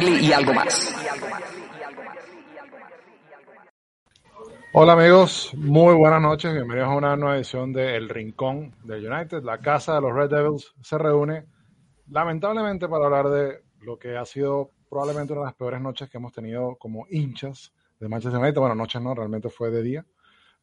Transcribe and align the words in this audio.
y 0.00 0.32
algo 0.32 0.54
más. 0.54 0.94
Hola 4.72 4.94
amigos, 4.94 5.52
muy 5.54 5.94
buenas 5.94 6.22
noches, 6.22 6.50
bienvenidos 6.50 6.88
a 6.88 6.96
una 6.96 7.14
nueva 7.14 7.36
edición 7.36 7.74
de 7.74 7.96
El 7.96 8.08
Rincón 8.08 8.74
del 8.84 9.06
United. 9.06 9.42
La 9.42 9.58
casa 9.58 9.96
de 9.96 10.00
los 10.00 10.14
Red 10.14 10.30
Devils 10.30 10.72
se 10.80 10.96
reúne 10.96 11.44
lamentablemente 12.08 12.88
para 12.88 13.04
hablar 13.04 13.28
de 13.28 13.64
lo 13.82 13.98
que 13.98 14.16
ha 14.16 14.24
sido 14.24 14.70
probablemente 14.88 15.34
una 15.34 15.42
de 15.42 15.46
las 15.48 15.56
peores 15.56 15.82
noches 15.82 16.08
que 16.08 16.16
hemos 16.16 16.32
tenido 16.32 16.76
como 16.76 17.06
hinchas 17.10 17.74
de 18.00 18.08
Manchester 18.08 18.40
United. 18.40 18.60
Bueno, 18.60 18.74
noches 18.74 19.02
no, 19.02 19.14
realmente 19.14 19.50
fue 19.50 19.70
de 19.70 19.82
día. 19.82 20.06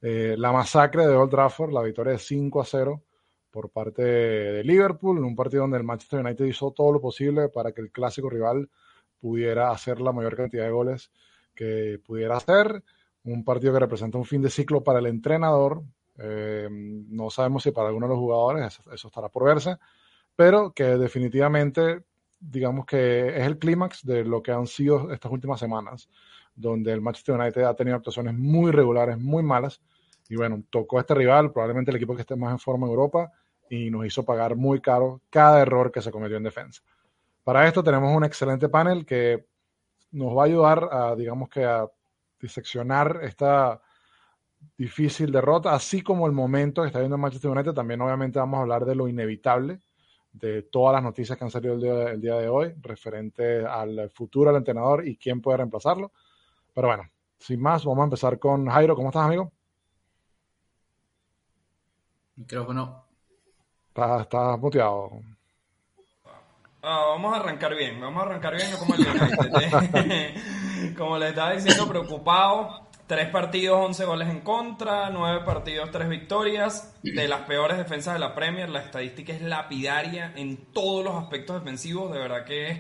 Eh, 0.01 0.33
la 0.39 0.51
masacre 0.51 1.05
de 1.05 1.13
Old 1.13 1.29
Trafford, 1.29 1.71
la 1.71 1.83
victoria 1.83 2.13
de 2.13 2.19
5 2.19 2.61
a 2.61 2.65
0 2.65 3.03
por 3.51 3.69
parte 3.69 4.01
de 4.01 4.63
Liverpool, 4.63 5.19
en 5.19 5.23
un 5.23 5.35
partido 5.35 5.61
donde 5.61 5.77
el 5.77 5.83
Manchester 5.83 6.25
United 6.25 6.45
hizo 6.45 6.71
todo 6.71 6.91
lo 6.91 6.99
posible 6.99 7.49
para 7.49 7.73
que 7.73 7.81
el 7.81 7.91
clásico 7.91 8.27
rival 8.27 8.67
pudiera 9.19 9.71
hacer 9.71 9.99
la 10.01 10.11
mayor 10.11 10.35
cantidad 10.35 10.65
de 10.65 10.71
goles 10.71 11.11
que 11.55 11.99
pudiera 12.05 12.37
hacer. 12.37 12.83
Un 13.23 13.43
partido 13.43 13.73
que 13.73 13.79
representa 13.79 14.17
un 14.17 14.25
fin 14.25 14.41
de 14.41 14.49
ciclo 14.49 14.83
para 14.83 14.99
el 14.99 15.07
entrenador. 15.07 15.83
Eh, 16.17 16.67
no 16.71 17.29
sabemos 17.29 17.63
si 17.63 17.71
para 17.71 17.87
algunos 17.87 18.09
de 18.09 18.15
los 18.15 18.21
jugadores, 18.21 18.79
eso, 18.93 19.07
estará 19.07 19.29
por 19.29 19.45
verse, 19.45 19.77
pero 20.35 20.71
que 20.71 20.83
definitivamente, 20.83 22.03
digamos 22.39 22.85
que 22.85 23.29
es 23.29 23.45
el 23.45 23.57
clímax 23.57 24.05
de 24.05 24.25
lo 24.25 24.41
que 24.43 24.51
han 24.51 24.67
sido 24.67 25.11
estas 25.11 25.31
últimas 25.31 25.59
semanas, 25.59 26.09
donde 26.55 26.91
el 26.91 27.01
Manchester 27.01 27.35
United 27.35 27.63
ha 27.63 27.73
tenido 27.73 27.95
actuaciones 27.95 28.33
muy 28.33 28.71
regulares, 28.71 29.17
muy 29.17 29.43
malas, 29.43 29.81
y 30.27 30.35
bueno, 30.35 30.61
tocó 30.69 30.97
a 30.97 31.01
este 31.01 31.15
rival, 31.15 31.51
probablemente 31.51 31.91
el 31.91 31.97
equipo 31.97 32.15
que 32.15 32.21
esté 32.21 32.35
más 32.35 32.51
en 32.51 32.59
forma 32.59 32.85
en 32.85 32.91
Europa, 32.91 33.31
y 33.69 33.89
nos 33.89 34.05
hizo 34.05 34.23
pagar 34.23 34.55
muy 34.55 34.81
caro 34.81 35.21
cada 35.29 35.61
error 35.61 35.91
que 35.91 36.01
se 36.01 36.11
cometió 36.11 36.37
en 36.37 36.43
defensa. 36.43 36.81
Para 37.43 37.67
esto 37.67 37.83
tenemos 37.83 38.15
un 38.15 38.23
excelente 38.23 38.69
panel 38.69 39.05
que 39.05 39.45
nos 40.11 40.35
va 40.35 40.43
a 40.43 40.45
ayudar 40.45 40.89
a, 40.91 41.15
digamos 41.15 41.49
que 41.49 41.65
a 41.65 41.87
diseccionar 42.39 43.19
esta 43.23 43.81
difícil 44.77 45.31
derrota, 45.31 45.73
así 45.73 46.01
como 46.01 46.27
el 46.27 46.33
momento 46.33 46.81
que 46.81 46.87
está 46.87 46.99
viendo 46.99 47.17
Manchester 47.17 47.51
United. 47.51 47.73
También 47.73 48.01
obviamente 48.01 48.39
vamos 48.39 48.57
a 48.57 48.61
hablar 48.61 48.85
de 48.85 48.95
lo 48.95 49.07
inevitable 49.07 49.79
de 50.31 50.63
todas 50.63 50.93
las 50.93 51.03
noticias 51.03 51.37
que 51.37 51.43
han 51.43 51.51
salido 51.51 51.73
el 51.73 51.81
día, 51.81 52.11
el 52.11 52.21
día 52.21 52.35
de 52.35 52.47
hoy 52.47 52.73
referente 52.81 53.65
al 53.65 54.09
futuro 54.11 54.51
del 54.51 54.57
entrenador 54.57 55.07
y 55.07 55.17
quién 55.17 55.41
puede 55.41 55.57
reemplazarlo. 55.57 56.11
Pero 56.73 56.87
bueno, 56.87 57.03
sin 57.39 57.61
más, 57.61 57.83
vamos 57.83 58.01
a 58.01 58.05
empezar 58.05 58.37
con 58.37 58.67
Jairo. 58.67 58.95
¿Cómo 58.95 59.09
estás, 59.09 59.25
amigo? 59.25 59.51
Micrófono. 62.35 63.05
Estás, 63.89 64.21
estás 64.21 64.59
muteado. 64.59 65.21
Vamos 66.89 67.33
a 67.33 67.39
arrancar 67.39 67.75
bien, 67.75 68.01
vamos 68.01 68.23
a 68.23 68.25
arrancar 68.25 68.55
bien, 68.55 68.67
como 68.77 68.95
el 68.95 69.07
United. 69.07 70.93
como 70.97 71.17
le 71.17 71.29
estaba 71.29 71.53
diciendo, 71.53 71.87
preocupado. 71.87 72.87
Tres 73.05 73.27
partidos, 73.29 73.79
11 73.87 74.05
goles 74.05 74.29
en 74.29 74.41
contra, 74.41 75.09
nueve 75.09 75.43
partidos, 75.43 75.89
tres 75.91 76.09
victorias. 76.09 76.95
De 77.01 77.27
las 77.27 77.41
peores 77.41 77.77
defensas 77.77 78.13
de 78.13 78.19
la 78.19 78.35
Premier, 78.35 78.69
la 78.69 78.81
estadística 78.81 79.33
es 79.33 79.41
lapidaria 79.41 80.31
en 80.35 80.57
todos 80.73 81.03
los 81.03 81.15
aspectos 81.15 81.59
defensivos, 81.59 82.13
de 82.13 82.19
verdad 82.19 82.45
que 82.45 82.69
es. 82.69 82.79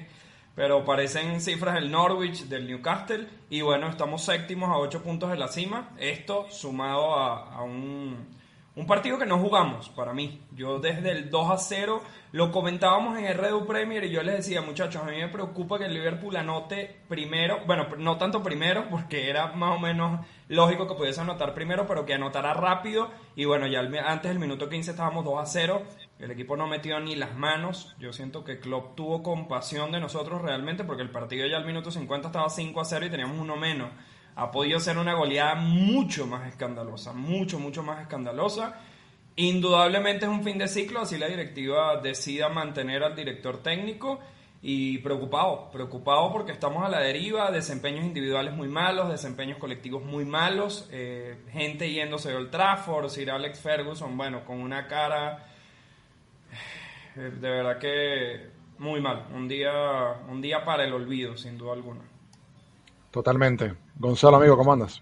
Pero 0.55 0.85
parecen 0.85 1.41
cifras 1.41 1.75
del 1.75 1.89
Norwich, 1.89 2.45
del 2.45 2.67
Newcastle. 2.67 3.27
Y 3.49 3.61
bueno, 3.61 3.89
estamos 3.89 4.23
séptimos 4.23 4.69
a 4.69 4.77
ocho 4.77 5.01
puntos 5.01 5.31
de 5.31 5.37
la 5.37 5.47
cima. 5.47 5.89
Esto 5.97 6.45
sumado 6.51 7.15
a 7.15 7.63
un 7.63 8.27
un 8.79 8.87
partido 8.87 9.19
que 9.19 9.25
no 9.25 9.37
jugamos, 9.39 9.89
para 9.89 10.13
mí. 10.13 10.39
Yo 10.53 10.79
desde 10.79 11.11
el 11.11 11.29
2 11.29 11.51
a 11.51 11.57
0 11.57 12.01
lo 12.31 12.49
comentábamos 12.49 13.17
en 13.17 13.25
el 13.25 13.37
Redu 13.37 13.67
Premier 13.67 14.05
y 14.05 14.09
yo 14.09 14.23
les 14.23 14.37
decía, 14.37 14.61
muchachos, 14.61 15.03
a 15.03 15.07
mí 15.07 15.17
me 15.17 15.27
preocupa 15.27 15.77
que 15.77 15.83
el 15.83 15.93
Liverpool 15.93 16.37
anote 16.37 17.01
primero, 17.09 17.59
bueno, 17.67 17.87
no 17.97 18.17
tanto 18.17 18.41
primero, 18.41 18.87
porque 18.89 19.29
era 19.29 19.47
más 19.47 19.75
o 19.75 19.79
menos 19.79 20.25
lógico 20.47 20.87
que 20.87 20.95
pudiese 20.95 21.19
anotar 21.19 21.53
primero, 21.53 21.85
pero 21.87 22.05
que 22.05 22.13
anotara 22.13 22.53
rápido. 22.53 23.09
Y 23.35 23.43
bueno, 23.43 23.67
ya 23.67 23.81
antes 23.81 24.29
del 24.29 24.39
minuto 24.39 24.69
15 24.69 24.91
estábamos 24.91 25.25
2 25.25 25.41
a 25.41 25.45
0. 25.45 25.83
El 26.19 26.31
equipo 26.31 26.55
no 26.55 26.65
metió 26.65 27.01
ni 27.01 27.17
las 27.17 27.35
manos. 27.35 27.97
Yo 27.99 28.13
siento 28.13 28.45
que 28.45 28.61
Klopp 28.61 28.95
tuvo 28.95 29.23
compasión 29.23 29.91
de 29.91 29.99
nosotros 29.99 30.41
realmente, 30.41 30.85
porque 30.85 31.03
el 31.03 31.11
partido 31.11 31.45
ya 31.47 31.57
al 31.57 31.65
minuto 31.65 31.91
50 31.91 32.29
estaba 32.29 32.49
5 32.49 32.79
a 32.79 32.85
0 32.85 33.07
y 33.07 33.09
teníamos 33.09 33.39
uno 33.39 33.57
menos 33.57 33.89
ha 34.39 34.51
podido 34.51 34.79
ser 34.79 34.97
una 34.97 35.13
goleada 35.13 35.55
mucho 35.55 36.25
más 36.25 36.47
escandalosa, 36.47 37.11
mucho, 37.11 37.59
mucho 37.59 37.83
más 37.83 38.01
escandalosa. 38.01 38.79
Indudablemente 39.35 40.25
es 40.25 40.31
un 40.31 40.43
fin 40.43 40.57
de 40.57 40.67
ciclo, 40.67 41.01
así 41.01 41.17
la 41.17 41.27
directiva 41.27 41.97
decida 42.01 42.47
mantener 42.49 43.03
al 43.03 43.15
director 43.15 43.61
técnico 43.61 44.19
y 44.61 44.97
preocupado, 44.99 45.69
preocupado 45.71 46.31
porque 46.31 46.51
estamos 46.53 46.83
a 46.83 46.89
la 46.89 46.99
deriva, 46.99 47.51
desempeños 47.51 48.05
individuales 48.05 48.53
muy 48.53 48.67
malos, 48.67 49.09
desempeños 49.09 49.57
colectivos 49.57 50.03
muy 50.03 50.25
malos, 50.25 50.89
eh, 50.91 51.37
gente 51.51 51.91
yéndose 51.91 52.31
del 52.31 52.49
Trafford, 52.49 53.09
Sir 53.09 53.31
Alex 53.31 53.59
Ferguson, 53.59 54.17
bueno, 54.17 54.45
con 54.45 54.59
una 54.61 54.87
cara 54.87 55.47
eh, 57.15 57.31
de 57.39 57.49
verdad 57.49 57.77
que 57.77 58.49
muy 58.77 59.01
mal, 59.01 59.27
un 59.33 59.47
día, 59.49 59.73
un 60.29 60.41
día 60.41 60.63
para 60.63 60.85
el 60.85 60.93
olvido, 60.93 61.35
sin 61.35 61.57
duda 61.57 61.73
alguna. 61.73 62.01
Totalmente. 63.11 63.73
Gonzalo, 63.97 64.37
amigo, 64.37 64.55
¿cómo 64.55 64.73
andas? 64.73 65.01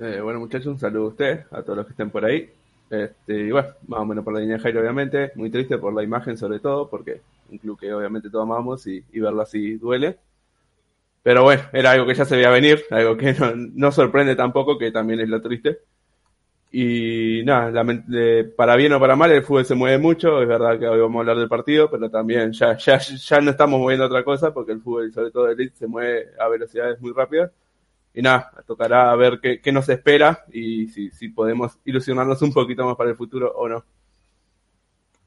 Eh, 0.00 0.20
bueno, 0.22 0.38
muchachos, 0.38 0.68
un 0.68 0.78
saludo 0.78 1.06
a 1.06 1.08
ustedes, 1.08 1.52
a 1.52 1.62
todos 1.62 1.78
los 1.78 1.86
que 1.86 1.92
estén 1.92 2.10
por 2.10 2.24
ahí. 2.24 2.50
Este, 2.90 3.40
y 3.40 3.50
bueno, 3.50 3.68
más 3.86 4.00
o 4.00 4.06
menos 4.06 4.24
por 4.24 4.32
la 4.32 4.40
línea 4.40 4.56
de 4.56 4.62
Jairo, 4.62 4.80
obviamente. 4.80 5.32
Muy 5.34 5.50
triste 5.50 5.78
por 5.78 5.92
la 5.92 6.02
imagen, 6.02 6.36
sobre 6.36 6.60
todo, 6.60 6.88
porque 6.88 7.20
un 7.50 7.58
club 7.58 7.78
que 7.78 7.92
obviamente 7.92 8.30
todos 8.30 8.44
amamos 8.44 8.86
y, 8.86 9.02
verlo 9.12 9.42
así 9.42 9.76
duele. 9.76 10.18
Pero 11.22 11.42
bueno, 11.42 11.62
era 11.72 11.90
algo 11.90 12.06
que 12.06 12.14
ya 12.14 12.24
se 12.24 12.36
veía 12.36 12.50
venir, 12.50 12.84
algo 12.90 13.16
que 13.16 13.32
no, 13.38 13.52
no 13.54 13.92
sorprende 13.92 14.36
tampoco, 14.36 14.78
que 14.78 14.92
también 14.92 15.20
es 15.20 15.28
lo 15.28 15.42
triste. 15.42 15.80
Y 16.70 17.42
nada, 17.44 17.82
para 18.56 18.76
bien 18.76 18.92
o 18.92 19.00
para 19.00 19.16
mal, 19.16 19.30
el 19.32 19.42
fútbol 19.42 19.64
se 19.64 19.74
mueve 19.74 19.98
mucho. 19.98 20.42
Es 20.42 20.48
verdad 20.48 20.78
que 20.78 20.86
hoy 20.86 21.00
vamos 21.00 21.16
a 21.16 21.20
hablar 21.20 21.38
del 21.38 21.48
partido, 21.48 21.90
pero 21.90 22.10
también 22.10 22.52
ya, 22.52 22.76
ya, 22.76 22.98
ya 22.98 23.40
no 23.40 23.50
estamos 23.50 23.80
moviendo 23.80 24.04
otra 24.04 24.22
cosa 24.22 24.52
porque 24.52 24.72
el 24.72 24.82
fútbol, 24.82 25.12
sobre 25.12 25.30
todo 25.30 25.46
el 25.48 25.58
elite, 25.58 25.76
se 25.76 25.86
mueve 25.86 26.28
a 26.38 26.48
velocidades 26.48 27.00
muy 27.00 27.12
rápidas. 27.12 27.50
Y 28.14 28.20
nada, 28.20 28.50
tocará 28.66 29.14
ver 29.16 29.38
qué, 29.40 29.60
qué 29.60 29.72
nos 29.72 29.88
espera 29.88 30.44
y 30.52 30.88
si, 30.88 31.10
si 31.10 31.28
podemos 31.28 31.78
ilusionarnos 31.84 32.42
un 32.42 32.52
poquito 32.52 32.84
más 32.84 32.96
para 32.96 33.10
el 33.10 33.16
futuro 33.16 33.52
o 33.56 33.68
no. 33.68 33.84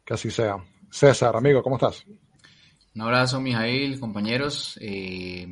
Que 0.04 0.14
así 0.14 0.30
sea. 0.30 0.58
César, 0.90 1.36
amigo, 1.36 1.64
¿cómo 1.64 1.78
estás? 1.78 2.06
Un 2.94 3.02
abrazo, 3.02 3.40
Mijail, 3.40 4.00
compañeros. 4.00 4.78
Eh, 4.82 5.48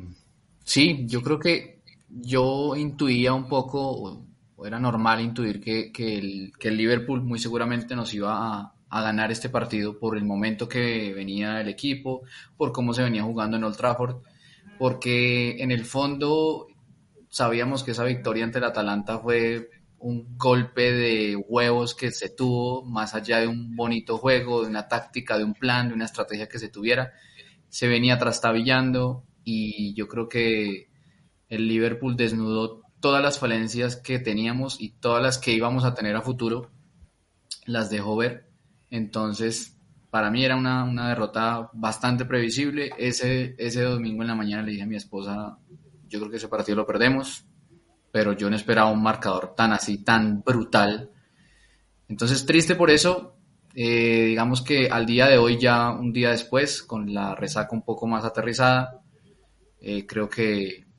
sí, 0.62 1.06
yo 1.06 1.22
creo 1.22 1.38
que 1.38 1.80
yo 2.08 2.76
intuía 2.76 3.32
un 3.32 3.48
poco, 3.48 4.26
era 4.66 4.78
normal 4.78 5.20
intuir 5.20 5.60
que, 5.60 5.90
el, 6.18 6.76
Liverpool 6.76 7.22
muy 7.22 7.38
seguramente 7.38 7.96
nos 7.96 8.12
iba 8.14 8.74
a, 8.90 9.02
ganar 9.02 9.30
este 9.30 9.48
partido 9.48 9.98
por 9.98 10.16
el 10.16 10.24
momento 10.24 10.68
que 10.68 11.12
venía 11.14 11.60
el 11.60 11.68
equipo, 11.68 12.22
por 12.56 12.72
cómo 12.72 12.92
se 12.92 13.02
venía 13.02 13.22
jugando 13.22 13.56
en 13.56 13.64
Old 13.64 13.76
Trafford, 13.76 14.16
porque 14.78 15.62
en 15.62 15.70
el 15.70 15.84
fondo 15.84 16.66
sabíamos 17.28 17.84
que 17.84 17.92
esa 17.92 18.04
victoria 18.04 18.44
ante 18.44 18.58
el 18.58 18.64
Atalanta 18.64 19.18
fue 19.20 19.70
un 20.00 20.36
golpe 20.36 20.92
de 20.92 21.36
huevos 21.36 21.94
que 21.94 22.10
se 22.10 22.30
tuvo, 22.30 22.84
más 22.84 23.14
allá 23.14 23.38
de 23.40 23.46
un 23.46 23.76
bonito 23.76 24.18
juego, 24.18 24.62
de 24.62 24.68
una 24.68 24.88
táctica, 24.88 25.38
de 25.38 25.44
un 25.44 25.54
plan, 25.54 25.88
de 25.88 25.94
una 25.94 26.06
estrategia 26.06 26.48
que 26.48 26.58
se 26.58 26.68
tuviera, 26.70 27.12
se 27.68 27.86
venía 27.86 28.18
trastabillando 28.18 29.24
y 29.44 29.94
yo 29.94 30.08
creo 30.08 30.28
que 30.28 30.88
el 31.48 31.68
Liverpool 31.68 32.16
desnudó 32.16 32.82
todas 33.00 33.22
las 33.22 33.38
falencias 33.38 33.96
que 33.96 34.18
teníamos 34.18 34.80
y 34.80 34.90
todas 34.90 35.22
las 35.22 35.38
que 35.38 35.52
íbamos 35.52 35.84
a 35.84 35.94
tener 35.94 36.16
a 36.16 36.22
futuro, 36.22 36.70
las 37.66 37.90
dejó 37.90 38.16
ver. 38.16 38.50
Entonces, 38.90 39.78
para 40.10 40.30
mí 40.30 40.44
era 40.44 40.56
una, 40.56 41.08
derrota 41.08 41.70
bastante 41.72 42.24
previsible. 42.24 42.90
Ese, 42.98 43.54
ese 43.58 43.82
domingo 43.82 44.22
en 44.22 44.28
la 44.28 44.34
mañana 44.34 44.62
le 44.62 44.72
dije 44.72 44.82
a 44.82 44.86
mi 44.86 44.96
esposa, 44.96 45.58
yo 46.08 46.18
creo 46.18 46.30
que 46.30 46.36
ese 46.36 46.48
partido 46.48 46.76
lo 46.76 46.86
perdemos, 46.86 47.44
pero 48.12 48.32
yo 48.32 48.50
no 48.50 48.56
esperaba 48.56 48.90
un 48.90 49.02
marcador 49.02 49.54
tan 49.56 49.72
así, 49.72 49.98
tan 49.98 50.42
brutal. 50.42 51.10
Entonces, 52.08 52.44
triste 52.44 52.74
por 52.74 52.90
eso. 52.90 53.36
Eh, 53.72 54.26
digamos 54.26 54.62
que 54.62 54.88
al 54.90 55.06
día 55.06 55.28
de 55.28 55.38
hoy, 55.38 55.56
ya 55.56 55.90
un 55.90 56.12
día 56.12 56.30
después, 56.30 56.82
con 56.82 57.14
la 57.14 57.36
resaca 57.36 57.68
un 57.72 57.82
poco 57.82 58.08
más 58.08 58.24
aterrizada, 58.24 59.00
eh, 59.80 60.06
creo 60.06 60.28
que 60.28 60.89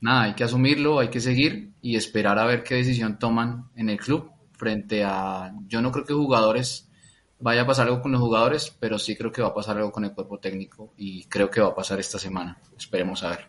nada, 0.00 0.22
hay 0.22 0.34
que 0.34 0.44
asumirlo, 0.44 0.98
hay 0.98 1.08
que 1.08 1.20
seguir 1.20 1.72
y 1.82 1.96
esperar 1.96 2.38
a 2.38 2.46
ver 2.46 2.62
qué 2.62 2.76
decisión 2.76 3.18
toman 3.18 3.66
en 3.76 3.88
el 3.88 3.98
club 3.98 4.30
frente 4.52 5.04
a, 5.04 5.52
yo 5.66 5.80
no 5.80 5.90
creo 5.90 6.04
que 6.04 6.12
jugadores, 6.12 6.90
vaya 7.38 7.62
a 7.62 7.66
pasar 7.66 7.86
algo 7.86 8.02
con 8.02 8.12
los 8.12 8.20
jugadores, 8.20 8.76
pero 8.78 8.98
sí 8.98 9.16
creo 9.16 9.32
que 9.32 9.42
va 9.42 9.48
a 9.48 9.54
pasar 9.54 9.78
algo 9.78 9.90
con 9.90 10.04
el 10.04 10.12
cuerpo 10.12 10.38
técnico 10.38 10.92
y 10.96 11.24
creo 11.24 11.50
que 11.50 11.60
va 11.60 11.68
a 11.68 11.74
pasar 11.74 11.98
esta 11.98 12.18
semana. 12.18 12.58
Esperemos 12.76 13.22
a 13.24 13.30
ver. 13.30 13.46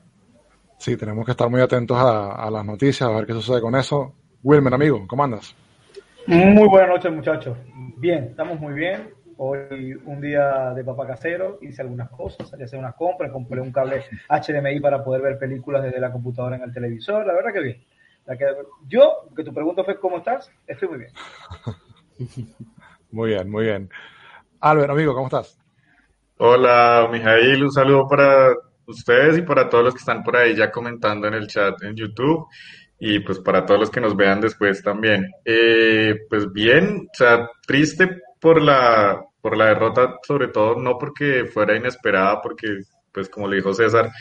Sí, 0.77 0.97
tenemos 0.97 1.25
que 1.25 1.31
estar 1.31 1.49
muy 1.49 1.61
atentos 1.61 1.97
a, 1.99 2.49
las 2.49 2.65
noticias, 2.65 3.07
a 3.07 3.13
ver 3.13 3.25
qué 3.25 3.33
sucede 3.33 3.61
con 3.61 3.75
eso. 3.75 4.15
Wilmer, 4.41 4.73
amigo, 4.73 5.05
¿cómo 5.07 5.23
andas? 5.23 5.53
Muy 6.25 6.67
buenas 6.67 6.89
noches, 6.89 7.11
muchachos. 7.11 7.57
Bien, 7.97 8.25
estamos 8.29 8.59
muy 8.59 8.73
bien. 8.73 9.09
Hoy 9.43 9.99
un 10.05 10.21
día 10.21 10.71
de 10.75 10.83
papá 10.83 11.07
casero, 11.07 11.57
hice 11.61 11.81
algunas 11.81 12.11
cosas, 12.11 12.47
salí 12.47 12.61
a 12.61 12.65
hacer 12.65 12.77
unas 12.77 12.93
compras, 12.93 13.31
compré 13.31 13.59
un 13.59 13.71
cable 13.71 14.03
HDMI 14.29 14.79
para 14.79 15.03
poder 15.03 15.23
ver 15.23 15.39
películas 15.39 15.81
desde 15.81 15.99
la 15.99 16.11
computadora 16.11 16.57
en 16.57 16.61
el 16.61 16.71
televisor, 16.71 17.25
la 17.25 17.33
verdad 17.33 17.51
que 17.51 17.59
bien. 17.59 17.83
La 18.27 18.37
que, 18.37 18.45
yo, 18.87 19.27
que 19.35 19.43
tu 19.43 19.51
pregunta 19.51 19.83
fue 19.83 19.99
¿cómo 19.99 20.19
estás? 20.19 20.51
Estoy 20.67 20.89
muy 20.89 20.97
bien. 20.99 21.11
Muy 23.09 23.29
bien, 23.31 23.49
muy 23.49 23.65
bien. 23.65 23.89
Albert, 24.61 24.91
amigo, 24.91 25.13
¿cómo 25.13 25.25
estás? 25.25 25.59
Hola, 26.37 27.09
Mijail, 27.11 27.63
un 27.63 27.71
saludo 27.71 28.07
para 28.07 28.53
ustedes 28.85 29.39
y 29.39 29.41
para 29.41 29.67
todos 29.67 29.83
los 29.83 29.93
que 29.95 29.99
están 29.99 30.23
por 30.23 30.37
ahí 30.37 30.55
ya 30.55 30.71
comentando 30.71 31.27
en 31.27 31.33
el 31.33 31.47
chat 31.47 31.81
en 31.81 31.95
YouTube 31.95 32.47
y 32.99 33.19
pues 33.19 33.39
para 33.39 33.65
todos 33.65 33.79
los 33.81 33.89
que 33.89 33.99
nos 33.99 34.15
vean 34.15 34.39
después 34.39 34.81
también. 34.83 35.29
Eh, 35.43 36.15
pues 36.29 36.49
bien, 36.53 37.07
o 37.11 37.17
sea, 37.17 37.49
triste 37.65 38.21
por 38.39 38.61
la, 38.61 39.21
por 39.41 39.57
la 39.57 39.67
derrota, 39.67 40.17
sobre 40.23 40.47
todo 40.47 40.75
no 40.75 40.97
porque 40.97 41.45
fuera 41.45 41.75
inesperada, 41.75 42.41
porque 42.41 42.67
pues 43.11 43.29
como 43.29 43.47
le 43.47 43.57
dijo 43.57 43.73
César, 43.73 44.11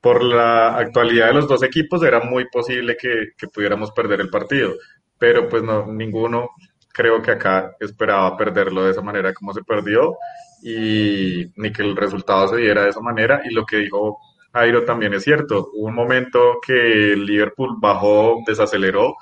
por 0.00 0.22
la 0.22 0.76
actualidad 0.76 1.28
de 1.28 1.34
los 1.34 1.48
dos 1.48 1.62
equipos 1.62 2.02
era 2.02 2.20
muy 2.20 2.46
posible 2.48 2.96
que, 2.96 3.30
que 3.36 3.48
pudiéramos 3.48 3.92
perder 3.92 4.20
el 4.20 4.30
partido, 4.30 4.74
pero 5.18 5.48
pues 5.48 5.62
no, 5.62 5.86
ninguno 5.86 6.50
creo 6.96 7.20
que 7.20 7.32
acá 7.32 7.76
esperaba 7.78 8.36
perderlo 8.36 8.84
de 8.84 8.92
esa 8.92 9.02
manera 9.02 9.34
como 9.34 9.52
se 9.52 9.62
perdió 9.62 10.16
y 10.62 11.52
ni 11.56 11.70
que 11.70 11.82
el 11.82 11.94
resultado 11.94 12.48
se 12.48 12.56
diera 12.56 12.84
de 12.84 12.90
esa 12.90 13.00
manera. 13.00 13.42
Y 13.44 13.52
lo 13.52 13.66
que 13.66 13.76
dijo 13.76 14.18
Jairo 14.52 14.84
también 14.84 15.12
es 15.12 15.22
cierto, 15.22 15.68
hubo 15.74 15.88
un 15.88 15.94
momento 15.94 16.58
que 16.66 17.14
Liverpool 17.14 17.76
bajó, 17.78 18.38
desaceleró 18.46 19.14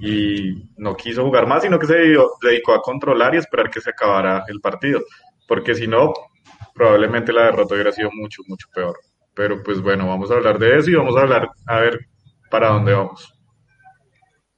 y 0.00 0.70
no 0.76 0.96
quiso 0.96 1.24
jugar 1.24 1.46
más, 1.46 1.62
sino 1.62 1.78
que 1.78 1.86
se 1.86 1.94
dedicó 2.42 2.72
a 2.72 2.82
controlar 2.82 3.34
y 3.34 3.38
esperar 3.38 3.70
que 3.70 3.80
se 3.80 3.90
acabara 3.90 4.44
el 4.48 4.60
partido, 4.60 5.00
porque 5.46 5.74
si 5.74 5.86
no, 5.86 6.12
probablemente 6.74 7.32
la 7.32 7.46
derrota 7.46 7.74
hubiera 7.74 7.92
sido 7.92 8.10
mucho, 8.12 8.42
mucho 8.46 8.68
peor. 8.74 8.98
Pero 9.34 9.62
pues 9.62 9.80
bueno, 9.80 10.06
vamos 10.06 10.30
a 10.30 10.34
hablar 10.34 10.58
de 10.58 10.78
eso 10.78 10.90
y 10.90 10.94
vamos 10.94 11.16
a 11.16 11.20
hablar 11.20 11.50
a 11.66 11.80
ver 11.80 11.98
para 12.50 12.68
dónde 12.70 12.92
vamos. 12.92 13.34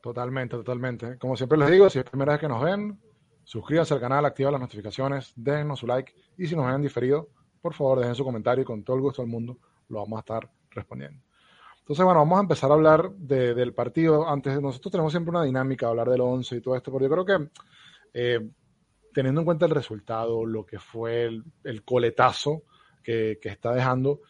Totalmente, 0.00 0.56
totalmente. 0.56 1.18
Como 1.18 1.36
siempre 1.36 1.58
les 1.58 1.70
digo, 1.70 1.90
si 1.90 1.98
es 1.98 2.04
la 2.04 2.10
primera 2.10 2.32
vez 2.32 2.40
que 2.40 2.48
nos 2.48 2.62
ven, 2.62 2.98
suscríbanse 3.44 3.94
al 3.94 4.00
canal, 4.00 4.24
activen 4.24 4.52
las 4.52 4.60
notificaciones, 4.60 5.32
déjenos 5.36 5.80
su 5.80 5.86
like 5.86 6.12
y 6.38 6.46
si 6.46 6.56
nos 6.56 6.66
ven 6.66 6.80
diferido, 6.80 7.28
por 7.60 7.74
favor 7.74 8.00
dejen 8.00 8.14
su 8.14 8.24
comentario 8.24 8.62
y 8.62 8.64
con 8.64 8.82
todo 8.82 8.96
el 8.96 9.02
gusto 9.02 9.22
del 9.22 9.30
mundo 9.30 9.58
lo 9.88 9.98
vamos 9.98 10.16
a 10.18 10.20
estar 10.20 10.50
respondiendo. 10.70 11.22
Entonces, 11.90 12.04
bueno, 12.04 12.20
vamos 12.20 12.38
a 12.38 12.42
empezar 12.42 12.70
a 12.70 12.74
hablar 12.74 13.10
del 13.16 13.74
partido. 13.74 14.28
Antes, 14.28 14.60
nosotros 14.60 14.92
tenemos 14.92 15.12
siempre 15.12 15.30
una 15.30 15.42
dinámica, 15.42 15.88
hablar 15.88 16.08
del 16.08 16.20
11 16.20 16.54
y 16.54 16.60
todo 16.60 16.76
esto, 16.76 16.92
pero 16.92 17.04
yo 17.04 17.10
creo 17.10 17.24
que 17.24 17.50
eh, 18.14 18.48
teniendo 19.12 19.40
en 19.40 19.44
cuenta 19.44 19.66
el 19.66 19.72
resultado, 19.72 20.46
lo 20.46 20.64
que 20.64 20.78
fue 20.78 21.24
el, 21.24 21.84
coletazo 21.84 22.62
que, 23.02 23.40
está 23.42 23.74
dejando, 23.74 24.20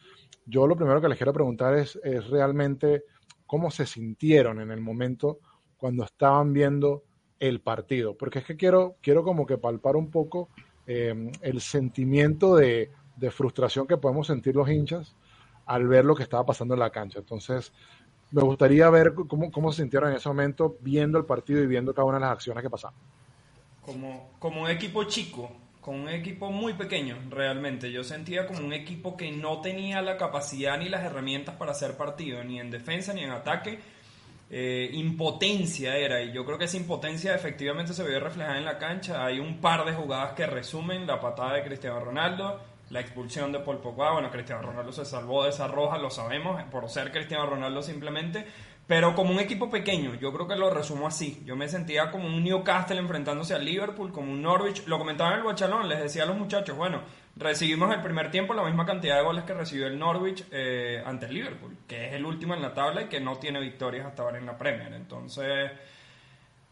yo 0.46 0.66
lo 0.66 0.74
primero 0.74 1.02
que 1.02 1.08
les 1.10 1.18
quiero 1.18 1.34
preguntar 1.34 1.74
es, 1.74 2.00
es 2.02 2.30
realmente 2.30 3.04
cómo 3.44 3.70
se 3.70 3.84
sintieron 3.84 4.58
en 4.62 4.70
el 4.70 4.80
momento 4.80 5.40
cuando 5.76 6.04
estaban 6.04 6.54
viendo 6.54 7.04
el 7.38 7.60
partido, 7.60 8.16
porque 8.16 8.38
es 8.38 8.46
que 8.46 8.56
quiero, 8.56 8.96
quiero 9.02 9.22
como 9.22 9.44
que 9.44 9.58
palpar 9.58 9.96
un 9.96 10.10
poco 10.10 10.48
eh, 10.86 11.30
el 11.42 11.60
sentimiento 11.60 12.56
de, 12.56 12.90
frustración 13.30 13.86
que 13.86 13.98
podemos 13.98 14.28
sentir 14.28 14.56
los 14.56 14.70
hinchas 14.70 15.14
al 15.70 15.86
ver 15.86 16.04
lo 16.04 16.16
que 16.16 16.24
estaba 16.24 16.44
pasando 16.44 16.74
en 16.74 16.80
la 16.80 16.90
cancha. 16.90 17.20
Entonces, 17.20 17.72
me 18.32 18.42
gustaría 18.42 18.90
ver 18.90 19.14
cómo, 19.14 19.52
cómo 19.52 19.70
se 19.70 19.82
sintieron 19.82 20.10
en 20.10 20.16
ese 20.16 20.28
momento 20.28 20.76
viendo 20.80 21.16
el 21.16 21.24
partido 21.24 21.62
y 21.62 21.68
viendo 21.68 21.94
cada 21.94 22.06
una 22.06 22.18
de 22.18 22.22
las 22.22 22.32
acciones 22.32 22.62
que 22.64 22.68
pasaban. 22.68 22.96
Como, 23.80 24.32
como 24.40 24.62
un 24.62 24.70
equipo 24.70 25.04
chico, 25.04 25.48
con 25.80 25.94
un 25.94 26.08
equipo 26.08 26.50
muy 26.50 26.74
pequeño, 26.74 27.18
realmente. 27.30 27.92
Yo 27.92 28.02
sentía 28.02 28.48
como 28.48 28.58
un 28.58 28.72
equipo 28.72 29.16
que 29.16 29.30
no 29.30 29.60
tenía 29.60 30.02
la 30.02 30.16
capacidad 30.16 30.76
ni 30.76 30.88
las 30.88 31.04
herramientas 31.04 31.54
para 31.54 31.70
hacer 31.70 31.96
partido, 31.96 32.42
ni 32.42 32.58
en 32.58 32.72
defensa 32.72 33.12
ni 33.12 33.22
en 33.22 33.30
ataque 33.30 33.78
eh, 34.52 34.90
impotencia 34.94 35.96
era, 35.96 36.20
y 36.20 36.32
yo 36.32 36.44
creo 36.44 36.58
que 36.58 36.64
esa 36.64 36.76
impotencia 36.76 37.32
efectivamente 37.36 37.94
se 37.94 38.02
vio 38.02 38.18
reflejada 38.18 38.58
en 38.58 38.64
la 38.64 38.78
cancha. 38.78 39.24
Hay 39.24 39.38
un 39.38 39.60
par 39.60 39.84
de 39.84 39.92
jugadas 39.92 40.32
que 40.32 40.44
resumen 40.44 41.06
la 41.06 41.20
patada 41.20 41.54
de 41.54 41.62
Cristiano 41.62 42.00
Ronaldo, 42.00 42.60
la 42.90 43.00
expulsión 43.00 43.52
de 43.52 43.60
Paul 43.60 43.78
Pogba. 43.78 44.12
Bueno, 44.12 44.30
Cristiano 44.30 44.62
Ronaldo 44.62 44.92
se 44.92 45.04
salvó 45.04 45.44
de 45.44 45.50
esa 45.50 45.68
roja, 45.68 45.98
lo 45.98 46.10
sabemos, 46.10 46.62
por 46.64 46.88
ser 46.88 47.10
Cristiano 47.10 47.46
Ronaldo 47.46 47.82
simplemente. 47.82 48.44
Pero 48.86 49.14
como 49.14 49.30
un 49.30 49.38
equipo 49.38 49.70
pequeño, 49.70 50.16
yo 50.16 50.32
creo 50.32 50.48
que 50.48 50.56
lo 50.56 50.68
resumo 50.68 51.06
así. 51.06 51.40
Yo 51.44 51.54
me 51.54 51.68
sentía 51.68 52.10
como 52.10 52.26
un 52.26 52.42
Newcastle 52.42 52.98
enfrentándose 52.98 53.54
al 53.54 53.64
Liverpool, 53.64 54.10
como 54.10 54.32
un 54.32 54.42
Norwich. 54.42 54.84
Lo 54.86 54.98
comentaba 54.98 55.30
en 55.30 55.38
el 55.38 55.44
Bachalón, 55.44 55.88
les 55.88 56.00
decía 56.00 56.24
a 56.24 56.26
los 56.26 56.36
muchachos, 56.36 56.76
bueno, 56.76 57.02
recibimos 57.36 57.94
el 57.94 58.02
primer 58.02 58.32
tiempo 58.32 58.52
la 58.52 58.64
misma 58.64 58.84
cantidad 58.84 59.18
de 59.18 59.22
goles 59.22 59.44
que 59.44 59.54
recibió 59.54 59.86
el 59.86 59.96
Norwich 59.96 60.44
eh, 60.50 61.00
ante 61.06 61.26
el 61.26 61.34
Liverpool, 61.34 61.76
que 61.86 62.08
es 62.08 62.14
el 62.14 62.26
último 62.26 62.54
en 62.54 62.62
la 62.62 62.74
tabla 62.74 63.02
y 63.02 63.04
que 63.06 63.20
no 63.20 63.38
tiene 63.38 63.60
victorias 63.60 64.06
hasta 64.06 64.24
ahora 64.24 64.38
en 64.38 64.46
la 64.46 64.58
Premier. 64.58 64.92
Entonces, 64.92 65.70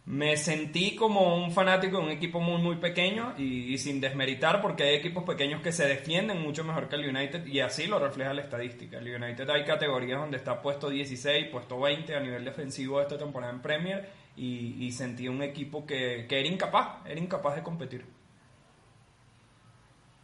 me 0.09 0.39
sentí 0.39 0.97
como 0.97 1.37
un 1.37 1.53
fanático 1.53 1.99
de 1.99 2.05
un 2.05 2.11
equipo 2.11 2.41
muy, 2.41 2.63
muy 2.63 2.77
pequeño 2.77 3.35
y, 3.37 3.77
sin 3.77 4.01
desmeritar, 4.01 4.63
porque 4.63 4.85
hay 4.85 4.95
equipos 4.95 5.23
pequeños 5.25 5.61
que 5.61 5.71
se 5.71 5.87
defienden 5.87 6.41
mucho 6.41 6.65
mejor 6.65 6.89
que 6.89 6.97
el 6.97 7.15
United 7.15 7.47
y 7.47 7.61
así 7.61 7.87
lo 7.87 7.99
refleja 7.99 8.33
la 8.33 8.41
estadística. 8.41 8.99
El 8.99 9.23
United 9.23 9.49
hay 9.51 9.65
categorías 9.65 10.19
donde 10.19 10.39
está 10.39 10.63
puesto 10.63 10.89
16, 10.89 11.49
puesto 11.49 11.79
20 11.79 12.17
a 12.17 12.21
nivel 12.21 12.43
defensivo 12.43 13.03
esta 13.03 13.19
temporada 13.19 13.53
en 13.53 13.61
Premier 13.61 14.09
y, 14.35 14.91
sentí 14.93 15.29
un 15.29 15.43
equipo 15.43 15.85
que, 15.85 16.25
que 16.27 16.41
era 16.41 16.49
incapaz, 16.49 17.07
era 17.07 17.21
incapaz 17.21 17.57
de 17.57 17.63
competir. 17.63 18.07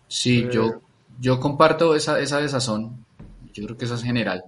Sí, 0.09 0.49
yo, 0.51 0.81
yo 1.21 1.39
comparto 1.39 1.95
esa, 1.95 2.21
esa 2.21 2.41
desazón. 2.41 3.05
Yo 3.53 3.65
creo 3.65 3.77
que 3.77 3.85
eso 3.85 3.97
es 3.97 4.03
general. 4.03 4.45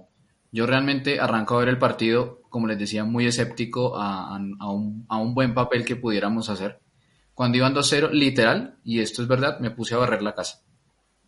Yo 0.51 0.65
realmente 0.65 1.19
arranco 1.19 1.55
a 1.55 1.59
ver 1.59 1.69
el 1.69 1.77
partido, 1.77 2.41
como 2.49 2.67
les 2.67 2.79
decía, 2.79 3.03
muy 3.03 3.25
escéptico 3.25 3.97
a, 3.97 4.35
a, 4.35 4.71
un, 4.71 5.05
a 5.09 5.17
un, 5.17 5.33
buen 5.33 5.53
papel 5.53 5.85
que 5.85 5.95
pudiéramos 5.95 6.49
hacer. 6.49 6.79
Cuando 7.33 7.57
iban 7.57 7.75
2-0, 7.75 8.11
literal, 8.11 8.79
y 8.83 8.99
esto 8.99 9.21
es 9.21 9.27
verdad, 9.27 9.59
me 9.59 9.71
puse 9.71 9.93
a 9.93 9.97
barrer 9.97 10.21
la 10.21 10.33
casa 10.33 10.61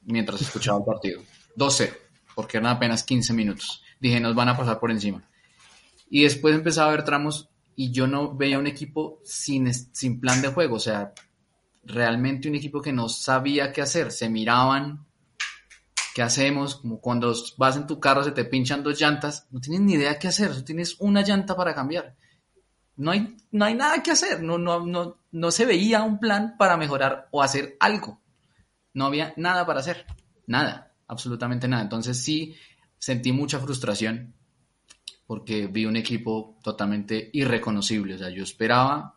mientras 0.03 0.41
escuchaba 0.41 0.79
el 0.79 0.85
partido. 0.85 1.21
2-0, 1.55 1.93
porque 2.35 2.57
eran 2.57 2.75
apenas 2.75 3.03
15 3.03 3.33
minutos. 3.33 3.83
Dije, 3.99 4.19
nos 4.19 4.35
van 4.35 4.49
a 4.49 4.57
pasar 4.57 4.79
por 4.79 4.91
encima. 4.91 5.23
Y 6.09 6.23
después 6.23 6.55
empezaba 6.55 6.89
a 6.89 6.95
ver 6.95 7.03
tramos 7.03 7.49
y 7.75 7.91
yo 7.91 8.07
no 8.07 8.35
veía 8.35 8.59
un 8.59 8.67
equipo 8.67 9.19
sin, 9.23 9.71
sin 9.73 10.19
plan 10.19 10.41
de 10.41 10.49
juego. 10.49 10.77
O 10.77 10.79
sea, 10.79 11.13
realmente 11.83 12.49
un 12.49 12.55
equipo 12.55 12.81
que 12.81 12.93
no 12.93 13.09
sabía 13.09 13.71
qué 13.71 13.81
hacer, 13.81 14.11
se 14.11 14.29
miraban, 14.29 15.05
¿qué 16.19 16.23
hacemos? 16.23 16.75
Como 16.75 16.99
cuando 16.99 17.33
vas 17.55 17.77
en 17.77 17.87
tu 17.87 17.97
carro 17.97 18.25
se 18.25 18.33
te 18.33 18.43
pinchan 18.43 18.83
dos 18.83 18.99
llantas, 18.99 19.47
no 19.51 19.61
tienes 19.61 19.79
ni 19.79 19.93
idea 19.93 20.19
qué 20.19 20.27
hacer, 20.27 20.49
solo 20.49 20.65
tienes 20.65 20.97
una 20.99 21.21
llanta 21.21 21.55
para 21.55 21.73
cambiar. 21.73 22.17
No 22.97 23.11
hay, 23.11 23.37
no 23.51 23.63
hay 23.63 23.73
nada 23.73 24.03
que 24.03 24.11
hacer, 24.11 24.43
no, 24.43 24.57
no, 24.57 24.85
no, 24.85 25.21
no 25.31 25.51
se 25.51 25.65
veía 25.65 26.03
un 26.03 26.19
plan 26.19 26.55
para 26.57 26.75
mejorar 26.75 27.29
o 27.31 27.41
hacer 27.41 27.77
algo. 27.79 28.19
No 28.93 29.05
había 29.05 29.33
nada 29.37 29.65
para 29.65 29.79
hacer, 29.79 30.05
nada, 30.45 30.93
absolutamente 31.07 31.69
nada. 31.69 31.83
Entonces 31.83 32.21
sí 32.21 32.53
sentí 32.97 33.31
mucha 33.31 33.59
frustración 33.59 34.35
porque 35.25 35.67
vi 35.67 35.85
un 35.85 35.95
equipo 35.95 36.59
totalmente 36.61 37.29
irreconocible. 37.31 38.15
O 38.15 38.17
sea, 38.17 38.29
yo 38.29 38.43
esperaba 38.43 39.15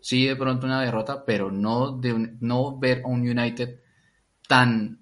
sí 0.00 0.26
de 0.26 0.34
pronto 0.34 0.66
una 0.66 0.82
derrota, 0.82 1.24
pero 1.24 1.52
no, 1.52 1.92
de 1.92 2.36
no 2.40 2.80
ver 2.80 3.02
a 3.04 3.06
un 3.06 3.20
United 3.20 3.78
tan 4.48 5.01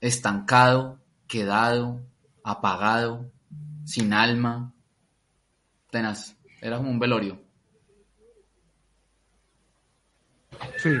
estancado, 0.00 0.98
quedado, 1.26 2.00
apagado, 2.44 3.30
sin 3.84 4.12
alma, 4.12 4.72
tenaz. 5.90 6.36
Era 6.60 6.76
como 6.76 6.90
un 6.90 6.98
velorio. 6.98 7.38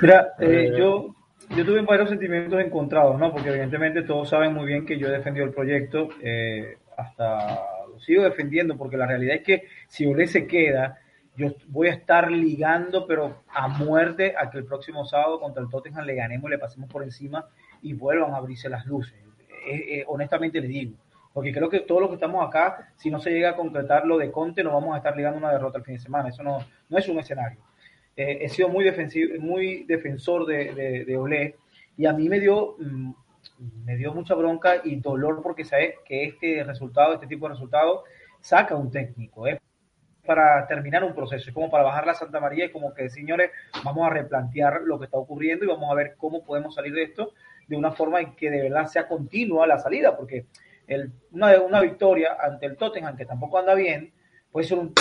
Mira, 0.00 0.34
eh, 0.38 0.72
yo, 0.76 1.14
yo 1.50 1.64
tuve 1.64 1.82
varios 1.82 2.08
sentimientos 2.08 2.60
encontrados, 2.60 3.18
¿no? 3.18 3.32
Porque 3.32 3.48
evidentemente 3.48 4.02
todos 4.02 4.28
saben 4.28 4.54
muy 4.54 4.66
bien 4.66 4.86
que 4.86 4.98
yo 4.98 5.08
he 5.08 5.12
defendido 5.12 5.46
el 5.46 5.52
proyecto, 5.52 6.08
eh, 6.20 6.78
hasta 6.96 7.60
lo 7.92 7.98
sigo 8.00 8.22
defendiendo, 8.24 8.76
porque 8.76 8.96
la 8.96 9.06
realidad 9.06 9.36
es 9.36 9.42
que 9.42 9.68
si 9.88 10.06
Ole 10.06 10.26
se 10.26 10.46
queda, 10.46 10.98
yo 11.36 11.54
voy 11.68 11.88
a 11.88 11.92
estar 11.92 12.30
ligando, 12.30 13.06
pero 13.06 13.42
a 13.48 13.68
muerte, 13.68 14.34
a 14.36 14.50
que 14.50 14.58
el 14.58 14.64
próximo 14.64 15.04
sábado 15.04 15.40
contra 15.40 15.62
el 15.62 15.68
Tottenham 15.68 16.04
le 16.04 16.14
ganemos, 16.14 16.50
le 16.50 16.58
pasemos 16.58 16.90
por 16.90 17.02
encima 17.02 17.46
y 17.82 17.92
vuelvan 17.92 18.32
a 18.34 18.38
abrirse 18.38 18.68
las 18.68 18.86
luces. 18.86 19.14
Eh, 19.66 19.98
eh, 19.98 20.04
honestamente 20.06 20.60
le 20.60 20.68
digo, 20.68 20.96
porque 21.32 21.52
creo 21.52 21.68
que 21.68 21.80
todos 21.80 22.00
los 22.00 22.10
que 22.10 22.14
estamos 22.16 22.46
acá, 22.46 22.92
si 22.96 23.10
no 23.10 23.20
se 23.20 23.30
llega 23.30 23.50
a 23.50 23.56
concretar 23.56 24.06
lo 24.06 24.18
de 24.18 24.30
Conte, 24.30 24.64
nos 24.64 24.72
vamos 24.72 24.94
a 24.94 24.98
estar 24.98 25.16
ligando 25.16 25.38
una 25.38 25.52
derrota 25.52 25.78
el 25.78 25.84
fin 25.84 25.94
de 25.94 26.00
semana. 26.00 26.28
Eso 26.30 26.42
no, 26.42 26.58
no 26.88 26.98
es 26.98 27.08
un 27.08 27.18
escenario. 27.18 27.60
Eh, 28.16 28.38
he 28.42 28.48
sido 28.48 28.68
muy, 28.68 28.84
defensivo, 28.84 29.40
muy 29.40 29.84
defensor 29.84 30.46
de, 30.46 30.74
de, 30.74 31.04
de 31.04 31.16
Olé 31.16 31.56
y 31.96 32.06
a 32.06 32.12
mí 32.12 32.28
me 32.28 32.40
dio, 32.40 32.76
mm, 32.78 33.12
me 33.84 33.96
dio 33.96 34.12
mucha 34.12 34.34
bronca 34.34 34.80
y 34.82 34.96
dolor 34.96 35.40
porque 35.42 35.64
sabes 35.64 35.94
que 36.04 36.24
este 36.24 36.64
resultado, 36.64 37.14
este 37.14 37.26
tipo 37.26 37.46
de 37.46 37.54
resultado, 37.54 38.04
saca 38.40 38.74
un 38.74 38.90
técnico. 38.90 39.46
¿eh? 39.46 39.60
para 40.28 40.66
terminar 40.66 41.02
un 41.04 41.14
proceso, 41.14 41.48
es 41.48 41.54
como 41.54 41.70
para 41.70 41.84
bajar 41.84 42.06
la 42.06 42.12
Santa 42.12 42.38
María 42.38 42.66
y 42.66 42.70
como 42.70 42.92
que, 42.92 43.08
señores, 43.08 43.50
vamos 43.82 44.06
a 44.06 44.10
replantear 44.10 44.82
lo 44.82 44.98
que 44.98 45.06
está 45.06 45.16
ocurriendo 45.16 45.64
y 45.64 45.68
vamos 45.68 45.90
a 45.90 45.94
ver 45.94 46.16
cómo 46.18 46.44
podemos 46.44 46.74
salir 46.74 46.92
de 46.92 47.04
esto 47.04 47.32
de 47.68 47.76
una 47.76 47.92
forma 47.92 48.20
en 48.20 48.34
que 48.34 48.50
de 48.50 48.62
verdad 48.62 48.86
sea 48.86 49.06
continua 49.06 49.66
la 49.66 49.78
salida, 49.78 50.16
porque 50.16 50.46
una, 51.32 51.60
una 51.60 51.80
victoria 51.80 52.36
ante 52.40 52.66
el 52.66 52.76
Tottenham, 52.76 53.16
que 53.16 53.26
tampoco 53.26 53.58
anda 53.58 53.74
bien, 53.74 54.10
puede 54.50 54.66
ser 54.66 54.78
un, 54.78 54.92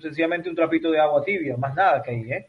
sencillamente 0.00 0.48
un 0.48 0.56
trapito 0.56 0.90
de 0.90 1.00
agua 1.00 1.24
tibia, 1.24 1.56
más 1.56 1.74
nada 1.74 2.02
que 2.02 2.10
ahí, 2.10 2.32
¿eh? 2.32 2.46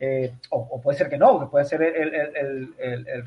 eh 0.00 0.32
o, 0.50 0.80
puede 0.80 0.96
ser 0.98 1.08
que 1.08 1.18
no, 1.18 1.40
que 1.40 1.46
puede 1.46 1.64
ser 1.66 1.82
el, 1.82 2.14
el, 2.14 2.74
el, 2.78 3.24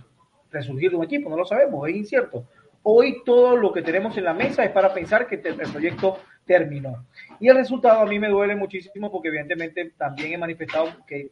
resurgir 0.49 0.91
de 0.91 0.97
un 0.97 1.03
equipo, 1.03 1.29
no 1.29 1.37
lo 1.37 1.45
sabemos, 1.45 1.87
es 1.87 1.95
incierto. 1.95 2.45
Hoy 2.83 3.21
todo 3.25 3.57
lo 3.57 3.73
que 3.73 3.81
tenemos 3.81 4.17
en 4.17 4.23
la 4.23 4.33
mesa 4.33 4.63
es 4.63 4.71
para 4.71 4.93
pensar 4.93 5.27
que 5.27 5.35
el 5.35 5.71
proyecto 5.71 6.19
terminó. 6.45 7.05
Y 7.39 7.49
el 7.49 7.57
resultado 7.57 7.99
a 7.99 8.05
mí 8.05 8.17
me 8.17 8.29
duele 8.29 8.55
muchísimo 8.55 9.11
porque 9.11 9.27
evidentemente 9.27 9.91
también 9.97 10.33
he 10.33 10.37
manifestado 10.37 10.87
que 11.05 11.29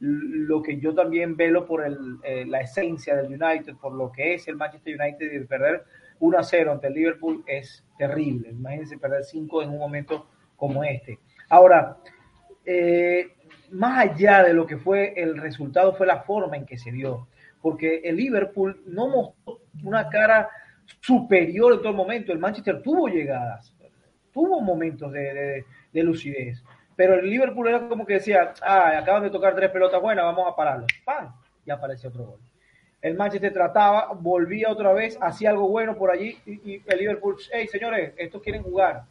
lo 0.00 0.62
que 0.62 0.78
yo 0.78 0.94
también 0.94 1.36
velo 1.36 1.66
por 1.66 1.84
el, 1.84 2.18
eh, 2.22 2.44
la 2.46 2.60
esencia 2.60 3.16
del 3.16 3.26
United, 3.26 3.76
por 3.76 3.92
lo 3.92 4.12
que 4.12 4.34
es 4.34 4.46
el 4.48 4.56
Manchester 4.56 4.96
United 5.00 5.32
y 5.32 5.44
perder 5.44 5.84
1 6.20 6.38
a 6.38 6.42
0 6.42 6.72
ante 6.72 6.86
el 6.86 6.94
Liverpool 6.94 7.42
es 7.46 7.84
terrible. 7.96 8.50
Imagínense 8.50 8.98
perder 8.98 9.24
5 9.24 9.62
en 9.62 9.70
un 9.70 9.78
momento 9.78 10.28
como 10.56 10.84
este. 10.84 11.18
Ahora, 11.48 11.98
eh, 12.64 13.32
más 13.70 14.10
allá 14.10 14.44
de 14.44 14.54
lo 14.54 14.66
que 14.66 14.76
fue 14.76 15.14
el 15.16 15.36
resultado, 15.36 15.94
fue 15.94 16.06
la 16.06 16.22
forma 16.22 16.56
en 16.56 16.66
que 16.66 16.78
se 16.78 16.92
dio 16.92 17.28
porque 17.60 18.00
el 18.04 18.16
Liverpool 18.16 18.82
no 18.86 19.08
mostró 19.08 19.60
una 19.84 20.08
cara 20.08 20.48
superior 21.00 21.74
en 21.74 21.82
todo 21.82 21.92
momento. 21.92 22.32
El 22.32 22.38
Manchester 22.38 22.82
tuvo 22.82 23.08
llegadas, 23.08 23.74
tuvo 24.32 24.60
momentos 24.60 25.12
de, 25.12 25.64
lucidez, 25.92 26.62
pero 26.98 27.14
el 27.14 27.30
Liverpool 27.30 27.68
era 27.68 27.88
como 27.88 28.04
que 28.04 28.14
decía, 28.14 28.52
ah, 28.60 28.98
acaban 28.98 29.22
de 29.22 29.30
tocar 29.30 29.54
tres 29.54 29.70
pelotas 29.70 30.02
buenas, 30.02 30.24
vamos 30.24 30.52
a 30.52 30.56
pararlo. 30.56 30.84
¡Pam! 31.04 31.32
Y 31.64 31.70
apareció 31.70 32.08
otro 32.08 32.24
gol. 32.24 32.40
El 33.00 33.14
Manchester 33.14 33.52
trataba, 33.52 34.08
volvía 34.14 34.68
otra 34.68 34.92
vez, 34.92 35.16
hacía 35.20 35.50
algo 35.50 35.68
bueno 35.68 35.96
por 35.96 36.10
allí 36.10 36.36
y, 36.44 36.82
el 36.84 36.98
Liverpool, 36.98 37.36
hey 37.52 37.68
señores, 37.68 38.14
estos 38.16 38.42
quieren 38.42 38.64
jugar. 38.64 39.04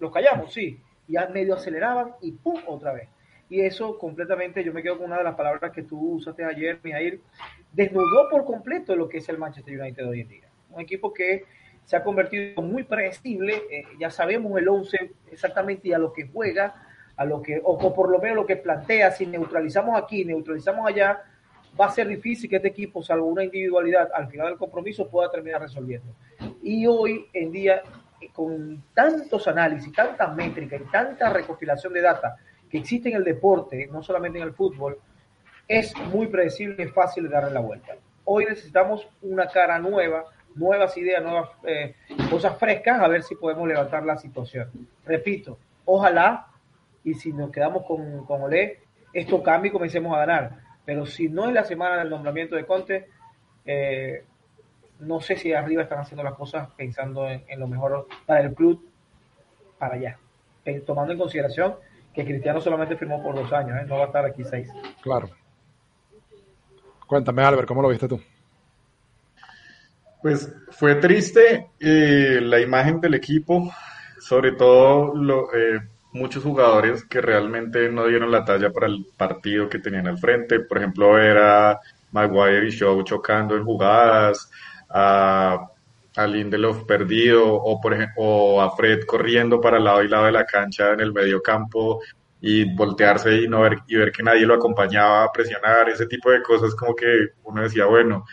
Los 0.00 0.10
callamos, 0.10 0.52
sí. 0.52 0.80
Y 1.06 1.14
medio 1.32 1.54
aceleraban 1.54 2.10
y 2.22 2.32
¡pum! 2.32 2.60
otra 2.66 2.92
vez. 2.92 3.08
Y 3.48 3.60
eso 3.60 3.96
completamente, 3.98 4.64
yo 4.64 4.72
me 4.72 4.82
quedo 4.82 4.98
con 4.98 5.06
una 5.06 5.18
de 5.18 5.24
las 5.24 5.36
palabras 5.36 5.70
que 5.70 5.84
tú 5.84 6.14
usaste 6.14 6.44
ayer, 6.44 6.80
Mijair, 6.82 7.20
desnudó 7.72 8.30
por 8.30 8.44
completo 8.44 8.96
lo 8.96 9.08
que 9.08 9.18
es 9.18 9.28
el 9.28 9.38
Manchester 9.38 9.80
United 9.80 10.08
hoy 10.08 10.22
en 10.22 10.28
día. 10.28 10.48
Un 10.70 10.80
equipo 10.80 11.14
que 11.14 11.44
se 11.84 11.94
ha 11.94 12.02
convertido 12.02 12.62
muy 12.62 12.82
predecible, 12.82 13.62
eh, 13.70 13.84
ya 14.00 14.10
sabemos 14.10 14.58
el 14.58 14.66
11 14.66 15.12
exactamente 15.30 15.94
a 15.94 15.98
lo 15.98 16.12
que 16.12 16.26
juega, 16.26 16.88
a 17.16 17.24
lo 17.24 17.42
que, 17.42 17.60
o, 17.62 17.94
por 17.94 18.10
lo 18.10 18.18
menos 18.18 18.36
lo 18.36 18.46
que 18.46 18.56
plantea, 18.56 19.10
si 19.10 19.26
neutralizamos 19.26 20.00
aquí, 20.00 20.24
neutralizamos 20.24 20.86
allá, 20.86 21.22
va 21.78 21.86
a 21.86 21.90
ser 21.90 22.08
difícil 22.08 22.48
que 22.48 22.56
este 22.56 22.68
equipo, 22.68 23.02
salvo 23.02 23.26
una 23.26 23.44
individualidad, 23.44 24.10
al 24.14 24.28
final 24.28 24.48
del 24.48 24.58
compromiso 24.58 25.08
pueda 25.08 25.30
terminar 25.30 25.60
resolviendo. 25.60 26.14
Y 26.62 26.86
hoy 26.86 27.26
en 27.32 27.52
día, 27.52 27.82
con 28.32 28.82
tantos 28.94 29.48
análisis, 29.48 29.92
tanta 29.92 30.28
métrica 30.28 30.76
y 30.76 30.90
tanta 30.90 31.30
recopilación 31.30 31.92
de 31.92 32.00
data 32.00 32.36
que 32.70 32.78
existe 32.78 33.10
en 33.10 33.16
el 33.16 33.24
deporte, 33.24 33.88
no 33.90 34.02
solamente 34.02 34.38
en 34.38 34.44
el 34.44 34.54
fútbol, 34.54 34.98
es 35.68 35.94
muy 36.12 36.26
predecible 36.26 36.84
y 36.84 36.88
fácil 36.88 37.28
darle 37.28 37.52
la 37.52 37.60
vuelta. 37.60 37.94
Hoy 38.24 38.46
necesitamos 38.46 39.06
una 39.22 39.46
cara 39.46 39.78
nueva, 39.78 40.24
nuevas 40.54 40.96
ideas, 40.96 41.22
nuevas 41.22 41.50
eh, 41.64 41.94
cosas 42.30 42.58
frescas, 42.58 43.00
a 43.00 43.08
ver 43.08 43.22
si 43.22 43.34
podemos 43.34 43.66
levantar 43.66 44.04
la 44.04 44.16
situación. 44.16 44.70
Repito, 45.04 45.58
ojalá, 45.84 46.46
y 47.04 47.14
si 47.14 47.32
nos 47.32 47.50
quedamos 47.50 47.84
con, 47.84 48.24
con 48.24 48.42
Olé, 48.42 48.80
esto 49.12 49.42
cambie 49.42 49.70
y 49.70 49.72
comencemos 49.72 50.14
a 50.14 50.20
ganar. 50.20 50.58
Pero 50.84 51.06
si 51.06 51.28
no 51.28 51.46
es 51.48 51.54
la 51.54 51.64
semana 51.64 51.98
del 51.98 52.10
nombramiento 52.10 52.56
de 52.56 52.66
Conte, 52.66 53.08
eh, 53.64 54.24
no 55.00 55.20
sé 55.20 55.36
si 55.36 55.52
arriba 55.52 55.82
están 55.82 56.00
haciendo 56.00 56.22
las 56.22 56.34
cosas 56.34 56.68
pensando 56.76 57.28
en, 57.28 57.44
lo 57.58 57.68
mejor 57.68 58.06
para 58.26 58.40
el 58.40 58.54
club 58.54 58.88
para 59.78 59.94
allá, 59.94 60.18
eh, 60.64 60.80
tomando 60.80 61.12
en 61.12 61.18
consideración 61.18 61.74
que 62.14 62.24
Cristiano 62.24 62.60
solamente 62.60 62.96
firmó 62.96 63.22
por 63.22 63.34
dos 63.34 63.52
años, 63.52 63.86
no 63.86 63.96
va 63.96 64.04
a 64.04 64.06
estar 64.06 64.24
aquí 64.24 64.44
seis. 64.44 64.68
Claro. 65.02 65.30
Cuéntame, 67.06 67.42
Albert, 67.42 67.68
¿cómo 67.68 67.82
lo 67.82 67.88
viste 67.88 68.08
tú? 68.08 68.20
Pues 70.20 70.54
fue 70.70 70.94
triste 70.96 71.70
eh, 71.80 72.38
la 72.40 72.60
imagen 72.60 73.00
del 73.00 73.14
equipo, 73.14 73.70
sobre 74.20 74.52
todo 74.52 75.12
eh, 75.52 75.80
muchos 76.12 76.42
jugadores 76.42 77.04
que 77.04 77.20
realmente 77.20 77.88
no 77.88 78.06
dieron 78.06 78.30
la 78.30 78.44
talla 78.44 78.70
para 78.70 78.86
el 78.86 79.06
partido 79.16 79.68
que 79.68 79.78
tenían 79.78 80.06
al 80.06 80.18
frente. 80.18 80.60
Por 80.60 80.78
ejemplo, 80.78 81.18
era 81.18 81.80
Maguire 82.12 82.68
y 82.68 82.70
Shaw 82.70 83.02
chocando 83.02 83.56
en 83.56 83.64
jugadas, 83.64 84.50
a, 84.90 85.68
a 86.16 86.26
Lindelof 86.26 86.84
perdido, 86.84 87.54
o, 87.54 87.80
por 87.80 87.94
ejemplo, 87.94 88.60
a 88.60 88.76
Fred 88.76 89.04
corriendo 89.06 89.60
para 89.60 89.80
lado 89.80 90.02
y 90.02 90.08
lado 90.08 90.26
de 90.26 90.32
la 90.32 90.44
cancha 90.44 90.92
en 90.92 91.00
el 91.00 91.12
medio 91.12 91.42
campo 91.42 92.00
y 92.40 92.64
voltearse 92.74 93.36
y 93.42 93.48
no 93.48 93.60
ver 93.60 93.78
y 93.86 93.96
ver 93.96 94.10
que 94.10 94.22
nadie 94.22 94.44
lo 94.44 94.54
acompañaba 94.54 95.24
a 95.24 95.32
presionar, 95.32 95.88
ese 95.88 96.06
tipo 96.06 96.30
de 96.30 96.42
cosas 96.42 96.74
como 96.74 96.94
que 96.94 97.06
uno 97.44 97.62
decía, 97.62 97.86
bueno, 97.86 98.24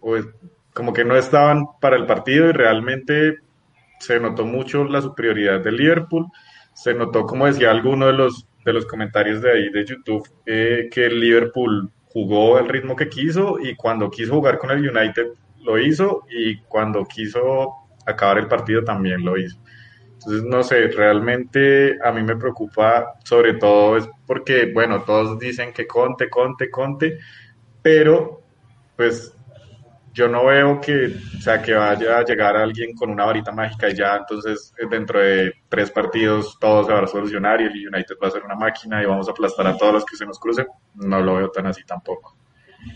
pues 0.00 0.26
como 0.74 0.92
que 0.92 1.04
no 1.04 1.16
estaban 1.16 1.66
para 1.80 1.96
el 1.96 2.04
partido 2.04 2.48
y 2.48 2.52
realmente 2.52 3.38
se 4.00 4.18
notó 4.18 4.44
mucho 4.44 4.84
la 4.84 5.00
superioridad 5.00 5.60
del 5.60 5.76
Liverpool, 5.76 6.26
se 6.74 6.94
notó 6.94 7.24
como 7.26 7.46
decía 7.46 7.70
alguno 7.70 8.06
de 8.06 8.12
los 8.12 8.46
de 8.64 8.72
los 8.72 8.86
comentarios 8.86 9.42
de 9.42 9.52
ahí 9.52 9.70
de 9.70 9.84
YouTube 9.84 10.28
eh, 10.46 10.88
que 10.90 11.06
el 11.06 11.20
Liverpool 11.20 11.90
jugó 12.06 12.58
el 12.58 12.68
ritmo 12.68 12.96
que 12.96 13.08
quiso 13.08 13.58
y 13.60 13.74
cuando 13.74 14.10
quiso 14.10 14.34
jugar 14.34 14.58
con 14.58 14.70
el 14.70 14.88
United 14.88 15.28
lo 15.62 15.78
hizo 15.78 16.24
y 16.30 16.58
cuando 16.62 17.04
quiso 17.04 17.74
acabar 18.06 18.38
el 18.38 18.48
partido 18.48 18.84
también 18.84 19.24
lo 19.24 19.36
hizo. 19.36 19.58
Entonces, 20.12 20.44
no 20.44 20.62
sé, 20.62 20.88
realmente 20.88 21.98
a 22.02 22.12
mí 22.12 22.22
me 22.22 22.36
preocupa 22.36 23.14
sobre 23.24 23.54
todo 23.54 23.96
es 23.96 24.08
porque, 24.26 24.70
bueno, 24.72 25.02
todos 25.02 25.38
dicen 25.38 25.72
que 25.72 25.86
conte, 25.86 26.30
conte, 26.30 26.70
conte, 26.70 27.18
pero 27.82 28.40
pues 28.96 29.33
yo 30.14 30.28
no 30.28 30.46
veo 30.46 30.80
que, 30.80 31.16
o 31.36 31.40
sea, 31.40 31.60
que 31.60 31.74
vaya 31.74 32.18
a 32.18 32.24
llegar 32.24 32.56
alguien 32.56 32.94
con 32.94 33.10
una 33.10 33.24
varita 33.24 33.50
mágica 33.50 33.90
y 33.90 33.94
ya, 33.94 34.16
entonces 34.16 34.72
dentro 34.88 35.20
de 35.20 35.52
tres 35.68 35.90
partidos 35.90 36.56
todo 36.60 36.84
se 36.84 36.92
va 36.92 37.00
a 37.00 37.06
solucionar 37.08 37.60
y 37.60 37.64
el 37.64 37.88
United 37.88 38.14
va 38.22 38.28
a 38.28 38.30
ser 38.30 38.44
una 38.44 38.54
máquina 38.54 39.02
y 39.02 39.06
vamos 39.06 39.26
a 39.28 39.32
aplastar 39.32 39.66
a 39.66 39.76
todos 39.76 39.94
los 39.94 40.04
que 40.04 40.16
se 40.16 40.24
nos 40.24 40.38
crucen. 40.38 40.66
No 40.94 41.20
lo 41.20 41.34
veo 41.34 41.50
tan 41.50 41.66
así 41.66 41.84
tampoco. 41.84 42.36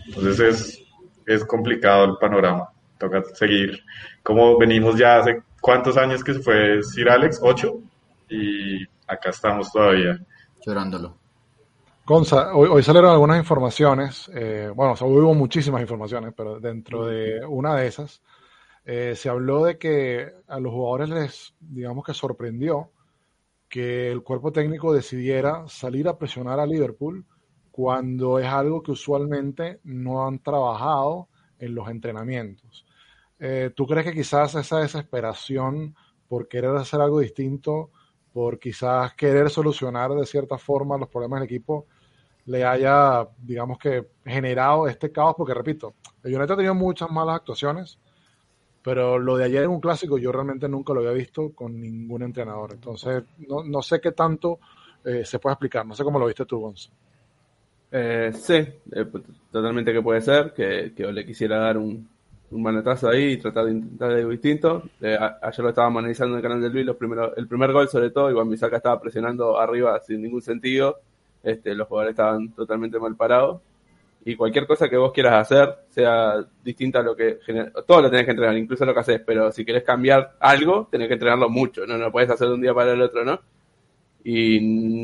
Entonces 0.07 0.39
es, 0.39 0.83
es 1.25 1.45
complicado 1.45 2.05
el 2.05 2.17
panorama. 2.17 2.69
Toca 2.97 3.21
seguir 3.33 3.83
como 4.23 4.57
venimos 4.57 4.97
ya 4.97 5.17
hace 5.17 5.43
cuántos 5.61 5.97
años 5.97 6.23
que 6.23 6.33
se 6.33 6.39
fue 6.39 6.81
Sir 6.83 7.09
Alex, 7.09 7.39
ocho, 7.41 7.81
y 8.29 8.83
acá 9.07 9.31
estamos 9.31 9.71
todavía. 9.71 10.17
Llorándolo. 10.65 11.18
Gonza, 12.09 12.55
hoy, 12.55 12.81
salieron 12.81 13.11
algunas 13.11 13.37
informaciones, 13.37 14.31
eh, 14.33 14.71
bueno, 14.73 14.95
hubo 14.99 15.35
muchísimas 15.35 15.79
informaciones, 15.79 16.33
pero 16.35 16.59
dentro 16.59 17.05
de 17.05 17.45
una 17.45 17.75
de 17.75 17.85
esas 17.85 18.23
eh, 18.83 19.13
se 19.15 19.29
habló 19.29 19.63
de 19.65 19.77
que 19.77 20.33
a 20.47 20.59
los 20.59 20.73
jugadores 20.73 21.09
les, 21.09 21.53
digamos 21.59 22.03
que 22.03 22.15
sorprendió 22.15 22.89
que 23.67 24.11
el 24.11 24.23
cuerpo 24.23 24.51
técnico 24.51 24.91
decidiera 24.91 25.65
salir 25.67 26.07
a 26.07 26.17
presionar 26.17 26.59
a 26.59 26.65
Liverpool 26.65 27.27
cuando 27.69 28.39
es 28.39 28.47
algo 28.47 28.81
que 28.81 28.93
usualmente 28.93 29.79
no 29.83 30.25
han 30.25 30.39
trabajado 30.39 31.27
en 31.59 31.75
los 31.75 31.89
entrenamientos. 31.89 32.87
Eh, 33.37 33.69
¿Tú 33.75 33.85
crees 33.85 34.07
que 34.07 34.13
quizás 34.13 34.55
esa 34.55 34.79
desesperación 34.79 35.95
por 36.27 36.47
querer 36.47 36.75
hacer 36.75 37.01
algo 37.01 37.19
distinto, 37.19 37.91
por 38.33 38.57
quizás 38.57 39.13
querer 39.13 39.51
solucionar 39.51 40.09
de 40.15 40.25
cierta 40.25 40.57
forma 40.57 40.97
los 40.97 41.09
problemas 41.09 41.41
del 41.41 41.45
equipo, 41.45 41.85
le 42.49 42.65
haya, 42.65 43.27
digamos 43.41 43.77
que, 43.77 44.07
generado 44.25 44.87
este 44.87 45.11
caos? 45.11 45.35
Porque, 45.37 45.53
repito, 45.53 45.93
el 46.23 46.35
United 46.35 46.53
ha 46.53 46.57
tenido 46.57 46.73
muchas 46.73 47.09
malas 47.11 47.35
actuaciones, 47.35 47.99
pero 48.83 49.19
lo 49.19 49.37
de 49.37 49.45
ayer 49.45 49.63
en 49.63 49.69
un 49.69 49.79
clásico 49.79 50.17
yo 50.17 50.31
realmente 50.31 50.67
nunca 50.67 50.93
lo 50.93 51.01
había 51.01 51.11
visto 51.11 51.51
con 51.53 51.79
ningún 51.79 52.23
entrenador. 52.23 52.71
Entonces, 52.73 53.23
no, 53.47 53.81
sé 53.83 54.01
qué 54.01 54.13
tanto 54.13 54.59
eh, 55.05 55.23
se 55.25 55.37
puede 55.37 55.53
explicar. 55.53 55.85
No 55.85 55.93
sé 55.93 56.03
cómo 56.03 56.17
lo 56.17 56.25
viste 56.25 56.45
tú, 56.45 56.59
Gonzalo. 56.59 56.95
Eh, 57.91 58.31
sí, 58.33 58.67
totalmente 59.51 59.93
que 59.93 60.01
puede 60.01 60.21
ser, 60.21 60.53
que, 60.53 60.93
que 60.95 61.11
le 61.11 61.25
quisiera 61.25 61.57
dar 61.57 61.77
un, 61.77 62.07
un 62.51 62.61
manetazo 62.63 63.09
ahí 63.09 63.33
y 63.33 63.37
tratar 63.37 63.65
de 63.65 63.71
intentar 63.71 64.11
algo 64.11 64.31
distinto. 64.31 64.83
Eh, 65.01 65.17
ayer 65.41 65.59
lo 65.59 65.69
estábamos 65.69 65.99
analizando 65.99 66.35
en 66.35 66.37
el 66.37 66.43
canal 66.43 66.61
de 66.61 66.69
Luis, 66.69 66.85
los 66.85 66.95
primeros, 66.95 67.31
el 67.37 67.47
primer 67.47 67.71
gol 67.71 67.87
sobre 67.89 68.09
todo, 68.09 68.29
igual 68.31 68.47
Misaka 68.47 68.77
estaba 68.77 68.99
presionando 68.99 69.59
arriba 69.59 69.99
sin 69.99 70.21
ningún 70.21 70.41
sentido, 70.41 70.99
este, 71.43 71.75
los 71.75 71.87
jugadores 71.87 72.11
estaban 72.11 72.51
totalmente 72.53 72.99
mal 72.99 73.15
parados. 73.15 73.61
Y 74.25 74.35
cualquier 74.35 74.67
cosa 74.67 74.89
que 74.89 74.97
vos 74.97 75.13
quieras 75.13 75.33
hacer, 75.33 75.75
sea 75.89 76.45
distinta 76.63 76.99
a 76.99 77.03
lo 77.03 77.15
que... 77.15 77.39
Todo 77.87 78.01
lo 78.01 78.09
tenés 78.09 78.25
que 78.25 78.31
entrenar, 78.31 78.57
incluso 78.57 78.85
lo 78.85 78.93
que 78.93 78.99
haces, 78.99 79.21
pero 79.25 79.51
si 79.51 79.63
querés 79.63 79.83
cambiar 79.83 80.35
algo, 80.39 80.87
tenés 80.91 81.07
que 81.07 81.13
entrenarlo 81.13 81.49
mucho, 81.49 81.85
no 81.85 81.97
lo 81.97 82.11
puedes 82.11 82.29
hacer 82.29 82.47
de 82.49 82.53
un 82.53 82.61
día 82.61 82.73
para 82.73 82.91
el 82.91 83.01
otro, 83.01 83.23
¿no? 83.23 83.39
Y 84.23 84.59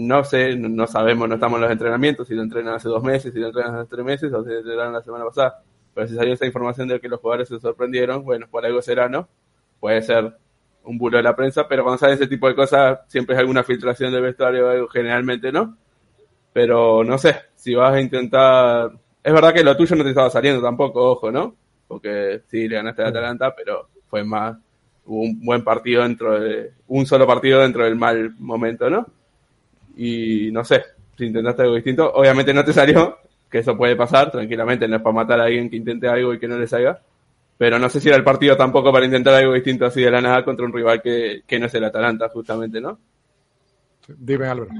no 0.05 0.23
sé, 0.25 0.57
no 0.57 0.85
sabemos, 0.87 1.29
no 1.29 1.35
estamos 1.35 1.57
en 1.57 1.61
los 1.61 1.71
entrenamientos, 1.71 2.27
si 2.27 2.35
lo 2.35 2.43
entrenan 2.43 2.73
hace 2.73 2.89
dos 2.89 3.01
meses, 3.01 3.33
si 3.33 3.39
lo 3.39 3.47
entrenan 3.47 3.75
hace 3.75 3.89
tres 3.89 4.05
meses 4.05 4.33
o 4.33 4.43
si 4.43 4.49
lo 4.49 4.57
entrenaron 4.57 4.93
la 4.93 5.01
semana 5.01 5.23
pasada. 5.25 5.63
Pero 5.93 6.07
si 6.07 6.15
salió 6.15 6.33
esa 6.33 6.45
información 6.45 6.89
de 6.89 6.99
que 6.99 7.07
los 7.07 7.21
jugadores 7.21 7.47
se 7.47 7.59
sorprendieron, 7.59 8.23
bueno, 8.25 8.47
por 8.51 8.65
algo 8.65 8.81
será, 8.81 9.07
¿no? 9.07 9.29
Puede 9.79 10.01
ser 10.01 10.35
un 10.83 10.97
bulo 10.97 11.17
de 11.17 11.23
la 11.23 11.35
prensa, 11.35 11.67
pero 11.67 11.83
cuando 11.83 11.97
sale 11.97 12.13
ese 12.13 12.27
tipo 12.27 12.47
de 12.47 12.55
cosas 12.55 12.99
siempre 13.07 13.35
hay 13.35 13.41
alguna 13.41 13.63
filtración 13.63 14.11
del 14.11 14.21
vestuario 14.21 14.87
generalmente 14.89 15.51
no. 15.51 15.77
Pero 16.55 17.03
no 17.03 17.17
sé, 17.17 17.35
si 17.53 17.75
vas 17.75 17.93
a 17.93 17.99
intentar... 17.99 18.89
Es 19.21 19.33
verdad 19.33 19.53
que 19.53 19.61
lo 19.61 19.75
tuyo 19.75 19.93
no 19.97 20.03
te 20.05 20.11
estaba 20.11 20.29
saliendo 20.29 20.61
tampoco, 20.61 21.11
ojo, 21.11 21.29
¿no? 21.29 21.53
Porque 21.85 22.43
sí, 22.47 22.69
le 22.69 22.77
ganaste 22.77 23.03
a 23.03 23.09
Atalanta, 23.09 23.53
pero 23.53 23.89
fue 24.07 24.23
más 24.23 24.55
un 25.07 25.43
buen 25.43 25.65
partido 25.65 26.03
dentro 26.03 26.39
de... 26.39 26.71
Un 26.87 27.05
solo 27.05 27.27
partido 27.27 27.59
dentro 27.59 27.83
del 27.83 27.97
mal 27.97 28.35
momento, 28.39 28.89
¿no? 28.89 29.05
Y 29.97 30.49
no 30.53 30.63
sé, 30.63 30.81
si 31.17 31.25
intentaste 31.25 31.63
algo 31.63 31.75
distinto, 31.75 32.09
obviamente 32.13 32.53
no 32.53 32.63
te 32.63 32.71
salió, 32.71 33.17
que 33.51 33.57
eso 33.57 33.75
puede 33.75 33.97
pasar 33.97 34.31
tranquilamente, 34.31 34.87
no 34.87 34.95
es 34.95 35.01
para 35.01 35.13
matar 35.13 35.41
a 35.41 35.43
alguien 35.43 35.69
que 35.69 35.75
intente 35.75 36.07
algo 36.07 36.33
y 36.33 36.39
que 36.39 36.47
no 36.47 36.57
le 36.57 36.67
salga 36.67 37.01
pero 37.57 37.79
no 37.79 37.89
sé 37.89 38.01
si 38.01 38.09
era 38.09 38.17
el 38.17 38.23
partido 38.23 38.57
tampoco 38.57 38.91
para 38.91 39.05
intentar 39.05 39.33
algo 39.33 39.53
distinto 39.53 39.85
así 39.85 40.01
de 40.01 40.11
la 40.11 40.21
nada 40.21 40.43
contra 40.43 40.65
un 40.65 40.73
rival 40.73 41.01
que, 41.01 41.43
no 41.59 41.65
es 41.65 41.73
el 41.73 41.85
Atalanta, 41.85 42.29
justamente, 42.29 42.81
¿no? 42.81 42.99
Dime, 44.07 44.47
Álvaro. 44.47 44.71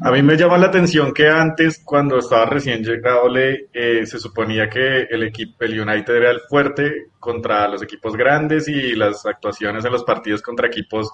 A 0.00 0.10
mí 0.12 0.22
me 0.22 0.36
llama 0.36 0.58
la 0.58 0.66
atención 0.66 1.12
que 1.12 1.28
antes, 1.28 1.82
cuando 1.84 2.18
estaba 2.18 2.46
recién 2.46 2.84
llegado, 2.84 3.28
le, 3.28 3.68
eh, 3.72 4.06
se 4.06 4.18
suponía 4.18 4.68
que 4.68 5.02
el 5.10 5.24
equipo, 5.24 5.64
el 5.64 5.80
United 5.80 6.14
era 6.14 6.30
el 6.30 6.40
fuerte 6.48 7.08
contra 7.18 7.66
los 7.68 7.82
equipos 7.82 8.16
grandes 8.16 8.68
y 8.68 8.94
las 8.94 9.26
actuaciones 9.26 9.84
en 9.84 9.92
los 9.92 10.04
partidos 10.04 10.40
contra 10.40 10.68
equipos 10.68 11.10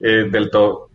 eh, 0.00 0.28
del 0.30 0.50
todo 0.50 0.90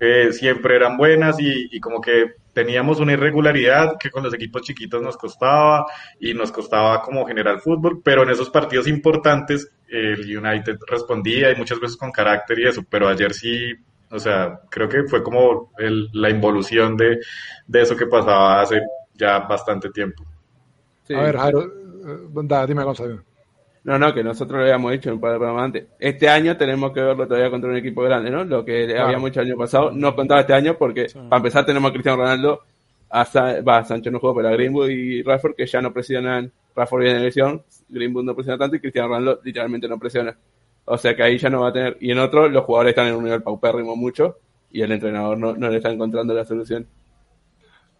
eh, 0.00 0.32
siempre 0.32 0.76
eran 0.76 0.96
buenas 0.96 1.36
y 1.40 1.80
como 1.80 2.00
que 2.00 2.34
teníamos 2.52 2.98
una 2.98 3.12
irregularidad 3.12 3.96
que 3.98 4.10
con 4.10 4.22
los 4.22 4.34
equipos 4.34 4.62
chiquitos 4.62 5.00
nos 5.02 5.16
costaba 5.16 5.86
y 6.18 6.34
nos 6.34 6.50
costaba 6.50 7.02
como 7.02 7.24
generar 7.24 7.60
fútbol, 7.60 8.00
pero 8.02 8.22
en 8.22 8.30
esos 8.30 8.50
partidos 8.50 8.88
importantes 8.88 9.70
el 9.88 10.20
United 10.20 10.76
respondía 10.86 11.50
y 11.50 11.56
muchas 11.56 11.80
veces 11.80 11.96
con 11.96 12.10
carácter 12.10 12.58
y 12.58 12.66
eso, 12.68 12.84
pero 12.88 13.08
ayer 13.08 13.32
sí, 13.32 13.74
o 14.10 14.18
sea, 14.18 14.60
creo 14.70 14.88
que 14.88 15.04
fue 15.04 15.22
como 15.22 15.72
la 15.78 16.30
involución 16.30 16.96
de, 16.96 17.20
eso 17.72 17.96
que 17.96 18.06
pasaba 18.06 18.60
hace 18.60 18.80
ya 19.14 19.40
bastante 19.40 19.90
tiempo. 19.90 20.24
A 21.14 21.22
ver, 21.22 21.36
Jairo, 21.36 21.62
eh, 21.62 22.66
dime 22.66 22.84
Gonzalo. 22.84 23.22
No, 23.84 23.98
no, 23.98 24.12
que 24.12 24.22
nosotros 24.22 24.58
lo 24.58 24.64
habíamos 24.64 24.92
dicho 24.92 25.12
un 25.12 25.20
par 25.20 25.32
de 25.32 25.38
programas 25.38 25.64
antes. 25.64 25.86
Este 25.98 26.28
año 26.28 26.56
tenemos 26.56 26.92
que 26.92 27.00
verlo 27.00 27.26
todavía 27.26 27.50
contra 27.50 27.70
un 27.70 27.76
equipo 27.76 28.02
grande, 28.02 28.30
¿no? 28.30 28.44
Lo 28.44 28.64
que 28.64 28.98
habíamos 28.98 29.30
hecho 29.30 29.40
el 29.40 29.46
año 29.46 29.56
pasado. 29.56 29.90
No 29.92 30.14
contaba 30.14 30.42
este 30.42 30.52
año 30.52 30.76
porque, 30.76 31.06
para 31.14 31.38
empezar, 31.38 31.64
tenemos 31.64 31.88
a 31.88 31.92
Cristiano 31.92 32.18
Ronaldo, 32.18 32.62
a 33.08 33.24
va, 33.66 33.84
Sancho 33.84 34.10
no 34.10 34.20
jugó, 34.20 34.34
pero 34.34 34.48
a 34.48 34.52
Greenwood 34.52 34.90
y 34.90 35.22
Rafford, 35.22 35.54
que 35.54 35.66
ya 35.66 35.80
no 35.80 35.92
presionan. 35.92 36.52
Rafford 36.76 37.02
viene 37.02 37.18
de 37.18 37.24
lesión, 37.24 37.62
Greenwood 37.88 38.24
no 38.24 38.34
presiona 38.34 38.58
tanto 38.58 38.76
y 38.76 38.80
Cristiano 38.80 39.08
Ronaldo 39.08 39.40
literalmente 39.42 39.88
no 39.88 39.98
presiona. 39.98 40.36
O 40.90 40.98
sea 40.98 41.14
que 41.14 41.22
ahí 41.22 41.38
ya 41.38 41.50
no 41.50 41.60
va 41.60 41.68
a 41.68 41.72
tener. 41.72 41.96
Y 42.00 42.10
en 42.10 42.18
otro, 42.18 42.48
los 42.48 42.64
jugadores 42.64 42.90
están 42.90 43.08
en 43.08 43.16
un 43.16 43.24
nivel 43.24 43.42
paupérrimo 43.42 43.96
mucho 43.96 44.38
y 44.70 44.82
el 44.82 44.92
entrenador 44.92 45.38
no, 45.38 45.54
no 45.54 45.68
le 45.68 45.76
está 45.76 45.90
encontrando 45.90 46.34
la 46.34 46.44
solución. 46.44 46.86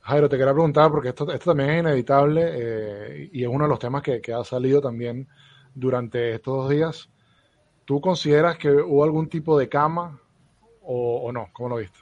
Jairo, 0.01 0.29
te 0.29 0.38
quería 0.38 0.53
preguntar, 0.55 0.90
porque 0.90 1.11
esto, 1.11 1.31
esto 1.31 1.51
también 1.51 1.70
es 1.70 1.81
inevitable 1.81 2.51
eh, 2.51 3.31
y 3.33 3.42
es 3.42 3.48
uno 3.48 3.64
de 3.64 3.70
los 3.70 3.79
temas 3.79 4.03
que, 4.03 4.20
que 4.20 4.33
ha 4.33 4.42
salido 4.42 4.81
también 4.81 5.29
durante 5.74 6.35
estos 6.35 6.57
dos 6.57 6.70
días. 6.70 7.11
¿Tú 7.85 8.01
consideras 8.01 8.57
que 8.59 8.70
hubo 8.70 9.05
algún 9.05 9.29
tipo 9.29 9.59
de 9.59 9.68
cama 9.68 10.20
o, 10.83 11.31
no? 11.33 11.48
¿Cómo 11.53 11.70
lo 11.70 11.77
viste? 11.77 11.98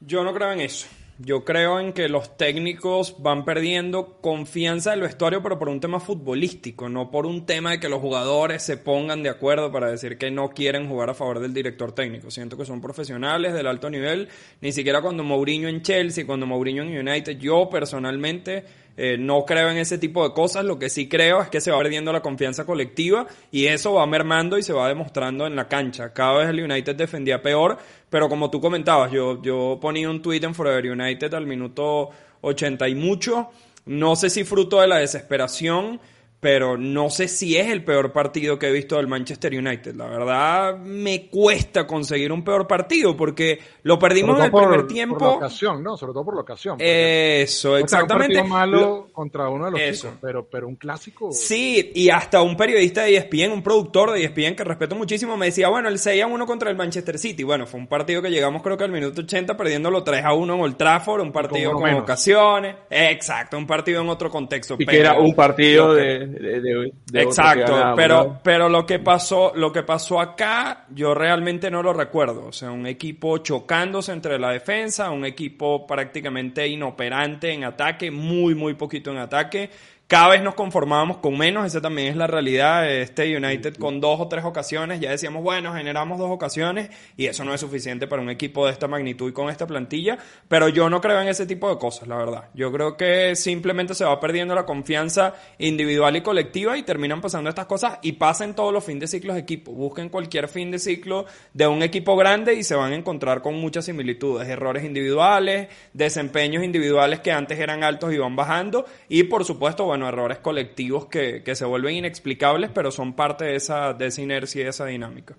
Yo 0.00 0.22
no 0.22 0.34
creo 0.34 0.52
en 0.52 0.60
eso. 0.60 0.86
Yo 1.18 1.44
creo 1.44 1.78
en 1.78 1.92
que 1.92 2.08
los 2.08 2.36
técnicos 2.36 3.22
van 3.22 3.44
perdiendo 3.44 4.18
confianza 4.20 4.90
del 4.90 5.02
vestuario, 5.02 5.44
pero 5.44 5.60
por 5.60 5.68
un 5.68 5.78
tema 5.78 6.00
futbolístico, 6.00 6.88
no 6.88 7.12
por 7.12 7.24
un 7.24 7.46
tema 7.46 7.70
de 7.70 7.78
que 7.78 7.88
los 7.88 8.00
jugadores 8.00 8.64
se 8.64 8.78
pongan 8.78 9.22
de 9.22 9.28
acuerdo 9.28 9.70
para 9.70 9.88
decir 9.88 10.18
que 10.18 10.32
no 10.32 10.50
quieren 10.50 10.88
jugar 10.88 11.10
a 11.10 11.14
favor 11.14 11.38
del 11.38 11.54
director 11.54 11.92
técnico. 11.92 12.32
Siento 12.32 12.56
que 12.56 12.64
son 12.64 12.80
profesionales 12.80 13.54
del 13.54 13.68
alto 13.68 13.90
nivel, 13.90 14.28
ni 14.60 14.72
siquiera 14.72 15.02
cuando 15.02 15.22
Mourinho 15.22 15.68
en 15.68 15.82
Chelsea, 15.82 16.26
cuando 16.26 16.46
Mourinho 16.46 16.82
en 16.82 17.08
United, 17.08 17.38
yo 17.38 17.70
personalmente 17.70 18.64
eh, 18.96 19.16
no 19.18 19.44
creo 19.44 19.70
en 19.70 19.78
ese 19.78 19.98
tipo 19.98 20.26
de 20.26 20.34
cosas. 20.34 20.64
Lo 20.64 20.78
que 20.78 20.88
sí 20.88 21.08
creo 21.08 21.42
es 21.42 21.48
que 21.48 21.60
se 21.60 21.70
va 21.70 21.78
perdiendo 21.78 22.12
la 22.12 22.22
confianza 22.22 22.64
colectiva 22.64 23.26
y 23.50 23.66
eso 23.66 23.94
va 23.94 24.06
mermando 24.06 24.58
y 24.58 24.62
se 24.62 24.72
va 24.72 24.88
demostrando 24.88 25.46
en 25.46 25.56
la 25.56 25.68
cancha. 25.68 26.12
Cada 26.12 26.38
vez 26.38 26.48
el 26.48 26.62
United 26.62 26.94
defendía 26.94 27.42
peor, 27.42 27.78
pero 28.10 28.28
como 28.28 28.50
tú 28.50 28.60
comentabas, 28.60 29.10
yo, 29.10 29.42
yo 29.42 29.78
ponía 29.80 30.08
un 30.08 30.22
tweet 30.22 30.44
en 30.44 30.54
Forever 30.54 30.90
United 30.90 31.34
al 31.34 31.46
minuto 31.46 32.10
80 32.42 32.88
y 32.88 32.94
mucho. 32.94 33.50
No 33.86 34.16
sé 34.16 34.30
si 34.30 34.44
fruto 34.44 34.80
de 34.80 34.88
la 34.88 34.98
desesperación 34.98 36.00
pero 36.44 36.76
no 36.76 37.08
sé 37.08 37.26
si 37.26 37.56
es 37.56 37.68
el 37.68 37.82
peor 37.84 38.12
partido 38.12 38.58
que 38.58 38.68
he 38.68 38.70
visto 38.70 38.98
del 38.98 39.08
Manchester 39.08 39.50
United. 39.54 39.94
La 39.94 40.04
verdad 40.04 40.76
me 40.76 41.30
cuesta 41.30 41.86
conseguir 41.86 42.30
un 42.32 42.44
peor 42.44 42.66
partido 42.66 43.16
porque 43.16 43.58
lo 43.82 43.98
perdimos 43.98 44.38
en 44.38 44.44
el 44.44 44.50
primer 44.50 44.86
tiempo. 44.86 45.16
Por 45.16 45.28
la 45.28 45.36
ocasión, 45.36 45.82
¿no? 45.82 45.96
Sobre 45.96 46.12
todo 46.12 46.22
por 46.22 46.34
la 46.34 46.42
ocasión. 46.42 46.76
Eso, 46.78 47.78
exactamente. 47.78 48.42
Un 48.42 48.50
malo 48.50 49.06
contra 49.10 49.48
uno 49.48 49.64
de 49.64 49.70
los 49.70 49.80
eso. 49.80 50.18
pero, 50.20 50.46
pero 50.46 50.68
un 50.68 50.76
clásico. 50.76 51.32
Sí, 51.32 51.92
y 51.94 52.10
hasta 52.10 52.42
un 52.42 52.58
periodista 52.58 53.04
de 53.04 53.16
ESPN, 53.16 53.50
un 53.50 53.62
productor 53.62 54.12
de 54.12 54.24
ESPN 54.24 54.54
que 54.54 54.64
respeto 54.64 54.96
muchísimo, 54.96 55.38
me 55.38 55.46
decía, 55.46 55.70
bueno, 55.70 55.88
el 55.88 55.98
6 55.98 56.24
a 56.24 56.26
1 56.26 56.44
contra 56.44 56.68
el 56.68 56.76
Manchester 56.76 57.18
City. 57.18 57.42
Bueno, 57.42 57.66
fue 57.66 57.80
un 57.80 57.86
partido 57.86 58.20
que 58.20 58.28
llegamos 58.28 58.60
creo 58.60 58.76
que 58.76 58.84
al 58.84 58.92
minuto 58.92 59.22
80 59.22 59.56
perdiéndolo 59.56 60.04
3 60.04 60.22
a 60.22 60.34
1 60.34 60.54
en 60.56 60.60
Old 60.60 60.76
Trafford, 60.76 61.22
un 61.22 61.32
partido 61.32 61.72
con, 61.72 61.90
ocasiones. 61.94 62.76
Exacto, 62.90 63.56
un 63.56 63.66
partido 63.66 64.02
en 64.02 64.10
otro 64.10 64.28
contexto. 64.28 64.76
Y 64.78 64.84
que 64.84 65.00
era 65.00 65.18
un 65.18 65.34
partido 65.34 65.94
de 65.94 66.33
Exacto, 67.12 67.94
pero, 67.96 68.40
pero 68.42 68.68
lo 68.68 68.84
que 68.84 68.98
pasó, 68.98 69.52
lo 69.54 69.72
que 69.72 69.82
pasó 69.82 70.20
acá, 70.20 70.86
yo 70.90 71.14
realmente 71.14 71.70
no 71.70 71.82
lo 71.82 71.92
recuerdo. 71.92 72.46
O 72.46 72.52
sea, 72.52 72.70
un 72.70 72.86
equipo 72.86 73.38
chocándose 73.38 74.12
entre 74.12 74.38
la 74.38 74.50
defensa, 74.50 75.10
un 75.10 75.24
equipo 75.24 75.86
prácticamente 75.86 76.66
inoperante 76.66 77.52
en 77.52 77.64
ataque, 77.64 78.10
muy, 78.10 78.54
muy 78.54 78.74
poquito 78.74 79.10
en 79.10 79.18
ataque. 79.18 79.70
Cada 80.06 80.28
vez 80.28 80.42
nos 80.42 80.54
conformábamos 80.54 81.16
con 81.16 81.38
menos, 81.38 81.64
esa 81.64 81.80
también 81.80 82.08
es 82.08 82.16
la 82.16 82.26
realidad. 82.26 82.82
de 82.82 83.00
Este 83.00 83.34
United 83.34 83.76
con 83.76 84.02
dos 84.02 84.20
o 84.20 84.28
tres 84.28 84.44
ocasiones, 84.44 85.00
ya 85.00 85.10
decíamos, 85.10 85.42
bueno, 85.42 85.72
generamos 85.72 86.18
dos 86.18 86.30
ocasiones 86.30 86.90
y 87.16 87.24
eso 87.24 87.42
no 87.42 87.54
es 87.54 87.60
suficiente 87.62 88.06
para 88.06 88.20
un 88.20 88.28
equipo 88.28 88.66
de 88.66 88.72
esta 88.72 88.86
magnitud 88.86 89.30
y 89.30 89.32
con 89.32 89.48
esta 89.48 89.66
plantilla, 89.66 90.18
pero 90.46 90.68
yo 90.68 90.90
no 90.90 91.00
creo 91.00 91.22
en 91.22 91.28
ese 91.28 91.46
tipo 91.46 91.70
de 91.70 91.78
cosas, 91.78 92.06
la 92.06 92.18
verdad. 92.18 92.50
Yo 92.52 92.70
creo 92.70 92.98
que 92.98 93.34
simplemente 93.34 93.94
se 93.94 94.04
va 94.04 94.20
perdiendo 94.20 94.54
la 94.54 94.66
confianza 94.66 95.32
individual 95.56 96.16
y 96.16 96.20
colectiva 96.20 96.76
y 96.76 96.82
terminan 96.82 97.22
pasando 97.22 97.48
estas 97.48 97.64
cosas 97.64 97.98
y 98.02 98.12
pasen 98.12 98.54
todos 98.54 98.74
los 98.74 98.84
fines 98.84 99.00
de 99.00 99.06
ciclo 99.06 99.32
de 99.32 99.40
equipo. 99.40 99.72
Busquen 99.72 100.10
cualquier 100.10 100.48
fin 100.48 100.70
de 100.70 100.80
ciclo 100.80 101.24
de 101.54 101.66
un 101.66 101.82
equipo 101.82 102.14
grande 102.14 102.52
y 102.52 102.62
se 102.62 102.74
van 102.74 102.92
a 102.92 102.96
encontrar 102.96 103.40
con 103.40 103.54
muchas 103.54 103.86
similitudes, 103.86 104.48
errores 104.48 104.84
individuales, 104.84 105.68
desempeños 105.94 106.62
individuales 106.62 107.20
que 107.20 107.32
antes 107.32 107.58
eran 107.58 107.82
altos 107.82 108.12
y 108.12 108.18
van 108.18 108.36
bajando 108.36 108.84
y 109.08 109.22
por 109.22 109.46
supuesto, 109.46 109.93
bueno, 109.94 110.08
errores 110.08 110.38
colectivos 110.38 111.06
que, 111.06 111.44
se 111.54 111.64
vuelven 111.64 111.94
inexplicables, 111.94 112.70
pero 112.74 112.90
son 112.90 113.14
parte 113.14 113.44
de 113.44 113.54
esa, 113.54 113.92
de 113.94 114.06
esa 114.06 114.22
inercia 114.22 114.60
y 114.60 114.64
de 114.64 114.70
esa 114.70 114.86
dinámica. 114.86 115.36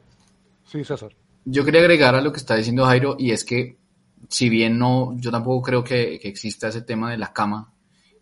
Sí, 0.66 0.86
César. 0.86 1.14
Yo 1.44 1.66
quería 1.66 1.82
agregar 1.82 2.16
a 2.16 2.22
lo 2.22 2.32
que 2.32 2.38
está 2.38 2.56
diciendo 2.56 2.86
Jairo, 2.86 3.18
y 3.20 3.32
es 3.32 3.44
que, 3.44 3.78
si 4.30 4.48
bien 4.48 4.80
no, 4.80 5.14
yo 5.18 5.30
tampoco 5.30 5.62
creo 5.62 5.84
que, 5.84 6.22
exista 6.24 6.70
ese 6.70 6.84
tema 6.84 7.12
de 7.12 7.18
la 7.18 7.34
cama, 7.34 7.74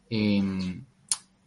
em, 0.10 0.84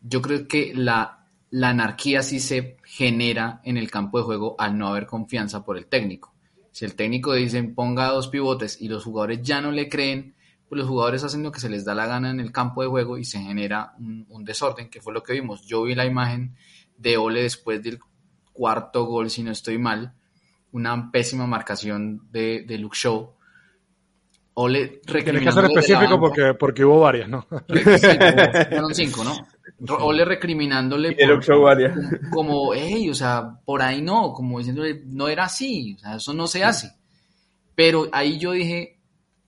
yo 0.02 0.22
creo 0.22 0.46
que 0.46 0.72
la, 0.72 1.26
la 1.50 1.70
anarquía 1.70 2.22
sí 2.22 2.38
se 2.38 2.76
genera 2.84 3.60
en 3.64 3.78
el 3.78 3.90
campo 3.90 4.18
de 4.18 4.24
juego 4.24 4.54
al 4.56 4.78
no 4.78 4.86
haber 4.86 5.06
confianza 5.06 5.64
por 5.64 5.78
el 5.78 5.86
técnico. 5.86 6.32
Si 6.70 6.84
el 6.84 6.94
técnico 6.94 7.32
dice 7.32 7.60
ponga 7.64 8.06
dos 8.06 8.28
pivotes 8.28 8.80
y 8.80 8.86
los 8.86 9.02
jugadores 9.02 9.42
ya 9.42 9.60
no 9.60 9.72
le 9.72 9.88
creen, 9.88 10.35
pues 10.68 10.80
los 10.80 10.88
jugadores 10.88 11.22
hacen 11.22 11.42
lo 11.42 11.52
que 11.52 11.60
se 11.60 11.68
les 11.68 11.84
da 11.84 11.94
la 11.94 12.06
gana 12.06 12.30
en 12.30 12.40
el 12.40 12.52
campo 12.52 12.82
de 12.82 12.88
juego 12.88 13.18
y 13.18 13.24
se 13.24 13.38
genera 13.38 13.94
un, 13.98 14.44
desorden, 14.44 14.90
que 14.90 15.00
fue 15.00 15.12
lo 15.12 15.22
que 15.22 15.32
vimos. 15.32 15.64
Yo 15.66 15.82
vi 15.84 15.94
la 15.94 16.04
imagen 16.04 16.56
de 16.96 17.16
Ole 17.16 17.42
después 17.42 17.82
del 17.82 18.00
cuarto 18.52 19.04
gol, 19.04 19.30
si 19.30 19.42
no 19.42 19.52
estoy 19.52 19.78
mal, 19.78 20.14
una 20.72 21.10
pésima 21.12 21.46
marcación 21.46 22.22
de, 22.30 22.64
de 22.66 22.78
Luke 22.78 22.96
Shaw. 22.98 23.34
Ole 24.58 25.02
Tienes 25.06 25.42
que 25.42 25.52
ser 25.52 25.64
específico 25.66 26.18
porque, 26.18 26.54
porque 26.54 26.84
hubo 26.84 27.00
varias, 27.00 27.28
¿no? 27.28 27.46
fueron 27.46 28.94
cinco, 28.94 29.22
¿no? 29.22 29.36
Ole 30.00 30.24
recriminándole 30.24 31.12
por, 31.12 31.44
como, 32.30 32.72
hey, 32.72 33.10
o 33.10 33.14
sea, 33.14 33.58
por 33.64 33.82
ahí 33.82 34.00
no, 34.00 34.32
como 34.32 34.58
diciéndole, 34.58 35.02
no 35.04 35.28
era 35.28 35.44
así, 35.44 35.94
o 35.96 35.98
sea, 35.98 36.16
eso 36.16 36.32
no 36.32 36.46
se 36.46 36.64
hace. 36.64 36.92
Pero 37.74 38.08
ahí 38.10 38.38
yo 38.38 38.52
dije, 38.52 38.95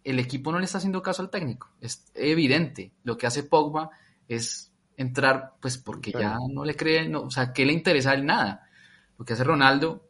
el 0.05 0.19
equipo 0.19 0.53
no 0.53 0.59
le 0.59 0.65
está 0.65 0.79
haciendo 0.79 1.03
caso 1.03 1.23
al 1.23 1.31
técnico. 1.31 1.71
Es 1.81 2.07
evidente. 2.15 2.93
Lo 3.05 3.17
que 3.17 3.27
hace 3.27 3.43
Pogba 3.43 3.91
es 4.27 4.73
entrar, 4.97 5.55
pues 5.61 5.79
porque 5.79 6.13
ya 6.13 6.37
no 6.51 6.65
le 6.65 6.75
cree, 6.75 7.09
no, 7.09 7.23
o 7.23 7.31
sea, 7.31 7.53
¿qué 7.53 7.65
le 7.65 7.73
interesa 7.73 8.11
a 8.11 8.15
él 8.15 8.27
nada? 8.27 8.69
Lo 9.17 9.25
que 9.25 9.33
hace 9.35 9.45
Ronaldo 9.45 10.09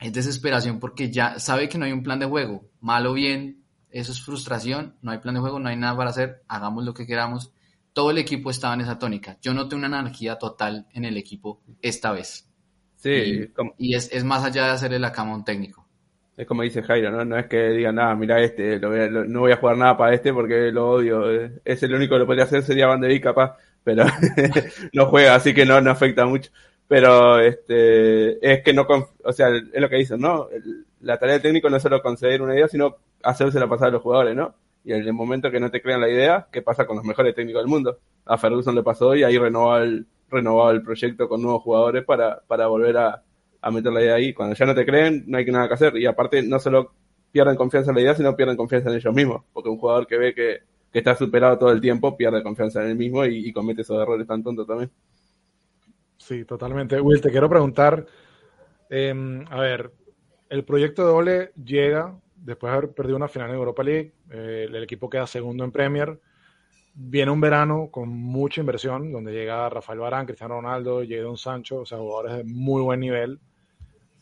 es 0.00 0.12
desesperación 0.12 0.80
porque 0.80 1.10
ya 1.10 1.38
sabe 1.38 1.68
que 1.68 1.78
no 1.78 1.84
hay 1.84 1.92
un 1.92 2.02
plan 2.02 2.18
de 2.18 2.26
juego, 2.26 2.68
mal 2.80 3.06
o 3.06 3.12
bien, 3.12 3.64
eso 3.90 4.12
es 4.12 4.22
frustración, 4.22 4.96
no 5.02 5.12
hay 5.12 5.18
plan 5.18 5.34
de 5.34 5.40
juego, 5.40 5.60
no 5.60 5.68
hay 5.68 5.76
nada 5.76 5.96
para 5.96 6.10
hacer, 6.10 6.42
hagamos 6.48 6.84
lo 6.84 6.94
que 6.94 7.06
queramos. 7.06 7.52
Todo 7.92 8.10
el 8.10 8.18
equipo 8.18 8.50
estaba 8.50 8.74
en 8.74 8.80
esa 8.80 8.98
tónica. 8.98 9.38
Yo 9.40 9.54
noté 9.54 9.76
una 9.76 9.86
anarquía 9.86 10.36
total 10.36 10.88
en 10.92 11.04
el 11.04 11.16
equipo 11.16 11.62
esta 11.80 12.10
vez. 12.10 12.50
Sí, 12.96 13.46
y, 13.78 13.94
es, 13.94 14.10
es, 14.10 14.24
más 14.24 14.42
allá 14.42 14.64
de 14.64 14.70
hacerle 14.70 14.98
la 14.98 15.12
cama 15.12 15.32
a 15.32 15.36
un 15.36 15.44
técnico. 15.44 15.83
Es 16.36 16.46
como 16.48 16.62
dice 16.62 16.82
Jairo, 16.82 17.10
¿no? 17.12 17.24
No 17.24 17.38
es 17.38 17.46
que 17.46 17.70
digan, 17.70 17.94
nada, 17.94 18.14
mira 18.16 18.40
este, 18.40 18.80
no 18.80 19.40
voy 19.40 19.52
a 19.52 19.56
jugar 19.56 19.76
nada 19.76 19.96
para 19.96 20.14
este 20.14 20.32
porque 20.32 20.72
lo 20.72 20.90
odio. 20.90 21.30
Es 21.64 21.82
el 21.82 21.94
único 21.94 22.14
que 22.14 22.18
lo 22.20 22.26
podría 22.26 22.44
hacer, 22.44 22.62
sería 22.62 22.88
Van 22.88 23.00
de 23.00 23.20
capaz, 23.20 23.56
pero 23.84 24.04
no 24.92 25.06
juega, 25.06 25.36
así 25.36 25.54
que 25.54 25.64
no, 25.64 25.80
no 25.80 25.90
afecta 25.92 26.26
mucho. 26.26 26.50
Pero 26.88 27.38
este 27.38 28.52
es 28.52 28.62
que 28.62 28.72
no, 28.72 28.86
o 29.24 29.32
sea, 29.32 29.48
es 29.48 29.80
lo 29.80 29.88
que 29.88 29.96
dicen, 29.96 30.20
¿no? 30.20 30.48
La 31.00 31.18
tarea 31.18 31.34
del 31.34 31.42
técnico 31.42 31.70
no 31.70 31.76
es 31.76 31.82
solo 31.82 32.02
conseguir 32.02 32.42
una 32.42 32.54
idea, 32.54 32.68
sino 32.68 32.96
hacérsela 33.22 33.68
pasar 33.68 33.88
a 33.88 33.92
los 33.92 34.02
jugadores, 34.02 34.34
¿no? 34.34 34.54
Y 34.84 34.92
en 34.92 35.00
el 35.00 35.12
momento 35.12 35.50
que 35.50 35.60
no 35.60 35.70
te 35.70 35.80
crean 35.80 36.00
la 36.00 36.10
idea, 36.10 36.48
¿qué 36.52 36.62
pasa 36.62 36.86
con 36.86 36.96
los 36.96 37.04
mejores 37.06 37.34
técnicos 37.34 37.62
del 37.62 37.70
mundo? 37.70 37.98
A 38.26 38.36
Ferguson 38.36 38.74
le 38.74 38.82
pasó 38.82 39.14
y 39.14 39.22
ahí 39.22 39.38
renovó 39.38 39.78
el, 39.78 40.06
renovado 40.30 40.72
el 40.72 40.82
proyecto 40.82 41.28
con 41.28 41.40
nuevos 41.40 41.62
jugadores 41.62 42.04
para, 42.04 42.40
para 42.46 42.66
volver 42.66 42.98
a, 42.98 43.22
a 43.64 43.70
meter 43.70 43.90
la 43.92 44.02
idea 44.02 44.14
ahí. 44.14 44.34
Cuando 44.34 44.54
ya 44.54 44.66
no 44.66 44.74
te 44.74 44.84
creen, 44.84 45.24
no 45.26 45.38
hay 45.38 45.46
nada 45.46 45.68
que 45.68 45.74
hacer. 45.74 45.96
Y 45.96 46.04
aparte, 46.04 46.42
no 46.42 46.58
solo 46.58 46.92
pierden 47.32 47.56
confianza 47.56 47.90
en 47.90 47.96
la 47.96 48.02
idea, 48.02 48.14
sino 48.14 48.36
pierden 48.36 48.56
confianza 48.56 48.90
en 48.90 48.96
ellos 48.96 49.14
mismos. 49.14 49.42
Porque 49.52 49.70
un 49.70 49.78
jugador 49.78 50.06
que 50.06 50.18
ve 50.18 50.34
que, 50.34 50.58
está 50.92 51.16
superado 51.16 51.58
todo 51.58 51.72
el 51.72 51.80
tiempo 51.80 52.16
pierde 52.16 52.42
confianza 52.42 52.84
en 52.84 52.90
él 52.90 52.96
mismo 52.96 53.24
y, 53.24 53.52
comete 53.52 53.82
esos 53.82 54.00
errores 54.00 54.28
tan 54.28 54.44
tontos 54.44 54.66
también. 54.66 54.90
Sí, 56.18 56.44
totalmente. 56.44 57.00
Will, 57.00 57.20
te 57.20 57.30
quiero 57.30 57.48
preguntar, 57.48 58.06
em, 58.90 59.44
a 59.50 59.60
ver, 59.60 59.90
el 60.48 60.64
proyecto 60.64 61.04
de 61.04 61.12
Ole 61.12 61.52
llega 61.64 62.14
después 62.36 62.70
de 62.70 62.76
haber 62.76 62.90
perdido 62.92 63.16
una 63.16 63.26
final 63.26 63.48
en 63.48 63.56
Europa 63.56 63.82
League, 63.82 64.12
eh, 64.30 64.66
el 64.68 64.82
equipo 64.84 65.10
queda 65.10 65.26
segundo 65.26 65.64
en 65.64 65.72
Premier, 65.72 66.20
viene 66.94 67.32
un 67.32 67.40
verano 67.40 67.88
con 67.90 68.08
mucha 68.08 68.60
inversión, 68.60 69.10
donde 69.10 69.32
llega 69.32 69.68
Rafael 69.68 69.98
Barán, 69.98 70.26
Cristiano 70.26 70.54
Ronaldo, 70.54 71.02
Jadon 71.08 71.36
Sancho, 71.36 71.80
o 71.80 71.86
sea, 71.86 71.98
jugadores 71.98 72.36
de 72.36 72.44
muy 72.44 72.82
buen 72.82 73.00
nivel. 73.00 73.40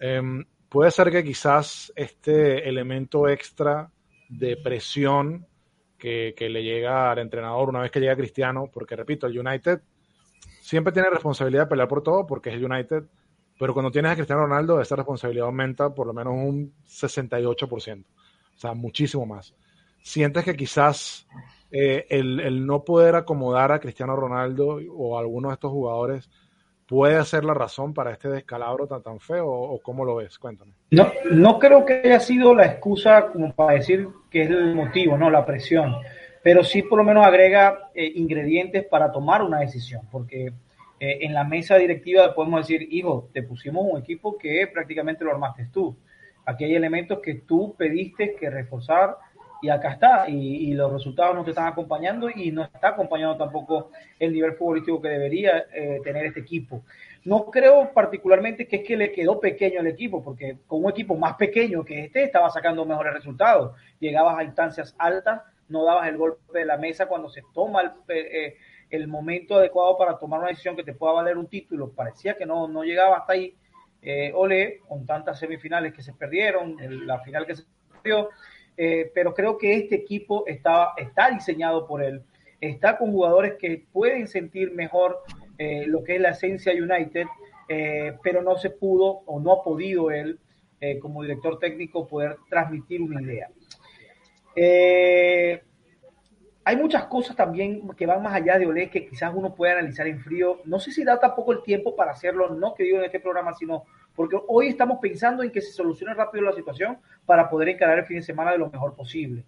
Em, 0.04 0.44
puede 0.68 0.90
ser 0.90 1.12
que 1.12 1.22
quizás 1.22 1.92
este 1.94 2.68
elemento 2.68 3.28
extra 3.28 3.88
de 4.28 4.56
presión 4.56 5.46
que, 5.96 6.34
le 6.36 6.64
llega 6.64 7.12
al 7.12 7.20
entrenador 7.20 7.68
una 7.68 7.82
vez 7.82 7.92
que 7.92 8.00
llega 8.00 8.16
Cristiano, 8.16 8.68
porque 8.72 8.96
repito, 8.96 9.28
el 9.28 9.38
United 9.38 9.80
siempre 10.60 10.92
tiene 10.92 11.08
responsabilidad 11.08 11.62
de 11.62 11.68
pelear 11.68 11.86
por 11.86 12.02
todo, 12.02 12.26
porque 12.26 12.50
es 12.50 12.56
el 12.56 12.64
United, 12.64 13.04
pero 13.56 13.72
cuando 13.74 13.92
tienes 13.92 14.10
a 14.10 14.16
Cristiano 14.16 14.42
Ronaldo, 14.42 14.80
esa 14.80 14.96
responsabilidad 14.96 15.46
aumenta 15.46 15.94
por 15.94 16.08
lo 16.08 16.12
menos 16.12 16.32
un 16.34 16.74
68%, 16.84 18.04
o 18.04 18.58
sea, 18.58 18.74
muchísimo 18.74 19.24
más. 19.24 19.54
¿Sientes 20.02 20.44
que 20.44 20.56
quizás 20.56 21.28
eh, 21.70 22.06
el, 22.10 22.40
el, 22.40 22.66
no 22.66 22.82
poder 22.82 23.14
acomodar 23.14 23.70
a 23.70 23.78
Cristiano 23.78 24.16
Ronaldo 24.16 24.80
o 24.90 25.16
a 25.16 25.20
alguno 25.20 25.50
de 25.50 25.54
estos 25.54 25.70
jugadores 25.70 26.28
puede 26.92 27.24
ser 27.24 27.42
la 27.42 27.54
razón 27.54 27.94
para 27.94 28.12
este 28.12 28.28
descalabro 28.28 28.86
tan, 28.86 29.02
tan 29.02 29.18
feo 29.18 29.48
o, 29.48 29.80
cómo 29.80 30.04
lo 30.04 30.16
ves? 30.16 30.38
Cuéntame. 30.38 30.72
No, 30.90 31.10
no 31.30 31.58
creo 31.58 31.86
que 31.86 32.02
haya 32.04 32.20
sido 32.20 32.54
la 32.54 32.66
excusa 32.66 33.28
como 33.32 33.54
para 33.54 33.78
decir 33.78 34.08
que 34.30 34.42
es 34.42 34.50
el 34.50 34.74
motivo, 34.74 35.16
no 35.16 35.30
la 35.30 35.46
presión, 35.46 35.94
pero 36.42 36.62
sí 36.62 36.82
por 36.82 36.98
lo 36.98 37.04
menos 37.04 37.26
agrega 37.26 37.88
eh, 37.94 38.12
ingredientes 38.14 38.84
para 38.84 39.10
tomar 39.10 39.42
una 39.42 39.60
decisión, 39.60 40.02
porque 40.10 40.52
eh, 41.00 41.18
en 41.22 41.32
la 41.32 41.44
mesa 41.44 41.76
directiva 41.76 42.34
podemos 42.34 42.60
decir, 42.60 42.86
hijo, 42.90 43.30
te 43.32 43.42
pusimos 43.42 43.86
un 43.90 43.98
equipo 43.98 44.36
que 44.36 44.68
prácticamente 44.70 45.24
lo 45.24 45.30
armaste 45.30 45.70
tú. 45.72 45.96
Aquí 46.44 46.64
hay 46.64 46.74
elementos 46.74 47.20
que 47.22 47.36
tú 47.36 47.74
pediste 47.74 48.36
que 48.38 48.50
reforzar 48.50 49.16
y 49.62 49.68
acá 49.68 49.92
está, 49.92 50.28
y, 50.28 50.74
los 50.74 50.92
resultados 50.92 51.36
no 51.36 51.44
te 51.44 51.50
están 51.50 51.68
acompañando 51.68 52.28
y 52.28 52.50
no 52.50 52.64
está 52.64 52.88
acompañando 52.88 53.36
tampoco 53.36 53.90
el 54.18 54.32
nivel 54.32 54.54
futbolístico 54.54 55.00
que 55.00 55.08
debería 55.08 55.66
eh, 55.72 56.00
tener 56.02 56.26
este 56.26 56.40
equipo. 56.40 56.82
No 57.24 57.46
creo 57.46 57.92
particularmente 57.94 58.66
que 58.66 58.76
es 58.76 58.82
que 58.84 58.96
le 58.96 59.12
quedó 59.12 59.38
pequeño 59.38 59.78
el 59.78 59.86
equipo, 59.86 60.22
porque 60.22 60.58
con 60.66 60.84
un 60.84 60.90
equipo 60.90 61.14
más 61.14 61.34
pequeño 61.34 61.84
que 61.84 62.04
este 62.04 62.24
estaba 62.24 62.50
sacando 62.50 62.84
mejores 62.84 63.14
resultados. 63.14 63.76
Llegabas 64.00 64.36
a 64.36 64.42
instancias 64.42 64.96
altas, 64.98 65.42
no 65.68 65.84
dabas 65.84 66.08
el 66.08 66.16
golpe 66.16 66.58
de 66.58 66.64
la 66.64 66.76
mesa 66.76 67.06
cuando 67.06 67.30
se 67.30 67.42
toma 67.54 67.82
el, 67.82 67.90
eh, 68.08 68.56
el 68.90 69.06
momento 69.06 69.54
adecuado 69.54 69.96
para 69.96 70.18
tomar 70.18 70.40
una 70.40 70.48
decisión 70.48 70.74
que 70.74 70.82
te 70.82 70.92
pueda 70.92 71.12
valer 71.12 71.38
un 71.38 71.46
título. 71.46 71.92
Parecía 71.92 72.36
que 72.36 72.46
no, 72.46 72.66
no 72.66 72.82
llegaba 72.82 73.18
hasta 73.18 73.34
ahí. 73.34 73.56
Eh, 74.02 74.32
Ole, 74.34 74.80
con 74.88 75.06
tantas 75.06 75.38
semifinales 75.38 75.94
que 75.94 76.02
se 76.02 76.12
perdieron, 76.12 76.76
la 77.06 77.20
final 77.20 77.46
que 77.46 77.54
se 77.54 77.62
perdió, 78.02 78.30
eh, 78.76 79.10
pero 79.14 79.34
creo 79.34 79.58
que 79.58 79.74
este 79.74 79.96
equipo 79.96 80.44
está, 80.46 80.92
está 80.96 81.30
diseñado 81.30 81.86
por 81.86 82.02
él, 82.02 82.22
está 82.60 82.96
con 82.96 83.12
jugadores 83.12 83.54
que 83.58 83.84
pueden 83.92 84.26
sentir 84.28 84.72
mejor 84.72 85.20
eh, 85.58 85.86
lo 85.86 86.02
que 86.02 86.16
es 86.16 86.20
la 86.20 86.30
esencia 86.30 86.72
United, 86.72 87.26
eh, 87.68 88.16
pero 88.22 88.42
no 88.42 88.56
se 88.56 88.70
pudo 88.70 89.22
o 89.26 89.40
no 89.40 89.52
ha 89.52 89.62
podido 89.62 90.10
él, 90.10 90.38
como 91.00 91.22
director 91.22 91.60
técnico, 91.60 92.08
poder 92.08 92.38
transmitir 92.50 93.00
una 93.00 93.22
idea. 93.22 93.48
hay 96.64 96.76
muchas 96.76 97.04
cosas 97.04 97.36
también 97.36 97.88
que 97.96 98.04
van 98.04 98.20
más 98.20 98.34
allá 98.34 98.58
de 98.58 98.66
Olé 98.66 98.90
que 98.90 99.06
quizás 99.06 99.32
uno 99.32 99.54
puede 99.54 99.74
analizar 99.74 100.08
en 100.08 100.18
frío. 100.18 100.58
No 100.64 100.80
sé 100.80 100.90
si 100.90 101.04
da 101.04 101.20
tampoco 101.20 101.52
el 101.52 101.62
tiempo 101.62 101.94
para 101.94 102.10
hacerlo, 102.10 102.48
no 102.48 102.74
que 102.74 102.82
digo 102.82 102.98
en 102.98 103.04
este 103.04 103.20
programa, 103.20 103.54
sino 103.54 103.84
porque 104.14 104.36
hoy 104.48 104.68
estamos 104.68 104.98
pensando 105.00 105.42
en 105.42 105.50
que 105.50 105.60
se 105.60 105.72
solucione 105.72 106.14
rápido 106.14 106.44
la 106.44 106.52
situación 106.52 106.98
para 107.24 107.48
poder 107.48 107.70
encarar 107.70 107.98
el 107.98 108.04
fin 108.04 108.18
de 108.18 108.22
semana 108.22 108.52
de 108.52 108.58
lo 108.58 108.70
mejor 108.70 108.94
posible. 108.94 109.44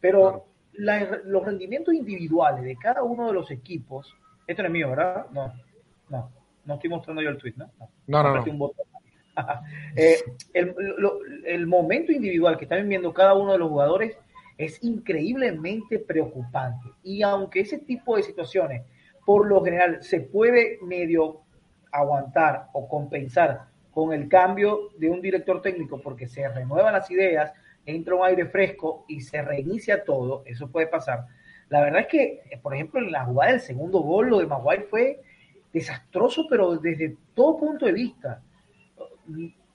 Pero 0.00 0.46
los 0.72 1.44
rendimientos 1.44 1.94
individuales 1.94 2.64
de 2.64 2.76
cada 2.76 3.02
uno 3.02 3.26
de 3.28 3.32
los 3.32 3.50
equipos, 3.50 4.14
esto 4.46 4.62
no 4.62 4.68
es 4.68 4.72
mío, 4.72 4.90
¿verdad? 4.90 5.26
No, 5.32 5.52
no, 6.08 6.30
no 6.64 6.74
estoy 6.74 6.90
mostrando 6.90 7.22
yo 7.22 7.30
el 7.30 7.38
tweet, 7.38 7.54
¿no? 7.56 7.70
No, 8.06 8.22
no, 8.22 8.44
no. 8.44 8.72
Eh, 9.94 10.16
el, 10.52 10.74
el 11.46 11.66
momento 11.68 12.10
individual 12.10 12.56
que 12.56 12.64
están 12.64 12.88
viendo 12.88 13.14
cada 13.14 13.34
uno 13.34 13.52
de 13.52 13.58
los 13.58 13.68
jugadores 13.68 14.18
es 14.56 14.82
increíblemente 14.82 16.00
preocupante. 16.00 16.88
Y 17.04 17.22
aunque 17.22 17.60
ese 17.60 17.78
tipo 17.78 18.16
de 18.16 18.24
situaciones, 18.24 18.82
por 19.24 19.46
lo 19.46 19.62
general, 19.62 20.02
se 20.02 20.20
puede 20.20 20.80
medio 20.82 21.42
aguantar 21.92 22.66
o 22.72 22.88
compensar 22.88 23.68
con 23.98 24.12
el 24.12 24.28
cambio 24.28 24.90
de 24.96 25.10
un 25.10 25.20
director 25.20 25.60
técnico 25.60 26.00
porque 26.00 26.28
se 26.28 26.48
renuevan 26.48 26.92
las 26.92 27.10
ideas, 27.10 27.52
entra 27.84 28.14
un 28.14 28.24
aire 28.24 28.46
fresco 28.46 29.04
y 29.08 29.22
se 29.22 29.42
reinicia 29.42 30.04
todo, 30.04 30.44
eso 30.46 30.70
puede 30.70 30.86
pasar. 30.86 31.24
La 31.68 31.80
verdad 31.80 32.02
es 32.02 32.06
que, 32.06 32.42
por 32.62 32.76
ejemplo, 32.76 33.00
en 33.00 33.10
la 33.10 33.24
jugada 33.24 33.50
del 33.50 33.60
segundo 33.60 33.98
gol, 33.98 34.28
lo 34.28 34.38
de 34.38 34.46
Maguire 34.46 34.84
fue 34.84 35.20
desastroso, 35.72 36.46
pero 36.48 36.76
desde 36.76 37.16
todo 37.34 37.58
punto 37.58 37.86
de 37.86 37.92
vista. 37.92 38.40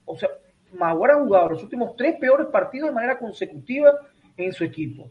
O 0.06 0.16
sea, 0.16 0.30
Maguire 0.72 1.12
ha 1.12 1.22
jugado 1.22 1.50
los 1.50 1.62
últimos 1.62 1.94
tres 1.94 2.16
peores 2.18 2.46
partidos 2.46 2.88
de 2.88 2.94
manera 2.94 3.18
consecutiva 3.18 3.92
en 4.38 4.54
su 4.54 4.64
equipo. 4.64 5.10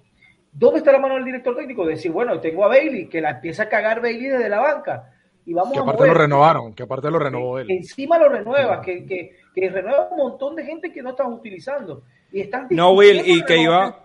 ¿Dónde 0.51 0.79
está 0.79 0.91
la 0.91 0.97
mano 0.97 1.13
del 1.13 1.25
director 1.25 1.55
técnico? 1.55 1.85
Decir, 1.85 2.11
bueno, 2.11 2.39
tengo 2.39 2.65
a 2.65 2.69
Bailey, 2.69 3.07
que 3.09 3.21
la 3.21 3.29
empieza 3.29 3.61
a 3.61 3.69
cagar 3.69 4.01
Bailey 4.01 4.29
desde 4.29 4.49
la 4.49 4.59
banca 4.59 5.12
y 5.45 5.53
vamos 5.53 5.73
que 5.73 5.79
aparte 5.79 6.07
lo 6.07 6.13
renovaron, 6.13 6.73
que 6.73 6.83
aparte 6.83 7.11
lo 7.11 7.19
renovó 7.19 7.59
él. 7.59 7.69
encima 7.69 8.17
lo 8.17 8.29
renueva, 8.29 8.81
que, 8.81 9.05
que, 9.05 9.31
que, 9.53 9.69
renueva 9.69 10.09
un 10.11 10.17
montón 10.17 10.55
de 10.55 10.65
gente 10.65 10.91
que 10.91 11.01
no 11.01 11.11
están 11.11 11.31
utilizando. 11.33 12.03
Y 12.31 12.41
están 12.41 12.67
no, 12.71 12.91
Will, 12.91 13.21
y 13.25 13.43
que 13.43 13.57
iba, 13.57 14.02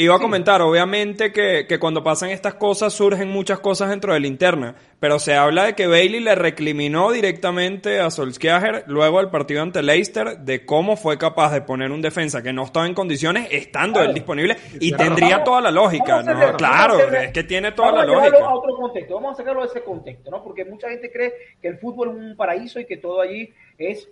Iba 0.00 0.14
a 0.14 0.18
comentar, 0.20 0.62
obviamente, 0.62 1.32
que, 1.32 1.66
que, 1.66 1.80
cuando 1.80 2.04
pasan 2.04 2.30
estas 2.30 2.54
cosas 2.54 2.92
surgen 2.92 3.30
muchas 3.30 3.58
cosas 3.58 3.90
dentro 3.90 4.14
de 4.14 4.20
la 4.20 4.28
interna, 4.28 4.76
pero 5.00 5.18
se 5.18 5.34
habla 5.34 5.64
de 5.64 5.74
que 5.74 5.88
Bailey 5.88 6.20
le 6.20 6.36
recriminó 6.36 7.10
directamente 7.10 7.98
a 7.98 8.08
Solskjaer 8.08 8.84
luego 8.86 9.18
del 9.18 9.28
partido 9.28 9.60
ante 9.60 9.82
Leicester 9.82 10.38
de 10.38 10.64
cómo 10.64 10.96
fue 10.96 11.18
capaz 11.18 11.52
de 11.52 11.62
poner 11.62 11.90
un 11.90 12.00
defensa 12.00 12.44
que 12.44 12.52
no 12.52 12.62
estaba 12.62 12.86
en 12.86 12.94
condiciones 12.94 13.48
estando 13.50 14.00
él 14.00 14.14
disponible 14.14 14.56
y 14.78 14.92
tendría 14.92 15.42
toda 15.42 15.60
la 15.62 15.72
lógica, 15.72 16.22
¿no? 16.22 16.56
claro, 16.56 17.00
es 17.00 17.32
que 17.32 17.42
tiene 17.42 17.72
toda 17.72 17.90
la 17.90 18.04
lógica. 18.04 18.38
A 18.38 18.54
otro 18.54 18.76
contexto, 18.76 19.14
vamos 19.14 19.32
a 19.32 19.36
sacarlo 19.38 19.62
de 19.62 19.66
ese 19.66 19.82
contexto, 19.82 20.30
¿no? 20.30 20.44
Porque 20.44 20.64
mucha 20.64 20.88
gente 20.90 21.10
cree 21.10 21.32
que 21.60 21.66
el 21.66 21.78
fútbol 21.78 22.10
es 22.10 22.14
un 22.14 22.36
paraíso 22.36 22.78
y 22.78 22.86
que 22.86 22.98
todo 22.98 23.20
allí 23.20 23.52
es 23.76 24.08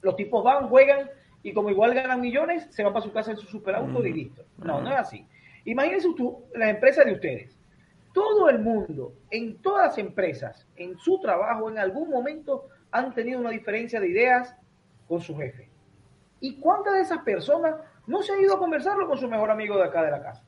los 0.00 0.14
tipos 0.14 0.44
van, 0.44 0.68
juegan 0.68 1.10
y 1.42 1.52
como 1.52 1.70
igual 1.70 1.94
ganan 1.94 2.20
millones, 2.20 2.66
se 2.70 2.82
van 2.82 2.92
para 2.92 3.04
su 3.04 3.12
casa 3.12 3.30
en 3.30 3.36
su 3.36 3.46
superauto 3.46 4.04
y 4.04 4.12
listo. 4.12 4.44
No, 4.58 4.80
no 4.80 4.90
es 4.90 4.98
así. 4.98 5.26
Imagínense 5.64 6.08
tú, 6.16 6.44
las 6.54 6.70
empresas 6.70 7.04
de 7.04 7.12
ustedes. 7.12 7.58
Todo 8.12 8.48
el 8.48 8.58
mundo, 8.58 9.12
en 9.30 9.58
todas 9.58 9.88
las 9.88 9.98
empresas, 9.98 10.66
en 10.76 10.96
su 10.98 11.20
trabajo, 11.20 11.70
en 11.70 11.78
algún 11.78 12.10
momento 12.10 12.68
han 12.90 13.14
tenido 13.14 13.40
una 13.40 13.50
diferencia 13.50 14.00
de 14.00 14.08
ideas 14.08 14.56
con 15.06 15.20
su 15.20 15.36
jefe. 15.36 15.68
¿Y 16.40 16.58
cuántas 16.58 16.94
de 16.94 17.00
esas 17.02 17.18
personas 17.18 17.76
no 18.06 18.22
se 18.22 18.32
han 18.32 18.40
ido 18.40 18.54
a 18.54 18.58
conversarlo 18.58 19.06
con 19.06 19.18
su 19.18 19.28
mejor 19.28 19.50
amigo 19.50 19.76
de 19.76 19.84
acá 19.84 20.02
de 20.02 20.10
la 20.10 20.22
casa? 20.22 20.44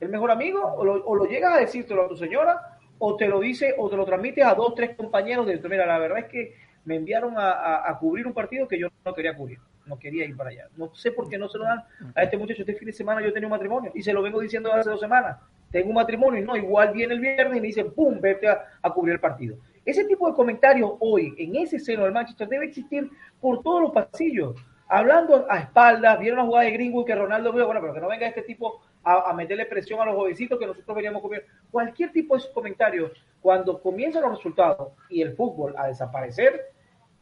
El 0.00 0.08
mejor 0.08 0.30
amigo 0.30 0.62
o 0.64 0.84
lo, 0.84 1.04
o 1.04 1.14
lo 1.14 1.26
llegas 1.26 1.54
a 1.54 1.60
decírtelo 1.60 2.04
a 2.04 2.08
tu 2.08 2.16
señora 2.16 2.78
o 2.98 3.16
te 3.16 3.28
lo 3.28 3.40
dice 3.40 3.74
o 3.78 3.88
te 3.88 3.96
lo 3.96 4.04
transmites 4.04 4.44
a 4.44 4.54
dos, 4.54 4.74
tres 4.74 4.96
compañeros 4.96 5.46
de 5.46 5.60
mira, 5.68 5.86
la 5.86 5.98
verdad 5.98 6.18
es 6.18 6.26
que 6.26 6.54
me 6.84 6.96
enviaron 6.96 7.34
a, 7.36 7.88
a, 7.88 7.98
cubrir 7.98 8.26
un 8.26 8.32
partido 8.32 8.66
que 8.66 8.78
yo 8.78 8.88
no 9.04 9.14
quería 9.14 9.36
cubrir. 9.36 9.58
No 9.88 9.98
quería 9.98 10.24
ir 10.24 10.36
para 10.36 10.50
allá. 10.50 10.68
No 10.76 10.94
sé 10.94 11.10
por 11.12 11.28
qué 11.28 11.38
no 11.38 11.48
se 11.48 11.58
lo 11.58 11.64
dan 11.64 11.84
a 12.14 12.22
este 12.22 12.36
muchacho. 12.36 12.62
Este 12.62 12.74
fin 12.74 12.86
de 12.86 12.92
semana 12.92 13.22
yo 13.22 13.32
tenía 13.32 13.46
un 13.46 13.52
matrimonio 13.52 13.90
y 13.94 14.02
se 14.02 14.12
lo 14.12 14.22
vengo 14.22 14.40
diciendo 14.40 14.72
hace 14.72 14.90
dos 14.90 15.00
semanas. 15.00 15.38
Tengo 15.70 15.88
un 15.88 15.96
matrimonio 15.96 16.40
y 16.40 16.44
no, 16.44 16.56
igual 16.56 16.92
viene 16.92 17.14
el 17.14 17.20
viernes 17.20 17.58
y 17.58 17.60
me 17.60 17.66
dicen, 17.66 17.92
¡pum!, 17.92 18.20
vete 18.20 18.48
a, 18.48 18.90
cubrir 18.94 19.14
el 19.14 19.20
partido. 19.20 19.56
Ese 19.84 20.04
tipo 20.04 20.28
de 20.28 20.34
comentarios 20.34 20.92
hoy 21.00 21.34
en 21.38 21.56
ese 21.56 21.78
seno 21.78 22.04
del 22.04 22.12
Manchester 22.12 22.48
debe 22.48 22.66
existir 22.66 23.10
por 23.40 23.62
todos 23.62 23.82
los 23.82 23.92
pasillos. 23.92 24.54
Hablando 24.88 25.46
a 25.50 25.58
espaldas, 25.58 26.18
vieron 26.18 26.38
la 26.38 26.46
jugada 26.46 26.64
de 26.64 26.72
Greenwood 26.72 27.04
que 27.04 27.14
Ronaldo 27.14 27.52
vio, 27.52 27.66
bueno, 27.66 27.80
pero 27.80 27.92
que 27.92 28.00
no 28.00 28.08
venga 28.08 28.26
este 28.26 28.42
tipo 28.42 28.80
a, 29.04 29.32
meterle 29.34 29.66
presión 29.66 30.00
a 30.00 30.06
los 30.06 30.14
jovencitos 30.14 30.58
que 30.58 30.66
nosotros 30.66 30.96
veníamos 30.96 31.22
comer. 31.22 31.46
Cualquier 31.70 32.12
tipo 32.12 32.36
de 32.36 32.42
comentarios, 32.54 33.12
cuando 33.40 33.80
comienzan 33.80 34.22
los 34.22 34.36
resultados 34.36 34.92
y 35.08 35.22
el 35.22 35.34
fútbol 35.34 35.74
a 35.76 35.86
desaparecer, 35.86 36.72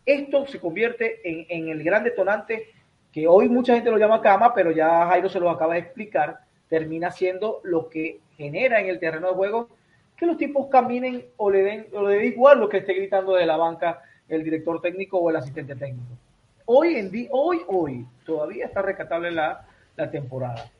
esto 0.06 0.46
se 0.46 0.60
convierte 0.60 1.20
en, 1.24 1.68
el 1.68 1.82
gran 1.82 2.04
detonante 2.04 2.70
que 3.12 3.26
hoy 3.26 3.48
mucha 3.48 3.74
gente 3.74 3.90
lo 3.90 3.98
llama 3.98 4.22
cama, 4.22 4.54
pero 4.54 4.70
ya 4.70 5.06
Jairo 5.06 5.28
se 5.28 5.40
lo 5.40 5.50
acaba 5.50 5.74
de 5.74 5.80
explicar, 5.80 6.38
termina 6.68 7.10
siendo 7.10 7.60
lo 7.64 7.88
que 7.88 8.20
genera 8.36 8.80
en 8.80 8.86
el 8.86 9.00
terreno 9.00 9.28
de 9.28 9.34
juego 9.34 9.68
que 10.16 10.26
los 10.26 10.38
tipos 10.38 10.68
caminen 10.68 11.26
o 11.36 11.50
le 11.50 11.62
den, 11.62 11.86
o 11.92 12.08
le 12.08 12.16
den 12.16 12.26
igual 12.26 12.60
lo 12.60 12.68
que 12.68 12.78
esté 12.78 12.94
gritando 12.94 13.34
de 13.34 13.46
la 13.46 13.56
banca 13.56 14.02
el 14.28 14.42
director 14.42 14.80
técnico 14.80 15.18
o 15.18 15.30
el 15.30 15.36
asistente 15.36 15.76
técnico. 15.76 16.16
Hoy 16.64 16.96
en 16.96 17.10
día, 17.10 17.28
hoy, 17.32 17.60
hoy, 17.68 18.06
todavía 18.24 18.66
está 18.66 18.82
rescatable 18.82 19.30
la, 19.30 19.64
temporada. 20.10 20.70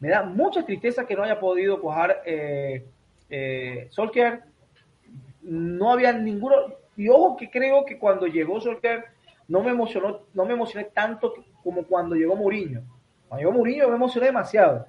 Me 0.00 0.08
da 0.08 0.22
mucha 0.24 0.64
tristeza 0.64 1.06
que 1.06 1.14
no 1.14 1.22
haya 1.22 1.38
podido 1.38 1.80
cojar 1.80 2.22
eh, 2.26 2.84
eh. 3.30 3.88
No 5.42 5.92
había 5.92 6.12
ninguno. 6.12 6.56
Y 6.96 7.08
ojo 7.08 7.36
que 7.36 7.50
creo 7.50 7.84
que 7.84 7.98
cuando 7.98 8.26
llegó 8.26 8.60
Solskjaer 8.60 9.04
no 9.48 9.62
me 9.62 9.70
emocionó, 9.70 10.20
no 10.32 10.44
me 10.44 10.54
emocioné 10.54 10.84
tanto 10.86 11.34
como 11.62 11.84
cuando 11.84 12.14
llegó 12.14 12.36
Mourinho. 12.36 12.82
Cuando 13.28 13.40
llegó 13.40 13.52
Mourinho 13.52 13.88
me 13.88 13.96
emocioné 13.96 14.26
demasiado. 14.26 14.86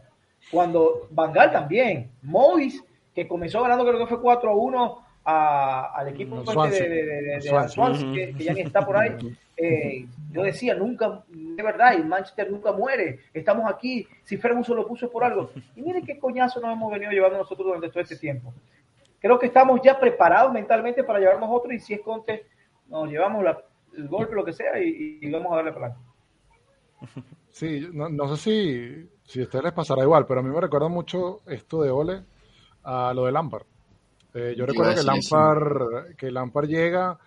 Cuando 0.51 1.07
Bangal 1.09 1.51
también, 1.51 2.11
Mois, 2.21 2.83
que 3.13 3.27
comenzó 3.27 3.61
ganando 3.61 3.85
creo 3.85 3.99
que 3.99 4.07
fue 4.07 4.21
4 4.21 4.49
a 4.49 4.55
1 4.55 5.05
al 5.25 6.07
equipo 6.09 6.43
este 6.43 6.87
de, 6.87 7.03
de, 7.03 7.21
de, 7.21 8.33
que, 8.37 8.43
ya 8.43 8.53
ni 8.53 8.61
está 8.61 8.85
por 8.85 8.97
ahí. 8.97 9.11
Eh, 9.57 10.05
yo 10.31 10.43
decía, 10.43 10.75
nunca, 10.75 11.23
de 11.29 11.63
verdad, 11.63 11.93
el 11.93 12.05
Manchester 12.05 12.51
nunca 12.51 12.73
muere, 12.73 13.19
estamos 13.33 13.71
aquí, 13.71 14.05
si 14.21 14.35
Ferguson 14.35 14.75
lo 14.75 14.85
puso 14.85 15.09
por 15.09 15.23
algo. 15.23 15.49
Y 15.77 15.81
miren 15.81 16.05
qué 16.05 16.19
coñazo 16.19 16.59
nos 16.59 16.73
hemos 16.73 16.91
venido 16.91 17.09
llevando 17.11 17.37
nosotros 17.37 17.67
durante 17.67 17.87
todo 17.87 18.01
este 18.01 18.17
tiempo. 18.17 18.53
Creo 19.25 19.39
que 19.39 19.47
estamos 19.47 19.79
ya 19.83 19.99
preparados 19.99 20.53
mentalmente 20.53 21.03
para 21.03 21.17
llevarnos 21.17 21.49
otro 21.51 21.73
y 21.73 21.79
si 21.79 21.95
es 21.95 22.01
Conte, 22.01 22.45
nos 22.85 23.09
llevamos 23.09 23.43
el 23.97 24.07
golpe, 24.07 24.35
lo 24.35 24.45
que 24.45 24.53
sea, 24.53 24.79
y, 24.79 25.31
vamos 25.31 25.51
a 25.51 25.55
darle 25.55 25.73
para 25.73 25.95
Sí, 27.49 27.89
no, 27.91 28.07
no 28.07 28.27
sé 28.35 28.37
si, 28.37 29.09
si 29.23 29.39
a 29.39 29.45
ustedes 29.45 29.65
les 29.65 29.73
pasará 29.73 30.03
igual, 30.03 30.27
pero 30.27 30.41
a 30.41 30.43
mí 30.43 30.49
me 30.51 30.61
recuerda 30.61 30.89
mucho 30.89 31.41
esto 31.47 31.81
de 31.81 31.89
Ole 31.89 32.21
a 32.83 33.15
lo 33.15 33.25
de 33.25 33.31
Lampard. 33.31 33.65
Eh, 34.35 34.53
yo 34.55 34.67
recuerdo 34.67 34.93
que 34.93 35.01
Lampard, 35.01 36.15
que 36.15 36.29
Lampard 36.29 36.67
llega 36.67 37.17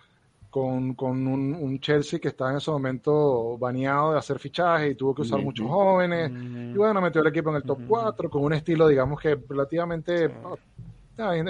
con, 0.49 0.93
con 0.93 1.27
un, 1.27 1.79
Chelsea 1.81 2.17
que 2.17 2.29
estaba 2.29 2.51
en 2.51 2.57
ese 2.59 2.71
momento 2.71 3.57
baneado 3.57 4.13
de 4.13 4.19
hacer 4.19 4.39
fichajes 4.39 4.93
y 4.93 4.95
tuvo 4.95 5.13
que 5.13 5.23
usar 5.23 5.41
muchos 5.41 5.67
jóvenes. 5.67 6.31
Y 6.31 6.77
bueno, 6.77 7.01
metió 7.01 7.19
el 7.19 7.27
equipo 7.27 7.49
en 7.49 7.57
el 7.57 7.63
top 7.63 7.79
4 7.89 8.29
con 8.29 8.45
un 8.45 8.53
estilo, 8.53 8.87
digamos 8.87 9.19
que 9.19 9.37
relativamente 9.49 10.31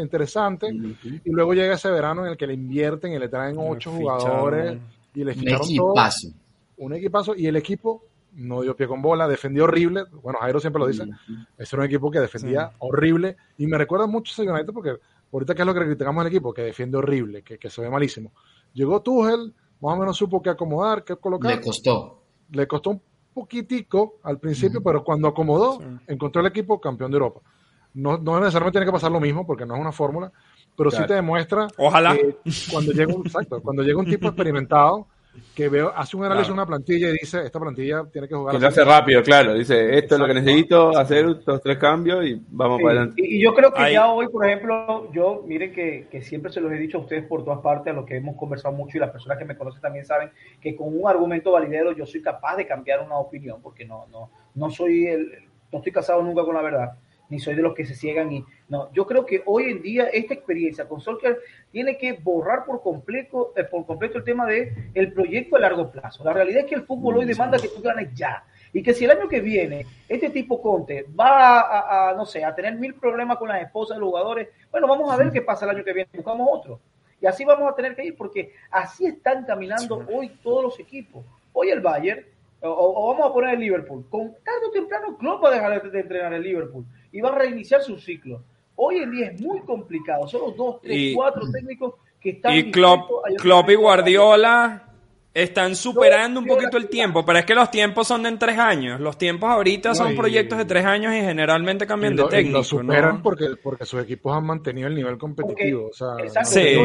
interesante. 0.01 0.67
Y 0.69 1.29
luego 1.31 1.53
llega 1.53 1.75
ese 1.75 1.91
verano 1.91 2.25
en 2.25 2.31
el 2.31 2.37
que 2.37 2.47
le 2.47 2.53
invierten 2.53 3.13
y 3.13 3.19
le 3.19 3.29
traen 3.29 3.55
ocho 3.57 3.91
jugadores 3.91 4.77
y 5.13 5.23
le 5.23 5.33
ficharon 5.33 5.61
un 5.61 5.67
equipazo. 5.67 6.27
un 6.77 6.93
equipazo. 6.93 7.35
Y 7.35 7.47
el 7.47 7.55
equipo 7.55 8.03
no 8.33 8.61
dio 8.61 8.75
pie 8.75 8.87
con 8.87 9.01
bola, 9.01 9.27
defendió 9.27 9.65
horrible. 9.65 10.03
Bueno, 10.21 10.39
Jairo 10.39 10.59
siempre 10.59 10.79
lo 10.79 10.87
dice. 10.87 11.03
Ese 11.57 11.75
era 11.75 11.83
un 11.83 11.89
equipo 11.89 12.11
que 12.11 12.19
defendía 12.19 12.71
horrible. 12.79 13.37
Y 13.57 13.67
me 13.67 13.77
recuerda 13.77 14.07
mucho 14.07 14.31
ese 14.31 14.49
United 14.49 14.73
porque 14.73 14.95
ahorita 15.31 15.55
qué 15.55 15.61
es 15.61 15.65
lo 15.65 15.73
que 15.73 15.81
criticamos 15.81 16.21
al 16.21 16.27
equipo, 16.27 16.53
que 16.53 16.63
defiende 16.63 16.97
horrible, 16.97 17.41
que, 17.43 17.57
que 17.57 17.69
se 17.69 17.81
ve 17.81 17.89
malísimo. 17.89 18.31
Llegó 18.73 19.01
Tuchel, 19.01 19.53
más 19.81 19.95
o 19.95 19.97
menos 19.97 20.17
supo 20.17 20.41
qué 20.41 20.49
acomodar, 20.49 21.03
qué 21.03 21.15
colocar. 21.15 21.55
Le 21.55 21.61
costó. 21.61 22.21
Le 22.51 22.67
costó 22.67 22.91
un 22.91 23.01
poquitico 23.33 24.19
al 24.23 24.39
principio, 24.39 24.81
pero 24.83 25.03
cuando 25.03 25.27
acomodó, 25.27 25.79
encontró 26.07 26.41
el 26.41 26.47
equipo 26.47 26.79
campeón 26.79 27.11
de 27.11 27.15
Europa. 27.17 27.41
No, 27.93 28.17
no 28.17 28.39
necesariamente 28.39 28.77
tiene 28.77 28.85
que 28.85 28.91
pasar 28.91 29.11
lo 29.11 29.19
mismo, 29.19 29.45
porque 29.45 29.65
no 29.65 29.75
es 29.75 29.81
una 29.81 29.91
fórmula, 29.91 30.31
pero 30.75 30.91
sí 30.91 31.05
te 31.05 31.15
demuestra 31.15 31.67
Ojalá. 31.77 32.15
que 32.15 32.35
cuando 32.71 32.91
llega 32.91 33.13
un, 33.13 33.25
exacto, 33.25 33.61
cuando 33.61 33.83
llega 33.83 33.99
un 33.99 34.05
tipo 34.05 34.27
experimentado 34.27 35.07
que 35.55 35.69
veo, 35.69 35.91
hace 35.95 36.17
un 36.17 36.25
análisis 36.25 36.47
de 36.47 36.53
una 36.53 36.65
plantilla 36.65 37.09
y 37.09 37.13
dice, 37.13 37.45
esta 37.45 37.59
plantilla 37.59 38.03
tiene 38.11 38.27
que 38.27 38.35
jugar. 38.35 38.55
Y 38.55 38.59
lo 38.59 38.67
hace 38.67 38.83
rápido, 38.83 39.21
claro. 39.21 39.53
Dice, 39.53 39.97
esto 39.97 40.15
es 40.15 40.21
lo 40.21 40.27
que 40.27 40.33
necesito, 40.33 40.97
hacer 40.97 41.25
estos 41.25 41.61
tres 41.61 41.77
cambios 41.77 42.25
y 42.25 42.41
vamos 42.49 42.81
para 42.81 43.01
adelante. 43.01 43.21
Y, 43.23 43.41
yo 43.41 43.53
creo 43.53 43.73
que 43.73 43.91
ya 43.91 44.07
hoy, 44.07 44.27
por 44.27 44.45
ejemplo, 44.45 45.11
yo, 45.11 45.43
miren 45.45 45.73
que, 45.73 46.07
que, 46.09 46.21
siempre 46.21 46.51
se 46.51 46.61
los 46.61 46.71
he 46.71 46.77
dicho 46.77 46.97
a 46.97 47.01
ustedes 47.01 47.25
por 47.25 47.43
todas 47.43 47.59
partes, 47.59 47.93
a 47.93 47.95
lo 47.95 48.05
que 48.05 48.17
hemos 48.17 48.35
conversado 48.35 48.73
mucho 48.73 48.97
y 48.97 49.01
las 49.01 49.11
personas 49.11 49.37
que 49.37 49.45
me 49.45 49.57
conocen 49.57 49.81
también 49.81 50.05
saben 50.05 50.31
que 50.61 50.75
con 50.75 50.87
un 50.97 51.07
argumento 51.07 51.51
validero 51.51 51.91
yo 51.91 52.05
soy 52.05 52.21
capaz 52.21 52.55
de 52.55 52.67
cambiar 52.67 53.01
una 53.01 53.17
opinión, 53.17 53.61
porque 53.61 53.85
no, 53.85 54.07
no, 54.11 54.31
no 54.55 54.69
soy 54.69 55.07
el, 55.07 55.31
no 55.71 55.79
estoy 55.79 55.91
casado 55.91 56.21
nunca 56.21 56.43
con 56.43 56.55
la 56.55 56.61
verdad 56.61 56.93
ni 57.29 57.39
soy 57.39 57.55
de 57.55 57.61
los 57.61 57.75
que 57.75 57.85
se 57.85 57.95
ciegan 57.95 58.31
y 58.31 58.43
no, 58.67 58.91
yo 58.91 59.05
creo 59.05 59.25
que 59.25 59.41
hoy 59.45 59.71
en 59.71 59.81
día 59.81 60.09
esta 60.11 60.33
experiencia 60.33 60.87
con 60.87 61.01
Solskjaer 61.01 61.39
tiene 61.71 61.97
que 61.97 62.13
borrar 62.13 62.65
por 62.65 62.81
completo, 62.81 63.53
eh, 63.55 63.63
por 63.63 63.85
completo 63.85 64.17
el 64.17 64.23
tema 64.23 64.45
de 64.45 64.91
el 64.93 65.13
proyecto 65.13 65.55
a 65.55 65.59
largo 65.59 65.91
plazo. 65.91 66.23
La 66.23 66.33
realidad 66.33 66.61
es 66.61 66.65
que 66.67 66.75
el 66.75 66.83
fútbol 66.83 67.17
hoy 67.17 67.25
demanda 67.25 67.57
que 67.57 67.69
tú 67.69 67.81
ganes 67.81 68.13
ya. 68.13 68.43
Y 68.71 68.83
que 68.83 68.93
si 68.93 69.05
el 69.05 69.11
año 69.11 69.27
que 69.27 69.39
viene 69.39 69.85
este 70.07 70.29
tipo 70.29 70.61
Conte 70.61 71.07
va 71.19 72.09
a, 72.09 72.13
no 72.13 72.25
sé, 72.25 72.43
a 72.43 72.53
tener 72.53 72.75
mil 72.75 72.93
problemas 72.93 73.37
con 73.37 73.49
las 73.49 73.63
esposas 73.63 73.97
de 73.97 74.01
los 74.01 74.09
jugadores, 74.09 74.49
bueno, 74.71 74.87
vamos 74.87 75.11
a 75.11 75.17
ver 75.17 75.31
qué 75.31 75.41
pasa 75.41 75.65
el 75.65 75.71
año 75.71 75.83
que 75.83 75.93
viene, 75.93 76.09
buscamos 76.13 76.47
otro. 76.51 76.79
Y 77.19 77.25
así 77.25 77.43
vamos 77.43 77.71
a 77.71 77.75
tener 77.75 77.95
que 77.95 78.05
ir, 78.05 78.15
porque 78.15 78.53
así 78.69 79.05
están 79.05 79.43
caminando 79.45 80.05
hoy 80.11 80.29
todos 80.43 80.63
los 80.63 80.79
equipos. 80.79 81.25
Hoy 81.51 81.69
el 81.69 81.81
Bayern, 81.81 82.23
o, 82.61 83.11
vamos 83.11 83.29
a 83.29 83.33
poner 83.33 83.55
el 83.55 83.59
Liverpool, 83.59 84.05
con 84.09 84.35
tarde 84.43 84.67
o 84.67 84.71
temprano 84.71 85.17
Klopp 85.17 85.43
va 85.43 85.49
a 85.49 85.53
dejar 85.53 85.91
de 85.91 85.99
entrenar 85.99 86.33
el 86.33 86.43
Liverpool 86.43 86.85
y 87.11 87.21
va 87.21 87.29
a 87.29 87.35
reiniciar 87.35 87.81
su 87.81 87.97
ciclo. 87.97 88.43
Hoy 88.75 88.97
en 88.97 89.11
día 89.11 89.27
es 89.27 89.41
muy 89.41 89.59
complicado, 89.61 90.27
solo 90.27 90.51
dos, 90.51 90.81
tres, 90.81 91.13
cuatro 91.15 91.43
técnicos 91.51 91.95
que 92.19 92.31
están... 92.31 92.55
Y 92.55 92.71
Klopp, 92.71 93.09
Klopp 93.37 93.69
y 93.69 93.75
Guardiola 93.75 94.89
están 95.33 95.75
superando 95.75 96.39
un 96.39 96.47
poquito 96.47 96.77
el 96.77 96.89
tiempo, 96.89 97.23
pero 97.23 97.39
es 97.39 97.45
que 97.45 97.53
los 97.53 97.69
tiempos 97.69 98.07
son 98.07 98.23
de 98.23 98.29
en 98.29 98.39
tres 98.39 98.57
años. 98.57 98.99
Los 98.99 99.17
tiempos 99.17 99.49
ahorita 99.49 99.93
son 99.93 100.15
proyectos 100.15 100.57
de 100.57 100.65
tres 100.65 100.85
años 100.85 101.13
y 101.13 101.17
generalmente 101.19 101.85
cambian 101.85 102.15
de 102.15 102.23
técnico. 102.25 102.59
lo 102.59 102.63
superan 102.63 103.21
porque, 103.21 103.49
porque 103.61 103.85
sus 103.85 104.01
equipos 104.03 104.35
han 104.35 104.45
mantenido 104.45 104.87
el 104.87 104.95
nivel 104.95 105.17
competitivo. 105.17 105.87
exacto, 105.87 106.49
sí, 106.49 106.75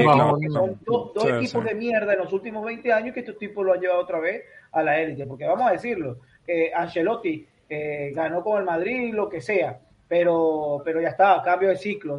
son 0.53 0.81
dos, 0.85 1.27
equipos 1.27 1.65
de 1.65 1.75
mierda 1.75 2.13
en 2.13 2.19
los 2.19 2.33
últimos 2.33 2.65
20 2.65 2.93
años 2.93 3.15
que 3.15 3.21
estos 3.21 3.39
tipos 3.39 3.65
lo 3.65 3.73
han 3.73 3.81
llevado 3.81 4.01
otra 4.01 4.21
vez 4.21 4.43
a 4.73 4.83
la 4.83 5.01
élite. 5.01 5.27
Porque 5.27 5.47
vamos 5.47 5.69
a 5.69 5.73
decirlo, 5.73 6.19
eh, 6.47 6.71
Ancelotti 6.75 7.47
eh, 7.69 8.13
ganó 8.15 8.43
con 8.43 8.59
el 8.59 8.65
Madrid, 8.65 9.15
lo 9.15 9.29
que 9.29 9.41
sea 9.41 9.81
pero, 10.15 10.81
pero 10.85 11.01
ya 11.01 11.09
está, 11.09 11.43
cambio 11.43 11.71
de 11.71 11.77
ciclo, 11.77 12.17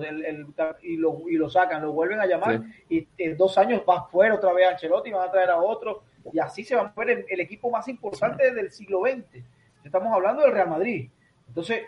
y, 0.81 0.97
lo, 0.97 1.21
y 1.29 1.37
lo 1.37 1.49
sacan, 1.49 1.81
lo 1.81 1.93
vuelven 1.93 2.19
a 2.19 2.25
llamar, 2.25 2.61
y 2.89 3.07
en 3.17 3.37
dos 3.37 3.57
años 3.57 3.83
va 3.89 4.05
fuera 4.07 4.35
otra 4.35 4.51
vez 4.51 4.67
a 4.67 4.71
Ancelotti, 4.71 5.11
van 5.11 5.29
a 5.29 5.31
traer 5.31 5.49
a 5.49 5.57
otro, 5.59 6.03
y 6.33 6.37
así 6.39 6.65
se 6.65 6.75
va 6.75 6.81
a 6.81 6.93
mover 6.93 7.25
el, 7.29 7.39
equipo 7.39 7.71
más 7.71 7.87
importante 7.87 8.53
del 8.53 8.69
siglo 8.69 9.03
XX. 9.03 9.41
Estamos 9.85 10.11
hablando 10.11 10.41
del 10.41 10.51
Real 10.51 10.71
Madrid. 10.71 11.09
Entonces, 11.47 11.83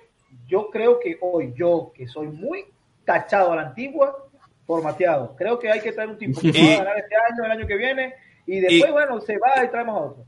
yo 0.47 0.69
creo 0.69 0.97
que 0.97 1.17
hoy, 1.19 1.53
yo 1.57 1.91
que 1.93 2.07
soy 2.07 2.27
muy 2.27 2.63
tachado 3.03 3.51
a 3.51 3.57
la 3.57 3.63
antigua, 3.63 4.29
formateado, 4.65 5.35
creo 5.35 5.59
que 5.59 5.69
hay 5.69 5.81
que 5.81 5.91
traer 5.91 6.09
un 6.09 6.17
tipo 6.17 6.39
que 6.39 6.51
va 6.69 6.73
a 6.73 6.77
ganar 6.85 6.99
este 6.99 7.15
año, 7.17 7.43
el 7.43 7.51
año 7.51 7.67
que 7.67 7.75
viene, 7.75 8.13
y 8.45 8.61
después, 8.61 8.93
bueno, 8.93 9.19
se 9.19 9.37
va 9.37 9.61
y 9.61 9.67
traemos 9.67 9.93
a 9.93 10.05
otro 10.05 10.25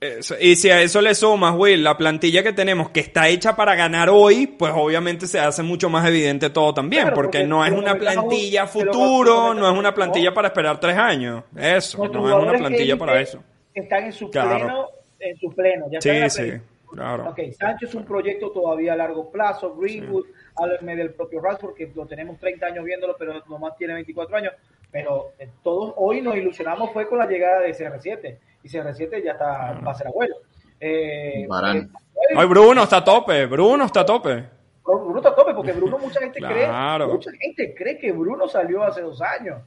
y 0.00 0.54
si 0.54 0.70
a 0.70 0.80
eso 0.80 1.00
le 1.00 1.12
sumas, 1.12 1.56
Will, 1.56 1.82
la 1.82 1.96
plantilla 1.96 2.44
que 2.44 2.52
tenemos 2.52 2.90
que 2.90 3.00
está 3.00 3.28
hecha 3.28 3.56
para 3.56 3.74
ganar 3.74 4.08
hoy, 4.08 4.46
pues 4.46 4.72
obviamente 4.74 5.26
se 5.26 5.40
hace 5.40 5.64
mucho 5.64 5.90
más 5.90 6.06
evidente 6.06 6.50
todo 6.50 6.72
también, 6.72 7.10
porque, 7.14 7.44
no 7.44 7.64
es 7.64 7.72
una 7.72 7.96
plantilla 7.96 8.68
futuro, 8.68 9.54
no 9.54 9.68
es 9.68 9.76
una 9.76 9.92
plantilla 9.92 10.32
para 10.32 10.48
esperar 10.48 10.78
tres 10.78 10.96
años. 10.96 11.42
Eso, 11.56 12.06
no 12.06 12.28
es 12.28 12.48
una 12.48 12.58
plantilla 12.58 12.96
para 12.96 13.20
eso. 13.20 13.42
Están 13.74 14.04
en 14.04 14.12
su 14.12 14.30
pleno, 14.30 14.88
en 15.18 15.36
su 15.36 15.52
pleno. 15.52 15.86
Ya 15.90 16.00
sí, 16.00 16.30
sí, 16.30 16.52
claro. 16.92 17.30
Ok, 17.30 17.40
Sánchez 17.58 17.88
es 17.88 17.94
un 17.96 18.04
proyecto 18.04 18.50
todavía 18.50 18.92
a 18.92 18.96
largo 18.96 19.28
plazo, 19.32 19.74
Greenwood, 19.74 20.26
háblame 20.54 20.94
del 20.94 21.10
propio 21.10 21.40
Rashford, 21.40 21.74
que 21.74 21.90
lo 21.92 22.06
tenemos 22.06 22.38
30 22.38 22.66
años 22.66 22.84
viéndolo, 22.84 23.16
pero 23.18 23.42
nomás 23.48 23.76
tiene 23.76 23.94
24 23.94 24.36
años. 24.36 24.52
Pero 24.92 25.32
eh, 25.40 25.48
todos 25.64 25.92
hoy 25.96 26.22
nos 26.22 26.36
ilusionamos 26.36 26.92
fue 26.92 27.08
con 27.08 27.18
la 27.18 27.26
llegada 27.26 27.60
de 27.60 27.74
CR7 27.74 28.36
y 28.68 28.78
CR7 28.78 29.22
ya 29.24 29.32
está, 29.32 29.80
va 29.84 29.92
a 29.92 29.94
ser 29.94 30.08
abuelo. 30.08 30.36
Eh, 30.80 31.42
eh 31.44 31.88
Ay, 32.36 32.46
Bruno 32.46 32.82
está 32.82 32.98
a 32.98 33.04
tope, 33.04 33.46
Bruno 33.46 33.84
está 33.84 34.00
a 34.00 34.06
tope. 34.06 34.44
Bruno 34.84 35.18
está 35.18 35.30
a 35.30 35.34
tope 35.34 35.54
porque 35.54 35.72
Bruno 35.72 35.98
mucha 35.98 36.20
gente 36.20 36.40
cree, 36.40 36.68
mucha 37.06 37.30
gente 37.32 37.74
cree 37.74 37.98
que 37.98 38.12
Bruno 38.12 38.48
salió 38.48 38.82
hace 38.82 39.02
dos 39.02 39.20
años. 39.20 39.60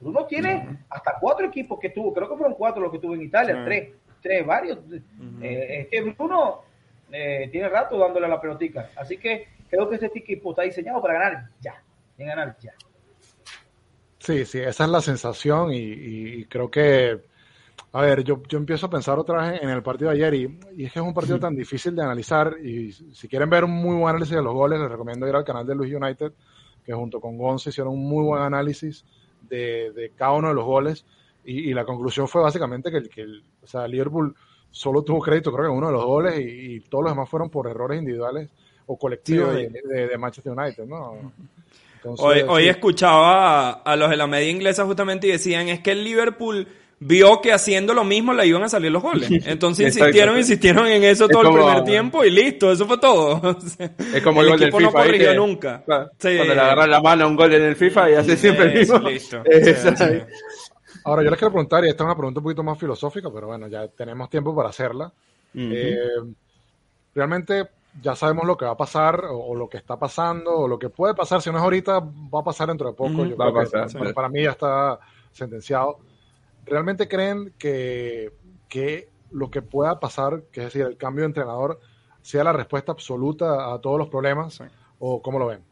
Bruno 0.00 0.24
tiene 0.26 0.78
hasta 0.88 1.16
cuatro 1.20 1.46
equipos 1.46 1.78
que 1.78 1.90
tuvo, 1.90 2.14
creo 2.14 2.28
que 2.28 2.36
fueron 2.36 2.54
cuatro 2.54 2.82
los 2.82 2.90
que 2.90 2.98
tuvo 2.98 3.14
en 3.14 3.22
Italia, 3.22 3.62
tres. 3.64 3.90
tres, 4.22 4.46
varios. 4.46 4.78
Eh, 5.42 5.80
es 5.82 5.88
que 5.88 6.10
Bruno 6.12 6.62
eh, 7.12 7.48
tiene 7.52 7.68
rato 7.68 7.98
dándole 7.98 8.26
a 8.26 8.28
la 8.28 8.40
pelotica. 8.40 8.90
Así 8.96 9.18
que 9.18 9.48
creo 9.68 9.88
que 9.88 9.96
este 9.96 10.06
equipo 10.18 10.50
está 10.50 10.62
diseñado 10.62 11.02
para 11.02 11.14
ganar 11.14 11.48
ya. 11.60 11.82
En 12.16 12.26
ganar 12.28 12.56
ya. 12.60 12.72
Sí, 14.20 14.44
sí, 14.44 14.58
esa 14.58 14.84
es 14.84 14.90
la 14.90 15.00
sensación 15.00 15.70
y, 15.72 16.44
creo 16.44 16.70
que, 16.70 17.20
a 17.92 18.02
ver, 18.02 18.22
yo, 18.22 18.42
yo, 18.48 18.58
empiezo 18.58 18.86
a 18.86 18.90
pensar 18.90 19.18
otra 19.18 19.50
vez 19.50 19.62
en 19.62 19.68
el 19.68 19.82
partido 19.82 20.10
de 20.10 20.16
ayer 20.16 20.34
y, 20.34 20.58
y, 20.76 20.84
es 20.84 20.92
que 20.92 21.00
es 21.00 21.04
un 21.04 21.12
partido 21.12 21.40
tan 21.40 21.56
difícil 21.56 21.96
de 21.96 22.02
analizar 22.02 22.56
y 22.62 22.92
si 22.92 23.26
quieren 23.26 23.50
ver 23.50 23.64
un 23.64 23.72
muy 23.72 23.96
buen 23.96 24.10
análisis 24.10 24.36
de 24.36 24.42
los 24.42 24.54
goles, 24.54 24.78
les 24.78 24.90
recomiendo 24.90 25.26
ir 25.26 25.34
al 25.34 25.44
canal 25.44 25.66
de 25.66 25.74
Luis 25.74 25.92
United, 25.92 26.32
que 26.84 26.92
junto 26.92 27.20
con 27.20 27.36
Gonce 27.36 27.70
hicieron 27.70 27.94
un 27.94 28.08
muy 28.08 28.24
buen 28.24 28.42
análisis 28.42 29.04
de, 29.48 29.90
de 29.92 30.12
cada 30.16 30.32
uno 30.32 30.48
de 30.48 30.54
los 30.54 30.64
goles 30.64 31.04
y, 31.44 31.72
la 31.72 31.84
conclusión 31.84 32.28
fue 32.28 32.42
básicamente 32.42 32.90
que, 32.90 32.98
el, 32.98 33.08
que 33.08 33.22
el, 33.22 33.42
o 33.62 33.66
sea, 33.66 33.88
Liverpool 33.88 34.34
solo 34.70 35.02
tuvo 35.02 35.20
crédito, 35.20 35.50
creo 35.50 35.64
que 35.64 35.72
en 35.72 35.78
uno 35.78 35.86
de 35.88 35.92
los 35.92 36.04
goles 36.04 36.38
y, 36.38 36.80
todos 36.80 37.04
los 37.04 37.12
demás 37.12 37.28
fueron 37.28 37.50
por 37.50 37.66
errores 37.66 37.98
individuales 37.98 38.50
o 38.86 38.96
colectivos 38.96 39.54
de, 39.54 40.16
Manchester 40.18 40.52
United, 40.52 40.84
¿no? 40.84 41.32
hoy, 42.04 42.40
hoy 42.46 42.68
escuchaba 42.68 43.72
a, 43.72 43.96
los 43.96 44.10
de 44.10 44.16
la 44.16 44.26
media 44.26 44.50
inglesa 44.50 44.84
justamente 44.84 45.26
y 45.28 45.32
decían 45.32 45.68
es 45.68 45.80
que 45.80 45.92
el 45.92 46.04
Liverpool 46.04 46.68
vio 47.00 47.40
que 47.40 47.52
haciendo 47.52 47.94
lo 47.94 48.04
mismo 48.04 48.32
le 48.34 48.46
iban 48.46 48.62
a 48.62 48.68
salir 48.68 48.92
los 48.92 49.02
goles. 49.02 49.28
Entonces 49.46 49.86
insistieron, 49.86 50.36
insistieron 50.38 50.86
en 50.86 51.02
eso 51.02 51.26
todo 51.28 51.48
el 51.48 51.54
primer 51.54 51.84
tiempo 51.84 52.24
y 52.24 52.30
listo, 52.30 52.70
eso 52.70 52.86
fue 52.86 52.98
todo. 52.98 53.40
es 54.14 54.22
como 54.22 54.42
el, 54.42 54.50
gol 54.50 54.60
del 54.60 54.70
FIFA. 54.70 54.82
no 54.82 54.92
corrigió 54.92 55.34
nunca. 55.34 55.82
Cuando 55.86 56.54
le 56.54 56.60
agarran 56.60 56.90
la 56.90 57.00
mano 57.00 57.24
a 57.24 57.26
un 57.26 57.36
gol 57.36 57.52
en 57.54 57.62
el 57.62 57.76
FIFA 57.76 58.10
y 58.10 58.14
hace 58.14 58.36
siempre 58.36 58.66
el 58.66 58.78
mismo. 58.78 58.98
Listo. 58.98 59.42
Ahora, 61.04 61.22
yo 61.22 61.30
les 61.30 61.38
quiero 61.38 61.52
preguntar, 61.52 61.82
y 61.84 61.88
esta 61.88 62.04
es 62.04 62.06
una 62.06 62.14
pregunta 62.14 62.40
un 62.40 62.44
poquito 62.44 62.62
más 62.62 62.78
filosófica, 62.78 63.30
pero 63.32 63.46
bueno, 63.46 63.68
ya 63.68 63.88
tenemos 63.88 64.28
tiempo 64.28 64.54
para 64.54 64.68
hacerla. 64.68 65.10
Eh, 65.54 65.96
realmente 67.14 67.68
ya 68.02 68.14
sabemos 68.14 68.46
lo 68.46 68.56
que 68.56 68.66
va 68.66 68.72
a 68.72 68.76
pasar, 68.76 69.24
o, 69.30 69.54
lo 69.54 69.66
que 69.66 69.78
está 69.78 69.98
pasando, 69.98 70.54
o 70.54 70.68
lo 70.68 70.78
que 70.78 70.90
puede 70.90 71.14
pasar, 71.14 71.40
si 71.40 71.50
no 71.50 71.56
es 71.56 71.62
ahorita, 71.62 72.00
va 72.00 72.40
a 72.40 72.44
pasar 72.44 72.68
dentro 72.68 72.88
de 72.88 72.94
poco. 72.94 73.24
yo 73.24 73.34
creo 73.34 73.86
que 74.04 74.12
para, 74.12 74.28
mí 74.28 74.42
ya 74.42 74.50
está 74.50 75.00
sentenciado. 75.32 75.98
¿Realmente 76.64 77.08
creen 77.08 77.52
que, 77.58 78.32
que 78.68 79.08
lo 79.30 79.50
que 79.50 79.62
pueda 79.62 80.00
pasar, 80.00 80.44
que 80.52 80.60
es 80.60 80.66
decir, 80.66 80.82
el 80.82 80.96
cambio 80.96 81.22
de 81.22 81.28
entrenador, 81.28 81.80
sea 82.22 82.44
la 82.44 82.52
respuesta 82.52 82.92
absoluta 82.92 83.72
a 83.72 83.80
todos 83.80 83.98
los 83.98 84.08
problemas? 84.08 84.60
¿O 84.98 85.22
cómo 85.22 85.38
lo 85.38 85.46
ven? 85.46 85.69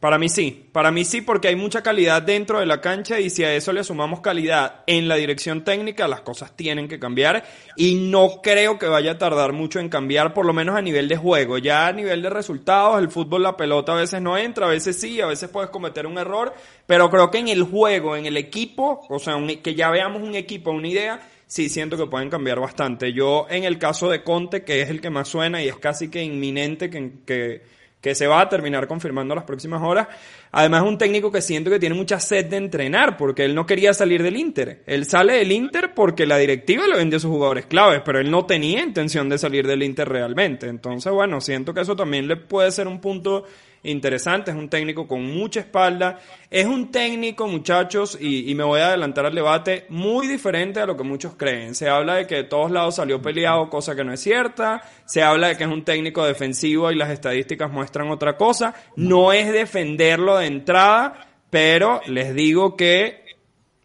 Para 0.00 0.16
mí 0.16 0.30
sí, 0.30 0.66
para 0.72 0.90
mí 0.90 1.04
sí 1.04 1.20
porque 1.20 1.48
hay 1.48 1.56
mucha 1.56 1.82
calidad 1.82 2.22
dentro 2.22 2.58
de 2.58 2.64
la 2.64 2.80
cancha 2.80 3.20
y 3.20 3.28
si 3.28 3.44
a 3.44 3.54
eso 3.54 3.70
le 3.70 3.84
sumamos 3.84 4.20
calidad 4.20 4.82
en 4.86 5.08
la 5.08 5.16
dirección 5.16 5.62
técnica, 5.62 6.08
las 6.08 6.22
cosas 6.22 6.56
tienen 6.56 6.88
que 6.88 6.98
cambiar 6.98 7.44
y 7.76 7.96
no 7.96 8.40
creo 8.42 8.78
que 8.78 8.86
vaya 8.86 9.12
a 9.12 9.18
tardar 9.18 9.52
mucho 9.52 9.78
en 9.78 9.90
cambiar, 9.90 10.32
por 10.32 10.46
lo 10.46 10.54
menos 10.54 10.74
a 10.74 10.80
nivel 10.80 11.06
de 11.06 11.18
juego. 11.18 11.58
Ya 11.58 11.86
a 11.86 11.92
nivel 11.92 12.22
de 12.22 12.30
resultados, 12.30 12.98
el 12.98 13.10
fútbol, 13.10 13.42
la 13.42 13.58
pelota 13.58 13.92
a 13.92 13.96
veces 13.96 14.22
no 14.22 14.38
entra, 14.38 14.64
a 14.64 14.70
veces 14.70 14.98
sí, 14.98 15.20
a 15.20 15.26
veces 15.26 15.50
puedes 15.50 15.68
cometer 15.68 16.06
un 16.06 16.16
error, 16.16 16.54
pero 16.86 17.10
creo 17.10 17.30
que 17.30 17.36
en 17.36 17.48
el 17.48 17.64
juego, 17.64 18.16
en 18.16 18.24
el 18.24 18.38
equipo, 18.38 19.06
o 19.06 19.18
sea, 19.18 19.36
que 19.62 19.74
ya 19.74 19.90
veamos 19.90 20.22
un 20.22 20.34
equipo, 20.34 20.70
una 20.70 20.88
idea, 20.88 21.20
sí 21.46 21.68
siento 21.68 21.98
que 21.98 22.06
pueden 22.06 22.30
cambiar 22.30 22.58
bastante. 22.58 23.12
Yo 23.12 23.46
en 23.50 23.64
el 23.64 23.78
caso 23.78 24.08
de 24.08 24.24
Conte, 24.24 24.64
que 24.64 24.80
es 24.80 24.88
el 24.88 25.02
que 25.02 25.10
más 25.10 25.28
suena 25.28 25.62
y 25.62 25.68
es 25.68 25.76
casi 25.76 26.08
que 26.08 26.22
inminente 26.22 26.88
que... 26.88 27.12
que 27.26 27.79
que 28.00 28.14
se 28.14 28.26
va 28.26 28.40
a 28.40 28.48
terminar 28.48 28.86
confirmando 28.86 29.34
las 29.34 29.44
próximas 29.44 29.82
horas. 29.82 30.08
Además, 30.52 30.82
un 30.82 30.98
técnico 30.98 31.30
que 31.30 31.42
siento 31.42 31.70
que 31.70 31.78
tiene 31.78 31.94
mucha 31.94 32.18
sed 32.18 32.46
de 32.46 32.56
entrenar, 32.56 33.16
porque 33.16 33.44
él 33.44 33.54
no 33.54 33.66
quería 33.66 33.92
salir 33.92 34.22
del 34.22 34.36
Inter. 34.36 34.82
Él 34.86 35.04
sale 35.04 35.34
del 35.34 35.52
Inter 35.52 35.92
porque 35.94 36.26
la 36.26 36.38
directiva 36.38 36.86
le 36.86 36.96
vendió 36.96 37.18
a 37.18 37.20
sus 37.20 37.30
jugadores 37.30 37.66
claves, 37.66 38.02
pero 38.04 38.18
él 38.18 38.30
no 38.30 38.46
tenía 38.46 38.82
intención 38.82 39.28
de 39.28 39.38
salir 39.38 39.66
del 39.66 39.82
Inter 39.82 40.08
realmente. 40.08 40.66
Entonces, 40.66 41.12
bueno, 41.12 41.40
siento 41.40 41.74
que 41.74 41.82
eso 41.82 41.94
también 41.94 42.26
le 42.26 42.36
puede 42.36 42.70
ser 42.72 42.88
un 42.88 43.00
punto 43.00 43.44
interesante, 43.82 44.50
es 44.50 44.56
un 44.56 44.68
técnico 44.68 45.08
con 45.08 45.24
mucha 45.24 45.60
espalda, 45.60 46.18
es 46.50 46.66
un 46.66 46.90
técnico, 46.90 47.46
muchachos, 47.46 48.18
y, 48.20 48.54
me 48.54 48.64
voy 48.64 48.80
a 48.80 48.88
adelantar 48.88 49.26
al 49.26 49.34
debate, 49.34 49.86
muy 49.88 50.26
diferente 50.26 50.80
a 50.80 50.86
lo 50.86 50.96
que 50.96 51.02
muchos 51.02 51.34
creen. 51.36 51.74
Se 51.74 51.88
habla 51.88 52.16
de 52.16 52.26
que 52.26 52.36
de 52.36 52.44
todos 52.44 52.70
lados 52.70 52.96
salió 52.96 53.22
peleado, 53.22 53.70
cosa 53.70 53.96
que 53.96 54.04
no 54.04 54.12
es 54.12 54.20
cierta, 54.20 54.82
se 55.06 55.22
habla 55.22 55.48
de 55.48 55.56
que 55.56 55.64
es 55.64 55.70
un 55.70 55.84
técnico 55.84 56.24
defensivo 56.24 56.90
y 56.90 56.96
las 56.96 57.10
estadísticas 57.10 57.70
muestran 57.70 58.10
otra 58.10 58.36
cosa, 58.36 58.74
no 58.96 59.32
es 59.32 59.52
defenderlo 59.52 60.36
de 60.36 60.46
entrada, 60.46 61.26
pero 61.48 62.00
les 62.06 62.34
digo 62.34 62.76
que 62.76 63.29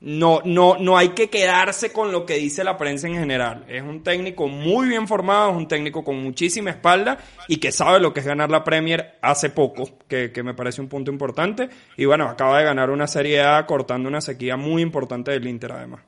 no, 0.06 0.42
no, 0.46 0.78
no 0.78 1.00
hay 1.00 1.10
que 1.10 1.32
quedarse 1.32 1.92
con 1.92 2.12
lo 2.12 2.28
que 2.28 2.36
dice 2.36 2.64
la 2.64 2.78
prensa 2.78 3.08
en 3.08 3.16
general. 3.16 3.66
Es 3.68 3.82
un 3.82 4.04
técnico 4.04 4.48
muy 4.48 4.88
bien 4.88 5.08
formado, 5.08 5.50
es 5.50 5.58
un 5.58 5.68
técnico 5.68 6.04
con 6.04 6.22
muchísima 6.22 6.70
espalda 6.70 7.18
y 7.48 7.58
que 7.58 7.72
sabe 7.72 8.00
lo 8.00 8.14
que 8.14 8.20
es 8.20 8.26
ganar 8.28 8.52
la 8.52 8.64
Premier 8.64 9.18
hace 9.24 9.50
poco, 9.50 9.98
que, 10.08 10.32
me 10.44 10.54
parece 10.54 10.80
un 10.80 10.90
punto 10.90 11.12
importante. 11.12 11.70
Y 11.98 12.06
bueno, 12.06 12.30
acaba 12.30 12.60
de 12.60 12.66
ganar 12.66 12.92
una 12.92 13.08
Serie 13.08 13.42
A 13.42 13.66
cortando 13.66 14.08
una 14.08 14.22
sequía 14.22 14.58
muy 14.58 14.84
importante 14.84 15.32
del 15.32 15.48
Inter 15.48 15.72
además. 15.72 16.02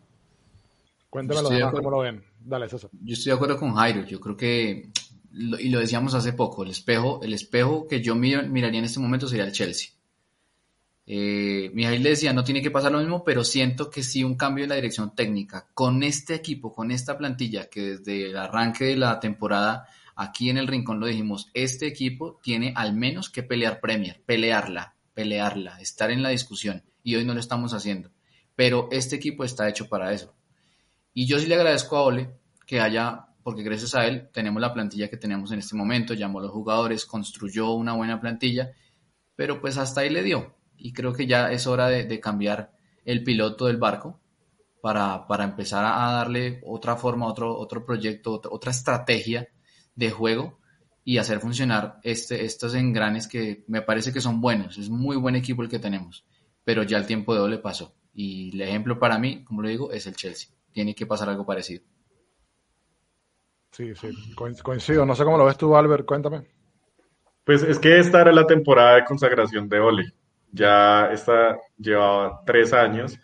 Cuéntame 1.09 1.41
lo 1.41 1.49
demás, 1.49 1.73
cómo 1.73 1.89
lo 1.89 1.99
ven. 1.99 2.23
Dale, 2.39 2.69
César. 2.69 2.91
Yo 3.01 3.13
estoy 3.13 3.31
de 3.31 3.35
acuerdo 3.35 3.57
con 3.57 3.73
Jairo. 3.73 4.05
Yo 4.05 4.19
creo 4.19 4.37
que, 4.37 4.91
y 5.33 5.69
lo 5.69 5.79
decíamos 5.79 6.13
hace 6.13 6.33
poco, 6.33 6.63
el 6.63 6.69
espejo, 6.69 7.19
el 7.23 7.33
espejo 7.33 7.87
que 7.87 8.03
yo 8.03 8.13
miraría 8.13 8.77
en 8.77 8.85
este 8.85 8.99
momento 8.99 9.27
sería 9.27 9.45
el 9.45 9.53
Chelsea 9.53 9.96
eh, 11.09 11.71
Mijail 11.73 12.03
decía, 12.03 12.33
no 12.33 12.43
tiene 12.43 12.61
que 12.61 12.69
pasar 12.69 12.91
lo 12.91 12.99
mismo, 12.99 13.23
pero 13.23 13.45
siento 13.45 13.89
que 13.89 14.03
sí 14.03 14.25
un 14.25 14.35
cambio 14.35 14.65
en 14.65 14.69
la 14.69 14.75
dirección 14.75 15.15
técnica. 15.15 15.65
Con 15.73 16.03
este 16.03 16.35
equipo, 16.35 16.73
con 16.73 16.91
esta 16.91 17.17
plantilla, 17.17 17.69
que 17.69 17.95
desde 17.95 18.31
el 18.31 18.37
arranque 18.37 18.83
de 18.83 18.97
la 18.97 19.17
temporada, 19.21 19.87
aquí 20.17 20.49
en 20.49 20.57
el 20.57 20.67
Rincón 20.67 20.99
lo 20.99 21.07
dijimos, 21.07 21.49
este 21.53 21.87
equipo 21.87 22.41
tiene 22.43 22.73
al 22.75 22.93
menos 22.93 23.29
que 23.29 23.41
pelear 23.41 23.79
Premier, 23.79 24.21
pelearla, 24.25 24.95
pelearla, 25.13 25.79
estar 25.79 26.11
en 26.11 26.23
la 26.23 26.29
discusión. 26.29 26.83
Y 27.03 27.15
hoy 27.15 27.23
no 27.23 27.33
lo 27.33 27.39
estamos 27.39 27.73
haciendo. 27.73 28.11
Pero 28.53 28.89
este 28.91 29.15
equipo 29.15 29.45
está 29.45 29.69
hecho 29.69 29.87
para 29.87 30.11
eso. 30.11 30.35
Y 31.13 31.25
yo 31.25 31.39
sí 31.39 31.47
le 31.47 31.55
agradezco 31.55 31.95
a 31.95 32.03
Ole 32.03 32.31
que 32.65 32.81
haya, 32.81 33.27
porque 33.43 33.63
gracias 33.63 33.95
a 33.95 34.05
él 34.05 34.27
tenemos 34.33 34.61
la 34.61 34.73
plantilla 34.73 35.09
que 35.09 35.15
tenemos 35.15 35.53
en 35.53 35.59
este 35.59 35.77
momento, 35.77 36.13
llamó 36.13 36.39
a 36.39 36.41
los 36.41 36.51
jugadores, 36.51 37.05
construyó 37.05 37.71
una 37.71 37.93
buena 37.93 38.19
plantilla, 38.19 38.71
pero 39.37 39.61
pues 39.61 39.77
hasta 39.77 40.01
ahí 40.01 40.09
le 40.09 40.21
dio 40.21 40.56
y 40.77 40.93
creo 40.93 41.13
que 41.13 41.27
ya 41.27 41.51
es 41.51 41.67
hora 41.67 41.87
de, 41.87 42.19
cambiar 42.19 42.71
el 43.05 43.23
piloto 43.23 43.65
del 43.65 43.77
barco 43.77 44.19
para, 44.81 45.25
empezar 45.43 45.83
a 45.83 46.11
darle 46.13 46.61
otra 46.65 46.95
forma, 46.95 47.27
otro, 47.27 47.57
otro 47.57 47.85
proyecto, 47.85 48.41
otra, 48.49 48.71
estrategia 48.71 49.47
de 49.95 50.11
juego 50.11 50.59
y 51.03 51.17
hacer 51.17 51.39
funcionar 51.39 51.99
este, 52.03 52.45
estos 52.45 52.75
engranes 52.75 53.27
que 53.27 53.65
me 53.67 53.81
parece 53.81 54.13
que 54.13 54.21
son 54.21 54.39
buenos. 54.39 54.77
Es 54.77 54.89
muy 54.89 55.17
buen 55.17 55.35
equipo 55.35 55.63
el 55.63 55.69
que 55.69 55.79
tenemos, 55.79 56.25
pero 56.63 56.83
ya 56.83 56.97
el 56.97 57.07
tiempo 57.07 57.33
de 57.33 57.49
le 57.49 57.57
pasó. 57.57 57.95
Y 58.13 58.51
el 58.53 58.61
ejemplo 58.61 58.99
para 58.99 59.17
mí, 59.17 59.43
como 59.43 59.61
lo 59.61 59.69
digo, 59.69 59.91
es 59.91 60.07
el 60.07 60.15
Chelsea. 60.15 60.49
Tiene 60.71 60.93
que 60.93 61.05
pasar 61.05 61.29
algo 61.29 61.45
parecido. 61.45 61.83
Sí, 63.71 63.93
sí, 63.95 64.09
coincido. 64.63 65.05
No 65.05 65.15
sé 65.15 65.23
cómo 65.23 65.37
lo 65.37 65.45
ves 65.45 65.57
tú, 65.57 65.75
Albert, 65.75 66.05
cuéntame. 66.05 66.47
Pues 67.43 67.63
es 67.63 67.79
que 67.79 67.99
esta 67.99 68.21
era 68.21 68.31
la 68.31 68.45
temporada 68.45 68.95
de 68.95 69.05
consagración 69.05 69.69
de 69.69 69.79
Ole 69.79 70.13
ya 70.51 71.11
está, 71.11 71.57
llevaba 71.77 72.41
tres 72.45 72.73
años. 72.73 73.17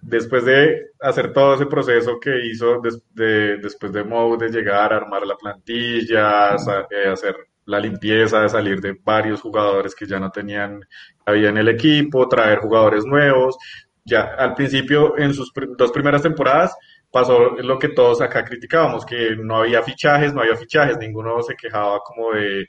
Después 0.00 0.44
de 0.44 0.90
hacer 1.00 1.32
todo 1.32 1.54
ese 1.54 1.66
proceso 1.66 2.18
que 2.20 2.46
hizo 2.46 2.80
después 2.80 3.92
de 3.92 4.04
Mou, 4.04 4.36
de 4.36 4.48
llegar 4.48 4.92
a 4.92 4.96
armar 4.96 5.24
la 5.26 5.36
plantilla, 5.36 6.56
eh, 6.90 7.08
hacer 7.08 7.36
la 7.66 7.78
limpieza, 7.78 8.40
de 8.40 8.48
salir 8.48 8.80
de 8.80 8.98
varios 9.04 9.40
jugadores 9.40 9.94
que 9.94 10.06
ya 10.06 10.18
no 10.18 10.30
tenían, 10.30 10.80
había 11.24 11.50
en 11.50 11.58
el 11.58 11.68
equipo, 11.68 12.28
traer 12.28 12.58
jugadores 12.58 13.04
nuevos. 13.04 13.56
Ya 14.04 14.22
al 14.36 14.54
principio, 14.54 15.16
en 15.16 15.32
sus 15.32 15.52
dos 15.78 15.92
primeras 15.92 16.22
temporadas, 16.22 16.76
pasó 17.12 17.50
lo 17.50 17.78
que 17.78 17.90
todos 17.90 18.20
acá 18.20 18.44
criticábamos, 18.44 19.06
que 19.06 19.36
no 19.36 19.58
había 19.58 19.82
fichajes, 19.82 20.34
no 20.34 20.40
había 20.40 20.56
fichajes, 20.56 20.98
ninguno 20.98 21.40
se 21.42 21.54
quejaba 21.54 22.00
como 22.00 22.32
de 22.32 22.66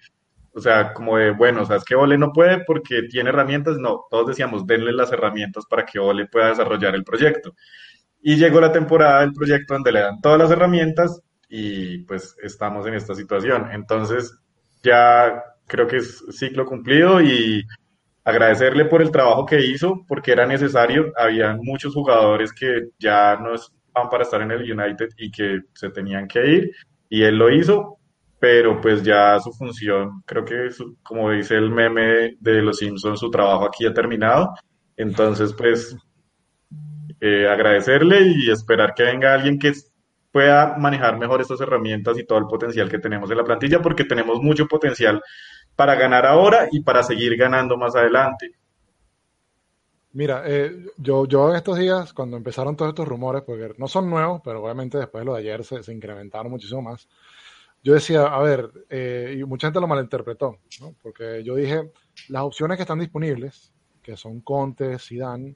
o 0.55 0.61
sea, 0.61 0.93
como 0.93 1.17
de, 1.17 1.31
bueno, 1.31 1.63
o 1.63 1.65
sea, 1.65 1.77
es 1.77 1.83
que 1.83 1.95
Ole 1.95 2.17
no 2.17 2.31
puede 2.31 2.63
porque 2.65 3.03
tiene 3.09 3.29
herramientas. 3.29 3.77
No, 3.77 4.05
todos 4.09 4.27
decíamos, 4.27 4.65
denle 4.67 4.91
las 4.93 5.11
herramientas 5.11 5.65
para 5.69 5.85
que 5.85 5.99
Ole 5.99 6.27
pueda 6.27 6.49
desarrollar 6.49 6.95
el 6.95 7.03
proyecto. 7.03 7.55
Y 8.21 8.37
llegó 8.37 8.61
la 8.61 8.71
temporada 8.71 9.21
del 9.21 9.33
proyecto 9.33 9.73
donde 9.73 9.91
le 9.91 10.01
dan 10.01 10.21
todas 10.21 10.39
las 10.39 10.51
herramientas 10.51 11.21
y 11.49 11.99
pues 11.99 12.35
estamos 12.41 12.85
en 12.87 12.93
esta 12.93 13.15
situación. 13.15 13.69
Entonces, 13.71 14.37
ya 14.83 15.43
creo 15.67 15.87
que 15.87 15.97
es 15.97 16.23
ciclo 16.31 16.65
cumplido 16.65 17.21
y 17.21 17.65
agradecerle 18.23 18.85
por 18.85 19.01
el 19.01 19.11
trabajo 19.11 19.45
que 19.45 19.65
hizo 19.65 20.05
porque 20.07 20.31
era 20.31 20.45
necesario. 20.45 21.11
Había 21.17 21.57
muchos 21.59 21.93
jugadores 21.93 22.53
que 22.53 22.89
ya 22.99 23.37
no 23.37 23.55
van 23.93 24.09
para 24.09 24.23
estar 24.23 24.41
en 24.41 24.51
el 24.51 24.71
United 24.71 25.09
y 25.17 25.31
que 25.31 25.61
se 25.73 25.89
tenían 25.89 26.27
que 26.27 26.45
ir 26.45 26.71
y 27.09 27.23
él 27.23 27.37
lo 27.37 27.51
hizo 27.51 27.99
pero 28.43 28.81
pues 28.81 29.01
ya 29.03 29.39
su 29.39 29.53
función, 29.53 30.21
creo 30.25 30.43
que 30.43 30.67
como 31.01 31.31
dice 31.31 31.55
el 31.55 31.69
meme 31.69 32.35
de 32.41 32.61
los 32.61 32.77
Simpsons, 32.77 33.17
su 33.17 33.31
trabajo 33.31 33.65
aquí 33.65 33.85
ha 33.85 33.93
terminado. 33.93 34.53
Entonces, 34.97 35.53
pues 35.53 35.95
eh, 37.21 37.47
agradecerle 37.47 38.33
y 38.35 38.51
esperar 38.51 38.93
que 38.95 39.03
venga 39.03 39.33
alguien 39.33 39.57
que 39.57 39.71
pueda 40.29 40.75
manejar 40.77 41.17
mejor 41.17 41.39
estas 41.39 41.61
herramientas 41.61 42.19
y 42.19 42.25
todo 42.25 42.37
el 42.37 42.47
potencial 42.47 42.89
que 42.89 42.99
tenemos 42.99 43.31
en 43.31 43.37
la 43.37 43.45
plantilla, 43.45 43.81
porque 43.81 44.03
tenemos 44.03 44.41
mucho 44.41 44.67
potencial 44.67 45.21
para 45.77 45.95
ganar 45.95 46.25
ahora 46.25 46.67
y 46.69 46.81
para 46.81 47.01
seguir 47.01 47.37
ganando 47.37 47.77
más 47.77 47.95
adelante. 47.95 48.57
Mira, 50.11 50.43
eh, 50.45 50.85
yo, 50.97 51.25
yo 51.25 51.49
en 51.49 51.55
estos 51.55 51.77
días, 51.77 52.13
cuando 52.13 52.37
empezaron 52.37 52.75
todos 52.75 52.89
estos 52.89 53.07
rumores, 53.07 53.41
porque 53.41 53.73
no 53.77 53.87
son 53.87 54.09
nuevos, 54.09 54.41
pero 54.43 54.61
obviamente 54.61 54.97
después 54.97 55.21
de 55.21 55.25
lo 55.25 55.33
de 55.33 55.39
ayer 55.39 55.63
se, 55.63 55.93
incrementaron 55.93 56.51
muchísimo 56.51 56.83
más, 56.83 57.07
yo 57.83 57.93
decía, 57.93 58.23
a 58.25 58.41
ver, 58.41 58.71
eh, 58.89 59.35
y 59.37 59.43
mucha 59.43 59.67
gente 59.67 59.81
lo 59.81 59.87
malinterpretó, 59.87 60.59
¿no? 60.79 60.95
porque 61.01 61.43
yo 61.43 61.55
dije, 61.55 61.91
las 62.29 62.43
opciones 62.43 62.77
que 62.77 62.83
están 62.83 62.99
disponibles, 62.99 63.73
que 64.01 64.15
son 64.15 64.41
Conte, 64.41 64.97
Zidane, 64.97 65.55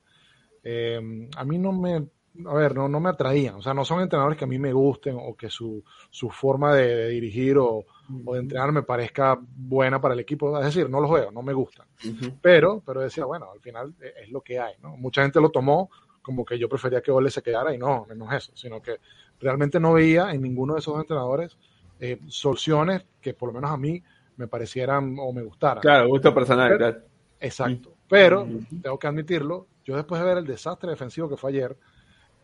eh, 0.62 1.30
a 1.38 1.46
mí 1.46 1.58
no 1.58 1.72
me, 1.72 2.06
a 2.46 2.54
ver, 2.54 2.76
no, 2.76 2.90
no 2.90 3.00
me 3.00 3.10
atraían, 3.10 3.56
o 3.56 3.62
sea, 3.62 3.74
no 3.74 3.86
son 3.86 4.02
entrenadores 4.02 4.38
que 4.38 4.44
a 4.44 4.48
mí 4.48 4.60
me 4.60 4.74
gusten 4.74 5.16
o 5.18 5.36
que 5.36 5.50
su, 5.50 5.82
su 6.10 6.30
forma 6.30 6.76
de, 6.76 7.08
dirigir 7.08 7.58
o, 7.58 7.86
o, 8.26 8.34
de 8.34 8.40
entrenar 8.42 8.74
me 8.74 8.84
parezca 8.84 9.40
buena 9.42 10.02
para 10.02 10.14
el 10.14 10.20
equipo, 10.20 10.60
es 10.60 10.66
decir, 10.66 10.90
no 10.90 11.00
los 11.00 11.10
veo, 11.10 11.32
no 11.32 11.42
me 11.42 11.54
gustan, 11.54 11.88
pero, 12.42 12.84
pero 12.86 13.00
decía, 13.00 13.24
bueno, 13.24 13.52
al 13.54 13.62
final 13.62 13.96
e, 14.02 14.24
es 14.24 14.30
lo 14.32 14.42
que 14.42 14.60
hay, 14.60 14.74
¿no? 14.82 14.98
Mucha 14.98 15.22
gente 15.22 15.40
lo 15.40 15.50
tomó 15.50 15.90
como 16.22 16.44
que 16.44 16.60
yo 16.60 16.68
prefería 16.68 17.02
que 17.02 17.10
Ole 17.10 17.32
se 17.32 17.42
quedara 17.42 17.74
y 17.74 17.78
no, 17.78 18.06
no 18.14 18.30
es 18.34 18.44
eso, 18.44 18.52
sino 18.54 18.82
que 18.82 18.98
realmente 19.40 19.80
no 19.80 19.94
veía 19.94 20.34
en 20.34 20.42
ninguno 20.42 20.74
de 20.74 20.82
esos 20.82 21.00
entrenadores 21.00 21.58
eh, 22.00 22.20
soluciones 22.28 23.06
que 23.22 23.34
por 23.34 23.50
lo 23.50 23.54
menos 23.54 23.72
a 23.72 23.78
mí 23.78 24.02
me 24.38 24.48
parecieran 24.48 25.16
o 25.20 25.34
me 25.34 25.44
gustaran. 25.44 25.82
Claro, 25.82 26.08
gusto 26.08 26.34
personal, 26.34 26.78
claro. 26.78 26.98
Exacto. 27.40 27.94
Pero, 28.10 28.48
tengo 28.82 28.98
que 28.98 29.08
admitirlo, 29.08 29.68
yo 29.84 29.96
después 29.96 30.22
de 30.22 30.28
ver 30.28 30.38
el 30.38 30.46
desastre 30.46 30.90
defensivo 30.90 31.28
que 31.30 31.38
fue 31.38 31.52
ayer 31.52 31.76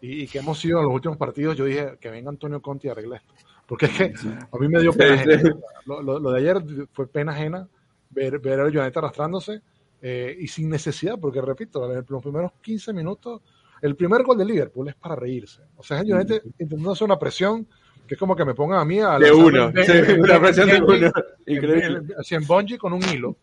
y, 0.01 0.27
que 0.27 0.39
hemos 0.39 0.59
sido 0.59 0.79
en 0.79 0.85
los 0.85 0.93
últimos 0.93 1.17
partidos, 1.17 1.55
yo 1.55 1.65
dije 1.65 1.97
que 1.99 2.09
venga 2.09 2.29
Antonio 2.29 2.61
Conti 2.61 2.87
y 2.87 2.91
arregle 2.91 3.17
esto. 3.17 3.33
Porque 3.65 3.85
es 3.85 3.91
que 3.97 4.13
a 4.51 4.57
mí 4.57 4.67
me 4.67 4.81
dio 4.81 4.91
pena 4.91 5.13
ajena. 5.13 5.55
Lo, 5.85 6.31
de 6.31 6.39
ayer 6.39 6.61
fue 6.91 7.07
pena 7.07 7.31
ajena 7.31 7.67
ver, 8.09 8.39
ver 8.39 8.59
a 8.59 8.69
Jonathan 8.69 9.03
arrastrándose 9.05 9.61
eh, 10.01 10.35
y 10.37 10.47
sin 10.47 10.69
necesidad, 10.69 11.17
porque 11.17 11.41
repito, 11.41 11.89
en 11.89 12.05
los 12.09 12.21
primeros 12.21 12.51
15 12.61 12.91
minutos, 12.91 13.41
el 13.81 13.95
primer 13.95 14.23
gol 14.23 14.37
de 14.37 14.45
Liverpool 14.45 14.89
es 14.89 14.95
para 14.95 15.15
reírse. 15.15 15.61
O 15.77 15.83
sea, 15.83 15.99
es 15.99 16.05
Jonathan 16.05 16.41
intentando 16.59 16.91
hacer 16.91 17.05
una 17.05 17.19
presión 17.19 17.65
que 18.07 18.15
es 18.15 18.19
como 18.19 18.35
que 18.35 18.45
me 18.45 18.53
pongan 18.53 18.79
a 18.79 18.85
mí 18.85 18.99
a... 18.99 19.17
De 19.17 19.31
uno, 19.31 19.67
una 19.67 20.39
presión 20.39 20.69
de 20.69 20.81
uno. 20.81 21.11
Increíble. 21.45 22.15
Así 22.17 22.35
en 22.35 22.45
bungee 22.45 22.77
con 22.77 22.93
un 22.93 23.03
hilo, 23.03 23.35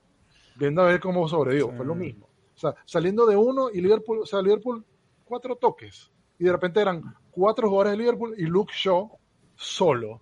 viendo 0.57 0.83
a 0.83 0.87
ver 0.87 1.01
cómo 1.01 1.27
sobrevivo. 1.29 1.73
Fue 1.77 1.87
lo 1.87 1.95
mismo. 1.95 2.27
O 2.55 2.59
sea, 2.59 2.75
saliendo 2.85 3.25
de 3.27 3.37
uno 3.37 3.71
y 3.73 3.81
Liverpool, 3.81 4.21
o 4.21 4.27
sea, 4.27 4.43
Liverpool, 4.43 4.85
cuatro 5.25 5.57
toques. 5.57 6.11
Y 6.39 6.45
de 6.45 6.53
repente 6.53 6.81
eran 6.81 7.03
cuatro 7.31 7.69
jugadores 7.69 7.93
de 7.93 7.99
Liverpool 7.99 8.35
y 8.37 8.45
Luke 8.45 8.73
Shaw 8.75 9.11
solo. 9.57 10.21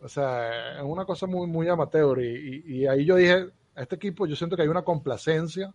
O 0.00 0.08
sea, 0.08 0.78
es 0.78 0.82
una 0.82 1.04
cosa 1.04 1.26
muy, 1.26 1.46
muy 1.46 1.68
amateur. 1.68 2.20
Y, 2.22 2.86
ahí 2.86 3.04
yo 3.04 3.16
dije, 3.16 3.48
a 3.74 3.82
este 3.82 3.96
equipo 3.96 4.26
yo 4.26 4.34
siento 4.34 4.56
que 4.56 4.62
hay 4.62 4.68
una 4.68 4.82
complacencia, 4.82 5.72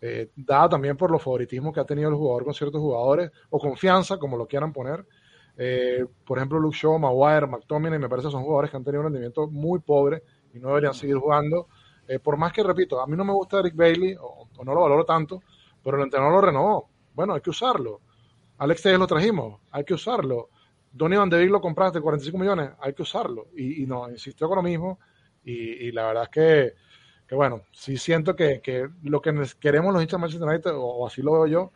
eh, 0.00 0.30
dada 0.34 0.70
también 0.70 0.96
por 0.96 1.10
los 1.10 1.22
favoritismos 1.22 1.72
que 1.72 1.80
ha 1.80 1.84
tenido 1.84 2.08
el 2.08 2.16
jugador 2.16 2.44
con 2.44 2.54
ciertos 2.54 2.80
jugadores, 2.80 3.30
o 3.50 3.58
confianza, 3.58 4.18
como 4.18 4.36
lo 4.36 4.46
quieran 4.46 4.72
poner. 4.72 5.06
Eh, 5.62 6.06
por 6.24 6.38
ejemplo, 6.38 6.58
Luke 6.58 6.74
Shaw, 6.74 6.98
Maguire, 6.98 7.46
McTominay, 7.46 7.98
me 7.98 8.08
parece 8.08 8.28
que 8.28 8.32
son 8.32 8.44
jugadores 8.44 8.70
que 8.70 8.78
han 8.78 8.82
tenido 8.82 9.02
un 9.02 9.08
rendimiento 9.08 9.46
muy 9.46 9.80
pobre 9.80 10.22
y 10.54 10.58
no 10.58 10.68
deberían 10.68 10.94
seguir 10.94 11.16
jugando. 11.16 11.68
Eh, 12.08 12.18
por 12.18 12.38
más 12.38 12.50
que, 12.54 12.62
repito, 12.62 12.98
a 12.98 13.06
mí 13.06 13.14
no 13.14 13.26
me 13.26 13.34
gusta 13.34 13.58
Eric 13.58 13.76
Bailey, 13.76 14.16
o, 14.18 14.48
no 14.64 14.72
lo 14.72 14.80
valoro 14.80 15.04
tanto, 15.04 15.42
pero 15.84 15.98
el 15.98 16.04
entrenador 16.04 16.32
lo 16.32 16.40
renovó. 16.40 16.88
Bueno, 17.12 17.34
hay 17.34 17.42
que 17.42 17.50
usarlo. 17.50 18.00
Alex 18.56 18.80
Telles 18.80 18.98
lo 18.98 19.06
trajimos, 19.06 19.60
hay 19.70 19.84
que 19.84 19.92
usarlo. 19.92 20.48
Donny 20.92 21.16
Van 21.16 21.28
de 21.28 21.36
Beek 21.36 21.50
lo 21.50 21.60
compraste 21.60 22.00
45 22.00 22.38
millones, 22.38 22.70
hay 22.80 22.94
que 22.94 23.02
usarlo. 23.02 23.48
Y, 23.54 23.84
no, 23.84 24.08
insistió 24.08 24.48
con 24.48 24.56
lo 24.56 24.62
mismo. 24.62 24.98
Y, 25.44 25.92
la 25.92 26.06
verdad 26.06 26.22
es 26.22 26.28
que, 26.30 26.74
que, 27.28 27.34
bueno, 27.34 27.64
sí 27.70 27.98
siento 27.98 28.34
que, 28.34 28.62
que 28.62 28.88
lo 29.02 29.20
que 29.20 29.30
queremos 29.60 29.92
los 29.92 30.00
hinchas 30.00 30.18
de 30.18 30.22
Manchester 30.22 30.48
United, 30.48 30.70
o 30.74 31.06
así 31.06 31.20
lo 31.20 31.32
veo 31.32 31.46
yo, 31.46 31.72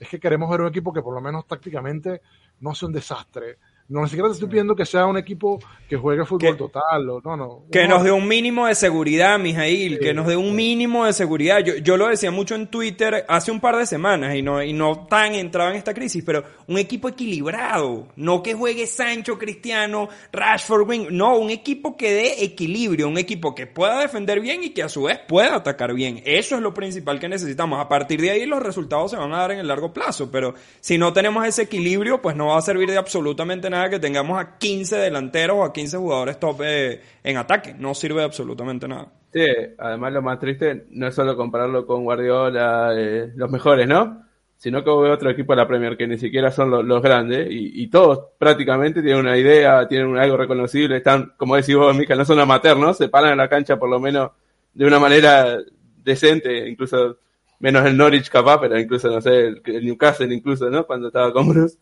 es 0.00 0.08
que 0.08 0.18
queremos 0.18 0.50
ver 0.50 0.60
un 0.60 0.68
equipo 0.68 0.92
que 0.92 1.02
por 1.02 1.14
lo 1.14 1.20
menos 1.20 1.46
tácticamente 1.46 2.20
no 2.60 2.74
sea 2.74 2.86
un 2.86 2.92
desastre, 2.92 3.58
no, 3.88 4.02
ni 4.02 4.08
siquiera 4.08 4.28
te 4.28 4.34
estoy 4.34 4.48
pidiendo 4.50 4.76
que 4.76 4.84
sea 4.84 5.06
un 5.06 5.16
equipo 5.16 5.58
que 5.88 5.96
juegue 5.96 6.26
fútbol 6.26 6.58
total. 6.58 7.06
no, 7.06 7.36
no. 7.36 7.64
Que 7.72 7.88
nos 7.88 8.04
dé 8.04 8.12
un 8.12 8.28
mínimo 8.28 8.66
de 8.66 8.74
seguridad, 8.74 9.38
Mijail. 9.38 9.98
que 9.98 10.12
nos 10.12 10.26
dé 10.26 10.36
un 10.36 10.54
mínimo 10.54 11.06
de 11.06 11.14
seguridad. 11.14 11.60
Yo, 11.60 11.76
yo 11.76 11.96
lo 11.96 12.08
decía 12.08 12.30
mucho 12.30 12.54
en 12.54 12.66
Twitter 12.66 13.24
hace 13.26 13.50
un 13.50 13.60
par 13.60 13.76
de 13.76 13.86
semanas 13.86 14.34
y 14.34 14.42
no, 14.42 14.62
y 14.62 14.74
no 14.74 15.06
tan 15.06 15.34
entrado 15.34 15.70
en 15.70 15.76
esta 15.76 15.94
crisis, 15.94 16.22
pero 16.22 16.44
un 16.66 16.76
equipo 16.76 17.08
equilibrado. 17.08 18.08
No 18.16 18.42
que 18.42 18.52
juegue 18.52 18.86
Sancho, 18.86 19.38
Cristiano, 19.38 20.10
Rashford, 20.32 20.86
Wing. 20.86 21.06
No, 21.10 21.38
un 21.38 21.48
equipo 21.48 21.96
que 21.96 22.12
dé 22.12 22.44
equilibrio. 22.44 23.08
Un 23.08 23.16
equipo 23.16 23.54
que 23.54 23.66
pueda 23.66 24.02
defender 24.02 24.40
bien 24.40 24.64
y 24.64 24.70
que 24.70 24.82
a 24.82 24.90
su 24.90 25.04
vez 25.04 25.18
pueda 25.26 25.56
atacar 25.56 25.94
bien. 25.94 26.20
Eso 26.26 26.56
es 26.56 26.60
lo 26.60 26.74
principal 26.74 27.18
que 27.18 27.30
necesitamos. 27.30 27.80
A 27.80 27.88
partir 27.88 28.20
de 28.20 28.32
ahí 28.32 28.44
los 28.44 28.62
resultados 28.62 29.12
se 29.12 29.16
van 29.16 29.32
a 29.32 29.38
dar 29.38 29.52
en 29.52 29.60
el 29.60 29.68
largo 29.68 29.94
plazo. 29.94 30.30
Pero 30.30 30.52
si 30.80 30.98
no 30.98 31.14
tenemos 31.14 31.46
ese 31.46 31.62
equilibrio, 31.62 32.20
pues 32.20 32.36
no 32.36 32.48
va 32.48 32.58
a 32.58 32.62
servir 32.62 32.90
de 32.90 32.98
absolutamente 32.98 33.70
nada 33.70 33.77
que 33.88 33.98
tengamos 33.98 34.38
a 34.40 34.58
15 34.58 34.96
delanteros 34.96 35.58
o 35.58 35.64
a 35.64 35.72
15 35.72 35.96
jugadores 35.96 36.40
top 36.40 36.62
eh, 36.64 37.00
en 37.22 37.36
ataque. 37.36 37.74
No 37.78 37.94
sirve 37.94 38.22
absolutamente 38.22 38.88
nada. 38.88 39.12
Sí, 39.32 39.46
además 39.78 40.12
lo 40.12 40.22
más 40.22 40.38
triste 40.38 40.86
no 40.90 41.06
es 41.06 41.14
solo 41.14 41.36
compararlo 41.36 41.86
con 41.86 42.04
Guardiola, 42.04 42.92
eh, 42.96 43.32
los 43.36 43.50
mejores, 43.50 43.86
¿no? 43.86 44.24
Sino 44.56 44.82
que 44.82 44.90
hubo 44.90 45.10
otro 45.10 45.30
equipo 45.30 45.52
de 45.52 45.58
la 45.58 45.68
Premier 45.68 45.96
que 45.96 46.08
ni 46.08 46.18
siquiera 46.18 46.50
son 46.50 46.70
los, 46.70 47.02
grandes 47.02 47.46
y, 47.50 47.86
todos 47.88 48.30
prácticamente 48.38 49.02
tienen 49.02 49.20
una 49.20 49.36
idea, 49.36 49.86
tienen 49.86 50.16
algo 50.16 50.36
reconocible, 50.36 50.96
están, 50.96 51.34
como 51.36 51.54
decís 51.54 51.76
vos, 51.76 51.94
Mica, 51.96 52.16
no 52.16 52.24
son 52.24 52.40
amateurs, 52.40 52.80
¿no? 52.80 52.92
Se 52.92 53.08
paran 53.08 53.32
en 53.32 53.38
la 53.38 53.48
cancha 53.48 53.78
por 53.78 53.88
lo 53.88 54.00
menos 54.00 54.32
de 54.74 54.84
una 54.84 54.98
manera 54.98 55.58
decente, 56.02 56.68
incluso 56.68 57.18
menos 57.60 57.84
el 57.86 57.96
Norwich 57.96 58.30
capaz, 58.30 58.58
pero 58.60 58.78
incluso, 58.78 59.08
no 59.10 59.20
sé, 59.20 59.48
el, 59.48 59.84
Newcastle 59.84 60.32
incluso, 60.34 60.70
¿no? 60.70 60.86
Cuando 60.86 61.08
estaba 61.08 61.32
con 61.32 61.48
Bruce. 61.48 61.78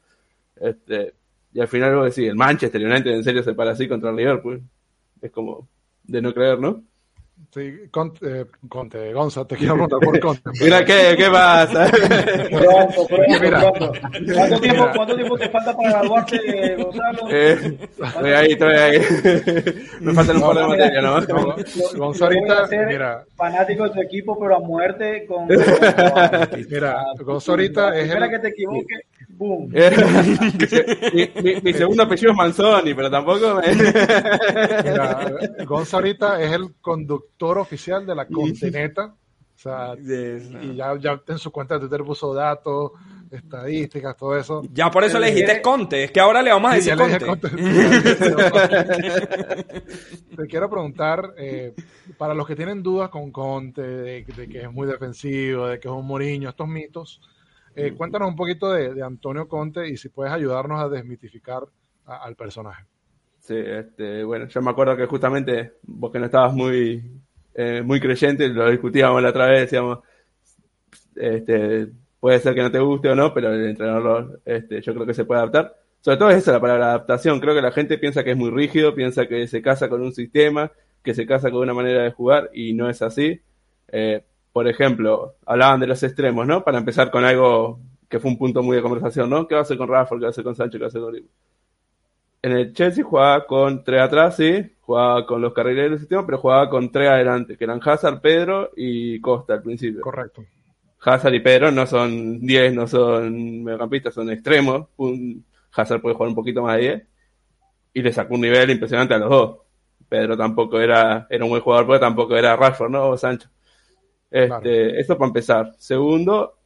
Este, 0.57 1.14
y 1.57 1.61
al 1.62 1.68
final 1.68 1.96
vos 1.96 2.14
decís, 2.14 2.28
el 2.28 2.36
Manchester 2.36 2.84
United 2.84 3.12
en 3.12 3.24
serio 3.24 3.42
se 3.42 3.54
para 3.54 3.70
así 3.70 3.88
contra 3.88 4.11
el 4.11 4.16
Liverpool. 4.16 4.62
Es 5.22 5.30
como 5.30 5.66
de 6.04 6.20
no 6.20 6.34
creer, 6.34 6.61
¿no? 6.61 6.82
Sí, 7.50 7.88
Conte, 7.90 8.40
eh, 8.40 8.46
Conte 8.68 9.11
Gonza, 9.14 9.46
te 9.46 9.57
quiero 9.57 9.72
preguntar 9.72 10.00
por 10.00 10.20
Conte. 10.20 10.50
Mira, 10.61 10.84
¿qué, 10.84 11.14
qué 11.16 11.30
pasa? 11.30 11.90
pronto, 11.90 13.07
pronto, 13.07 13.40
mira, 13.40 13.72
¿Cuánto, 14.34 14.61
tiempo, 14.61 14.86
¿Cuánto 14.94 15.16
tiempo 15.16 15.38
te 15.38 15.48
falta 15.48 15.74
para 15.74 15.88
graduarte, 15.92 16.76
Gonzalo? 16.76 17.28
Eh, 17.30 17.78
estoy 18.04 18.30
ahí, 18.32 18.52
estoy 18.52 18.74
ahí. 18.74 18.98
Me 20.00 20.12
faltan 20.12 20.36
un 20.36 20.42
par 20.42 20.57
de 20.57 20.66
materias, 20.66 21.02
¿no? 21.02 21.98
Gonzalo 21.98 22.36
ahorita, 22.36 22.86
mira. 22.86 23.24
Fanático 23.34 23.84
de 23.84 23.90
tu 23.94 24.00
equipo, 24.02 24.38
pero 24.38 24.57
a 24.57 24.61
muerte 24.61 25.24
con... 25.24 25.46
mira, 25.48 27.02
Gonzalo 27.20 27.54
ahorita 27.54 27.96
es 27.96 28.09
Espera 28.09 28.28
que 28.28 28.38
te 28.40 28.48
equivoques 28.48 29.00
Boom. 29.37 29.68
mi, 31.62 31.72
segundo 31.74 32.05
apellido 32.05 32.32
es 32.32 32.37
Manzoni, 32.37 32.95
pero 32.95 33.11
tampoco 33.11 33.57
me... 33.57 33.74
Mira, 33.74 35.30
ahorita 35.93 36.43
es 36.43 36.53
el 36.53 36.74
conductor 36.80 37.59
oficial 37.59 38.07
de 38.07 38.14
la 38.14 38.26
Contineta. 38.26 39.14
O 39.57 39.59
sea, 39.59 39.95
y 39.99 40.76
ya, 40.76 40.97
ya 40.99 41.20
en 41.28 41.39
su 41.39 41.51
cuenta 41.51 41.74
de 41.74 41.80
Twitter 41.80 42.05
puso 42.05 42.32
datos, 42.34 42.93
estadísticas, 43.30 44.14
todo 44.16 44.37
eso. 44.37 44.62
Ya 44.72 44.91
por 44.91 45.05
eso 45.05 45.18
le 45.18 45.30
dijiste 45.30 45.62
Conte, 45.62 46.05
es 46.05 46.11
que 46.11 46.20
ahora 46.20 46.43
le 46.43 46.51
vamos 46.51 46.72
a 46.72 46.74
decir 46.74 46.95
Conte. 46.97 47.18
Te 50.37 50.47
quiero 50.47 50.68
preguntar, 50.68 51.32
eh, 51.39 51.72
para 52.18 52.34
los 52.34 52.47
que 52.47 52.55
tienen 52.55 52.82
dudas 52.82 53.09
con 53.09 53.30
Conte, 53.30 53.80
de, 53.80 54.24
de, 54.24 54.49
que 54.49 54.61
es 54.62 54.70
muy 54.70 54.87
defensivo, 54.87 55.68
de 55.68 55.80
que 55.80 55.89
es 55.89 55.95
un 55.95 56.07
Moriño, 56.07 56.51
estos 56.51 56.68
mitos, 56.68 57.22
eh, 57.77 57.93
cuéntanos 57.93 58.29
un 58.29 58.37
poquito 58.37 58.72
de, 58.72 59.03
Antonio 59.03 59.47
Conte 59.47 59.89
y 59.89 59.97
si 59.97 60.09
puedes 60.09 60.33
ayudarnos 60.33 60.81
a 60.81 60.89
desmitificar 60.89 61.62
al 62.07 62.35
personaje. 62.37 62.85
Sí, 63.41 63.55
este, 63.57 64.24
bueno, 64.24 64.47
yo 64.49 64.62
me 64.62 64.70
acuerdo 64.70 64.97
que 64.97 65.07
justamente 65.07 65.74
vos 65.83 66.11
que 66.11 66.18
no 66.18 66.27
estabas 66.27 66.53
muy, 66.53 67.03
eh, 67.55 67.83
muy 67.83 68.01
creyente, 68.01 68.49
lo 68.49 68.70
discutíamos 68.70 69.22
la 69.22 69.29
otra 69.29 69.47
vez, 69.47 69.61
decíamos, 69.61 70.01
este, 71.14 71.89
puede 72.18 72.41
ser 72.41 72.55
que 72.55 72.62
no 72.62 72.70
te 72.72 72.81
guste 72.81 73.09
o 73.09 73.14
no, 73.14 73.33
pero 73.33 73.53
el 73.53 73.66
entrenador 73.66 74.41
este, 74.45 74.81
yo 74.81 74.95
creo 74.95 75.07
que 75.07 75.14
se 75.14 75.24
puede 75.24 75.41
adaptar. 75.41 75.77
Sobre 76.01 76.18
todo 76.18 76.31
es 76.31 76.39
esa 76.39 76.53
la 76.53 76.61
palabra 76.61 76.87
adaptación. 76.87 77.41
Creo 77.41 77.55
que 77.55 77.62
la 77.62 77.72
gente 77.72 77.99
piensa 77.99 78.22
que 78.22 78.31
es 78.31 78.37
muy 78.37 78.51
rígido, 78.51 78.95
piensa 78.95 79.27
que 79.27 79.47
se 79.49 79.61
casa 79.61 79.89
con 79.89 80.03
un 80.03 80.12
sistema, 80.12 80.70
que 81.03 81.14
se 81.14 81.27
casa 81.27 81.51
con 81.51 81.61
una 81.61 81.74
manera 81.74 82.03
de 82.03 82.12
jugar 82.12 82.51
y 82.53 82.74
no 82.74 82.89
es 82.89 83.03
así. 83.03 83.41
Eh, 83.89 84.22
por 84.57 84.68
ejemplo, 84.68 85.34
hablaban 85.44 85.80
de 85.80 85.86
los 85.86 86.02
extremos, 86.02 86.46
¿no? 86.46 86.64
Para 86.64 86.78
empezar 86.78 87.11
con 87.11 87.26
algo 87.26 87.78
que 88.09 88.18
fue 88.18 88.30
un 88.30 88.38
punto 88.38 88.62
muy 88.62 88.74
de 88.74 88.82
conversación, 88.82 89.28
¿no? 89.28 89.46
¿Qué 89.46 89.54
va 89.54 89.59
a 89.59 89.64
hacer 89.64 89.76
con 89.76 89.86
Rafa? 89.86 90.14
¿Qué 90.14 90.22
va 90.22 90.28
a 90.28 90.30
hacer 90.30 90.44
con 90.44 90.57
Sánchez? 90.57 90.78
¿Qué 90.78 90.82
va 90.82 90.86
a 90.86 90.88
hacer 90.88 91.02
con 91.02 91.14
En 92.40 92.52
el 92.52 92.72
Chelsea 92.72 93.04
jugaba 93.04 93.44
con 93.44 93.84
tres 93.84 94.00
atrás, 94.00 94.36
sí, 94.36 94.64
jugaba 94.80 95.26
con 95.26 95.42
los 95.42 95.52
carrileros 95.52 95.90
del 95.90 95.98
sistema, 95.98 96.24
pero 96.24 96.38
jugaba 96.38 96.70
con 96.70 96.90
tres 96.90 97.07
adelante, 97.07 97.59
que 97.59 97.64
eran 97.64 97.82
Hazard, 97.84 98.22
Pedro 98.22 98.70
y 98.74 99.20
Costa 99.20 99.52
al 99.52 99.62
principio. 99.62 100.00
Correcto. 100.00 100.42
Hazard 101.02 101.34
y 101.34 101.40
Pedro 101.40 101.70
no 101.70 101.86
son 101.86 102.40
10, 102.40 102.72
no 102.72 102.88
son 102.88 103.62
mediocampistas, 103.62 104.14
son 104.14 104.30
extremos. 104.30 104.86
Un, 104.96 105.44
Hazard 105.74 106.00
puede 106.00 106.14
jugar 106.14 106.30
un 106.30 106.34
poquito 106.34 106.62
más 106.62 106.76
de 106.76 106.82
10 106.82 107.02
y 107.92 108.00
le 108.00 108.11
sacó 108.11 108.36
un 108.36 108.40
nivel 108.40 108.70
impresionante 108.70 109.12
a 109.12 109.18
los 109.18 109.28
dos. 109.28 109.59
Pedro 110.09 110.34
tampoco 110.34 110.80
era, 110.80 111.26
era 111.28 111.44
un 111.44 111.50
buen 111.50 111.61
jugador, 111.61 111.86
pero 111.86 112.00
tampoco 112.00 112.34
era 112.34 112.57
Rashford, 112.57 112.90
¿no? 112.90 113.11
O 113.11 113.18
Sancho. 113.18 113.50
Este, 114.31 115.01
Esto 115.01 115.16
para 115.16 115.29
empezar. 115.29 115.72
Segundo, 115.79 116.59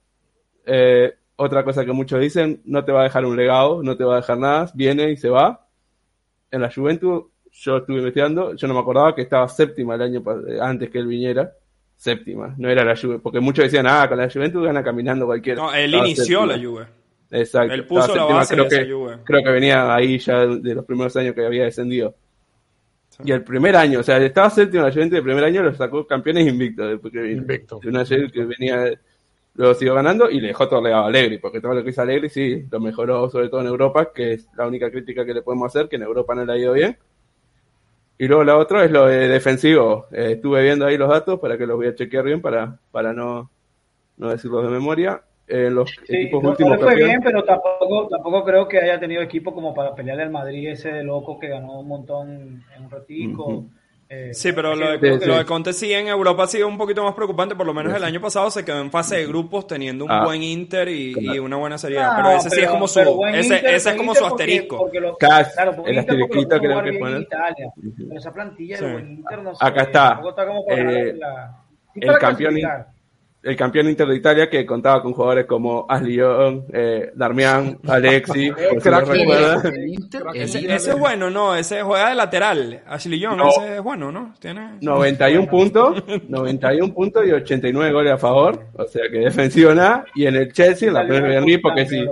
eh, 0.67 1.15
otra 1.37 1.65
cosa 1.65 1.85
que 1.85 1.93
muchos 1.93 2.21
dicen, 2.21 2.61
no 2.65 2.85
te 2.85 2.93
va 2.93 3.01
a 3.01 3.05
dejar 3.05 3.25
un 3.25 3.37
legado, 3.37 3.83
no 3.83 3.97
te 3.97 4.05
va 4.05 4.15
a 4.15 4.21
dejar 4.21 4.39
nada, 4.39 4.71
viene 4.75 5.11
y 5.11 5.17
se 5.17 5.31
va. 5.31 5.67
En 6.51 6.63
la 6.63 6.71
Juventus, 6.71 7.25
yo 7.53 7.79
estuve 7.79 7.99
investigando, 7.99 8.55
yo 8.55 8.69
no 8.69 8.75
me 8.75 8.81
acordaba 8.81 9.15
que 9.15 9.23
estaba 9.23 9.49
séptima 9.49 9.95
el 9.95 10.03
año 10.03 10.23
antes 10.61 10.91
que 10.91 10.99
él 10.99 11.07
viniera. 11.07 11.53
Séptima, 11.97 12.55
no 12.57 12.71
era 12.71 12.83
la 12.83 12.97
Juve, 12.97 13.19
porque 13.19 13.41
muchos 13.41 13.65
decían, 13.65 13.87
ah, 13.87 14.09
con 14.09 14.17
la 14.17 14.31
Juventus 14.31 14.65
gana 14.65 14.83
caminando 14.83 15.27
cualquiera. 15.27 15.61
No, 15.61 15.75
él 15.75 15.95
inició 15.95 16.47
la 16.47 16.59
Juve. 16.59 16.87
Exacto. 17.31 17.75
Él 17.75 17.87
puso 17.87 18.15
la 18.15 18.25
base 18.25 18.55
creo 18.55 18.67
de 18.67 18.77
esa 18.77 18.87
que, 18.87 18.93
Juve. 18.93 19.19
Creo 19.25 19.43
que 19.43 19.51
venía 19.51 19.95
ahí 19.95 20.19
ya 20.19 20.47
de 20.47 20.75
los 20.75 20.85
primeros 20.85 21.15
años 21.17 21.35
que 21.35 21.45
había 21.45 21.65
descendido. 21.65 22.15
Y 23.25 23.33
el 23.33 23.43
primer 23.45 23.77
año, 23.77 24.01
o 24.01 24.03
sea, 24.03 24.19
estaba 24.19 24.51
séptimo 24.51 24.85
la 24.85 24.93
Juventus, 24.93 25.19
el 25.19 25.25
primer 25.25 25.45
año 25.45 25.63
lo 25.63 25.75
sacó 25.75 26.07
campeones 26.07 26.49
invictos 26.49 26.89
después 26.91 27.13
que. 27.13 27.33
Invicto. 27.33 27.81
De 27.83 27.89
una 27.89 28.05
Juve 28.05 28.31
que 28.31 28.45
venía, 28.45 28.91
luego 29.55 29.75
siguió 29.75 29.95
ganando 29.95 30.31
y 30.31 30.41
le 30.41 30.49
dejó 30.49 30.69
todo 30.69 30.83
legado 30.83 31.05
a 31.05 31.07
Allegri, 31.09 31.39
porque 31.39 31.61
todo 31.61 31.75
lo 31.75 31.85
que 31.85 31.91
hizo 31.91 32.03
Allegri 32.03 32.29
sí, 32.29 32.67
lo 32.71 32.81
mejoró 32.81 33.29
sobre 33.31 33.49
todo 33.49 33.61
en 33.61 33.67
Europa, 33.67 34.13
que 34.13 34.35
es 34.35 34.49
la 34.57 34.67
única 34.67 34.91
crítica 34.91 35.25
que 35.25 35.35
le 35.35 35.43
podemos 35.43 35.75
hacer, 35.75 35.89
que 35.89 35.97
en 35.97 36.03
Europa 36.03 36.35
no 36.35 36.45
le 36.45 36.53
ha 36.53 36.59
ido 36.59 36.73
bien. 36.73 36.99
Y 38.19 38.29
luego 38.29 38.45
la 38.45 38.59
otra 38.59 38.85
es 38.85 38.91
lo 38.91 39.07
de 39.07 39.29
defensivo. 39.29 40.07
Eh, 40.13 40.33
estuve 40.33 40.63
viendo 40.63 40.85
ahí 40.85 40.99
los 40.99 41.09
datos 41.09 41.41
para 41.41 41.57
que 41.57 41.67
los 41.67 41.77
voy 41.77 41.87
a 41.87 41.95
chequear 41.95 42.25
bien 42.25 42.43
para, 42.43 42.79
para 42.91 43.15
no, 43.15 43.51
no 44.19 44.29
decirlos 44.29 44.63
de 44.63 44.69
memoria. 44.69 45.23
En 45.53 45.75
los 45.75 45.91
Sí, 45.91 46.17
equipos 46.17 46.43
no, 46.43 46.51
últimos 46.51 46.71
no 46.71 46.77
le 46.77 46.83
fue 46.83 46.89
campeones- 46.93 47.09
bien, 47.09 47.21
pero 47.23 47.45
tampoco, 47.45 48.09
tampoco 48.09 48.45
creo 48.45 48.69
que 48.69 48.79
haya 48.79 49.01
tenido 49.01 49.21
equipo 49.23 49.53
como 49.53 49.75
para 49.75 49.95
pelearle 49.95 50.23
al 50.23 50.31
Madrid 50.31 50.69
ese 50.69 50.93
de 50.93 51.03
loco 51.03 51.39
que 51.41 51.49
ganó 51.49 51.81
un 51.81 51.89
montón 51.89 52.63
en 52.77 52.85
un 52.85 52.91
ratico. 52.91 53.47
Ujú. 53.47 53.71
Eh, 54.13 54.35
Sí, 54.35 54.51
pero 54.53 54.75
lo 54.75 54.91
de, 54.91 54.99
Sí, 55.15 55.21
sí. 55.21 55.29
lo 55.29 55.39
de 55.39 55.45
Conte 55.45 55.73
sí 55.73 55.93
en 55.93 56.09
Europa 56.09 56.43
ha 56.43 56.47
sido 56.49 56.67
un 56.67 56.77
poquito 56.77 57.05
más 57.05 57.15
preocupante. 57.15 57.55
Por 57.55 57.65
lo 57.65 57.73
menos 57.73 57.95
el 57.95 58.03
año 58.03 58.21
pasado 58.21 58.51
se 58.51 58.65
quedó 58.65 58.81
en 58.81 58.91
fase 58.91 59.19
de 59.19 59.27
grupos 59.29 59.69
teniendo 59.69 60.05
un 60.05 60.11
Ah. 60.11 60.25
buen 60.25 60.43
Inter 60.43 60.89
y, 60.89 61.13
Claro. 61.15 61.35
y 61.37 61.39
una 61.39 61.57
buena 61.59 61.79
serie. 61.79 62.01
No, 62.01 62.11
pero 62.17 62.31
ese 62.33 62.51
sí 62.51 62.61
es 62.61 62.69
como 62.71 62.89
su, 62.89 62.99
pero 62.99 63.27
ese, 63.29 63.55
Inter, 63.57 63.75
ese 63.75 63.91
es 63.91 63.97
como 63.97 64.13
su 64.15 64.21
porque- 64.29 64.43
asterisco. 64.45 64.79
porque 64.79 64.99
lo- 65.01 65.17
Cas, 65.17 65.53
claro, 65.55 65.71
el 65.71 65.77
Inter 65.79 65.85
porque 65.85 65.95
lo 65.95 66.25
asterisquito 66.25 66.59
creo 66.59 66.83
que 66.83 66.93
ponen. 66.99 67.23
Italia. 67.23 67.73
Pero 68.09 68.19
esa 68.19 68.33
plantilla 68.33 68.77
Sí. 68.79 68.85
de 68.85 68.93
buen 68.93 69.11
Inter 69.13 69.43
no 69.45 69.55
sé, 69.55 69.65
Acá 69.65 69.83
está. 69.83 70.21
está 70.29 70.47
como 70.47 70.65
Eh, 70.69 71.13
la- 71.17 71.57
sí 71.95 72.01
el 72.03 72.19
campeón 72.19 72.55
clasificar. 72.55 72.87
El 73.43 73.57
campeón 73.57 73.89
Inter 73.89 74.07
de 74.07 74.17
Italia 74.17 74.51
que 74.51 74.67
contaba 74.67 75.03
con 75.03 75.13
jugadores 75.15 75.47
como 75.47 75.87
Ashley 75.89 76.17
Young, 76.17 76.65
eh, 76.73 77.11
Darmian, 77.15 77.79
Alexi, 77.89 78.51
por 78.71 78.83
si 80.47 80.67
Ese, 80.67 80.67
es 80.91 80.99
bueno, 80.99 81.31
¿no? 81.31 81.55
Ese 81.57 81.83
juega 81.83 82.11
de 82.11 82.15
lateral. 82.17 82.83
Ashley 82.87 83.19
Young, 83.19 83.39
No. 83.39 83.49
ese 83.49 83.77
es 83.77 83.83
bueno, 83.83 84.13
¿no? 84.13 84.35
Tiene... 84.39 84.77
91 84.83 85.49
puntos, 85.49 86.05
91 86.29 86.93
puntos 86.93 87.27
y 87.27 87.31
89 87.33 87.93
goles 87.93 88.13
a 88.13 88.19
favor, 88.19 88.67
o 88.75 88.85
sea 88.87 89.05
que 89.11 89.19
defensivo 89.21 89.75
nada, 89.75 90.05
y 90.15 90.27
en 90.27 90.37
el 90.37 90.53
Chelsea, 90.53 90.89
en 90.89 90.95
la 90.95 91.07
Premier 91.07 91.43
League, 91.43 91.61
porque 91.63 91.87
sí, 91.87 92.05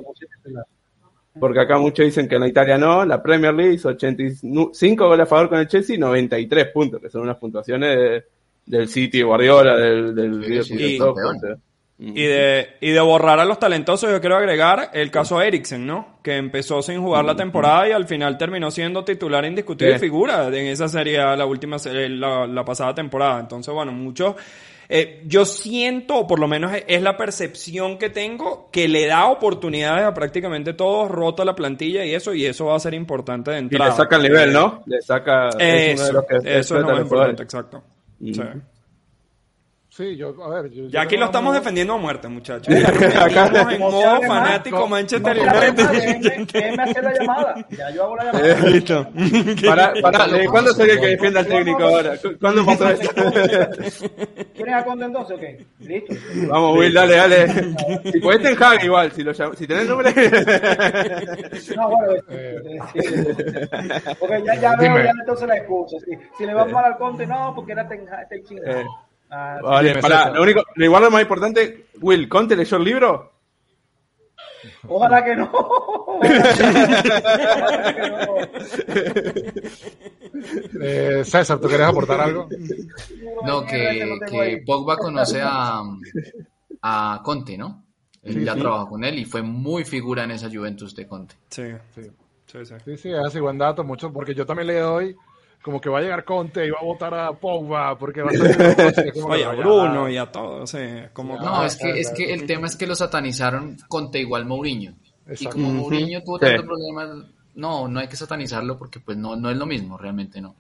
porque 1.39 1.61
acá 1.61 1.79
muchos 1.79 2.05
dicen 2.07 2.26
que 2.29 2.35
en 2.35 2.41
la 2.41 2.49
Italia 2.49 2.79
no, 2.79 3.05
la 3.05 3.22
Premier 3.22 3.55
League 3.55 3.74
hizo 3.74 3.91
85 3.91 5.07
goles 5.07 5.22
a 5.24 5.26
favor 5.26 5.49
con 5.51 5.59
el 5.59 5.68
Chelsea 5.68 5.95
y 5.95 5.99
93 5.99 6.68
puntos, 6.72 7.01
que 7.01 7.11
son 7.11 7.20
unas 7.22 7.37
puntuaciones 7.37 7.97
de- 7.97 8.24
del 8.69 8.89
City, 8.89 9.23
Guardiola, 9.23 9.77
del, 9.77 10.14
del 10.14 10.62
Sí, 10.64 10.77
sí, 10.79 11.01
o 11.01 11.14
sea. 11.14 11.57
Y 12.01 12.23
de, 12.23 12.77
y 12.81 12.93
de 12.93 13.01
borrar 13.01 13.41
a 13.41 13.45
los 13.45 13.59
talentosos, 13.59 14.09
yo 14.09 14.21
quiero 14.21 14.37
agregar 14.37 14.91
el 14.93 15.11
caso 15.11 15.43
Eriksen, 15.43 15.85
¿no? 15.85 16.21
Que 16.23 16.37
empezó 16.37 16.81
sin 16.81 17.01
jugar 17.03 17.25
la 17.25 17.35
temporada 17.35 17.89
y 17.89 17.93
al 17.93 18.07
final 18.07 18.39
terminó 18.39 18.71
siendo 18.71 19.05
titular 19.05 19.45
indiscutible 19.45 19.95
y 19.95 19.99
Sí. 19.99 20.01
figura 20.05 20.47
en 20.47 20.66
esa 20.69 20.87
serie, 20.87 21.19
la 21.19 21.45
última 21.45 21.77
la, 21.85 22.47
la 22.47 22.64
pasada 22.64 22.95
temporada. 22.95 23.41
Entonces, 23.41 23.75
bueno, 23.75 23.91
muchos. 23.91 24.37
eh, 24.91 25.23
yo 25.27 25.45
siento, 25.45 26.14
o 26.19 26.27
por 26.29 26.39
lo 26.39 26.47
menos 26.47 26.73
es- 26.87 27.03
la 27.03 27.16
percepción 27.16 27.99
que 27.99 28.11
tengo, 28.11 28.71
que 28.71 28.87
le 28.89 29.07
da 29.07 29.27
oportunidades 29.27 30.05
a 30.07 30.14
prácticamente 30.14 30.73
todos, 30.75 31.11
rota 31.11 31.45
la 31.45 31.55
plantilla 31.57 32.05
y 32.05 32.14
eso, 32.14 32.33
y 32.33 32.47
eso 32.47 32.66
va 32.66 32.77
a 32.77 32.81
ser 32.81 32.95
importante 32.95 33.51
de 33.51 33.57
Y 33.57 33.61
entrada. 33.61 33.91
le 33.91 33.97
saca 33.97 34.16
el 34.16 34.23
nivel, 34.23 34.53
¿no? 34.53 34.83
Le 34.87 35.03
saca... 35.03 35.49
es 35.59 36.01
Eso, 36.01 36.25
que 36.27 36.37
eso 36.59 36.77
es 36.77 36.83
lo 36.83 36.89
más 36.93 37.01
importante, 37.01 37.43
exacto. 37.43 37.83
Então. 38.21 38.62
Sí. 39.99 40.17
Yo, 40.17 40.33
a 40.45 40.49
ver. 40.63 40.71
Yo, 40.71 40.87
Ya 40.87 41.01
aquí 41.03 41.17
lo 41.17 41.25
estamos 41.25 41.51
muy- 41.51 41.59
defendiendo 41.59 41.95
a 41.95 41.97
muerte, 41.99 42.29
muchachos. 42.29 42.73
Acá- 43.17 43.47
Estamos 43.47 43.73
en 43.73 43.81
modo 43.81 44.23
fanático 44.23 44.79
no, 44.79 44.87
Manchester 44.87 45.37
United. 45.41 46.47
déjenme 46.53 46.83
hacer 46.85 47.03
la 47.03 47.15
llamada. 47.15 47.67
Ya 47.71 47.91
yo 47.91 48.05
hago 48.05 48.15
la 48.17 48.25
llamada. 48.27 48.55
Listo. 48.71 49.07
Para, 49.67 49.93
para, 50.01 50.27
¿de 50.29 50.47
¿Cuándo 50.47 50.73
sería 50.73 50.95
el 50.95 51.01
que 51.01 51.07
defienda 51.09 51.41
al 51.41 51.47
técnico 51.49 51.83
ahora? 51.83 52.17
¿Cu- 52.17 52.39
¿Cuándo 52.41 52.65
pasó 52.65 52.89
esto? 52.91 53.11
¿Quieren 54.55 54.75
a 54.75 54.85
Conde 54.85 55.07
entonces? 55.07 55.37
Ok, 55.37 55.45
listo. 55.81 56.15
Vamos, 56.49 56.79
Will, 56.79 56.95
dale, 56.95 57.17
dale. 57.17 57.49
Si 58.13 58.21
podés 58.21 58.41
Ten 58.41 58.57
Hag 58.63 58.85
igual, 58.85 59.11
si, 59.11 59.25
lo 59.25 59.35
si 59.35 59.67
tenés 59.67 59.89
nombre. 59.89 60.13
No, 61.75 61.91
bueno, 61.91 62.23
porque 64.21 64.43
ya, 64.47 64.55
ya 64.55 64.77
veo 64.77 65.03
ya 65.03 65.11
entonces 65.19 65.49
la 65.49 65.57
excusa. 65.57 65.97
Si, 66.05 66.13
si 66.39 66.47
le 66.47 66.55
va 66.55 66.65
mal 66.67 66.85
al 66.85 66.97
Conte, 66.99 67.27
no, 67.27 67.53
porque 67.53 67.73
era 67.73 67.89
Ten 67.89 68.07
Hag-. 68.07 68.29
Eh. 68.65 68.85
Ah, 69.31 69.59
Vale, 69.62 69.95
César. 69.95 70.33
lo 70.35 70.43
único, 70.43 70.62
lo 70.74 70.85
igual 70.85 71.03
lo 71.05 71.11
más 71.11 71.22
importante, 71.22 71.87
Will, 72.01 72.29
¿Conte 72.29 72.57
leyó 72.57 72.76
el 72.79 72.85
libro? 72.85 73.33
Ojalá 74.89 75.24
que 75.24 75.37
no. 75.37 75.51
Ojalá 75.53 76.43
que 77.95 78.11
no. 78.11 78.37
Eh, 80.81 81.22
César, 81.24 81.59
¿tú 81.61 81.68
querías 81.68 81.89
aportar 81.91 82.20
algo? 82.20 82.49
No, 83.45 83.64
que, 83.64 84.18
que. 84.31 84.62
Pogba 84.64 84.97
conoce 84.97 85.41
a, 85.43 85.83
a 86.83 87.20
Conte, 87.24 87.57
¿no? 87.59 87.85
Él 88.22 88.35
Sí, 88.35 88.45
ya 88.45 88.55
sí. 88.55 88.61
trabajó 88.61 88.89
con 88.91 89.05
él 89.05 89.18
y 89.18 89.24
fue 89.24 89.43
muy 89.43 89.85
figura 89.85 90.24
en 90.24 90.33
esa 90.33 90.49
Juventus 90.51 90.95
de 90.95 91.07
Conte. 91.07 91.35
Sí, 91.51 91.62
Sí. 91.95 92.03
sí, 92.47 92.59
sí. 92.64 92.74
Sí, 92.85 92.97
sí, 92.97 93.11
es 93.11 93.18
así, 93.18 93.41
buen 93.41 93.59
dato, 93.59 93.85
mucho, 93.85 94.12
porque 94.12 94.35
yo 94.35 94.47
también 94.47 94.68
le 94.68 94.79
doy 94.81 95.16
como 95.69 95.83
que 95.83 95.91
va 95.91 95.99
a 95.99 96.01
llegar 96.01 96.25
Conte 96.25 96.66
y 96.66 96.71
va 96.71 96.79
a 96.81 96.85
votar 96.85 97.12
a 97.12 97.31
Pogba, 97.35 97.99
porque 97.99 98.23
va 98.23 98.31
a 98.31 98.33
ser... 98.33 99.12
Oye, 99.29 99.45
a 99.45 99.51
Bruno 99.53 100.09
y 100.09 100.16
a 100.16 100.33
todos. 100.33 100.75
Como 101.12 101.37
No, 101.37 101.62
es 101.62 101.77
que, 101.77 102.01
es 102.01 102.11
que 102.11 102.33
el 102.33 102.47
tema 102.47 102.69
es 102.69 102.75
que 102.75 102.87
lo 102.87 102.95
satanizaron 102.95 103.77
Conte 103.87 104.19
igual 104.19 104.47
Mourinho. 104.47 104.95
Y 105.39 105.45
como. 105.45 105.69
Mourinho 105.71 106.23
tuvo 106.25 106.39
Sí. 106.39 106.47
tantos 106.47 106.64
problemas, 106.64 107.27
no, 107.55 107.87
no 107.87 108.01
hay 108.01 108.09
que 108.09 108.16
satanizarlo 108.16 108.79
porque 108.79 108.99
pues 108.99 109.19
no, 109.19 109.37
no 109.37 109.51
es 109.51 109.59
lo 109.59 109.66
mismo, 109.66 109.99
realmente 109.99 110.41
no. 110.41 110.55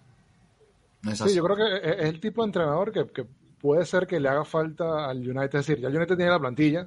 No 1.00 1.10
es 1.10 1.22
así. 1.22 1.30
Sí, 1.30 1.36
yo 1.36 1.42
creo 1.44 1.56
que 1.56 1.76
es 1.76 1.98
es 2.00 2.04
el 2.10 2.20
tipo 2.20 2.42
de 2.42 2.48
entrenador 2.48 2.92
que, 2.92 3.06
que 3.06 3.24
puede 3.58 3.86
ser 3.86 4.06
que 4.06 4.20
le 4.20 4.28
haga 4.28 4.44
falta 4.44 5.08
al 5.08 5.20
United. 5.20 5.58
Es 5.60 5.66
decir, 5.66 5.78
ya 5.80 5.88
el 5.88 5.96
United 5.96 6.16
tiene 6.16 6.32
la 6.32 6.38
plantilla, 6.38 6.86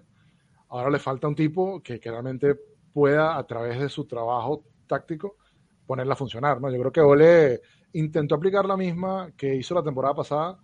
ahora 0.69 0.91
le 0.91 0.99
falta 0.99 1.27
un 1.27 1.33
tipo 1.35 1.81
que, 1.81 1.99
que 1.99 2.11
realmente 2.11 2.55
pueda, 2.93 3.35
a 3.35 3.43
través 3.47 3.79
de 3.79 3.89
su 3.89 4.05
trabajo 4.05 4.63
táctico, 4.85 5.37
ponerla 5.91 6.13
a 6.13 6.15
funcionar. 6.15 6.61
¿no? 6.61 6.71
Yo 6.71 6.79
creo 6.79 6.91
que 6.91 7.01
Ole 7.01 7.59
intentó 7.93 8.35
aplicar 8.35 8.63
la 8.65 8.77
misma 8.77 9.29
que 9.35 9.53
hizo 9.55 9.75
la 9.75 9.83
temporada 9.83 10.13
pasada. 10.15 10.57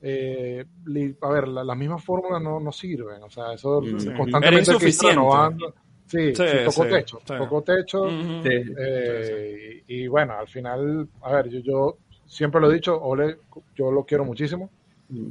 Eh, 0.00 0.64
li- 0.86 1.14
a 1.20 1.28
ver, 1.30 1.46
la- 1.48 1.62
las 1.62 1.76
mismas 1.76 2.02
fórmulas 2.02 2.40
no, 2.42 2.58
no 2.58 2.72
sirven. 2.72 3.22
O 3.22 3.28
sea, 3.28 3.52
eso. 3.52 3.82
Sí. 3.98 4.08
constantemente 4.16 4.72
que 4.78 5.08
renovando. 5.08 5.74
Sí, 6.06 6.34
Sí, 6.34 6.42
sí, 6.46 6.56
tocó 6.64 6.84
sí, 6.84 6.90
techo, 6.90 7.18
sí. 7.20 7.34
tocó 7.38 7.62
techo. 7.62 8.06
Eh, 8.08 9.82
y, 9.86 10.02
y 10.02 10.08
bueno, 10.08 10.34
al 10.38 10.48
final, 10.48 11.06
a 11.22 11.32
ver, 11.32 11.48
yo, 11.50 11.60
yo 11.60 11.96
siempre 12.26 12.60
lo 12.60 12.70
he 12.70 12.74
dicho, 12.74 12.98
Ole, 13.00 13.36
yo 13.74 13.90
lo 13.92 14.04
quiero 14.04 14.24
muchísimo, 14.24 14.70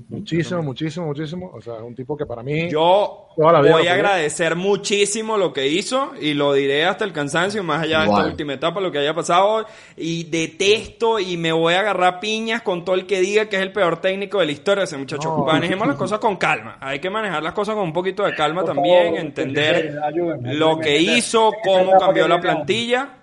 muchísimo, 0.09 0.61
muchísimo, 0.61 1.05
muchísimo. 1.07 1.51
O 1.53 1.61
sea, 1.61 1.75
es 1.77 1.81
un 1.81 1.95
tipo 1.95 2.15
que 2.15 2.25
para 2.25 2.43
mí, 2.43 2.69
Yo 2.69 3.27
Toda 3.35 3.53
la 3.53 3.61
vida 3.61 3.71
voy 3.71 3.87
a 3.87 3.93
agradecer 3.93 4.55
muchísimo 4.55 5.37
lo 5.37 5.53
que 5.53 5.67
hizo 5.67 6.11
y 6.19 6.33
lo 6.33 6.53
diré 6.53 6.85
hasta 6.85 7.05
el 7.05 7.13
cansancio, 7.13 7.63
más 7.63 7.83
allá 7.83 7.99
de 8.01 8.05
esta 8.07 8.25
última 8.25 8.53
etapa, 8.53 8.81
lo 8.81 8.91
que 8.91 8.99
haya 8.99 9.13
pasado. 9.13 9.65
Y 9.97 10.25
detesto 10.25 11.17
y 11.19 11.37
me 11.37 11.51
voy 11.51 11.73
a 11.73 11.79
agarrar 11.79 12.19
piñas 12.19 12.61
con 12.61 12.83
todo 12.83 12.95
el 12.95 13.05
que 13.07 13.21
diga 13.21 13.45
que 13.47 13.55
es 13.55 13.61
el 13.61 13.71
peor 13.71 14.01
técnico 14.01 14.39
de 14.39 14.47
la 14.47 14.51
historia 14.51 14.83
ese 14.83 14.97
muchacho. 14.97 15.29
No. 15.37 15.45
Manejemos 15.45 15.87
las 15.87 15.95
cosas 15.95 16.19
con 16.19 16.35
calma. 16.37 16.77
Hay 16.81 16.99
que 16.99 17.09
manejar 17.09 17.41
las 17.41 17.53
cosas 17.53 17.75
con 17.75 17.85
un 17.85 17.93
poquito 17.93 18.23
de 18.23 18.35
calma 18.35 18.61
Por 18.61 18.75
también, 18.75 19.05
favor, 19.05 19.19
entender 19.19 19.99
ayúdenme, 20.03 20.53
lo 20.55 20.71
ayúdenme. 20.71 20.83
que 20.83 20.97
hizo, 20.99 21.51
cómo 21.63 21.97
cambió 21.97 22.27
la 22.27 22.39
plantilla. 22.39 23.20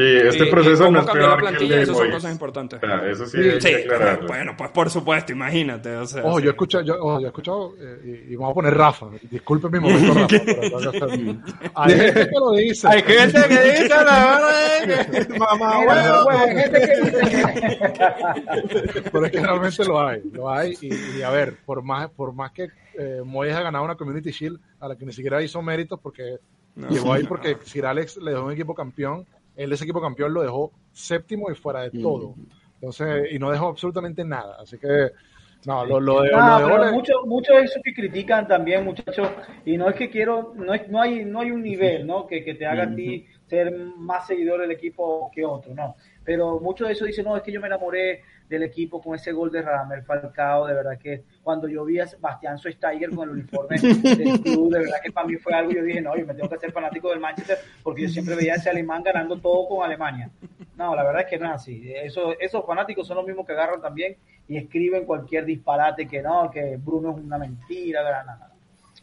Sí, 0.00 0.16
este 0.28 0.44
y- 0.44 0.48
y 0.48 0.50
proceso 0.50 0.84
cómo 0.84 0.90
no 0.96 1.00
es 1.00 1.06
cambió 1.06 1.22
la 1.22 1.36
peor 1.36 1.40
que 1.40 1.46
el 1.46 1.50
plantilla, 1.56 1.76
de 1.76 1.82
esas 1.82 1.96
son 1.96 2.10
cosas 2.10 2.32
importantes. 2.32 2.80
O 2.82 2.86
sea, 2.86 3.10
eso 3.10 3.26
sí, 3.26 3.38
Sí, 3.60 3.68
hay 3.68 3.82
Sí, 3.82 4.26
bueno, 4.26 4.54
pues 4.56 4.70
por 4.70 4.88
supuesto, 4.90 5.32
imagínate. 5.32 5.94
O 5.96 6.06
sea, 6.06 6.24
ojo, 6.24 6.38
sí. 6.38 6.44
yo 6.44 6.50
he 6.50 6.52
escuchado, 6.52 6.84
yo, 6.84 6.94
ojo, 6.94 7.20
yo 7.20 7.26
he 7.26 7.28
escuchado, 7.28 7.74
eh, 7.78 8.24
y, 8.28 8.32
y 8.32 8.36
vamos 8.36 8.52
a 8.52 8.54
poner 8.54 8.74
Rafa, 8.74 9.06
disculpe 9.30 9.68
mi 9.68 9.80
momento, 9.80 10.14
Rafa, 10.14 10.36
hay 11.74 11.90
gente 11.98 12.28
que 12.28 12.34
lo 12.38 12.52
dice. 12.52 12.88
Hay 12.88 13.02
gente 13.02 13.40
que 13.48 13.60
dice 13.60 13.88
la 13.88 14.04
verdad 14.86 15.26
que 15.26 15.38
mamá, 15.38 15.70
Pero 19.12 19.26
es 19.26 19.32
que 19.32 19.40
realmente 19.40 19.84
lo 19.84 20.00
hay, 20.00 20.22
lo 20.32 20.50
hay. 20.50 20.76
Y, 20.80 21.18
y 21.18 21.22
a 21.22 21.30
ver, 21.30 21.56
por 21.64 21.82
más, 21.82 22.10
por 22.10 22.32
más 22.32 22.52
que 22.52 22.68
eh, 22.98 23.22
Moyes 23.24 23.54
ha 23.56 23.62
ganado 23.62 23.84
una 23.84 23.96
Community 23.96 24.30
Shield 24.30 24.58
a 24.80 24.88
la 24.88 24.96
que 24.96 25.04
ni 25.06 25.12
siquiera 25.12 25.42
hizo 25.42 25.60
méritos 25.62 25.98
porque 26.00 26.38
No, 26.76 26.88
llegó 26.88 27.12
ahí 27.12 27.22
no. 27.22 27.28
porque 27.28 27.56
Sir 27.64 27.86
Alex 27.86 28.16
le 28.18 28.30
dejó 28.32 28.44
un 28.46 28.52
equipo 28.52 28.74
campeón, 28.74 29.26
él 29.62 29.72
ese 29.72 29.84
equipo 29.84 30.00
campeón 30.00 30.32
lo 30.32 30.42
dejó 30.42 30.72
séptimo 30.90 31.50
y 31.50 31.54
fuera 31.54 31.82
de 31.82 31.90
todo. 31.90 32.34
Entonces, 32.74 33.30
y 33.30 33.38
no 33.38 33.50
dejó 33.50 33.68
absolutamente 33.68 34.24
nada. 34.24 34.56
Así 34.58 34.78
que, 34.78 35.10
no, 35.66 35.84
lo, 35.84 36.00
lo 36.00 36.22
de, 36.22 36.30
muchos 36.92 37.26
mucho 37.26 37.52
de 37.52 37.64
eso 37.64 37.78
que 37.84 37.92
critican 37.92 38.48
también, 38.48 38.84
muchachos, 38.84 39.28
y 39.66 39.76
no 39.76 39.90
es 39.90 39.96
que 39.96 40.08
quiero, 40.08 40.54
no, 40.56 40.72
es, 40.72 40.88
no, 40.88 41.02
hay, 41.02 41.26
no 41.26 41.40
hay 41.40 41.50
un 41.50 41.62
nivel, 41.62 42.06
¿no? 42.06 42.26
Que, 42.26 42.42
que 42.42 42.54
te 42.54 42.64
haga 42.64 42.84
a 42.84 42.94
ti 42.94 43.26
ser 43.46 43.70
más 43.96 44.26
seguidor 44.26 44.62
del 44.62 44.70
equipo 44.70 45.30
que 45.34 45.44
otro, 45.44 45.74
¿no? 45.74 45.96
Pero 46.24 46.60
muchos 46.60 46.86
de 46.88 46.94
eso 46.94 47.04
dicen, 47.04 47.24
no, 47.24 47.36
es 47.36 47.42
que 47.42 47.52
yo 47.52 47.60
me 47.60 47.66
enamoré 47.66 48.22
del 48.48 48.64
equipo 48.64 49.00
con 49.00 49.14
ese 49.14 49.30
gol 49.30 49.50
de 49.50 49.62
Radamel 49.62 50.02
Falcao, 50.02 50.66
de 50.66 50.74
verdad 50.74 50.98
que 50.98 51.22
cuando 51.42 51.68
yo 51.68 51.84
vi 51.84 52.00
a 52.00 52.06
Bastián 52.18 52.58
Schweinsteiger 52.58 53.10
con 53.10 53.28
el 53.28 53.36
uniforme 53.36 53.78
del 53.78 54.40
club, 54.40 54.72
de 54.72 54.80
verdad 54.80 54.98
que 55.02 55.12
para 55.12 55.26
mí 55.28 55.36
fue 55.36 55.54
algo, 55.54 55.70
yo 55.70 55.84
dije, 55.84 56.00
no, 56.00 56.16
yo 56.16 56.26
me 56.26 56.34
tengo 56.34 56.48
que 56.48 56.56
hacer 56.56 56.72
fanático 56.72 57.10
del 57.10 57.20
Manchester 57.20 57.58
porque 57.82 58.02
yo 58.02 58.08
siempre 58.08 58.34
veía 58.34 58.54
a 58.54 58.56
ese 58.56 58.68
alemán 58.68 59.04
ganando 59.04 59.38
todo 59.38 59.68
con 59.68 59.84
Alemania. 59.84 60.30
No, 60.76 60.96
la 60.96 61.04
verdad 61.04 61.22
es 61.22 61.28
que 61.28 61.38
no 61.38 61.46
es 61.46 61.52
así. 61.52 61.92
Eso, 61.94 62.34
esos 62.40 62.66
fanáticos 62.66 63.06
son 63.06 63.18
los 63.18 63.26
mismos 63.26 63.46
que 63.46 63.52
agarran 63.52 63.80
también 63.80 64.16
y 64.48 64.56
escriben 64.56 65.04
cualquier 65.04 65.44
disparate 65.44 66.08
que 66.08 66.20
no, 66.20 66.50
que 66.50 66.76
Bruno 66.76 67.16
es 67.16 67.24
una 67.24 67.38
mentira, 67.38 68.02
nada, 68.02 68.24
nada. 68.24 68.52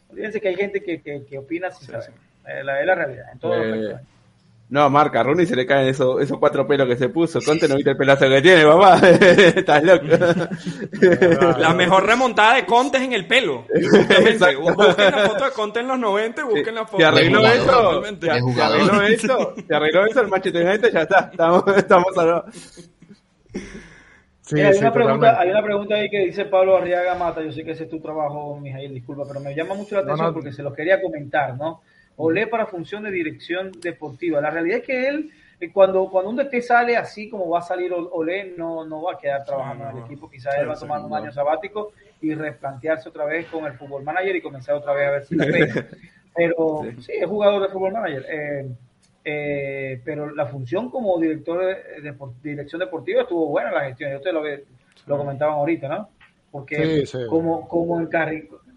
Olvídense 0.10 0.42
que 0.42 0.50
hay 0.50 0.56
gente 0.56 0.84
que, 0.84 1.02
que, 1.02 1.38
opina 1.38 1.72
sin 1.72 1.88
saber. 1.88 2.12
Eh, 2.46 2.64
la, 2.64 2.82
es 2.82 2.86
la 2.86 2.96
realidad, 2.96 3.32
en 3.32 3.40
todos 3.40 3.66
los 3.66 3.92
eh, 3.92 4.00
no, 4.70 4.90
Marca, 4.90 5.22
a 5.22 5.24
Rooney 5.24 5.46
se 5.46 5.56
le 5.56 5.66
caen 5.66 5.88
esos, 5.88 6.22
esos 6.22 6.38
cuatro 6.40 6.68
pelos 6.68 6.88
que 6.90 6.98
se 6.98 7.08
puso. 7.08 7.40
Conte, 7.42 7.70
no 7.70 7.76
viste 7.76 7.92
el 7.92 7.98
pelazo 7.98 8.28
que 8.28 8.42
tiene, 8.42 8.66
papá. 8.66 9.00
Estás 9.10 9.82
loco. 9.82 10.06
La 11.58 11.74
mejor 11.74 12.06
remontada 12.06 12.56
de 12.56 12.66
Conte 12.66 12.98
es 12.98 13.04
en 13.04 13.14
el 13.14 13.26
pelo. 13.28 13.66
Busquen 13.74 15.12
la 15.12 15.30
foto 15.30 15.46
de 15.46 15.52
Conte 15.52 15.80
en 15.80 15.88
los 15.88 15.98
90 15.98 16.42
y 16.42 16.44
busquen 16.44 16.76
la 16.76 16.86
foto. 16.86 16.98
¿Te 16.98 17.06
arregló 17.06 17.48
eso? 17.48 18.02
¿Te, 18.20 18.30
arregló 18.30 19.02
eso? 19.04 19.56
¿Te 19.68 19.76
arregló 19.76 20.06
eso 20.06 20.22
el 20.22 20.28
Manchester 20.28 20.68
United? 20.68 20.94
Ya 20.94 21.02
está. 21.02 21.30
Estamos, 21.32 21.64
estamos 21.78 22.18
a 22.18 22.46
Sí, 24.42 24.62
hay, 24.62 24.78
una 24.78 24.94
pregunta, 24.94 25.40
hay 25.40 25.50
una 25.50 25.62
pregunta 25.62 25.96
ahí 25.96 26.10
que 26.10 26.20
dice 26.20 26.46
Pablo 26.46 26.78
Arriaga 26.78 27.16
Mata. 27.16 27.42
Yo 27.42 27.52
sé 27.52 27.64
que 27.64 27.72
ese 27.72 27.84
es 27.84 27.90
tu 27.90 28.00
trabajo, 28.00 28.58
Mijail, 28.60 28.94
disculpa, 28.94 29.24
pero 29.28 29.40
me 29.42 29.54
llama 29.54 29.76
mucho 29.76 29.96
la 29.96 30.02
atención 30.02 30.34
porque 30.34 30.54
se 30.54 30.64
los 30.64 30.74
quería 30.74 31.02
comentar, 31.02 31.58
¿no? 31.58 31.82
Olé 32.18 32.48
para 32.48 32.66
función 32.66 33.04
de 33.04 33.12
dirección 33.12 33.72
deportiva. 33.80 34.42
La 34.42 34.50
realidad 34.50 34.80
es 34.80 34.86
que 34.86 35.08
él, 35.08 35.32
eh, 35.60 35.72
cuando, 35.72 36.10
cuando 36.10 36.32
un 36.32 36.36
DT 36.36 36.62
sale 36.62 36.98
así 36.98 37.30
como 37.30 37.48
va 37.48 37.60
a 37.60 37.62
salir 37.62 37.94
Olé, 37.94 38.56
no, 38.58 38.86
no 38.86 39.04
va 39.04 39.14
a 39.14 39.18
quedar 39.18 39.46
trabajando 39.46 39.86
en 39.86 39.98
el 39.98 40.04
equipo. 40.04 40.30
Quizás 40.30 40.56
él 40.58 40.68
va 40.68 40.74
a 40.74 40.80
tomar 40.80 41.00
un 41.02 41.14
año 41.14 41.32
sabático 41.32 41.94
y 42.20 42.34
replantearse 42.34 43.10
otra 43.10 43.26
vez 43.26 43.46
con 43.48 43.66
el 43.66 43.74
fútbol 43.74 44.04
manager 44.04 44.36
y 44.36 44.42
comenzar 44.42 44.76
otra 44.76 44.94
vez 44.94 45.08
a 45.08 45.12
ver 45.12 45.26
si 45.26 45.36
la 45.36 45.46
pega. 45.46 45.86
Pero 46.36 46.86
sí, 47.00 47.14
es 47.14 47.26
jugador 47.28 47.62
de 47.62 47.70
fútbol 47.70 47.94
manager. 47.94 48.26
Eh, 48.30 48.68
eh, 49.30 50.02
pero 50.06 50.34
la 50.34 50.46
función 50.46 50.90
como 50.90 51.20
director 51.20 51.66
de, 51.66 52.14
dirección 52.42 52.80
deportiva 52.80 53.24
estuvo 53.24 53.48
buena 53.48 53.72
la 53.72 53.86
gestión. 53.86 54.16
Ustedes 54.16 54.34
lo, 54.34 54.44
lo 55.08 55.18
comentaban 55.18 55.56
ahorita, 55.56 55.88
¿no? 55.90 56.10
Porque 56.52 57.04
como, 57.28 57.68
como, 57.68 58.08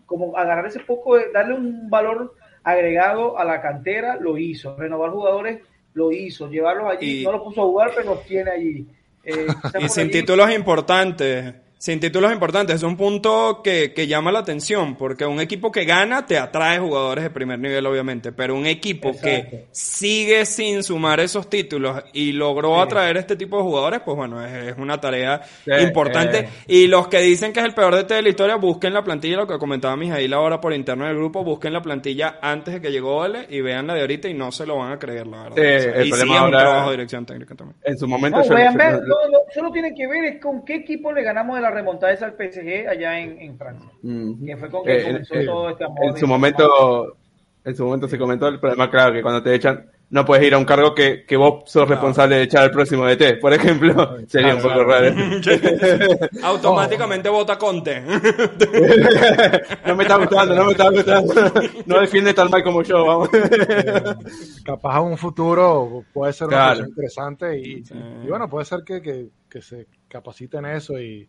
como 0.06 0.36
agarrar 0.36 0.66
ese 0.66 0.80
poco, 0.80 1.16
darle 1.32 1.54
un 1.54 1.88
valor 1.88 2.34
agregado 2.62 3.38
a 3.38 3.44
la 3.44 3.60
cantera, 3.60 4.16
lo 4.16 4.38
hizo. 4.38 4.76
Renovar 4.76 5.10
jugadores, 5.10 5.60
lo 5.94 6.12
hizo. 6.12 6.48
Llevarlos 6.48 6.90
allí, 6.90 7.24
no 7.24 7.32
lo 7.32 7.44
puso 7.44 7.62
a 7.62 7.64
jugar, 7.64 7.92
pero 7.94 8.14
los 8.14 8.24
tiene 8.24 8.50
allí. 8.50 8.86
Eh, 9.24 9.46
y 9.80 9.88
sin 9.88 10.10
títulos 10.10 10.50
importantes 10.50 11.54
sin 11.80 11.98
títulos 11.98 12.30
importantes. 12.30 12.76
Es 12.76 12.82
un 12.82 12.94
punto 12.94 13.62
que, 13.64 13.94
que, 13.94 14.06
llama 14.06 14.30
la 14.30 14.40
atención, 14.40 14.96
porque 14.96 15.24
un 15.24 15.40
equipo 15.40 15.72
que 15.72 15.86
gana 15.86 16.26
te 16.26 16.36
atrae 16.36 16.78
jugadores 16.78 17.24
de 17.24 17.30
primer 17.30 17.58
nivel, 17.58 17.86
obviamente, 17.86 18.32
pero 18.32 18.54
un 18.54 18.66
equipo 18.66 19.12
que 19.18 19.68
sigue 19.72 20.44
sin 20.44 20.82
sumar 20.82 21.20
esos 21.20 21.48
títulos 21.48 22.04
y 22.12 22.32
logró 22.32 22.82
atraer 22.82 23.16
este 23.16 23.34
tipo 23.34 23.56
de 23.56 23.62
jugadores, 23.62 24.00
pues 24.04 24.14
bueno, 24.14 24.44
es, 24.44 24.76
una 24.76 25.00
tarea 25.00 25.40
importante. 25.80 26.40
Eh. 26.40 26.48
Y 26.66 26.86
los 26.86 27.08
que 27.08 27.20
dicen 27.20 27.50
que 27.54 27.60
es 27.60 27.66
el 27.66 27.72
peor 27.72 27.94
de 27.94 28.10
de 28.10 28.22
la 28.22 28.28
historia, 28.28 28.56
busquen 28.56 28.92
la 28.92 29.02
plantilla, 29.02 29.36
lo 29.36 29.46
que 29.46 29.56
comentaba 29.56 29.96
Mijail 29.96 30.32
ahora 30.34 30.60
por 30.60 30.74
interno 30.74 31.06
del 31.06 31.16
grupo, 31.16 31.44
busquen 31.44 31.72
la 31.72 31.80
plantilla 31.80 32.40
antes 32.42 32.74
de 32.74 32.80
que 32.80 32.90
llegó 32.90 33.16
Ole 33.16 33.46
y 33.48 33.62
vean 33.62 33.86
la 33.86 33.94
de 33.94 34.02
ahorita 34.02 34.28
y 34.28 34.34
no 34.34 34.52
se 34.52 34.66
lo 34.66 34.76
van 34.76 34.92
a 34.92 34.98
creer, 34.98 35.26
la 35.26 35.44
verdad. 35.44 36.02
y 36.04 36.12
sigue 36.12 36.40
un 36.40 36.50
trabajo 36.50 36.90
de 36.90 36.96
dirección 36.96 37.24
técnica 37.24 37.54
también. 37.54 37.78
En 37.84 37.96
su 37.96 38.06
momento... 38.06 38.42
solo 38.42 39.70
tienen 39.72 39.94
que 39.94 40.06
ver 40.06 40.24
es 40.24 40.42
con 40.42 40.64
qué 40.64 40.74
equipo 40.74 41.12
le 41.12 41.22
ganamos 41.22 41.56
de 41.56 41.62
la 41.62 41.69
remontada 41.70 42.12
esa 42.12 42.26
al 42.26 42.32
PSG 42.32 42.88
allá 42.88 43.18
en, 43.18 43.38
en 43.40 43.58
Francia. 43.58 43.90
Que 44.02 44.56
fue 44.56 44.70
con 44.70 44.84
que 44.84 45.00
eh, 45.00 45.04
comenzó 45.04 45.34
eh, 45.34 45.46
todo 45.46 45.70
este 45.70 45.84
amor. 45.84 45.98
En 46.04 46.16
su 46.16 46.26
momento, 46.26 47.16
en 47.64 47.76
su 47.76 47.84
momento 47.84 48.08
se 48.08 48.18
comentó 48.18 48.48
el 48.48 48.60
problema, 48.60 48.90
claro, 48.90 49.12
que 49.12 49.22
cuando 49.22 49.42
te 49.42 49.54
echan, 49.54 49.90
no 50.10 50.24
puedes 50.24 50.44
ir 50.44 50.54
a 50.54 50.58
un 50.58 50.64
cargo 50.64 50.92
que, 50.92 51.24
que 51.24 51.36
vos 51.36 51.70
sos 51.70 51.88
responsable 51.88 52.36
de 52.36 52.42
echar 52.42 52.64
al 52.64 52.72
próximo 52.72 53.06
DT, 53.06 53.38
por 53.40 53.52
ejemplo. 53.52 54.18
Sería 54.26 54.56
un 54.56 54.62
poco 54.62 54.82
raro. 54.82 55.14
Automáticamente 56.42 57.28
vota 57.30 57.56
Conte. 57.56 58.00
no 59.86 59.94
me 59.94 60.02
está 60.02 60.16
gustando, 60.16 60.54
no 60.56 60.64
me 60.64 60.72
está 60.72 60.90
gustando. 60.90 61.34
No 61.86 62.00
defiende 62.00 62.34
tan 62.34 62.50
mal 62.50 62.64
como 62.64 62.82
yo, 62.82 63.06
vamos. 63.06 63.28
Capaz 64.64 64.96
a 64.96 65.00
un 65.00 65.16
futuro 65.16 66.04
puede 66.12 66.32
ser 66.32 66.48
una 66.48 66.70
cosa 66.70 66.88
interesante 66.88 67.58
y, 67.58 67.84
y, 68.24 68.28
bueno, 68.28 68.48
puede 68.48 68.64
ser 68.64 68.82
que, 68.84 69.00
que, 69.00 69.28
que 69.48 69.62
se 69.62 69.86
capaciten 70.08 70.66
eso 70.66 70.98
y 70.98 71.28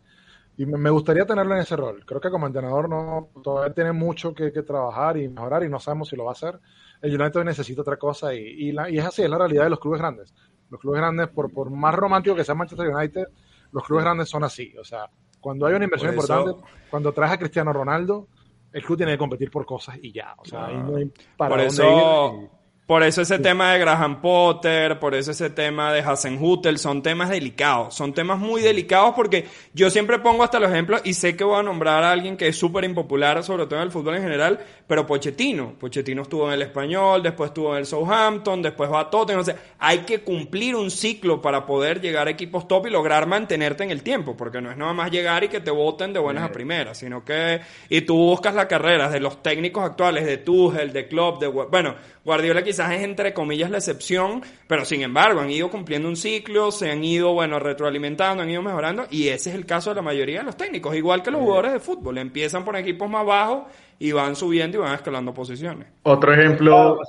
y 0.61 0.65
me 0.67 0.91
gustaría 0.91 1.25
tenerlo 1.25 1.55
en 1.55 1.61
ese 1.61 1.75
rol. 1.75 2.05
Creo 2.05 2.21
que 2.21 2.29
como 2.29 2.45
entrenador 2.45 2.87
no 2.87 3.29
todavía 3.43 3.73
tiene 3.73 3.93
mucho 3.93 4.31
que, 4.35 4.51
trabajar 4.51 5.17
y 5.17 5.27
mejorar 5.27 5.63
y 5.63 5.69
no 5.69 5.79
sabemos 5.79 6.09
si 6.09 6.15
lo 6.15 6.25
va 6.25 6.31
a 6.31 6.33
hacer. 6.33 6.59
El 7.01 7.19
United 7.19 7.43
necesita 7.43 7.81
otra 7.81 7.97
cosa 7.97 8.31
y, 8.35 8.69
y, 8.69 8.97
es 8.99 9.05
así, 9.05 9.23
es 9.23 9.29
la 9.29 9.39
realidad 9.39 9.63
de 9.63 9.71
los 9.71 9.79
clubes 9.79 9.99
grandes. 9.99 10.35
Los 10.69 10.79
clubes 10.79 10.99
grandes, 11.01 11.29
por, 11.29 11.51
por 11.51 11.71
más 11.71 11.95
romántico 11.95 12.35
que 12.35 12.43
sea 12.43 12.53
Manchester 12.53 12.89
United, 12.89 13.25
los 13.71 13.83
clubes 13.83 14.05
grandes 14.05 14.29
son 14.29 14.43
así. 14.43 14.71
O 14.77 14.83
sea, 14.83 15.09
cuando 15.39 15.65
hay 15.65 15.73
una 15.73 15.85
inversión 15.85 16.13
importante, 16.13 16.61
cuando 16.91 17.11
traes 17.11 17.31
a 17.31 17.39
Cristiano 17.39 17.73
Ronaldo, 17.73 18.27
el 18.71 18.83
club 18.83 18.97
tiene 18.97 19.13
que 19.13 19.17
competir 19.17 19.49
por 19.49 19.65
cosas 19.65 19.97
y 19.99 20.11
ya. 20.11 20.35
O 20.37 20.45
sea, 20.45 20.67
ahí 20.67 20.77
no 20.77 20.95
hay 20.95 21.11
para 21.37 21.55
por 21.55 21.59
eso... 21.59 22.39
ir. 22.39 22.60
Por 22.91 23.03
eso 23.03 23.21
ese 23.21 23.39
tema 23.39 23.71
de 23.71 23.79
Graham 23.79 24.19
Potter, 24.19 24.99
por 24.99 25.15
eso 25.15 25.31
ese 25.31 25.49
tema 25.49 25.93
de 25.93 26.01
Hasenhutel, 26.01 26.77
son 26.77 27.01
temas 27.01 27.29
delicados, 27.29 27.95
son 27.95 28.11
temas 28.11 28.37
muy 28.37 28.61
delicados 28.61 29.13
porque 29.15 29.45
yo 29.73 29.89
siempre 29.89 30.19
pongo 30.19 30.43
hasta 30.43 30.59
los 30.59 30.69
ejemplos 30.69 30.99
y 31.05 31.13
sé 31.13 31.37
que 31.37 31.45
voy 31.45 31.57
a 31.57 31.63
nombrar 31.63 32.03
a 32.03 32.11
alguien 32.11 32.35
que 32.35 32.49
es 32.49 32.57
súper 32.57 32.83
impopular, 32.83 33.45
sobre 33.45 33.65
todo 33.65 33.77
en 33.79 33.83
el 33.83 33.91
fútbol 33.91 34.17
en 34.17 34.23
general, 34.23 34.59
pero 34.87 35.05
Pochettino. 35.05 35.75
Pochettino 35.79 36.23
estuvo 36.23 36.47
en 36.47 36.55
el 36.55 36.63
Español, 36.63 37.23
después 37.23 37.51
estuvo 37.51 37.71
en 37.71 37.77
el 37.77 37.85
Southampton, 37.85 38.61
después 38.61 38.91
va 38.91 38.99
a 38.99 39.09
Tottenham, 39.09 39.39
o 39.39 39.45
sea, 39.45 39.55
hay 39.79 39.99
que 39.99 40.19
cumplir 40.19 40.75
un 40.75 40.91
ciclo 40.91 41.41
para 41.41 41.65
poder 41.65 42.01
llegar 42.01 42.27
a 42.27 42.31
equipos 42.31 42.67
top 42.67 42.87
y 42.87 42.89
lograr 42.89 43.25
mantenerte 43.25 43.85
en 43.85 43.91
el 43.91 44.03
tiempo, 44.03 44.35
porque 44.35 44.59
no 44.59 44.69
es 44.69 44.75
nada 44.75 44.91
más 44.91 45.09
llegar 45.11 45.45
y 45.45 45.47
que 45.47 45.61
te 45.61 45.71
voten 45.71 46.11
de 46.11 46.19
buenas 46.19 46.43
a 46.43 46.51
primeras, 46.51 46.97
sino 46.97 47.23
que, 47.23 47.61
y 47.87 48.01
tú 48.01 48.17
buscas 48.17 48.53
la 48.53 48.67
carrera 48.67 49.07
de 49.07 49.21
los 49.21 49.41
técnicos 49.41 49.81
actuales, 49.85 50.25
de 50.25 50.39
Tuchel, 50.39 50.91
de 50.91 51.07
Klopp, 51.07 51.39
de, 51.39 51.47
bueno, 51.47 51.95
Guardiola 52.23 52.63
quizás 52.63 52.91
es 52.91 53.01
entre 53.01 53.33
comillas 53.33 53.71
la 53.71 53.77
excepción, 53.77 54.41
pero 54.67 54.85
sin 54.85 55.01
embargo 55.01 55.39
han 55.39 55.49
ido 55.49 55.69
cumpliendo 55.69 56.07
un 56.07 56.15
ciclo, 56.15 56.71
se 56.71 56.91
han 56.91 57.03
ido, 57.03 57.33
bueno, 57.33 57.57
retroalimentando, 57.57 58.43
han 58.43 58.49
ido 58.49 58.61
mejorando 58.61 59.07
y 59.09 59.29
ese 59.29 59.49
es 59.49 59.55
el 59.55 59.65
caso 59.65 59.89
de 59.89 59.95
la 59.95 60.01
mayoría 60.03 60.39
de 60.39 60.45
los 60.45 60.55
técnicos, 60.55 60.95
igual 60.95 61.23
que 61.23 61.31
los 61.31 61.41
jugadores 61.41 61.73
de 61.73 61.79
fútbol, 61.79 62.19
empiezan 62.19 62.63
por 62.63 62.75
equipos 62.75 63.09
más 63.09 63.25
bajos 63.25 63.63
y 63.97 64.11
van 64.11 64.35
subiendo 64.35 64.77
y 64.77 64.81
van 64.81 64.93
escalando 64.93 65.33
posiciones. 65.33 65.87
Otro 66.03 66.33
ejemplo, 66.33 66.99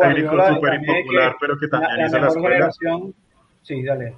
técnico 0.00 0.30
súper 0.54 0.74
impopular, 0.74 1.36
pero 1.38 1.58
que 1.58 1.68
también 1.68 2.06
hizo 2.06 2.18
la 2.18 2.28
escuela. 2.28 2.70
Sí, 3.62 3.82
dale. 3.82 4.14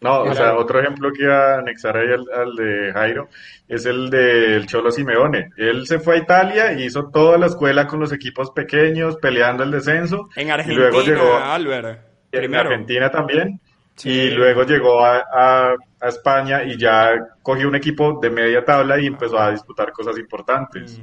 No, 0.00 0.22
o 0.22 0.34
sea, 0.34 0.56
otro 0.56 0.80
ejemplo 0.80 1.10
que 1.12 1.26
anexaré 1.26 2.14
al, 2.14 2.24
al 2.32 2.54
de 2.54 2.92
Jairo 2.92 3.28
es 3.66 3.84
el 3.84 4.08
del 4.10 4.66
Cholo 4.66 4.92
Simeone. 4.92 5.50
Él 5.56 5.86
se 5.88 5.98
fue 5.98 6.14
a 6.14 6.18
Italia 6.18 6.72
y 6.72 6.84
hizo 6.84 7.08
toda 7.10 7.36
la 7.36 7.46
escuela 7.46 7.86
con 7.88 7.98
los 7.98 8.12
equipos 8.12 8.52
pequeños, 8.52 9.16
peleando 9.16 9.64
el 9.64 9.72
descenso. 9.72 10.28
En 10.36 10.50
Argentina, 10.50 10.88
y 10.88 10.90
luego 10.92 11.02
llegó, 11.02 11.36
Albert. 11.36 12.00
En 12.30 12.54
Argentina 12.54 13.10
también. 13.10 13.60
Y 14.04 14.30
luego 14.30 14.62
llegó 14.62 15.04
a, 15.04 15.74
España 16.00 16.62
y 16.62 16.78
ya 16.78 17.10
cogió 17.42 17.66
un 17.66 17.74
equipo 17.74 18.20
de 18.22 18.30
media 18.30 18.64
tabla 18.64 19.00
y 19.00 19.06
empezó 19.06 19.36
a 19.36 19.50
disputar 19.50 19.90
cosas 19.90 20.16
importantes. 20.16 21.02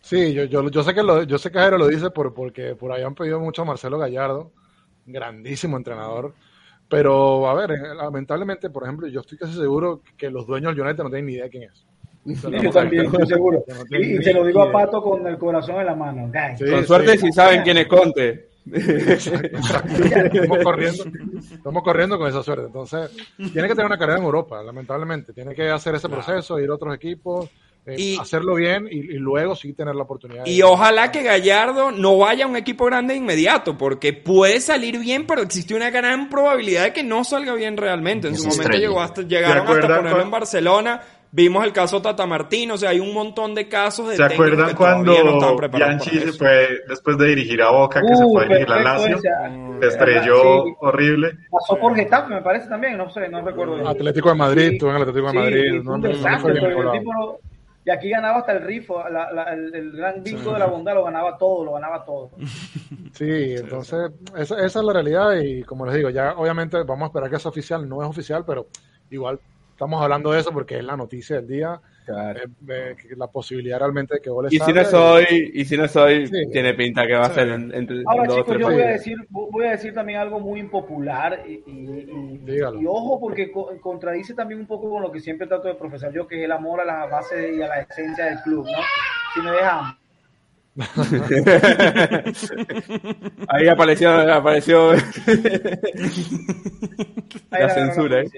Sí, 0.00 0.32
yo, 0.32 0.44
yo, 0.44 0.70
yo, 0.70 0.82
sé 0.82 0.94
que 0.94 1.02
lo, 1.02 1.22
yo 1.24 1.36
sé 1.36 1.50
que 1.50 1.58
Jairo 1.58 1.76
lo 1.76 1.86
dice 1.86 2.10
por, 2.10 2.32
porque 2.32 2.74
por 2.74 2.92
ahí 2.92 3.02
han 3.02 3.14
pedido 3.14 3.40
mucho 3.40 3.60
a 3.60 3.66
Marcelo 3.66 3.98
Gallardo, 3.98 4.52
grandísimo 5.04 5.76
entrenador. 5.76 6.34
Pero, 6.88 7.48
a 7.48 7.54
ver, 7.54 7.72
eh, 7.72 7.94
lamentablemente, 7.96 8.70
por 8.70 8.84
ejemplo, 8.84 9.08
yo 9.08 9.20
estoy 9.20 9.38
casi 9.38 9.54
seguro 9.54 10.02
que 10.16 10.30
los 10.30 10.46
dueños 10.46 10.74
del 10.74 10.84
United 10.84 11.02
no 11.02 11.10
tienen 11.10 11.26
ni 11.26 11.32
idea 11.32 11.44
de 11.44 11.50
quién 11.50 11.62
es. 11.64 11.86
Yo 12.24 12.70
también 12.70 13.06
estoy 13.06 13.26
seguro. 13.26 13.64
y, 13.90 14.22
se 14.22 14.32
lo 14.32 14.44
digo 14.44 14.62
a 14.62 14.72
Pato 14.72 15.02
con 15.02 15.26
el 15.26 15.38
corazón 15.38 15.80
en 15.80 15.86
la 15.86 15.94
mano. 15.94 16.30
con 16.58 16.86
suerte 16.86 17.18
si 17.18 17.32
saben 17.32 17.62
quién 17.62 17.78
es 17.78 17.86
Conte. 17.86 18.48
estamos, 18.72 20.58
corriendo, 20.62 21.04
estamos 21.52 21.82
corriendo 21.82 22.18
con 22.18 22.28
esa 22.28 22.42
suerte. 22.42 22.66
Entonces, 22.66 23.10
tiene 23.36 23.68
que 23.68 23.74
tener 23.74 23.86
una 23.86 23.98
carrera 23.98 24.18
en 24.18 24.24
Europa, 24.24 24.62
lamentablemente. 24.62 25.34
Tiene 25.34 25.54
que 25.54 25.68
hacer 25.68 25.94
ese 25.94 26.08
proceso, 26.08 26.58
ir 26.58 26.70
a 26.70 26.74
otros 26.74 26.94
equipos. 26.94 27.50
Eh, 27.86 28.16
hacerlo 28.18 28.54
bien 28.54 28.88
y, 28.90 29.02
luego 29.18 29.54
sí 29.54 29.74
tener 29.74 29.94
la 29.94 30.04
oportunidad. 30.04 30.46
Y 30.46 30.62
ojalá 30.62 31.12
que 31.12 31.22
Gallardo 31.22 31.90
no 31.90 32.16
vaya 32.16 32.46
a 32.46 32.48
un 32.48 32.56
equipo 32.56 32.86
grande 32.86 33.12
de 33.12 33.20
inmediato, 33.20 33.76
porque 33.76 34.14
puede 34.14 34.60
salir 34.60 34.98
bien, 34.98 35.26
pero 35.26 35.42
existe 35.42 35.74
una 35.74 35.90
gran 35.90 36.30
probabilidad 36.30 36.84
de 36.84 36.92
que 36.92 37.02
no 37.02 37.24
salga 37.24 37.54
bien 37.54 37.76
realmente. 37.76 38.28
En 38.28 38.36
su 38.36 38.48
momento 38.48 38.76
llegó 38.76 39.00
hasta, 39.02 39.22
llegaron 39.22 39.66
hasta 39.68 39.96
ponerlo 39.96 40.22
en 40.22 40.30
Barcelona. 40.30 41.02
Vimos 41.30 41.64
el 41.64 41.72
caso 41.72 42.00
Tata 42.00 42.26
Martín, 42.26 42.70
o 42.70 42.78
sea, 42.78 42.90
hay 42.90 43.00
un 43.00 43.12
montón 43.12 43.56
de 43.56 43.68
casos 43.68 44.08
de 44.08 44.16
¿Se 44.16 44.22
acuerdan 44.22 44.72
cuando 44.76 45.12
Bianchi 45.72 46.20
se 46.20 46.32
fue 46.32 46.82
después 46.88 47.18
de 47.18 47.26
dirigir 47.26 47.60
a 47.60 47.70
Boca, 47.70 48.00
que 48.00 48.14
se 48.14 48.24
uh, 48.24 48.32
fue 48.32 48.44
a 48.44 48.48
dirigir 48.48 48.72
a 48.72 48.80
Lazio? 48.80 49.18
Se 49.18 49.86
estrelló 49.88 50.62
horrible. 50.78 51.32
Pasó 51.50 51.76
por 51.80 51.96
Getafe, 51.96 52.34
me 52.34 52.40
parece 52.40 52.68
también, 52.68 52.96
no 52.96 53.10
sé, 53.10 53.28
no 53.28 53.42
recuerdo. 53.44 53.86
Atlético 53.88 54.28
de 54.28 54.34
Madrid, 54.36 54.78
tuvo 54.78 54.90
en 54.90 54.96
el 54.96 55.02
Atlético 55.02 55.26
de 55.26 55.34
Madrid. 55.34 55.88
un 55.88 56.00
desastre, 56.00 56.52
el 56.52 56.92
tipo 56.92 57.40
y 57.84 57.90
aquí 57.90 58.08
ganaba 58.10 58.38
hasta 58.38 58.52
el 58.52 58.62
rifo, 58.62 59.04
el, 59.06 59.92
gran 59.92 60.22
bingo 60.22 60.54
de 60.54 60.58
la 60.58 60.66
bondad 60.66 60.94
lo 60.94 61.04
ganaba 61.04 61.36
todo, 61.36 61.64
lo 61.64 61.72
ganaba 61.74 62.04
todo. 62.04 62.30
Sí, 63.12 63.54
entonces 63.54 64.10
esa, 64.36 64.56
esa, 64.56 64.80
es 64.80 64.84
la 64.84 64.92
realidad 64.92 65.36
y 65.40 65.62
como 65.62 65.86
les 65.86 65.94
digo, 65.94 66.10
ya 66.10 66.32
obviamente 66.32 66.82
vamos 66.82 67.04
a 67.04 67.06
esperar 67.06 67.30
que 67.30 67.38
sea 67.38 67.50
oficial, 67.50 67.88
no 67.88 68.02
es 68.02 68.08
oficial, 68.08 68.44
pero 68.44 68.66
igual 69.08 69.38
estamos 69.70 70.02
hablando 70.02 70.32
de 70.32 70.40
eso 70.40 70.50
porque 70.50 70.78
es 70.78 70.84
la 70.84 70.96
noticia 70.96 71.36
del 71.36 71.46
día. 71.46 71.80
Eh, 72.06 72.96
la 73.16 73.28
posibilidad 73.28 73.78
realmente 73.78 74.14
de 74.14 74.20
que 74.20 74.28
goles 74.28 74.52
y 74.52 74.58
si 74.58 74.72
no 74.74 74.84
soy 74.84 75.52
y 75.54 75.64
si 75.64 75.74
no 75.76 75.88
soy 75.88 76.30
tiene 76.52 76.74
pinta 76.74 77.06
que 77.06 77.14
va 77.14 77.26
a 77.26 77.30
ser 77.30 77.48
entre 77.48 78.02
ahora 78.06 78.28
chicos 78.28 78.58
yo 78.58 78.66
voy 78.66 78.82
a 78.82 78.88
decir 78.88 79.16
voy 79.30 79.66
a 79.66 79.70
decir 79.70 79.94
también 79.94 80.18
algo 80.18 80.38
muy 80.38 80.60
impopular 80.60 81.44
y, 81.48 81.62
y, 81.66 82.86
ojo 82.86 83.18
porque 83.18 83.50
contradice 83.80 84.34
también 84.34 84.60
un 84.60 84.66
poco 84.66 84.90
con 84.90 85.02
lo 85.02 85.10
que 85.10 85.20
siempre 85.20 85.46
trato 85.46 85.68
de 85.68 85.76
profesar 85.76 86.12
yo 86.12 86.26
que 86.26 86.38
es 86.38 86.44
el 86.44 86.52
amor 86.52 86.82
a 86.82 86.84
la 86.84 87.06
base 87.06 87.54
y 87.54 87.62
a 87.62 87.68
la 87.68 87.80
esencia 87.80 88.26
del 88.26 88.40
club 88.40 88.66
no 88.66 88.78
si 89.34 89.40
me 89.40 89.50
dejan. 89.50 89.96
Ahí 93.48 93.68
apareció, 93.68 94.10
apareció 94.32 94.92
la, 97.50 97.70
censura. 97.70 98.22
¿eh? 98.22 98.30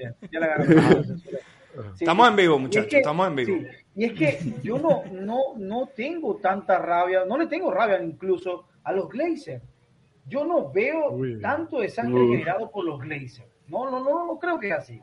Estamos 1.99 2.29
en 2.29 2.35
vivo, 2.35 2.59
muchachos, 2.59 2.93
estamos 2.93 3.27
en 3.27 3.35
vivo. 3.35 3.57
Y 3.95 4.05
es 4.05 4.13
que 4.13 4.53
yo 4.63 4.77
no, 4.77 5.03
no, 5.11 5.55
no 5.57 5.87
tengo 5.95 6.35
tanta 6.35 6.77
rabia, 6.77 7.25
no 7.25 7.37
le 7.37 7.47
tengo 7.47 7.71
rabia 7.71 8.01
incluso 8.03 8.65
a 8.83 8.91
los 8.91 9.09
Glazers. 9.09 9.63
Yo 10.27 10.45
no 10.45 10.71
veo 10.71 11.17
tanto 11.41 11.79
de 11.79 11.89
sangre 11.89 12.27
generado 12.27 12.69
por 12.69 12.85
los 12.85 12.99
Glazers. 12.99 13.47
No, 13.67 13.89
no, 13.89 14.03
no, 14.03 14.27
no 14.27 14.39
creo 14.39 14.59
que 14.59 14.69
es 14.69 14.73
así. 14.73 15.01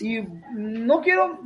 Y 0.00 0.20
no 0.52 1.00
quiero 1.00 1.38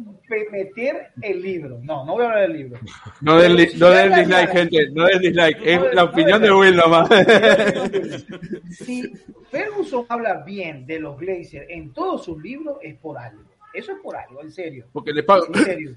meter 0.50 1.10
el 1.20 1.42
libro. 1.42 1.78
No, 1.82 2.06
no 2.06 2.12
voy 2.12 2.22
a 2.22 2.26
hablar 2.26 2.42
del 2.42 2.56
libro. 2.56 2.80
No 3.20 3.36
del, 3.36 3.56
no 3.78 3.90
del 3.90 4.14
dislike, 4.14 4.50
gente. 4.50 4.90
No 4.92 5.04
del 5.04 5.18
dislike. 5.20 5.58
es 5.62 5.94
la 5.94 6.04
opinión 6.04 6.40
de 6.40 6.52
Will 6.52 6.76
nomás. 6.76 7.08
Si 8.70 9.12
Ferguson 9.50 10.06
habla 10.08 10.42
bien 10.44 10.86
de 10.86 11.00
los 11.00 11.18
Glazers 11.18 11.66
en 11.68 11.92
todos 11.92 12.24
sus 12.24 12.42
libros, 12.42 12.78
es 12.82 12.96
por 12.96 13.18
algo. 13.18 13.42
Eso 13.74 13.92
es 13.92 13.98
por 13.98 14.16
algo, 14.16 14.40
en 14.42 14.50
serio. 14.50 14.86
Porque 14.92 15.12
le 15.12 15.22
pago. 15.22 15.46
En 15.48 15.54
serio. 15.54 15.96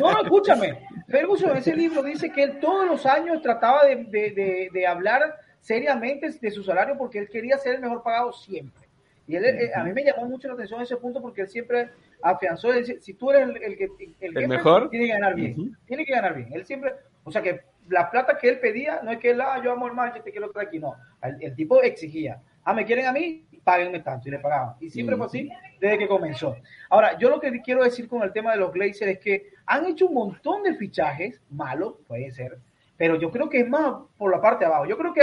No, 0.00 0.12
no, 0.12 0.22
escúchame. 0.22 0.88
Ferguson 1.08 1.56
ese 1.56 1.76
libro 1.76 2.02
dice 2.02 2.32
que 2.32 2.42
él 2.42 2.58
todos 2.58 2.86
los 2.86 3.06
años 3.06 3.40
trataba 3.40 3.84
de, 3.84 3.96
de, 4.04 4.68
de 4.72 4.86
hablar 4.86 5.36
seriamente 5.60 6.30
de 6.30 6.50
su 6.50 6.62
salario 6.62 6.96
porque 6.96 7.18
él 7.18 7.28
quería 7.28 7.58
ser 7.58 7.76
el 7.76 7.80
mejor 7.82 8.02
pagado 8.02 8.32
siempre. 8.32 8.86
Y 9.28 9.34
él, 9.34 9.44
eh, 9.44 9.70
a 9.74 9.82
mí 9.82 9.92
me 9.92 10.04
llamó 10.04 10.26
mucho 10.26 10.46
la 10.48 10.54
atención 10.54 10.80
ese 10.80 10.96
punto 10.96 11.20
porque 11.20 11.42
él 11.42 11.48
siempre 11.48 11.90
afianzó, 12.22 12.70
si 13.00 13.14
tú 13.14 13.32
eres 13.32 13.48
el, 13.48 13.76
que 13.76 13.88
el, 14.20 14.48
mejor, 14.48 14.88
tiene 14.88 15.06
que 15.06 15.12
ganar 15.12 15.34
bien, 15.34 15.76
tiene 15.86 16.06
que 16.06 16.12
ganar 16.12 16.34
bien. 16.34 16.48
Él 16.52 16.64
siempre, 16.64 16.94
o 17.24 17.32
sea 17.32 17.42
que 17.42 17.62
la 17.88 18.10
plata 18.10 18.38
que 18.38 18.48
él 18.48 18.60
pedía 18.60 19.00
no 19.02 19.10
es 19.10 19.18
que 19.18 19.30
él, 19.30 19.40
ah, 19.40 19.60
yo 19.62 19.72
amo 19.72 19.88
el 19.88 19.94
Manchester, 19.94 20.32
quiero 20.32 20.46
estar 20.46 20.66
aquí, 20.66 20.78
no. 20.78 20.94
El, 21.22 21.54
tipo 21.56 21.82
exigía, 21.82 22.40
ah, 22.64 22.72
me 22.72 22.84
quieren 22.84 23.06
a 23.06 23.12
mí, 23.12 23.44
páguenme 23.66 23.98
tanto, 23.98 24.28
y 24.28 24.30
le 24.30 24.38
pagaban. 24.38 24.76
Y 24.78 24.88
siempre 24.90 25.16
fue 25.16 25.26
así 25.26 25.50
desde 25.80 25.98
que 25.98 26.06
comenzó. 26.06 26.56
Ahora, 26.88 27.18
yo 27.18 27.28
lo 27.28 27.40
que 27.40 27.50
quiero 27.62 27.82
decir 27.82 28.06
con 28.06 28.22
el 28.22 28.32
tema 28.32 28.52
de 28.52 28.58
los 28.58 28.72
Glazers 28.72 29.10
es 29.10 29.18
que 29.18 29.50
han 29.66 29.86
hecho 29.86 30.06
un 30.06 30.14
montón 30.14 30.62
de 30.62 30.76
fichajes, 30.76 31.40
malos, 31.50 31.94
puede 32.06 32.30
ser, 32.30 32.58
pero 32.96 33.16
yo 33.16 33.28
creo 33.32 33.48
que 33.48 33.60
es 33.62 33.68
más 33.68 33.96
por 34.16 34.30
la 34.30 34.40
parte 34.40 34.64
de 34.64 34.66
abajo. 34.66 34.86
Yo 34.86 34.96
creo 34.96 35.12
que 35.12 35.20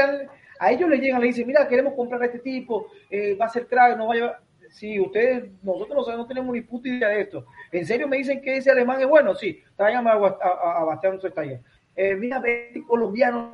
a 0.59 0.71
ellos 0.71 0.89
le 0.89 0.97
llegan, 0.97 1.21
le 1.21 1.27
dicen, 1.27 1.47
mira, 1.47 1.65
queremos 1.69 1.93
comprar 1.93 2.21
a 2.21 2.25
este 2.25 2.39
tipo, 2.39 2.87
eh, 3.09 3.35
va 3.35 3.45
a 3.45 3.49
ser 3.49 3.65
crack, 3.65 3.97
no 3.97 4.07
va 4.07 4.13
a 4.13 4.17
llevar... 4.17 4.39
Sí, 4.69 4.99
ustedes, 4.99 5.49
nosotros 5.61 6.07
no, 6.17 6.25
tenemos 6.25 6.51
ni 6.53 6.61
puta 6.61 6.89
idea 6.89 7.07
de 7.09 7.21
esto. 7.21 7.45
¿En 7.71 7.85
serio 7.85 8.07
me 8.07 8.17
dicen 8.17 8.41
que 8.41 8.57
ese 8.57 8.71
alemán 8.71 8.99
es 8.99 9.07
bueno? 9.07 9.35
Sí, 9.35 9.61
tráigame 9.77 10.09
a, 10.09 10.13
a, 10.13 10.81
a 10.81 10.83
Bastián 10.83 11.21
Soestayer. 11.21 11.61
Eh, 11.95 12.15
mira, 12.15 12.41
este 12.43 12.83
colombiano, 12.83 13.51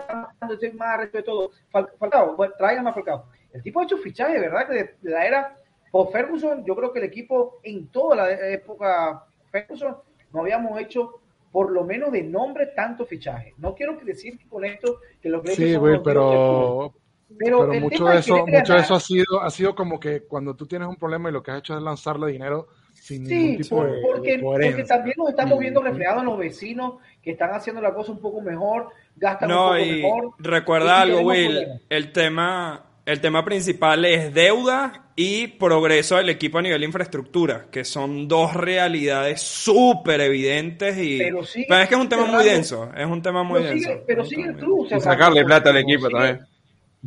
este 0.49 0.71
más 0.71 1.11
de 1.11 1.21
todo. 1.21 1.51
Falcao, 1.69 2.35
bueno, 2.37 2.53
tráigame 2.57 2.89
a 2.89 2.93
Falcao. 2.93 3.25
El 3.53 3.63
tipo 3.63 3.79
ha 3.79 3.83
hecho 3.83 3.97
fichaje, 3.97 4.39
¿verdad? 4.39 4.67
Que 4.67 4.73
de, 4.73 4.95
la 5.01 5.25
era 5.25 5.55
por 5.91 6.11
Ferguson, 6.11 6.63
yo 6.65 6.75
creo 6.75 6.93
que 6.93 6.99
el 6.99 7.05
equipo 7.05 7.59
en 7.63 7.87
toda 7.87 8.15
la 8.15 8.31
época 8.31 9.25
Ferguson 9.51 9.97
no 10.31 10.41
habíamos 10.41 10.79
hecho 10.79 11.19
por 11.51 11.71
lo 11.71 11.83
menos 11.83 12.11
de 12.11 12.23
nombre 12.23 12.67
tanto 12.67 13.05
fichaje. 13.05 13.53
No 13.57 13.73
quiero 13.73 13.97
decir 14.03 14.39
con 14.47 14.63
esto 14.65 14.99
que 15.21 15.29
los 15.29 15.43
Sí, 15.55 15.75
güey, 15.75 15.99
pero, 16.03 16.93
pero, 17.37 17.67
mucho 17.73 18.05
de 18.05 18.19
eso, 18.19 18.45
mucho 18.45 18.73
de 18.73 18.79
eso 18.79 18.95
ha 18.95 18.99
sido, 18.99 19.41
ha 19.41 19.49
sido 19.49 19.73
como 19.73 19.99
que 19.99 20.21
cuando 20.21 20.55
tú 20.55 20.67
tienes 20.67 20.87
un 20.87 20.95
problema 20.95 21.29
y 21.29 21.33
lo 21.33 21.41
que 21.41 21.51
has 21.51 21.59
hecho 21.59 21.75
es 21.75 21.81
lanzarle 21.81 22.31
dinero 22.31 22.67
sin 22.93 23.23
ningún 23.23 23.57
tipo 23.57 23.83
de, 23.83 24.01
porque, 24.01 24.39
porque 24.39 24.83
también 24.83 25.15
nos 25.17 25.29
estamos 25.29 25.57
viendo 25.57 25.81
reflejados 25.81 26.21
en 26.21 26.25
los 26.27 26.37
vecinos 26.37 26.95
que 27.23 27.31
están 27.31 27.51
haciendo 27.51 27.81
la 27.81 27.93
cosa 27.93 28.11
un 28.11 28.19
poco 28.19 28.41
mejor, 28.41 28.89
gastan 29.15 29.51
un 29.51 29.57
poco 29.57 29.73
mejor. 29.73 30.33
Recuerda 30.37 31.01
algo, 31.01 31.21
Will, 31.21 31.81
el 31.89 32.11
tema, 32.11 32.88
el 33.09 33.21
tema 33.21 33.43
principal 33.43 34.05
es 34.05 34.31
deuda 34.35 35.11
y 35.15 35.47
progreso 35.47 36.17
del 36.17 36.29
equipo 36.29 36.59
a 36.59 36.61
nivel 36.61 36.81
de 36.81 36.85
infraestructura, 36.85 37.65
que 37.71 37.83
son 37.83 38.27
dos 38.27 38.53
realidades 38.53 39.41
súper 39.41 40.21
evidentes 40.21 40.95
y 40.95 41.17
pero, 41.17 41.41
es 41.41 41.87
que 41.89 41.95
es 41.95 41.99
un 41.99 42.07
tema 42.07 42.25
muy 42.25 42.43
denso, 42.43 42.91
es 42.95 43.07
un 43.07 43.19
tema 43.19 43.41
muy 43.41 43.63
denso. 43.63 44.03
pero 44.05 44.23
sigue 44.23 44.43
el 44.43 44.55
club, 44.55 44.87
y 44.95 44.99
sacarle 44.99 45.43
plata 45.43 45.71
al 45.71 45.77
equipo 45.77 46.07
también. 46.07 46.45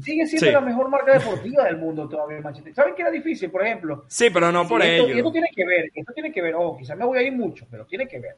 Sigue 0.03 0.27
siendo 0.27 0.51
la 0.51 0.61
mejor 0.61 0.89
marca 0.89 1.13
deportiva 1.13 1.65
del 1.65 1.77
mundo 1.77 2.09
todavía 2.09 2.41
Manchester. 2.41 2.75
¿Saben 2.75 2.97
que 2.97 3.03
era 3.03 3.11
difícil, 3.13 3.49
por 3.49 3.65
ejemplo? 3.65 4.05
Sí, 4.09 4.29
pero 4.31 4.51
no 4.51 4.67
por 4.67 4.83
ello. 4.83 5.07
Y 5.07 5.19
esto 5.19 5.31
tiene 5.31 5.51
que 5.55 5.65
ver, 5.65 5.91
esto 5.95 6.13
tiene 6.13 6.33
que 6.33 6.43
ver, 6.43 6.57
ojo, 6.57 6.79
quizás 6.79 6.99
me 6.99 7.05
voy 7.05 7.19
a 7.19 7.23
ir 7.23 7.33
mucho, 7.33 7.65
pero 7.71 7.85
tiene 7.85 8.09
que 8.09 8.19
ver 8.19 8.35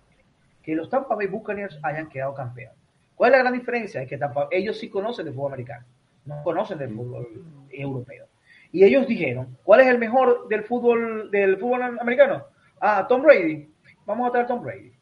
que 0.62 0.74
los 0.74 0.90
Tampa 0.90 1.14
Bay 1.14 1.28
Buccaneers 1.28 1.78
hayan 1.82 2.10
quedado 2.10 2.34
campeones. 2.34 2.76
¿Cuál 3.14 3.30
es 3.30 3.38
la 3.38 3.42
gran 3.42 3.54
diferencia? 3.54 4.02
Es 4.02 4.08
que 4.08 4.18
Tampa, 4.18 4.48
ellos 4.50 4.78
sí 4.78 4.90
conocen 4.90 5.24
del 5.24 5.32
fútbol 5.32 5.52
americano, 5.52 5.86
no 6.26 6.42
conocen 6.42 6.78
del 6.78 6.94
fútbol 6.94 7.26
europeo. 7.70 8.26
Y 8.72 8.84
ellos 8.84 9.06
dijeron, 9.06 9.56
¿cuál 9.62 9.80
es 9.80 9.86
el 9.86 9.98
mejor 9.98 10.48
del 10.48 10.64
fútbol 10.64 11.30
del 11.30 11.58
fútbol 11.58 11.82
americano? 11.82 12.44
Ah, 12.80 13.06
Tom 13.08 13.22
Brady. 13.22 13.68
Vamos 14.04 14.28
a 14.28 14.32
traer 14.32 14.44
a 14.44 14.48
Tom 14.48 14.62
Brady. 14.62 14.92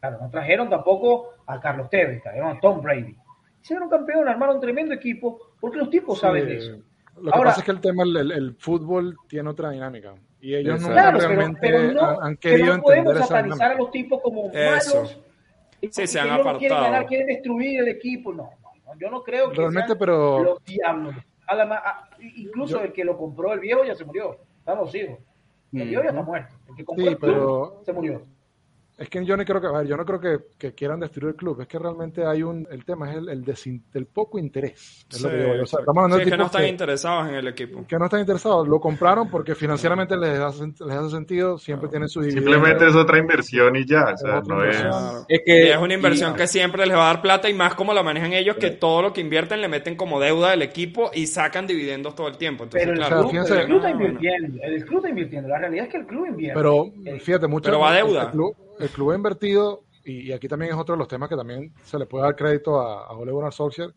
Claro, 0.00 0.18
no 0.20 0.30
trajeron 0.30 0.68
tampoco 0.68 1.30
a 1.46 1.60
Carlos 1.60 1.88
Tevez, 1.88 2.22
trajeron 2.22 2.56
a 2.56 2.60
Tom 2.60 2.82
Brady 2.82 3.16
hicieron 3.62 3.88
campeón, 3.88 4.28
armaron 4.28 4.56
un 4.56 4.60
tremendo 4.60 4.94
equipo, 4.94 5.54
porque 5.60 5.78
los 5.78 5.90
tipos 5.90 6.18
saben 6.18 6.46
de 6.46 6.56
eso. 6.56 6.72
Lo 7.20 7.30
que 7.30 7.38
pasa 7.38 7.60
es 7.60 7.64
que 7.64 7.70
el 7.70 7.80
tema, 7.80 8.02
el, 8.04 8.56
fútbol 8.58 9.16
tiene 9.28 9.48
otra 9.48 9.70
dinámica. 9.70 10.14
Y 10.40 10.54
ellos 10.54 10.80
no 10.80 10.88
realmente 10.88 11.68
han, 12.20 12.36
querido 12.36 12.76
no 12.76 12.82
podemos 12.82 13.18
satanizar 13.18 13.72
a 13.72 13.74
los 13.76 13.90
tipos 13.90 14.20
como 14.20 14.48
malos. 14.48 15.20
Sí, 15.90 16.06
se 16.06 16.20
han 16.20 16.30
apartado. 16.30 16.58
Quieren 16.58 16.78
ganar, 16.78 17.06
quieren 17.06 17.26
destruir 17.26 17.80
el 17.80 17.88
equipo. 17.88 18.32
No, 18.32 18.50
no, 18.92 19.00
yo 19.00 19.10
no 19.10 19.22
creo 19.22 19.50
que 19.50 19.56
realmente, 19.56 19.88
sean 19.88 19.98
pero... 19.98 20.42
los 20.42 20.64
diablos. 20.64 21.14
incluso 22.20 22.80
el 22.80 22.92
que 22.92 23.04
lo 23.04 23.16
compró, 23.16 23.52
el 23.52 23.60
viejo, 23.60 23.84
ya 23.84 23.94
se 23.94 24.04
murió. 24.04 24.38
Están 24.58 24.78
los 24.78 24.94
hijos. 24.94 25.18
El 25.72 25.88
viejo 25.88 26.02
ya 26.02 26.10
está 26.10 26.22
muerto. 26.22 26.54
El 26.68 26.74
que 26.76 26.84
compró 26.84 27.06
sí, 27.06 27.16
pero... 27.20 27.82
se 27.84 27.92
murió. 27.92 28.22
Es 28.98 29.08
que 29.08 29.24
yo 29.24 29.36
no 29.36 29.44
creo 29.44 29.60
que, 29.60 29.66
a 29.66 29.72
ver, 29.72 29.86
yo 29.86 29.96
no 29.96 30.04
creo 30.04 30.20
que, 30.20 30.38
que, 30.58 30.74
quieran 30.74 31.00
destruir 31.00 31.30
el 31.30 31.36
club, 31.36 31.62
es 31.62 31.66
que 31.66 31.78
realmente 31.78 32.26
hay 32.26 32.42
un, 32.42 32.68
el 32.70 32.84
tema 32.84 33.10
es 33.10 33.16
el, 33.16 33.28
el, 33.94 34.06
poco 34.06 34.38
interés. 34.38 35.06
Es 35.10 35.22
lo 35.22 35.30
que 35.30 35.36
digo. 35.36 35.62
O 35.62 35.66
sea, 35.66 35.80
estamos 35.80 36.04
hablando 36.04 36.18
de 36.18 36.30
que 36.30 36.36
no 36.36 36.46
están 36.46 36.66
interesados 36.66 37.28
en 37.30 37.34
el 37.36 37.48
equipo. 37.48 37.86
Que 37.86 37.96
no 37.96 38.04
están 38.04 38.20
interesados, 38.20 38.68
lo 38.68 38.78
compraron 38.80 39.30
porque 39.30 39.54
financieramente 39.54 40.14
les 40.16 40.38
hace, 40.38 40.66
les 40.66 40.96
hace 40.96 41.10
sentido, 41.10 41.56
siempre 41.58 41.88
tienen 41.88 42.08
su 42.08 42.22
Simplemente 42.22 42.86
es 42.86 42.94
otra 42.94 43.18
inversión 43.18 43.74
y 43.76 43.86
ya, 43.86 44.12
o 44.12 44.16
sea, 44.16 44.40
no 44.46 44.62
es... 44.62 44.76
es... 45.28 45.40
que 45.44 45.72
es 45.72 45.76
una 45.78 45.94
inversión 45.94 46.36
que 46.36 46.46
siempre 46.46 46.86
les 46.86 46.96
va 46.96 47.10
a 47.10 47.14
dar 47.14 47.22
plata 47.22 47.48
y 47.48 47.54
más 47.54 47.74
como 47.74 47.94
la 47.94 48.02
manejan 48.02 48.34
ellos, 48.34 48.56
que 48.56 48.70
todo 48.70 49.02
lo 49.02 49.12
que 49.12 49.22
invierten 49.22 49.62
le 49.62 49.68
meten 49.68 49.96
como 49.96 50.20
deuda 50.20 50.50
del 50.50 50.62
equipo 50.62 51.10
y 51.14 51.26
sacan 51.26 51.66
dividendos 51.66 52.14
todo 52.14 52.28
el 52.28 52.36
tiempo. 52.36 52.64
Entonces, 52.64 52.88
pero 52.88 52.92
el, 52.92 53.08
claro, 53.08 53.28
club, 53.28 53.42
el 53.42 53.66
club 53.66 53.76
está 53.78 53.90
invirtiendo, 53.90 54.62
el 54.62 54.84
club 54.84 54.96
está 54.98 55.08
invirtiendo, 55.08 55.48
la 55.48 55.58
realidad 55.58 55.86
es 55.86 55.90
que 55.90 55.98
el 55.98 56.06
club 56.06 56.26
invierte. 56.26 56.60
Pero 56.60 56.92
fíjate, 57.20 57.46
mucho... 57.48 57.64
Pero 57.64 57.80
va 57.80 57.90
a 57.90 57.94
deuda 57.94 58.32
el 58.78 58.88
club 58.90 59.10
ha 59.12 59.14
invertido, 59.16 59.84
y, 60.04 60.32
aquí 60.32 60.48
también 60.48 60.72
es 60.72 60.78
otro 60.78 60.94
de 60.94 60.98
los 60.98 61.08
temas 61.08 61.28
que 61.28 61.36
también 61.36 61.72
se 61.84 61.98
le 61.98 62.06
puede 62.06 62.24
dar 62.24 62.36
crédito 62.36 62.80
a, 62.80 63.06
a 63.06 63.12
Ole 63.12 63.32
Gunnar 63.32 63.52
Solskjaer, 63.52 63.94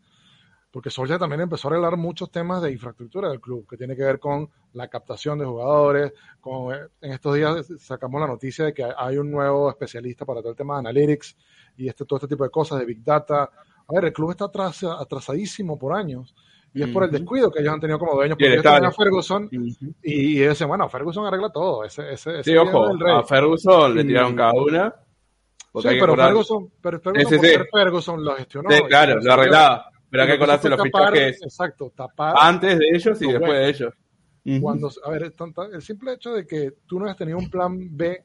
porque 0.70 0.90
Solskjaer 0.90 1.18
también 1.18 1.40
empezó 1.40 1.68
a 1.68 1.70
arreglar 1.70 1.96
muchos 1.96 2.30
temas 2.30 2.62
de 2.62 2.70
infraestructura 2.70 3.30
del 3.30 3.40
club, 3.40 3.66
que 3.66 3.76
tiene 3.76 3.96
que 3.96 4.02
ver 4.02 4.20
con 4.20 4.50
la 4.74 4.88
captación 4.88 5.38
de 5.38 5.46
jugadores, 5.46 6.12
con, 6.40 6.74
eh, 6.74 6.88
en 7.00 7.12
estos 7.12 7.34
días 7.34 7.66
sacamos 7.78 8.20
la 8.20 8.26
noticia 8.26 8.66
de 8.66 8.74
que 8.74 8.86
hay 8.96 9.16
un 9.16 9.30
nuevo 9.30 9.70
especialista 9.70 10.24
para 10.24 10.40
todo 10.40 10.50
el 10.50 10.56
tema 10.56 10.74
de 10.74 10.80
analytics 10.80 11.36
y 11.78 11.88
este, 11.88 12.04
todo 12.04 12.18
este 12.18 12.28
tipo 12.28 12.44
de 12.44 12.50
cosas, 12.50 12.78
de 12.78 12.84
big 12.84 13.02
data. 13.02 13.44
A 13.88 13.94
ver, 13.94 14.04
el 14.04 14.12
club 14.12 14.32
está 14.32 14.44
atras, 14.44 14.84
atrasadísimo 14.84 15.78
por 15.78 15.94
años. 15.94 16.34
Y 16.76 16.82
es 16.82 16.90
por 16.90 17.04
el 17.04 17.10
descuido 17.10 17.50
que 17.50 17.60
ellos 17.60 17.72
han 17.72 17.80
tenido 17.80 17.98
como 17.98 18.14
dueños. 18.14 18.36
Porque 18.36 18.52
ellos 18.52 18.66
a 18.66 18.92
Ferguson 18.92 19.48
y, 19.50 19.78
y 20.02 20.46
dicen, 20.46 20.68
bueno, 20.68 20.86
Ferguson 20.90 21.24
arregla 21.24 21.50
todo. 21.50 21.84
Ese, 21.84 22.12
ese, 22.12 22.44
sí, 22.44 22.54
ojo, 22.54 22.90
a 23.08 23.22
Ferguson 23.24 23.94
le 23.94 24.04
tiraron 24.04 24.36
cada 24.36 24.52
una. 24.52 24.94
Sí, 25.74 25.88
pero 25.98 26.14
Ferguson, 26.14 26.70
pero 26.82 27.00
Ferguson, 27.00 27.40
sí, 27.40 27.48
Ferguson 27.72 28.24
lo 28.24 28.36
gestionó. 28.36 28.68
claro, 28.88 29.18
lo 29.22 29.32
arreglaba. 29.32 29.90
Pero 30.10 30.22
hay 30.22 30.28
que 30.28 30.34
acordarse 30.34 30.68
los 30.68 30.82
fichajes. 30.82 31.42
Exacto, 31.42 31.92
tapar. 31.96 32.34
Antes 32.38 32.78
de 32.78 32.88
ellos 32.92 33.22
y 33.22 33.32
después 33.32 33.52
de 33.52 33.68
ellos. 33.68 33.94
Cuando, 34.60 34.90
a 35.02 35.10
ver, 35.10 35.32
el 35.72 35.82
simple 35.82 36.12
hecho 36.12 36.34
de 36.34 36.46
que 36.46 36.72
tú 36.86 36.98
no 36.98 37.06
hayas 37.06 37.16
tenido 37.16 37.38
un 37.38 37.48
plan 37.48 37.96
B 37.96 38.22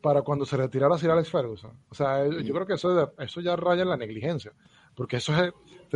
para 0.00 0.22
cuando 0.22 0.46
se 0.46 0.56
retirara 0.56 0.96
Sir 0.96 1.10
Alex 1.10 1.30
Ferguson. 1.30 1.72
O 1.88 1.94
sea, 1.96 2.24
yo 2.28 2.54
creo 2.54 2.66
que 2.66 2.74
eso, 2.74 3.12
eso 3.18 3.40
ya 3.40 3.56
raya 3.56 3.82
en 3.82 3.88
la 3.88 3.96
negligencia. 3.96 4.52
Porque 4.94 5.16
eso 5.16 5.32
es, 5.42 5.52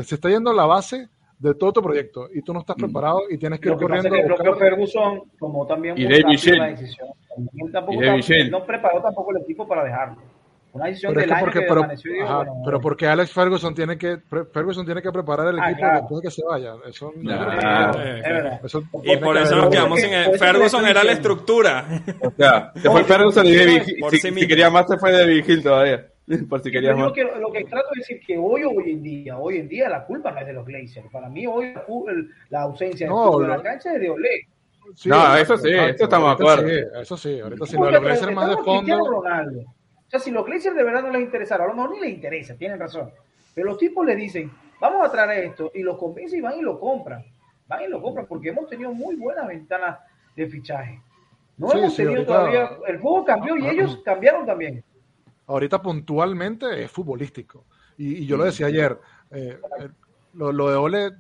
se 0.07 0.17
está 0.17 0.29
yendo 0.29 0.51
a 0.51 0.55
la 0.55 0.67
base 0.67 1.09
de 1.43 1.55
todo 1.55 1.73
tu 1.73 1.83
proyecto 1.83 2.29
y 2.33 2.41
tú 2.43 2.53
no 2.55 2.61
estás 2.61 2.77
preparado 2.77 3.23
y 3.29 3.37
tienes 3.37 3.59
que 3.59 3.69
ir 3.69 3.75
corriendo. 3.75 4.09
Que 4.09 4.21
el 4.21 4.27
propio 4.27 4.55
Ferguson, 4.57 5.23
como 5.39 5.67
también 5.67 5.99
y 5.99 6.05
David 6.05 6.25
la 6.57 6.69
decisión, 6.69 7.09
tampoco 7.73 8.01
no 8.51 8.65
preparó 8.65 9.03
tampoco 9.03 9.33
el 9.33 9.43
equipo 9.43 9.67
para 9.67 9.85
dejarlo. 9.85 10.19
Una 10.73 10.87
decisión 10.87 11.13
pero 11.13 11.27
del 11.27 11.33
año 11.33 11.45
porque, 11.45 11.61
que 11.61 11.67
pero, 11.69 11.83
ajá, 12.25 12.45
pero 12.65 12.81
porque 12.81 13.07
Alex 13.07 13.31
Ferguson 13.33 13.75
tiene 13.75 13.99
que 13.99 14.21
Ferguson 14.55 14.87
tiene 14.87 15.03
que 15.03 15.13
preparar 15.13 15.49
el 15.49 15.61
ah, 15.61 15.71
equipo 15.71 15.81
claro. 15.81 15.99
después 15.99 16.23
de 16.23 16.29
que 16.29 16.35
se 16.35 16.43
vaya. 16.47 16.75
Eso, 16.89 17.13
claro. 17.21 18.01
eso 18.65 18.83
y 19.03 19.17
por 19.19 19.37
eso 19.37 19.57
nos 19.57 19.69
quedamos 19.69 20.01
sin 20.01 20.15
el, 20.15 20.39
Ferguson 20.39 20.87
era 20.87 21.05
la 21.05 21.13
estructura. 21.13 21.87
O 22.23 22.31
sea, 22.31 22.73
se 22.75 22.89
fue 22.89 23.05
Ferguson 23.05 23.45
y 23.47 23.55
David 23.55 23.83
si, 23.83 24.19
si, 24.19 24.33
si, 24.33 24.49
quería 24.49 24.71
más 24.71 24.87
se 24.89 24.97
fue 24.97 25.13
David 25.13 25.45
Hill 25.47 25.63
todavía. 25.63 26.07
Por 26.49 26.63
si 26.63 26.71
querías. 26.71 26.97
Que, 27.13 27.25
lo 27.25 27.53
que 27.53 27.65
trato 27.65 27.89
de 27.95 27.99
decir 27.99 28.21
que 28.27 28.39
hoy 28.39 28.65
hoy 28.65 28.93
en 28.93 29.03
día, 29.03 29.39
hoy 29.39 29.59
en 29.59 29.69
día 29.69 29.89
la 29.89 30.05
culpa 30.05 30.31
no 30.31 30.41
es 30.41 30.47
de 30.47 30.53
los 30.53 30.65
Glazers. 30.65 31.11
Para 31.11 31.29
mí 31.29 31.47
hoy 31.47 31.75
la 32.51 32.63
ausencia 32.63 33.09
no, 33.09 33.39
de 33.39 33.49
la 33.49 33.63
cancha 33.63 33.95
es 33.95 34.01
de 34.01 34.11
Olé. 34.11 34.49
Sí, 34.95 35.09
no, 35.09 35.37
eso 35.37 35.57
sí, 35.57 35.71
eso 35.71 36.05
estamos 36.05 36.37
de 36.37 36.45
acuerdo. 36.45 36.69
Sí, 36.69 37.01
eso 37.01 37.17
sí, 37.17 37.41
ahorita 37.41 37.67
si 37.67 37.77
los 37.77 38.01
Glazers 38.01 38.35
más 38.35 38.51
de 38.51 38.57
fondo. 38.63 38.99
Ronaldo 39.09 39.65
sea, 40.13 40.21
si 40.21 40.31
los 40.31 40.45
Glazers 40.45 40.77
de 40.77 40.83
verdad 40.83 41.03
no 41.03 41.11
les 41.11 41.23
interesara, 41.23 41.65
a 41.65 41.69
lo 41.69 41.75
mejor 41.75 41.93
ni 41.93 42.01
les 42.01 42.11
interesa, 42.11 42.55
tienen 42.55 42.79
razón. 42.79 43.11
Pero 43.55 43.69
los 43.69 43.79
tipos 43.79 44.05
le 44.05 44.15
dicen, 44.15 44.51
vamos 44.79 45.07
a 45.07 45.11
traer 45.11 45.45
esto, 45.45 45.71
y 45.75 45.83
los 45.83 45.97
convencen 45.97 46.39
y 46.39 46.43
van 46.43 46.59
y 46.59 46.63
lo 46.63 46.79
compran. 46.79 47.25
Van 47.67 47.83
y 47.85 47.89
lo 47.89 48.03
compran 48.03 48.27
porque 48.27 48.51
hemos 48.51 48.69
tenido 48.69 48.93
muy 48.93 49.17
buenas 49.17 49.47
ventanas 49.47 50.01
de 50.37 50.47
fichaje. 50.49 51.01
No 51.57 51.73
hemos 51.73 51.97
tenido 51.97 52.27
todavía. 52.27 52.71
El 52.87 52.99
juego 52.99 53.25
cambió 53.25 53.57
y 53.57 53.67
ellos 53.67 54.01
cambiaron 54.05 54.45
también. 54.45 54.85
Ahorita 55.53 55.83
puntualmente 55.83 56.83
es 56.83 56.91
futbolístico. 56.91 57.67
Y, 57.99 58.25
yo 58.27 58.37
lo 58.37 58.45
decía 58.45 58.67
ayer, 58.67 58.99
eh, 59.31 59.59
lo, 60.35 60.51
lo 60.51 60.71
de 60.71 60.77
Ole 60.77 61.11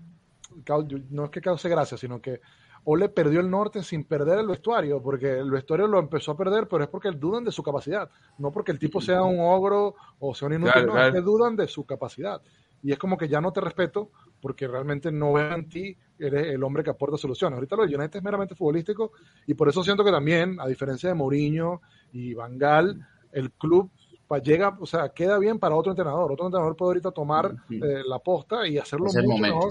no 1.11 1.25
es 1.25 1.31
que 1.31 1.41
cause 1.41 1.69
gracia, 1.69 1.99
sino 1.99 2.21
que 2.21 2.41
Ole 2.85 3.09
perdió 3.09 3.41
el 3.41 3.51
norte 3.51 3.83
sin 3.83 4.05
perder 4.05 4.39
el 4.39 4.49
vestuario, 4.49 5.01
porque 5.03 5.39
el 5.39 5.51
vestuario 5.51 5.87
lo 5.87 5.99
empezó 5.99 6.33
a 6.33 6.37
perder, 6.37 6.67
pero 6.67 6.83
es 6.83 6.89
porque 6.89 7.11
dudan 7.13 7.45
de 7.45 7.53
su 7.53 7.63
capacidad, 7.63 8.11
no 8.39 8.51
porque 8.51 8.73
el 8.73 8.79
tipo 8.79 9.01
sea 9.01 9.23
un 9.23 9.39
ogro 9.41 9.95
o 10.19 10.35
sea 10.35 10.49
un 10.49 10.55
inútil, 10.55 10.87
no, 10.87 11.01
es 11.01 11.13
que 11.13 11.21
dudan 11.21 11.55
de 11.55 11.69
su 11.69 11.85
capacidad. 11.85 12.43
Y 12.83 12.91
es 12.91 12.99
como 12.99 13.17
que 13.17 13.29
ya 13.29 13.41
no 13.41 13.53
te 13.53 13.61
respeto 13.61 14.11
porque 14.41 14.67
realmente 14.67 15.13
no 15.13 15.35
veo 15.35 15.55
en 15.55 15.69
ti, 15.69 15.97
eres 16.19 16.49
el 16.49 16.65
hombre 16.65 16.83
que 16.83 16.91
aporta 16.91 17.17
soluciones. 17.17 17.57
Ahorita 17.57 17.77
lo 17.77 17.87
de 17.87 17.95
United 17.95 18.17
es 18.17 18.25
meramente 18.25 18.57
futbolístico 18.57 19.13
y 19.47 19.55
por 19.55 19.69
eso 19.69 19.85
siento 19.85 20.03
que 20.05 20.11
también, 20.11 20.59
a 20.59 20.67
diferencia 20.67 21.09
de 21.09 21.15
Mourinho 21.15 21.83
y 22.13 22.35
Van 22.35 22.59
Gaal, 22.59 23.07
el 23.31 23.53
club 23.53 23.91
llega, 24.39 24.77
o 24.81 24.87
sea, 24.87 25.09
queda 25.11 25.39
bien 25.39 25.59
para 25.59 25.75
otro 25.75 25.93
entrenador. 25.93 26.33
Otro 26.33 26.47
entrenador 26.47 26.77
puede 26.77 26.91
ahorita 26.91 27.11
tomar 27.11 27.55
eh, 27.71 28.03
la 28.07 28.19
posta 28.19 28.67
y 28.67 28.79
hacerlo 28.79 29.07
mucho 29.07 29.39
mejor 29.39 29.71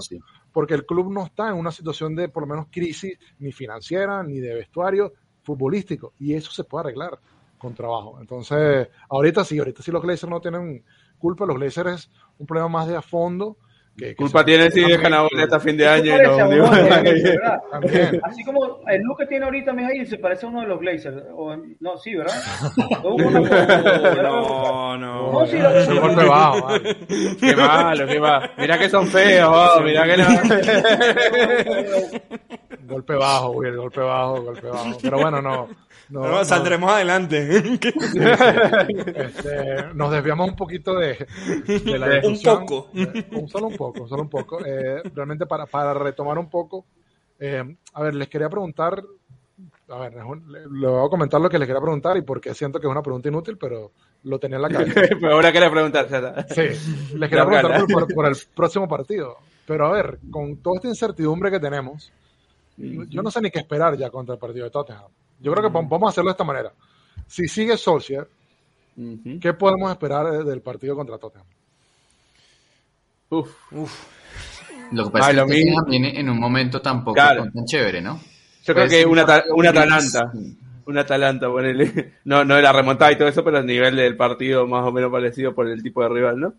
porque 0.52 0.74
el 0.74 0.84
club 0.84 1.10
no 1.10 1.24
está 1.24 1.48
en 1.48 1.54
una 1.54 1.72
situación 1.72 2.14
de 2.14 2.28
por 2.28 2.42
lo 2.42 2.46
menos 2.46 2.66
crisis 2.70 3.18
ni 3.38 3.52
financiera 3.52 4.22
ni 4.22 4.38
de 4.38 4.54
vestuario 4.54 5.12
futbolístico 5.42 6.12
y 6.18 6.34
eso 6.34 6.52
se 6.52 6.64
puede 6.64 6.84
arreglar 6.84 7.18
con 7.58 7.74
trabajo. 7.74 8.18
Entonces, 8.20 8.88
ahorita 9.08 9.44
sí, 9.44 9.58
ahorita 9.58 9.82
sí 9.82 9.90
los 9.90 10.02
Glazers 10.02 10.30
no 10.30 10.40
tienen 10.40 10.84
culpa, 11.18 11.46
los 11.46 11.56
Glazers 11.56 11.92
es 11.92 12.10
un 12.38 12.46
problema 12.46 12.68
más 12.68 12.88
de 12.88 12.96
a 12.96 13.02
fondo 13.02 13.56
que, 13.96 14.16
Culpa 14.16 14.44
tiene 14.44 14.70
si 14.70 14.80
dejan 14.80 15.12
a 15.12 15.26
hasta 15.42 15.60
fin 15.60 15.76
de 15.76 15.86
año. 15.86 16.16
Y 16.16 16.22
no, 16.22 16.70
Así 18.22 18.42
como 18.44 18.80
el 18.88 19.02
look 19.02 19.18
que 19.18 19.26
tiene 19.26 19.44
ahorita 19.44 19.72
Mijail 19.72 20.06
se 20.06 20.18
parece 20.18 20.46
a 20.46 20.48
uno 20.48 20.62
de 20.62 20.66
los 20.66 20.80
Glazers. 20.80 21.24
O, 21.34 21.54
no, 21.80 21.96
sí, 21.98 22.14
¿verdad? 22.14 22.34
no, 24.22 24.96
no. 24.96 25.32
no 25.32 25.46
sí, 25.46 25.58
lo, 25.58 26.00
golpe 26.00 26.24
bajo. 26.24 26.68
Qué 27.38 27.54
malo, 27.56 28.06
qué 28.06 28.18
malo. 28.20 28.48
Mira 28.56 28.78
que 28.78 28.88
son 28.88 29.06
feos, 29.06 29.50
oh, 29.52 29.80
mira 29.82 30.04
que 30.04 30.16
no. 30.16 30.26
golpe 32.88 33.14
bajo, 33.14 33.50
Will, 33.50 33.76
golpe 33.76 34.00
bajo, 34.00 34.42
golpe 34.42 34.68
bajo. 34.68 34.98
Pero 35.02 35.18
bueno, 35.18 35.42
no. 35.42 35.68
No, 36.12 36.44
saldremos 36.44 36.92
adelante. 36.92 37.62
Este, 39.14 39.94
nos 39.94 40.10
desviamos 40.12 40.50
un 40.50 40.56
poquito 40.56 40.94
de, 40.94 41.26
la 41.98 42.08
discusión. 42.10 42.58
Un 42.58 42.66
poco. 42.66 42.90
un, 42.92 43.48
solo 43.48 43.66
un 43.68 43.76
poco, 43.76 44.06
solo 44.06 44.22
un 44.22 44.28
poco. 44.28 44.64
Eh, 44.64 45.02
realmente 45.14 45.46
para, 45.46 45.66
para 45.66 45.94
retomar 45.94 46.38
un 46.38 46.50
poco, 46.50 46.84
eh, 47.38 47.64
a 47.94 48.02
ver, 48.02 48.14
les 48.14 48.28
quería 48.28 48.50
preguntar, 48.50 49.02
a 49.88 49.98
ver, 49.98 50.14
le 50.14 50.86
voy 50.86 51.06
a 51.06 51.08
comentar 51.08 51.40
lo 51.40 51.48
que 51.48 51.58
les 51.58 51.66
quería 51.66 51.80
preguntar 51.80 52.16
y 52.18 52.22
porque 52.22 52.54
siento 52.54 52.78
que 52.78 52.86
es 52.86 52.90
una 52.90 53.02
pregunta 53.02 53.28
inútil, 53.28 53.56
pero 53.56 53.92
lo 54.24 54.38
tenía 54.38 54.56
en 54.56 54.62
la 54.62 54.68
cabeza. 54.68 55.00
pero 55.20 55.32
ahora 55.32 55.50
quería 55.50 55.70
preguntar, 55.70 56.46
Sí, 56.50 57.16
les 57.16 57.30
quería 57.30 57.46
preguntar 57.46 57.86
por, 58.14 58.26
el 58.26 58.36
próximo 58.54 58.86
partido. 58.86 59.38
Pero 59.66 59.86
a 59.86 59.92
ver, 59.92 60.18
con 60.30 60.58
toda 60.58 60.76
esta 60.76 60.88
incertidumbre 60.88 61.50
que 61.50 61.60
tenemos, 61.60 62.12
yo 62.76 63.22
no 63.22 63.30
sé 63.30 63.40
ni 63.40 63.50
qué 63.50 63.60
esperar 63.60 63.96
ya 63.96 64.10
contra 64.10 64.34
el 64.34 64.40
partido 64.40 64.64
de 64.64 64.70
Tottenham. 64.70 65.10
Yo 65.42 65.52
creo 65.52 65.70
que 65.70 65.76
vamos 65.76 66.02
a 66.04 66.08
hacerlo 66.08 66.30
de 66.30 66.32
esta 66.32 66.44
manera. 66.44 66.72
Si 67.26 67.48
sigue 67.48 67.76
Solskjaer, 67.76 68.28
¿qué 69.40 69.52
podemos 69.54 69.90
esperar 69.90 70.44
del 70.44 70.60
partido 70.60 70.94
contra 70.94 71.18
Tottenham? 71.18 71.46
Uf. 73.30 73.72
Uf. 73.72 74.06
Lo 74.92 75.04
que 75.06 75.10
pasa 75.10 75.30
es 75.30 75.44
que 75.44 75.64
viene 75.88 76.20
en 76.20 76.28
un 76.28 76.38
momento 76.38 76.80
tampoco 76.80 77.16
tan 77.16 77.64
chévere, 77.64 78.00
¿no? 78.00 78.20
Yo 78.64 78.74
creo 78.74 78.88
que 78.88 79.04
una, 79.04 79.42
una 79.54 79.70
Atalanta. 79.70 80.32
Una 80.86 81.00
Atalanta, 81.00 81.48
ponele. 81.48 82.12
No, 82.24 82.44
no 82.44 82.56
era 82.56 82.72
remontada 82.72 83.10
y 83.10 83.16
todo 83.16 83.28
eso, 83.28 83.42
pero 83.42 83.58
el 83.58 83.66
nivel 83.66 83.96
del 83.96 84.16
partido 84.16 84.66
más 84.66 84.84
o 84.86 84.92
menos 84.92 85.10
parecido 85.10 85.54
por 85.54 85.68
el 85.68 85.82
tipo 85.82 86.02
de 86.02 86.08
rival, 86.08 86.38
¿no? 86.38 86.54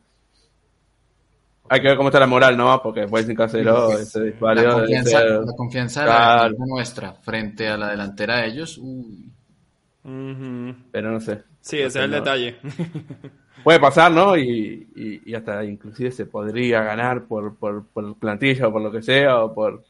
Hay 1.73 1.81
que 1.81 1.87
ver 1.87 1.97
cómo 1.97 2.09
está 2.09 2.19
la 2.19 2.27
moral, 2.27 2.55
¿no? 2.55 2.79
Porque 2.83 2.99
después 2.99 3.27
en 3.27 3.35
Cancelo 3.35 3.97
ese 3.97 4.25
disparo. 4.25 4.61
La 4.61 4.73
confianza, 4.73 5.23
la 5.23 5.53
confianza 5.57 6.03
claro. 6.03 6.55
nuestra 6.59 7.13
frente 7.13 7.67
a 7.67 7.77
la 7.77 7.89
delantera 7.89 8.41
de 8.41 8.47
ellos. 8.47 8.77
Uy. 8.77 9.31
Pero 10.03 11.11
no 11.11 11.19
sé. 11.19 11.41
Sí, 11.61 11.77
ese 11.79 11.87
es 11.87 12.05
el 12.05 12.11
detalle. 12.11 12.57
Puede 13.63 13.79
pasar, 13.79 14.11
¿no? 14.11 14.37
Y, 14.37 14.87
y, 14.95 15.21
y, 15.25 15.33
hasta 15.33 15.63
inclusive 15.63 16.11
se 16.11 16.27
podría 16.27 16.83
ganar 16.83 17.23
por, 17.23 17.55
por, 17.55 17.87
por 17.87 18.19
plantilla 18.19 18.67
o 18.67 18.71
por 18.71 18.83
lo 18.83 18.91
que 18.91 19.01
sea, 19.01 19.39
o 19.39 19.51
por... 19.55 19.83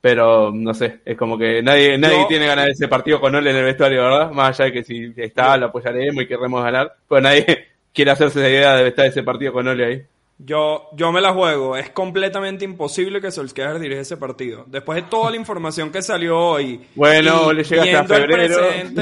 Pero 0.00 0.50
no 0.52 0.74
sé, 0.74 1.02
es 1.04 1.16
como 1.16 1.38
que 1.38 1.62
nadie 1.62 1.96
nadie 1.98 2.26
tiene 2.26 2.48
ganas 2.48 2.64
de 2.64 2.72
ese 2.72 2.88
partido 2.88 3.20
con 3.20 3.32
Ole 3.32 3.50
en 3.50 3.56
el 3.58 3.64
vestuario, 3.64 4.02
¿verdad? 4.02 4.32
Más 4.32 4.58
allá 4.58 4.64
de 4.64 4.72
que 4.72 4.82
si 4.82 5.12
está, 5.16 5.56
lo 5.56 5.66
apoyaremos 5.66 6.24
y 6.24 6.26
queremos 6.26 6.64
ganar, 6.64 6.96
pues 7.06 7.22
nadie 7.22 7.46
quiere 7.94 8.10
hacerse 8.10 8.40
la 8.40 8.48
idea 8.48 8.74
de 8.74 8.88
estar 8.88 9.06
ese 9.06 9.22
partido 9.22 9.52
con 9.52 9.68
Ole 9.68 9.84
ahí. 9.84 10.06
Yo, 10.38 10.88
yo 10.94 11.12
me 11.12 11.20
la 11.20 11.32
juego. 11.32 11.76
Es 11.76 11.90
completamente 11.90 12.64
imposible 12.64 13.20
que 13.20 13.30
Solskjaer 13.30 13.78
dirija 13.78 14.00
ese 14.00 14.16
partido. 14.16 14.64
Después 14.66 14.96
de 14.96 15.08
toda 15.08 15.30
la 15.30 15.36
información 15.36 15.92
que 15.92 16.02
salió 16.02 16.36
hoy. 16.36 16.80
Bueno, 16.96 17.52
le 17.52 17.62
llega 17.62 18.00
hasta 18.00 18.16
febrero. 18.16 18.68
El 18.70 18.92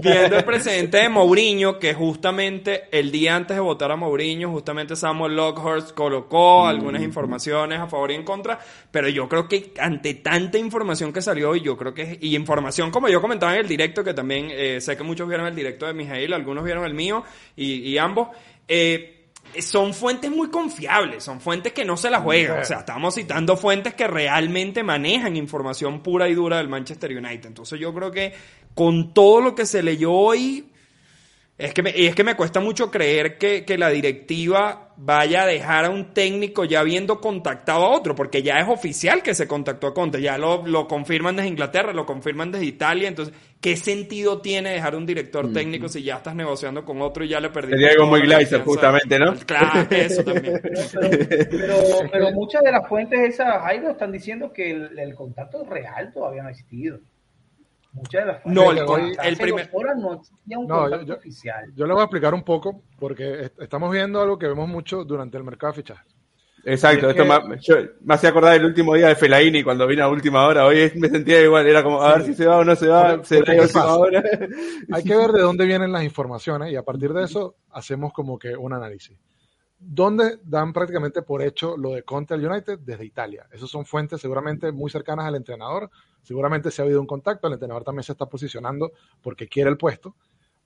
viendo 0.00 0.36
el 0.36 0.44
precedente 0.44 0.98
de 1.02 1.08
Mourinho, 1.08 1.80
que 1.80 1.92
justamente 1.92 2.84
el 2.92 3.10
día 3.10 3.34
antes 3.34 3.56
de 3.56 3.60
votar 3.60 3.90
a 3.90 3.96
Mourinho, 3.96 4.50
justamente 4.50 4.94
Samuel 4.94 5.34
Lockhurst 5.34 5.92
colocó 5.92 6.64
mm. 6.64 6.68
algunas 6.68 7.02
informaciones 7.02 7.80
a 7.80 7.88
favor 7.88 8.12
y 8.12 8.14
en 8.14 8.22
contra. 8.22 8.60
Pero 8.92 9.08
yo 9.08 9.28
creo 9.28 9.48
que 9.48 9.72
ante 9.80 10.14
tanta 10.14 10.56
información 10.56 11.12
que 11.12 11.20
salió, 11.20 11.56
y 11.56 11.62
yo 11.62 11.76
creo 11.76 11.92
que. 11.92 12.16
Y 12.20 12.36
información, 12.36 12.92
como 12.92 13.08
yo 13.08 13.20
comentaba 13.20 13.54
en 13.54 13.60
el 13.62 13.68
directo, 13.68 14.04
que 14.04 14.14
también 14.14 14.48
eh, 14.52 14.80
sé 14.80 14.96
que 14.96 15.02
muchos 15.02 15.26
vieron 15.26 15.48
el 15.48 15.54
directo 15.56 15.86
de 15.86 15.94
Mijail, 15.94 16.32
algunos 16.32 16.62
vieron 16.62 16.84
el 16.84 16.94
mío, 16.94 17.24
y, 17.56 17.80
y 17.80 17.98
ambos. 17.98 18.28
Eh, 18.68 19.17
son 19.60 19.94
fuentes 19.94 20.30
muy 20.30 20.48
confiables, 20.48 21.24
son 21.24 21.40
fuentes 21.40 21.72
que 21.72 21.84
no 21.84 21.96
se 21.96 22.10
la 22.10 22.20
juegan. 22.20 22.60
O 22.60 22.64
sea, 22.64 22.78
estamos 22.80 23.14
citando 23.14 23.56
fuentes 23.56 23.94
que 23.94 24.06
realmente 24.06 24.82
manejan 24.82 25.36
información 25.36 26.02
pura 26.02 26.28
y 26.28 26.34
dura 26.34 26.58
del 26.58 26.68
Manchester 26.68 27.16
United. 27.16 27.46
Entonces 27.46 27.78
yo 27.78 27.92
creo 27.94 28.10
que 28.10 28.32
con 28.74 29.12
todo 29.12 29.40
lo 29.40 29.54
que 29.54 29.66
se 29.66 29.82
leyó 29.82 30.12
hoy, 30.12 30.70
Es 31.58 31.74
que 31.74 31.82
me, 31.82 31.90
y 31.90 32.06
es 32.06 32.14
que 32.14 32.22
me 32.22 32.36
cuesta 32.36 32.60
mucho 32.60 32.88
creer 32.88 33.36
que, 33.36 33.64
que, 33.64 33.76
la 33.76 33.88
directiva 33.90 34.92
vaya 34.96 35.42
a 35.42 35.46
dejar 35.46 35.86
a 35.86 35.90
un 35.90 36.14
técnico 36.14 36.64
ya 36.64 36.78
habiendo 36.78 37.20
contactado 37.20 37.84
a 37.84 37.90
otro, 37.90 38.14
porque 38.14 38.44
ya 38.44 38.60
es 38.60 38.68
oficial 38.68 39.24
que 39.24 39.34
se 39.34 39.48
contactó 39.48 39.88
a 39.88 39.94
Conte, 39.94 40.22
ya 40.22 40.38
lo, 40.38 40.64
lo 40.64 40.86
confirman 40.86 41.34
desde 41.34 41.48
Inglaterra, 41.48 41.92
lo 41.92 42.06
confirman 42.06 42.52
desde 42.52 42.64
Italia, 42.64 43.08
entonces, 43.08 43.34
¿qué 43.60 43.76
sentido 43.76 44.40
tiene 44.40 44.70
dejar 44.70 44.94
un 44.94 45.04
director 45.04 45.52
técnico 45.52 45.88
si 45.88 46.04
ya 46.04 46.18
estás 46.18 46.36
negociando 46.36 46.84
con 46.84 47.02
otro 47.02 47.24
y 47.24 47.28
ya 47.28 47.40
le 47.40 47.50
perdiste? 47.50 47.88
Algo 47.88 48.06
muy 48.06 48.20
Gleiser, 48.20 48.60
justamente, 48.60 49.18
¿no? 49.18 49.34
Claro, 49.44 49.84
eso 49.90 50.22
también. 50.22 50.60
Pero, 51.50 51.76
pero, 52.12 52.32
muchas 52.32 52.62
de 52.62 52.70
las 52.70 52.86
fuentes 52.88 53.18
esas, 53.20 53.62
Jairo, 53.62 53.90
están 53.90 54.12
diciendo 54.12 54.52
que 54.52 54.70
el, 54.70 54.96
el 54.96 55.14
contacto 55.14 55.64
real 55.64 56.12
todavía 56.12 56.42
no 56.42 56.48
ha 56.48 56.50
existido. 56.52 57.00
Muchas 57.98 58.24
de 58.24 58.32
las 58.32 58.46
no, 58.46 58.70
el, 58.70 59.16
el 59.22 59.36
primer... 59.36 59.70
no 59.96 60.14
existía 60.14 60.58
un 60.58 60.66
no, 60.66 61.02
yo, 61.02 61.14
oficial. 61.14 61.72
Yo 61.74 61.86
le 61.86 61.92
voy 61.92 62.00
a 62.00 62.04
explicar 62.04 62.34
un 62.34 62.44
poco, 62.44 62.82
porque 62.98 63.50
estamos 63.58 63.90
viendo 63.90 64.20
algo 64.20 64.38
que 64.38 64.46
vemos 64.46 64.68
mucho 64.68 65.04
durante 65.04 65.36
el 65.36 65.44
mercado 65.44 65.72
de 65.72 65.82
fichajes. 65.82 66.18
Exacto, 66.64 67.08
esto 67.08 67.24
me, 67.24 67.58
yo, 67.60 67.76
me 68.02 68.14
hacía 68.14 68.30
acordar 68.30 68.52
del 68.52 68.66
último 68.66 68.94
día 68.94 69.08
de 69.08 69.16
Felaini 69.16 69.62
cuando 69.62 69.86
vino 69.86 70.04
a 70.04 70.08
última 70.08 70.44
hora. 70.46 70.66
Hoy 70.66 70.92
me 70.96 71.08
sentía 71.08 71.40
igual, 71.40 71.66
era 71.66 71.82
como 71.82 72.02
a 72.02 72.16
ver 72.16 72.26
si 72.26 72.34
se 72.34 72.46
va 72.46 72.58
o 72.58 72.64
no 72.64 72.76
se 72.76 72.88
va, 72.88 73.24
se 73.24 73.38
a 73.38 73.62
última 73.62 73.96
hora. 73.96 74.22
Hay 74.92 75.04
que 75.04 75.16
ver 75.16 75.30
de 75.30 75.40
dónde 75.40 75.64
vienen 75.66 75.92
las 75.92 76.02
informaciones 76.02 76.70
y 76.72 76.76
a 76.76 76.82
partir 76.82 77.12
de 77.12 77.24
eso 77.24 77.56
hacemos 77.70 78.12
como 78.12 78.38
que 78.38 78.56
un 78.56 78.72
análisis. 78.72 79.18
¿Dónde 79.80 80.40
dan 80.44 80.72
prácticamente 80.72 81.22
por 81.22 81.40
hecho 81.40 81.76
lo 81.76 81.90
de 81.90 82.02
Conte 82.02 82.34
al 82.34 82.44
United? 82.44 82.80
Desde 82.80 83.04
Italia. 83.04 83.46
Esas 83.52 83.70
son 83.70 83.86
fuentes 83.86 84.20
seguramente 84.20 84.72
muy 84.72 84.90
cercanas 84.90 85.26
al 85.26 85.36
entrenador. 85.36 85.88
Seguramente 86.22 86.70
se 86.70 86.82
ha 86.82 86.84
habido 86.84 87.00
un 87.00 87.06
contacto. 87.06 87.46
El 87.46 87.54
entrenador 87.54 87.84
también 87.84 88.02
se 88.02 88.12
está 88.12 88.26
posicionando 88.26 88.92
porque 89.22 89.46
quiere 89.46 89.70
el 89.70 89.76
puesto. 89.76 90.16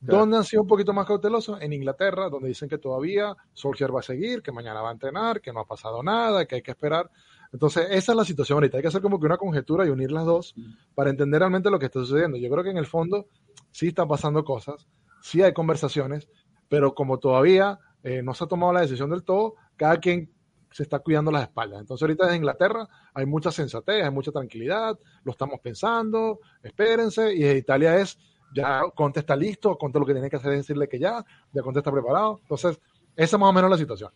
¿Dónde 0.00 0.36
han 0.36 0.44
sido 0.44 0.62
un 0.62 0.68
poquito 0.68 0.92
más 0.92 1.06
cautelosos? 1.06 1.60
En 1.62 1.72
Inglaterra, 1.72 2.28
donde 2.28 2.48
dicen 2.48 2.68
que 2.68 2.78
todavía 2.78 3.36
Solskjaer 3.52 3.94
va 3.94 4.00
a 4.00 4.02
seguir, 4.02 4.42
que 4.42 4.50
mañana 4.50 4.82
va 4.82 4.88
a 4.88 4.92
entrenar, 4.92 5.40
que 5.40 5.52
no 5.52 5.60
ha 5.60 5.64
pasado 5.64 6.02
nada, 6.02 6.44
que 6.44 6.56
hay 6.56 6.62
que 6.62 6.72
esperar. 6.72 7.08
Entonces, 7.52 7.86
esa 7.90 8.12
es 8.12 8.16
la 8.16 8.24
situación 8.24 8.56
ahorita. 8.56 8.78
Hay 8.78 8.82
que 8.82 8.88
hacer 8.88 9.00
como 9.00 9.20
que 9.20 9.26
una 9.26 9.36
conjetura 9.36 9.86
y 9.86 9.90
unir 9.90 10.10
las 10.10 10.24
dos 10.24 10.56
para 10.96 11.10
entender 11.10 11.38
realmente 11.38 11.70
lo 11.70 11.78
que 11.78 11.86
está 11.86 12.00
sucediendo. 12.00 12.36
Yo 12.36 12.50
creo 12.50 12.64
que 12.64 12.70
en 12.70 12.78
el 12.78 12.86
fondo 12.86 13.26
sí 13.70 13.88
están 13.88 14.08
pasando 14.08 14.44
cosas, 14.44 14.88
sí 15.20 15.40
hay 15.40 15.52
conversaciones, 15.52 16.28
pero 16.68 16.94
como 16.94 17.18
todavía 17.18 17.78
eh, 18.03 18.22
no 18.22 18.34
se 18.34 18.44
ha 18.44 18.46
tomado 18.46 18.72
la 18.72 18.80
decisión 18.80 19.11
del 19.11 19.24
todo, 19.24 19.55
cada 19.76 19.98
quien 19.98 20.32
se 20.70 20.82
está 20.82 20.98
cuidando 21.00 21.30
las 21.30 21.42
espaldas. 21.42 21.80
Entonces 21.80 22.03
ahorita 22.03 22.28
en 22.30 22.36
Inglaterra 22.36 22.88
hay 23.14 23.26
mucha 23.26 23.50
sensatez, 23.50 24.05
hay 24.05 24.11
mucha 24.11 24.32
tranquilidad, 24.32 24.98
lo 25.24 25.32
estamos 25.32 25.61
pensando, 25.61 26.40
espérense, 26.62 27.34
y 27.34 27.44
en 27.44 27.57
Italia 27.59 27.96
es, 27.98 28.18
ya 28.55 28.82
Conte 28.94 29.20
está 29.20 29.36
listo, 29.36 29.76
Conte 29.76 29.98
lo 29.98 30.07
que 30.07 30.14
tiene 30.14 30.30
que 30.30 30.36
hacer 30.36 30.53
es 30.53 30.59
decirle 30.59 30.88
que 30.88 30.98
ya, 30.98 31.24
ya 31.53 31.62
Conte 31.62 31.80
está 31.80 31.92
preparado. 31.92 32.40
Entonces, 32.42 32.80
esa 33.14 33.36
es 33.36 33.40
más 33.40 33.50
o 33.50 33.53
menos 33.53 33.70
la 33.70 33.78
situación. 33.78 34.11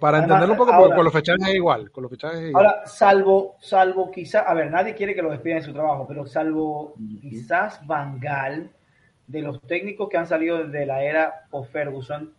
Para 0.00 0.18
entenderlo 0.18 0.54
un 0.54 0.58
poco, 0.58 0.94
con 0.94 1.04
los 1.04 1.12
fechajes 1.12 1.46
es 1.48 1.54
igual. 1.54 1.92
Con 1.92 2.02
los 2.02 2.10
fechajes 2.10 2.40
es 2.40 2.48
igual. 2.48 2.66
Ahora, 2.66 2.86
salvo, 2.86 3.54
salvo 3.60 4.10
quizás, 4.10 4.42
a 4.44 4.52
ver, 4.52 4.68
nadie 4.68 4.96
quiere 4.96 5.14
que 5.14 5.22
lo 5.22 5.30
despidan 5.30 5.58
en 5.58 5.64
su 5.64 5.72
trabajo, 5.72 6.06
pero 6.08 6.26
salvo 6.26 6.94
quizás 7.20 7.86
Bangal, 7.86 8.72
de 9.28 9.42
los 9.42 9.60
técnicos 9.62 10.08
que 10.08 10.16
han 10.16 10.26
salido 10.26 10.64
desde 10.64 10.86
la 10.86 11.04
era 11.04 11.46
post 11.50 11.70
Ferguson, 11.70 12.34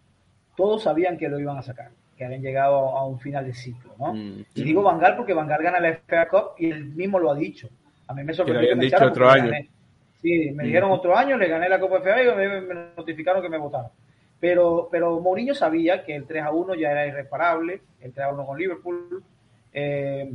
todos 0.58 0.84
sabían 0.84 1.18
que 1.18 1.30
lo 1.30 1.40
iban 1.40 1.58
a 1.58 1.62
sacar, 1.62 1.92
que 2.18 2.26
habían 2.26 2.42
llegado 2.42 2.76
a 2.76 3.06
un 3.06 3.20
final 3.20 3.46
de 3.46 3.54
ciclo, 3.54 3.94
¿no? 4.00 4.14
Mm, 4.14 4.46
y 4.56 4.64
digo 4.64 4.82
Vangal 4.82 5.16
porque 5.16 5.34
Vangal 5.34 5.62
gana 5.62 5.80
la 5.80 5.92
FA 5.92 6.28
Cup 6.28 6.56
y 6.58 6.72
él 6.72 6.86
mismo 6.86 7.20
lo 7.20 7.32
ha 7.32 7.36
dicho. 7.36 7.70
A 8.08 8.14
mí 8.16 8.24
me 8.24 8.34
sorprendió 8.34 8.70
que, 8.70 8.76
me 8.76 8.86
dicho 8.86 9.06
otro 9.06 9.30
año. 9.30 9.52
Sí, 10.20 10.50
me 10.52 10.64
mm. 10.64 10.66
dijeron 10.66 10.92
otro 10.92 11.16
año, 11.16 11.38
le 11.38 11.48
gané 11.48 11.70
la 11.70 11.80
Copa 11.80 12.02
FA 12.02 12.24
y 12.24 12.36
me, 12.36 12.76
notificaron 12.98 13.42
que 13.42 13.50
me 13.50 13.60
votaron. 13.60 13.92
Pero, 14.40 14.90
pero 14.92 15.20
Mourinho 15.20 15.54
sabía 15.54 16.04
que 16.04 16.16
el 16.16 16.26
3 16.26 16.44
a 16.44 16.52
1 16.52 16.74
ya 16.74 16.92
era 16.92 17.06
irreparable, 17.06 17.82
el 18.02 18.12
3 18.12 18.26
a 18.26 18.34
1 18.34 18.46
con 18.46 18.58
Liverpool. 18.58 19.24
Eh, 19.72 20.32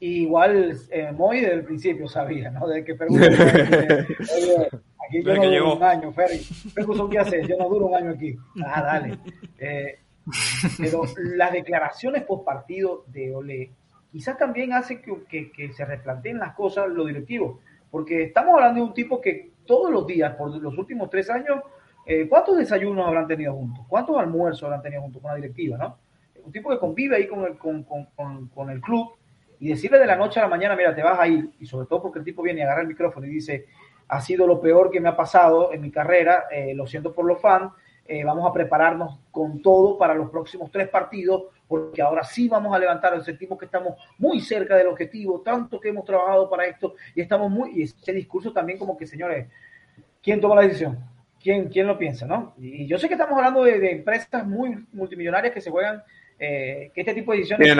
igual 0.00 0.76
eh, 0.90 1.12
Moy 1.12 1.40
desde 1.40 1.54
el 1.54 1.64
principio 1.64 2.08
sabía, 2.08 2.50
¿no? 2.50 2.66
Desde 2.66 2.84
que 2.84 2.96
Ferguson, 2.96 3.22
oye, 4.36 4.68
aquí 5.06 5.22
yo 5.22 5.34
no 5.34 5.50
duro 5.50 5.76
un 5.76 5.82
año, 5.82 6.12
Ferry. 6.12 6.38
Ferguson, 6.38 7.10
¿qué 7.10 7.18
haces? 7.18 7.48
Yo 7.48 7.56
no 7.58 7.68
duro 7.68 7.86
un 7.86 7.94
año 7.94 8.10
aquí. 8.10 8.36
Ah, 8.64 8.82
dale. 8.82 9.18
Eh, 9.58 9.98
pero 10.78 11.02
las 11.36 11.52
declaraciones 11.52 12.22
post 12.24 12.44
partido 12.44 13.04
de 13.08 13.34
Ole 13.34 13.70
quizás 14.10 14.36
también 14.36 14.72
hace 14.72 15.00
que, 15.00 15.24
que, 15.28 15.52
que, 15.52 15.72
se 15.72 15.84
replanteen 15.84 16.38
las 16.38 16.54
cosas 16.54 16.88
los 16.88 17.06
directivos, 17.06 17.60
porque 17.90 18.24
estamos 18.24 18.54
hablando 18.54 18.80
de 18.80 18.86
un 18.86 18.94
tipo 18.94 19.20
que 19.20 19.52
todos 19.66 19.90
los 19.90 20.06
días, 20.06 20.34
por 20.34 20.50
los 20.60 20.76
últimos 20.76 21.10
tres 21.10 21.30
años, 21.30 21.60
eh, 22.06 22.26
¿cuántos 22.28 22.56
desayunos 22.56 23.06
habrán 23.06 23.26
tenido 23.26 23.54
juntos? 23.54 23.84
¿Cuántos 23.86 24.18
almuerzos 24.18 24.64
habrán 24.64 24.82
tenido 24.82 25.02
juntos 25.02 25.22
con 25.22 25.30
la 25.30 25.36
directiva? 25.36 25.76
¿no? 25.78 25.98
Un 26.44 26.50
tipo 26.50 26.70
que 26.70 26.78
convive 26.78 27.16
ahí 27.16 27.28
con 27.28 27.44
el, 27.44 27.56
con, 27.56 27.84
con, 27.84 28.48
con 28.48 28.70
el 28.70 28.80
club 28.80 29.12
y 29.60 29.68
decirle 29.68 29.98
de 29.98 30.06
la 30.06 30.16
noche 30.16 30.40
a 30.40 30.44
la 30.44 30.48
mañana, 30.48 30.74
mira, 30.74 30.94
te 30.94 31.02
vas 31.02 31.20
a 31.20 31.28
ir, 31.28 31.50
y 31.60 31.66
sobre 31.66 31.86
todo 31.86 32.02
porque 32.02 32.18
el 32.18 32.24
tipo 32.24 32.42
viene 32.42 32.60
y 32.60 32.62
agarra 32.62 32.80
el 32.80 32.88
micrófono 32.88 33.26
y 33.26 33.30
dice, 33.30 33.66
ha 34.08 34.20
sido 34.20 34.46
lo 34.46 34.60
peor 34.60 34.90
que 34.90 35.00
me 35.00 35.10
ha 35.10 35.16
pasado 35.16 35.72
en 35.72 35.82
mi 35.82 35.90
carrera, 35.90 36.46
eh, 36.50 36.74
lo 36.74 36.86
siento 36.86 37.14
por 37.14 37.26
los 37.26 37.40
fans, 37.40 37.70
eh, 38.06 38.24
vamos 38.24 38.48
a 38.48 38.52
prepararnos 38.52 39.18
con 39.30 39.60
todo 39.60 39.98
para 39.98 40.14
los 40.14 40.30
próximos 40.30 40.70
tres 40.70 40.88
partidos, 40.88 41.44
porque 41.68 42.00
ahora 42.00 42.24
sí 42.24 42.48
vamos 42.48 42.74
a 42.74 42.78
levantar, 42.78 43.22
sentimos 43.22 43.58
que 43.58 43.66
estamos 43.66 43.94
muy 44.18 44.40
cerca 44.40 44.76
del 44.76 44.88
objetivo, 44.88 45.42
tanto 45.42 45.78
que 45.78 45.90
hemos 45.90 46.06
trabajado 46.06 46.48
para 46.48 46.64
esto, 46.64 46.94
y 47.14 47.20
estamos 47.20 47.50
muy, 47.50 47.78
y 47.78 47.82
ese 47.82 48.12
discurso 48.12 48.52
también 48.52 48.78
como 48.78 48.96
que, 48.96 49.06
señores, 49.06 49.46
¿quién 50.22 50.40
toma 50.40 50.56
la 50.56 50.62
decisión? 50.62 50.98
¿Quién, 51.40 51.68
quién 51.68 51.86
lo 51.86 51.98
piensa, 51.98 52.26
no? 52.26 52.54
Y 52.58 52.86
yo 52.86 52.98
sé 52.98 53.08
que 53.08 53.14
estamos 53.14 53.36
hablando 53.36 53.62
de, 53.62 53.92
empresas 53.92 54.46
muy 54.46 54.86
multimillonarias 54.92 55.52
que 55.52 55.60
se 55.60 55.70
juegan, 55.70 56.02
eh, 56.38 56.90
que 56.94 57.02
este 57.02 57.14
tipo 57.14 57.32
de 57.32 57.38
decisiones 57.38 57.76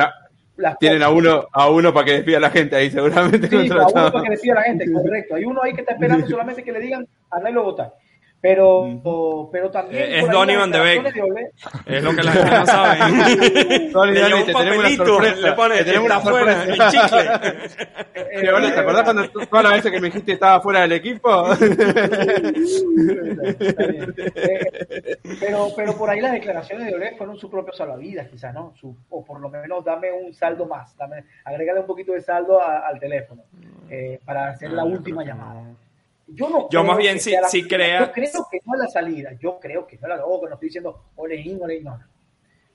tienen 0.78 1.02
a 1.02 1.10
uno, 1.10 1.48
a 1.52 1.68
uno 1.70 1.92
para 1.92 2.06
que 2.06 2.12
despida 2.12 2.36
a 2.38 2.40
la 2.40 2.50
gente 2.50 2.76
ahí, 2.76 2.90
seguramente. 2.90 3.48
Sí, 3.48 3.70
a 3.70 3.86
uno 3.86 4.12
para 4.12 4.22
que 4.22 4.30
despida 4.30 4.52
a 4.52 4.56
la 4.56 4.62
gente, 4.62 4.92
correcto. 4.92 5.34
Hay 5.34 5.44
uno 5.44 5.62
ahí 5.62 5.72
que 5.72 5.80
está 5.80 5.92
esperando 5.94 6.26
solamente 6.26 6.62
que 6.62 6.72
le 6.72 6.80
digan 6.80 7.06
a 7.30 7.50
lo 7.50 7.64
votar. 7.64 7.94
Pero, 8.42 9.48
pero 9.52 9.70
también. 9.70 10.02
Eh, 10.02 10.20
es 10.20 10.30
Donny 10.30 10.56
Van 10.56 10.70
de 10.70 10.80
Beek. 10.80 11.14
Es 11.84 12.02
lo 12.02 12.16
que 12.16 12.22
la 12.22 12.32
gente 12.32 12.50
no 12.50 12.66
sabe. 12.66 12.98
Donny, 13.92 14.14
tenemos 14.14 14.78
una 14.78 14.96
sorpresa. 14.96 15.36
Le 15.36 15.52
pone, 15.52 15.76
te 15.76 15.84
tenemos 15.84 16.06
una 16.06 16.20
sorpresa. 16.22 16.64
El 16.64 16.78
chicle. 16.90 17.30
¿Te 18.72 18.80
acordás 18.80 19.02
cuando 19.02 19.28
todas 19.28 19.64
las 19.64 19.72
veces 19.74 19.92
que 19.92 20.00
me 20.00 20.06
dijiste 20.06 20.32
estaba 20.32 20.60
fuera 20.62 20.80
del 20.80 20.92
equipo? 20.92 21.28
pero, 25.40 25.68
pero 25.76 25.96
por 25.98 26.08
ahí 26.08 26.20
las 26.20 26.32
declaraciones 26.32 26.86
de 26.86 26.94
Ole 26.94 27.16
fueron 27.16 27.36
su 27.36 27.50
propio 27.50 27.74
salvavidas, 27.74 28.28
quizás, 28.28 28.54
¿no? 28.54 28.72
Su, 28.74 28.96
o 29.10 29.22
por 29.22 29.38
lo 29.40 29.50
menos 29.50 29.84
dame 29.84 30.12
un 30.12 30.32
saldo 30.32 30.64
más. 30.66 30.96
Dame, 30.96 31.24
agregale 31.44 31.80
un 31.80 31.86
poquito 31.86 32.12
de 32.12 32.22
saldo 32.22 32.58
a, 32.60 32.86
al 32.88 32.98
teléfono 32.98 33.42
eh, 33.90 34.18
para 34.24 34.48
hacer 34.48 34.70
la 34.70 34.84
última 34.84 35.24
llamada. 35.24 35.62
Yo 36.32 36.48
no 36.48 36.68
yo 36.70 36.84
más 36.84 36.96
bien 36.96 37.18
sí, 37.18 37.34
sí 37.48 37.66
crea. 37.66 38.06
Yo 38.06 38.12
creo 38.12 38.46
que 38.50 38.60
no 38.64 38.74
es 38.74 38.80
la 38.80 38.88
salida. 38.88 39.30
Yo 39.40 39.58
creo 39.60 39.86
que 39.86 39.98
no 39.98 40.08
es 40.08 40.18
la 40.18 40.24
oh, 40.24 40.46
no 40.46 40.54
estoy 40.54 40.68
diciendo 40.68 41.10
oleín, 41.16 41.60
oleín, 41.60 41.84
no. 41.84 41.98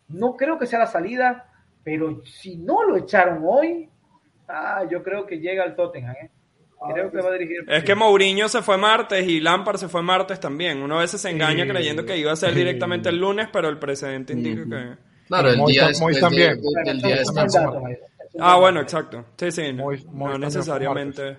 No 0.07 0.35
creo 0.35 0.59
que 0.59 0.65
sea 0.65 0.79
la 0.79 0.87
salida, 0.87 1.51
pero 1.83 2.23
si 2.25 2.57
no 2.57 2.83
lo 2.83 2.97
echaron 2.97 3.43
hoy, 3.45 3.89
ah, 4.47 4.83
yo 4.89 5.01
creo 5.01 5.25
que 5.25 5.39
llega 5.39 5.63
al 5.63 5.75
Tottenham, 5.75 6.15
¿eh? 6.21 6.31
Creo 6.93 7.11
que 7.11 7.17
va 7.21 7.29
a 7.29 7.33
dirigir. 7.33 7.65
Es 7.67 7.83
que 7.83 7.95
Mourinho 7.95 8.47
se 8.47 8.61
fue 8.61 8.77
martes 8.77 9.27
y 9.27 9.39
Lampard 9.39 9.77
se 9.77 9.87
fue 9.87 10.03
martes 10.03 10.39
también. 10.39 10.81
Uno 10.81 10.97
a 10.97 11.01
veces 11.01 11.21
se 11.21 11.29
engaña 11.29 11.65
creyendo 11.65 12.05
que 12.05 12.17
iba 12.17 12.31
a 12.31 12.35
ser 12.35 12.53
directamente 12.53 13.09
el 13.09 13.17
lunes, 13.17 13.47
pero 13.51 13.69
el 13.69 13.79
precedente 13.79 14.33
indica 14.33 14.63
que. 14.63 14.97
Claro, 15.27 15.49
el 15.49 15.65
día 15.65 15.87
también. 16.19 16.59
Ah, 18.39 18.57
bueno, 18.59 18.81
exacto. 18.81 19.25
Sí, 19.37 19.51
sí. 19.51 19.73
no 19.73 20.37
necesariamente. 20.37 21.37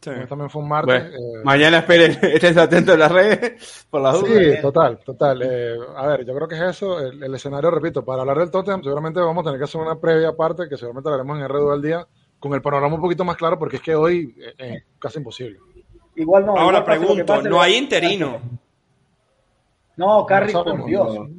También 0.00 0.48
fue 0.48 0.62
un 0.62 0.68
martes. 0.68 1.12
Eh, 1.12 1.42
mañana 1.42 1.78
esperen, 1.78 2.18
estén 2.22 2.58
atentos 2.58 2.94
a 2.94 2.98
las 2.98 3.10
redes 3.10 3.86
por 3.90 4.00
las 4.00 4.20
dudas. 4.20 4.56
Sí, 4.56 4.62
total, 4.62 4.98
total. 4.98 5.42
Eh, 5.42 5.76
a 5.96 6.06
ver, 6.06 6.24
yo 6.24 6.34
creo 6.34 6.46
que 6.46 6.54
es 6.54 6.62
eso. 6.62 7.00
El, 7.00 7.34
escenario, 7.34 7.70
repito, 7.70 8.04
para 8.04 8.20
hablar 8.20 8.38
del 8.38 8.50
Tottenham, 8.50 8.82
seguramente 8.82 9.20
vamos 9.20 9.42
a 9.42 9.44
tener 9.46 9.58
que 9.58 9.64
hacer 9.64 9.80
una 9.80 9.96
previa 9.96 10.36
parte 10.36 10.68
que 10.68 10.76
seguramente 10.76 11.10
haremos 11.10 11.38
en 11.38 11.48
RD 11.48 11.72
al 11.72 11.82
día 11.82 12.06
con 12.38 12.54
el 12.54 12.62
panorama 12.62 12.94
un 12.94 13.00
poquito 13.00 13.24
más 13.24 13.36
claro 13.36 13.58
porque 13.58 13.76
es 13.76 13.82
que 13.82 13.96
hoy 13.96 14.34
es 14.56 14.84
casi 15.00 15.18
imposible. 15.18 15.58
Igual 16.14 16.46
no. 16.46 16.56
Ahora 16.56 16.84
pregunto, 16.84 17.42
¿no 17.42 17.60
hay 17.60 17.76
interino? 17.76 18.40
No, 19.96 20.24
Carrick, 20.24 20.52
por 20.52 20.84
Dios. 20.86 21.28
No 21.28 21.37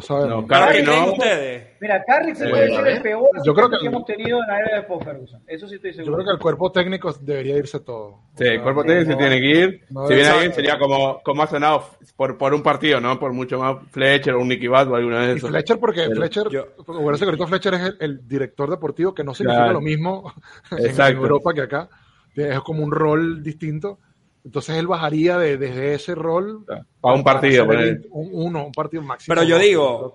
sabemos. 0.00 0.42
No, 0.42 0.46
¿Para 0.46 0.72
qué 0.72 0.82
creen 0.82 1.04
ustedes? 1.04 1.68
Mira, 1.80 2.02
Carrick 2.04 2.34
se 2.34 2.48
puede 2.48 2.74
ser 2.74 2.86
el 2.88 3.02
peor 3.02 3.28
yo 3.44 3.54
creo 3.54 3.70
que, 3.70 3.86
hemos 3.86 4.04
tenido 4.04 4.40
en 4.40 4.46
la 4.48 4.60
era 4.60 4.76
de 4.76 4.82
Paul 4.82 5.04
Ferguson. 5.04 5.42
Eso 5.46 5.68
sí 5.68 5.76
estoy 5.76 5.92
seguro. 5.94 6.12
Yo 6.12 6.16
creo 6.16 6.26
que 6.26 6.32
el 6.32 6.38
cuerpo 6.38 6.72
técnico 6.72 7.12
debería 7.20 7.56
irse 7.56 7.80
todo. 7.80 8.22
Sí, 8.36 8.44
el 8.44 8.62
cuerpo 8.62 8.84
técnico 8.84 9.12
se 9.12 9.16
tiene 9.16 9.40
que 9.40 9.46
ir. 9.46 9.84
si 10.08 10.14
viene 10.14 10.28
alguien 10.28 10.52
sería 10.52 10.78
como, 10.78 11.20
como 11.22 11.42
ha 11.42 11.46
sonado 11.46 11.84
por, 12.16 12.36
por 12.36 12.52
un 12.52 12.62
partido, 12.62 13.00
¿no? 13.00 13.18
Por 13.18 13.32
mucho 13.32 13.58
más 13.58 13.76
Fletcher 13.90 14.34
o 14.34 14.40
un 14.40 14.48
Nicky 14.48 14.66
Bat 14.66 14.88
o 14.88 14.96
alguna 14.96 15.26
de 15.26 15.34
esos. 15.34 15.50
Fletcher 15.50 15.78
porque 15.78 16.06
Fletcher, 16.06 16.48
yo, 16.50 16.66
bueno, 16.86 17.16
Fletcher 17.46 17.74
es 17.74 17.94
el, 18.00 18.26
director 18.26 18.68
deportivo 18.68 19.14
que 19.14 19.22
no 19.22 19.34
significa 19.34 19.72
lo 19.72 19.80
mismo 19.80 20.32
en 20.70 21.16
Europa 21.16 21.54
que 21.54 21.60
acá. 21.62 21.88
Es 22.34 22.60
como 22.60 22.82
un 22.82 22.90
rol 22.90 23.42
distinto. 23.42 23.98
Entonces 24.46 24.76
él 24.76 24.86
bajaría 24.86 25.36
de, 25.38 25.56
desde 25.56 25.94
ese 25.94 26.14
rol 26.14 26.64
a 27.02 27.12
un 27.12 27.24
partido, 27.24 27.64
un, 27.64 28.30
uno, 28.32 28.66
un 28.66 28.72
partido 28.72 29.02
máximo. 29.02 29.34
Pero 29.34 29.44
yo 29.44 29.58
digo, 29.58 30.14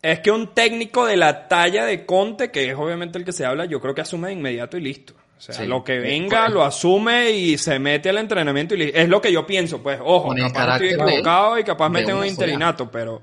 es 0.00 0.20
que 0.20 0.30
un 0.30 0.54
técnico 0.54 1.04
de 1.04 1.16
la 1.16 1.48
talla 1.48 1.84
de 1.84 2.06
Conte, 2.06 2.52
que 2.52 2.70
es 2.70 2.76
obviamente 2.76 3.18
el 3.18 3.24
que 3.24 3.32
se 3.32 3.44
habla, 3.44 3.64
yo 3.64 3.80
creo 3.80 3.92
que 3.92 4.02
asume 4.02 4.28
de 4.28 4.34
inmediato 4.34 4.76
y 4.76 4.80
listo. 4.80 5.14
O 5.36 5.40
sea, 5.40 5.64
lo 5.64 5.82
que 5.82 5.98
venga 5.98 6.48
lo 6.48 6.62
asume 6.62 7.32
y 7.32 7.58
se 7.58 7.80
mete 7.80 8.10
al 8.10 8.18
entrenamiento 8.18 8.76
y 8.76 8.92
es 8.94 9.08
lo 9.08 9.20
que 9.20 9.32
yo 9.32 9.44
pienso, 9.44 9.82
pues, 9.82 9.98
ojo, 10.00 10.32
capaz 10.36 10.76
estoy 10.76 10.90
equivocado 10.90 11.58
y 11.58 11.64
capaz 11.64 11.88
mete 11.88 12.14
un 12.14 12.24
interinato, 12.24 12.88
pero... 12.88 13.22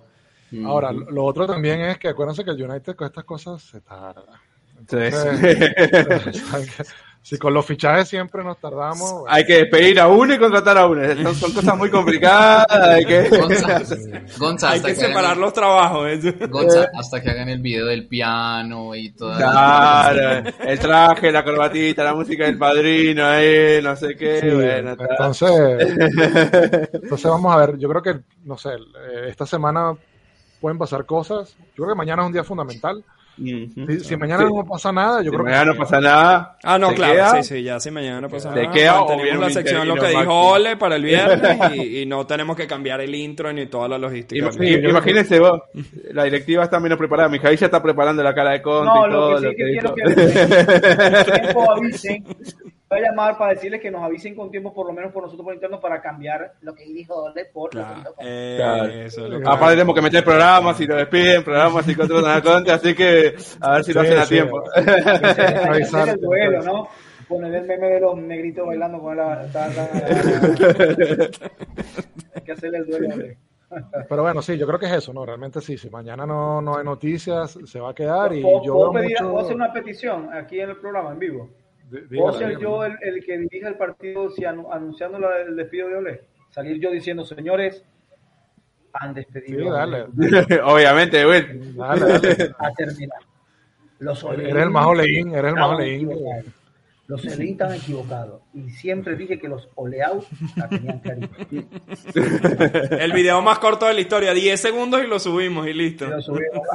Ahora, 0.66 0.92
lo 0.92 1.24
otro 1.24 1.48
también 1.48 1.80
es 1.80 1.98
que 1.98 2.10
acuérdense 2.10 2.44
que 2.44 2.52
el 2.52 2.62
United 2.62 2.98
con 2.98 3.08
estas 3.08 3.24
cosas 3.24 3.62
se 3.62 3.80
tarda. 3.80 4.42
Si 7.24 7.38
con 7.38 7.54
los 7.54 7.66
fichajes 7.66 8.10
siempre 8.10 8.44
nos 8.44 8.58
tardamos. 8.58 9.24
Hay 9.28 9.46
que 9.46 9.58
despedir 9.58 10.00
a 10.00 10.08
uno 10.08 10.34
y 10.34 10.40
contratar 10.40 10.76
a 10.78 10.88
uno. 10.88 11.34
Son, 11.36 11.54
cosas 11.54 11.78
muy 11.78 11.92
complicadas. 11.92 12.66
Hay 12.72 13.06
que, 13.06 13.30
Gonza, 14.40 14.70
hay 14.72 14.82
que 14.82 14.96
separar 14.96 15.38
los 15.38 15.54
trabajos. 15.54 16.10
Gonza, 16.50 16.90
hasta 16.98 17.22
que 17.22 17.30
hagan 17.30 17.50
el 17.50 17.60
video 17.60 17.86
del 17.86 18.08
piano 18.08 18.96
y 18.96 19.12
todo. 19.12 19.38
Claro, 19.38 20.50
el 20.66 20.80
traje, 20.80 21.32
la 21.32 21.44
corbatita, 21.44 22.04
la 22.04 22.16
música 22.16 22.46
del 22.46 22.58
padrino, 22.58 23.24
ahí, 23.26 23.80
no 23.84 23.96
sé 23.96 24.16
qué. 24.16 24.52
bueno, 24.54 24.98
entonces, 25.00 25.52
entonces 26.94 27.30
vamos 27.30 27.54
a 27.54 27.58
ver. 27.58 27.78
Yo 27.78 27.88
creo 27.88 28.02
que, 28.02 28.20
no 28.46 28.58
sé, 28.58 28.72
eh, 28.72 29.28
esta 29.30 29.46
semana 29.46 29.94
pueden 30.60 30.80
pasar 30.80 31.06
cosas. 31.06 31.56
Yo 31.78 31.84
creo 31.84 31.90
que 31.90 31.98
mañana 31.98 32.24
es 32.24 32.28
un 32.28 32.34
día 32.34 32.44
fundamental 32.44 33.04
si, 33.38 34.18
mañana 34.18 34.44
no 34.44 34.66
pasa 34.66 34.92
nada, 34.92 35.22
yo 35.22 35.32
creo 35.32 35.46
que. 35.46 35.52
Mañana 35.52 35.74
no 35.74 35.78
pasa 35.78 36.00
nada. 36.00 36.58
Ah, 36.64 36.78
no, 36.78 36.94
claro, 36.94 37.42
sí, 37.42 37.56
sí, 37.56 37.64
ya 37.64 37.80
si 37.80 37.92
mañana 37.92 38.22
no 38.22 38.30
pasa 38.30 38.50
nada. 38.50 38.72
Queda, 38.72 39.06
tenemos 39.08 39.40
la 39.40 39.50
sección 39.50 39.88
lo 39.88 39.96
que 39.96 40.08
dijo 40.08 40.52
Ole 40.52 40.78
para 40.78 40.96
el 40.96 41.04
viernes 41.04 41.76
y, 41.76 42.06
no 42.06 42.26
tenemos 42.26 42.56
que 42.56 42.68
cambiar 42.68 43.02
el 43.02 43.16
intro 43.16 43.52
ni 43.54 43.68
toda 43.68 43.88
la 43.88 43.98
logística. 43.98 44.50
imagínense 44.60 45.40
vos, 45.40 45.62
la 46.12 46.26
directiva 46.26 46.64
está 46.64 46.80
menos 46.80 46.98
preparada. 46.98 47.30
Mijail 47.30 47.58
ya 47.58 47.68
está 47.68 47.82
preparando 47.82 48.22
la 48.24 48.34
cara 48.34 48.52
de 48.52 48.62
Conte 48.62 48.92
no, 48.94 49.08
y 49.08 49.12
todo. 49.12 49.40
Lo 49.40 49.42
que 49.42 49.48
sí 49.50 49.56
que, 49.56 49.64
quiero 49.72 49.96
que 49.96 51.32
tiempo 51.42 51.72
avisen 51.72 52.24
voy 52.92 53.00
a 53.00 53.10
llamar 53.10 53.38
para 53.38 53.54
decirles 53.54 53.80
que 53.80 53.90
nos 53.90 54.04
avisen 54.04 54.36
con 54.36 54.52
tiempo, 54.52 54.74
por 54.74 54.86
lo 54.86 54.92
menos 54.92 55.14
por 55.14 55.24
nosotros 55.24 55.46
por 55.46 55.54
interno, 55.54 55.80
para 55.80 56.02
cambiar 56.02 56.56
lo 56.62 56.76
que 56.76 56.84
dijo 56.86 57.24
Ole 57.24 57.46
por 57.46 57.70
claro. 57.70 58.04
lo 58.04 58.14
que 58.16 58.56
claro. 58.58 59.50
Aparte 59.50 59.76
tenemos 59.76 59.96
que 59.96 60.02
meter 60.02 60.24
programas 60.26 60.82
y 60.82 60.88
lo 60.88 60.98
despiden, 60.98 61.44
programas 61.44 61.88
y 61.88 61.96
contratan 61.96 62.70
así 62.70 62.94
que 62.94 63.36
a 63.62 63.76
ver 63.76 63.84
si 63.86 63.94
lo 63.94 64.02
hacen 64.02 64.18
a 64.20 64.26
tiempo. 64.26 64.62
Hay 64.76 65.84
que 65.84 66.12
el 66.12 66.20
duelo, 66.20 66.62
¿no? 66.64 66.90
Poner 67.30 67.56
el 67.56 67.66
meme 67.66 67.88
de 67.88 68.02
los 68.02 68.18
negritos 68.18 68.68
bailando 68.68 69.00
con 69.00 69.16
la... 69.16 69.40
Hay 72.36 72.42
que 72.44 72.52
hacerle 72.52 72.80
el 72.80 72.88
duelo. 72.88 73.16
Pero 74.10 74.22
bueno, 74.22 74.42
sí, 74.42 74.58
yo 74.58 74.68
creo 74.68 74.78
que 74.78 74.88
es 74.88 74.92
eso, 74.92 75.14
¿no? 75.14 75.26
Realmente 75.26 75.62
sí, 75.62 75.78
si 75.78 75.90
mañana 75.90 76.26
no, 76.26 76.62
no 76.62 76.78
hay 76.78 76.84
noticias, 76.84 77.58
se 77.64 77.80
va 77.80 77.92
a 77.92 77.96
quedar 77.96 78.34
y 78.34 78.42
yo... 78.42 78.74
¿Puedo, 78.74 78.92
pedir, 78.92 79.16
¿Puedo 79.18 79.40
hacer 79.40 79.56
una 79.56 79.72
petición 79.72 80.28
aquí 80.34 80.60
en 80.60 80.72
el 80.72 80.76
programa, 80.76 81.14
en 81.14 81.20
vivo? 81.20 81.50
¿Puedo 82.10 82.34
ser 82.34 82.58
yo 82.60 82.86
el, 82.86 82.98
que 83.26 83.38
dirija 83.38 83.68
el 83.68 83.76
partido 83.76 84.30
si 84.30 84.46
anunciando 84.46 85.18
el 85.34 85.56
despido 85.56 85.90
de 85.90 85.96
Ole? 85.96 86.22
Salir 86.50 86.80
yo 86.80 86.92
diciendo, 86.92 87.26
señores, 87.26 87.84
han 88.94 89.14
despedido. 89.14 89.74
Obviamente, 90.66 91.26
güey. 91.26 91.42
A 91.80 92.72
terminar. 92.76 93.20
Los 94.00 94.24
eres 94.24 94.56
el 94.56 94.70
más 94.72 94.88
oleín, 94.88 95.36
eres 95.36 95.54
el 95.54 95.60
más 95.60 95.70
oleín. 95.70 96.10
Los 97.12 97.26
estaban 97.26 97.76
equivocados. 97.76 98.42
Y 98.54 98.70
siempre 98.70 99.18
dije 99.18 99.38
que 99.38 99.50
los 99.50 99.68
oleados 99.76 100.28
la 100.56 100.70
tenían 100.70 101.00
cariño. 101.00 101.30
El 103.00 103.12
video 103.12 103.42
más 103.42 103.60
corto 103.60 103.86
de 103.86 103.94
la 103.94 104.00
historia, 104.00 104.34
10 104.34 104.58
segundos 104.58 105.04
y 105.04 105.08
lo 105.08 105.20
subimos 105.20 105.68
y 105.68 105.74
listo. 105.74 106.08
Lo 106.08 106.22
subimos 106.22 106.66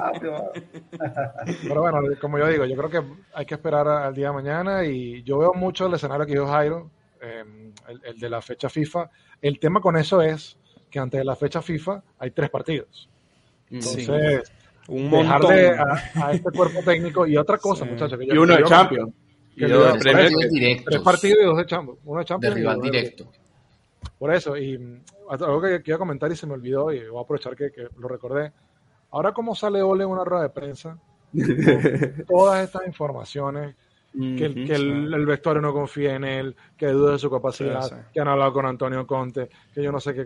Pero 1.63 1.81
bueno, 1.81 2.01
como 2.21 2.39
yo 2.39 2.49
digo, 2.49 2.67
yo 2.67 2.77
creo 2.77 2.91
que 2.91 3.03
hay 3.33 3.47
que 3.47 3.55
esperar 3.55 3.89
al 3.89 4.15
día 4.15 4.27
de 4.27 4.35
mañana 4.35 4.85
y 4.85 5.23
yo 5.23 5.39
veo 5.39 5.55
mucho 5.55 5.87
el 5.87 5.95
escenario 5.95 6.27
que 6.27 6.33
dijo 6.33 6.49
Jairo, 6.49 6.91
em, 7.23 7.73
el, 8.05 8.19
de 8.21 8.29
la 8.29 8.43
fecha 8.43 8.69
FIFA. 8.69 9.09
El 9.41 9.59
tema 9.59 9.81
con 9.81 9.97
eso 9.97 10.21
es 10.21 10.59
que 10.91 10.99
antes 10.99 11.17
de 11.17 11.25
la 11.25 11.35
fecha 11.35 11.63
FIFA 11.63 12.03
hay 12.19 12.31
tres 12.33 12.51
partidos. 12.51 13.09
Entonces, 13.71 14.53
un 14.89 15.11
dejarle 15.11 15.71
a, 15.71 16.33
este 16.33 16.51
cuerpo 16.51 16.81
técnico 16.85 17.27
y 17.27 17.39
otra 17.39 17.57
cosa, 17.57 17.87
muchachos. 17.87 18.19
y 18.21 18.37
uno 18.37 18.55
de 18.55 18.65
Champions. 18.65 19.15
Y 19.57 20.83
tres 20.85 21.01
partidos 21.01 21.39
y 21.41 21.45
dos 21.45 21.57
de 21.57 21.67
Champions. 21.67 21.99
Uno 22.05 22.19
de 22.21 22.25
Champions. 22.27 22.83
directo. 22.83 23.31
Por 24.19 24.35
eso, 24.35 24.57
y 24.57 24.79
mm, 24.79 25.01
algo 25.31 25.61
que 25.61 25.79
quería 25.79 25.99
comentar 25.99 26.31
y 26.31 26.37
se 26.37 26.47
me 26.47 26.55
olvidó, 26.55 26.93
y 26.93 27.07
voy 27.09 27.19
a 27.19 27.23
aprovechar 27.23 27.57
que, 27.57 27.71
lo 27.99 28.09
recordé. 28.09 28.53
Ahora, 29.11 29.33
¿cómo 29.33 29.55
sale 29.55 29.83
Ole 29.83 30.05
en 30.05 30.11
una 30.11 30.25
rueda 30.25 30.45
de 30.45 30.51
prensa? 30.51 30.99
todas 32.29 32.65
estas 32.65 32.87
informaciones, 32.87 33.75
que, 34.13 34.47
el, 34.47 34.67
que 34.67 34.75
el, 34.75 35.27
vestuario 35.27 35.61
no 35.61 35.73
confía 35.73 36.15
en 36.15 36.25
él, 36.25 36.57
que 36.77 36.87
duda 36.87 37.13
de 37.13 37.19
su 37.19 37.31
capacidad, 37.31 38.11
que 38.13 38.21
han 38.21 38.29
hablado 38.29 38.53
con 38.53 38.67
Antonio 38.67 39.07
Conte, 39.07 39.49
que 39.75 39.83
yo 39.83 39.93
no 39.93 40.01
sé 40.01 40.15
qué. 40.15 40.25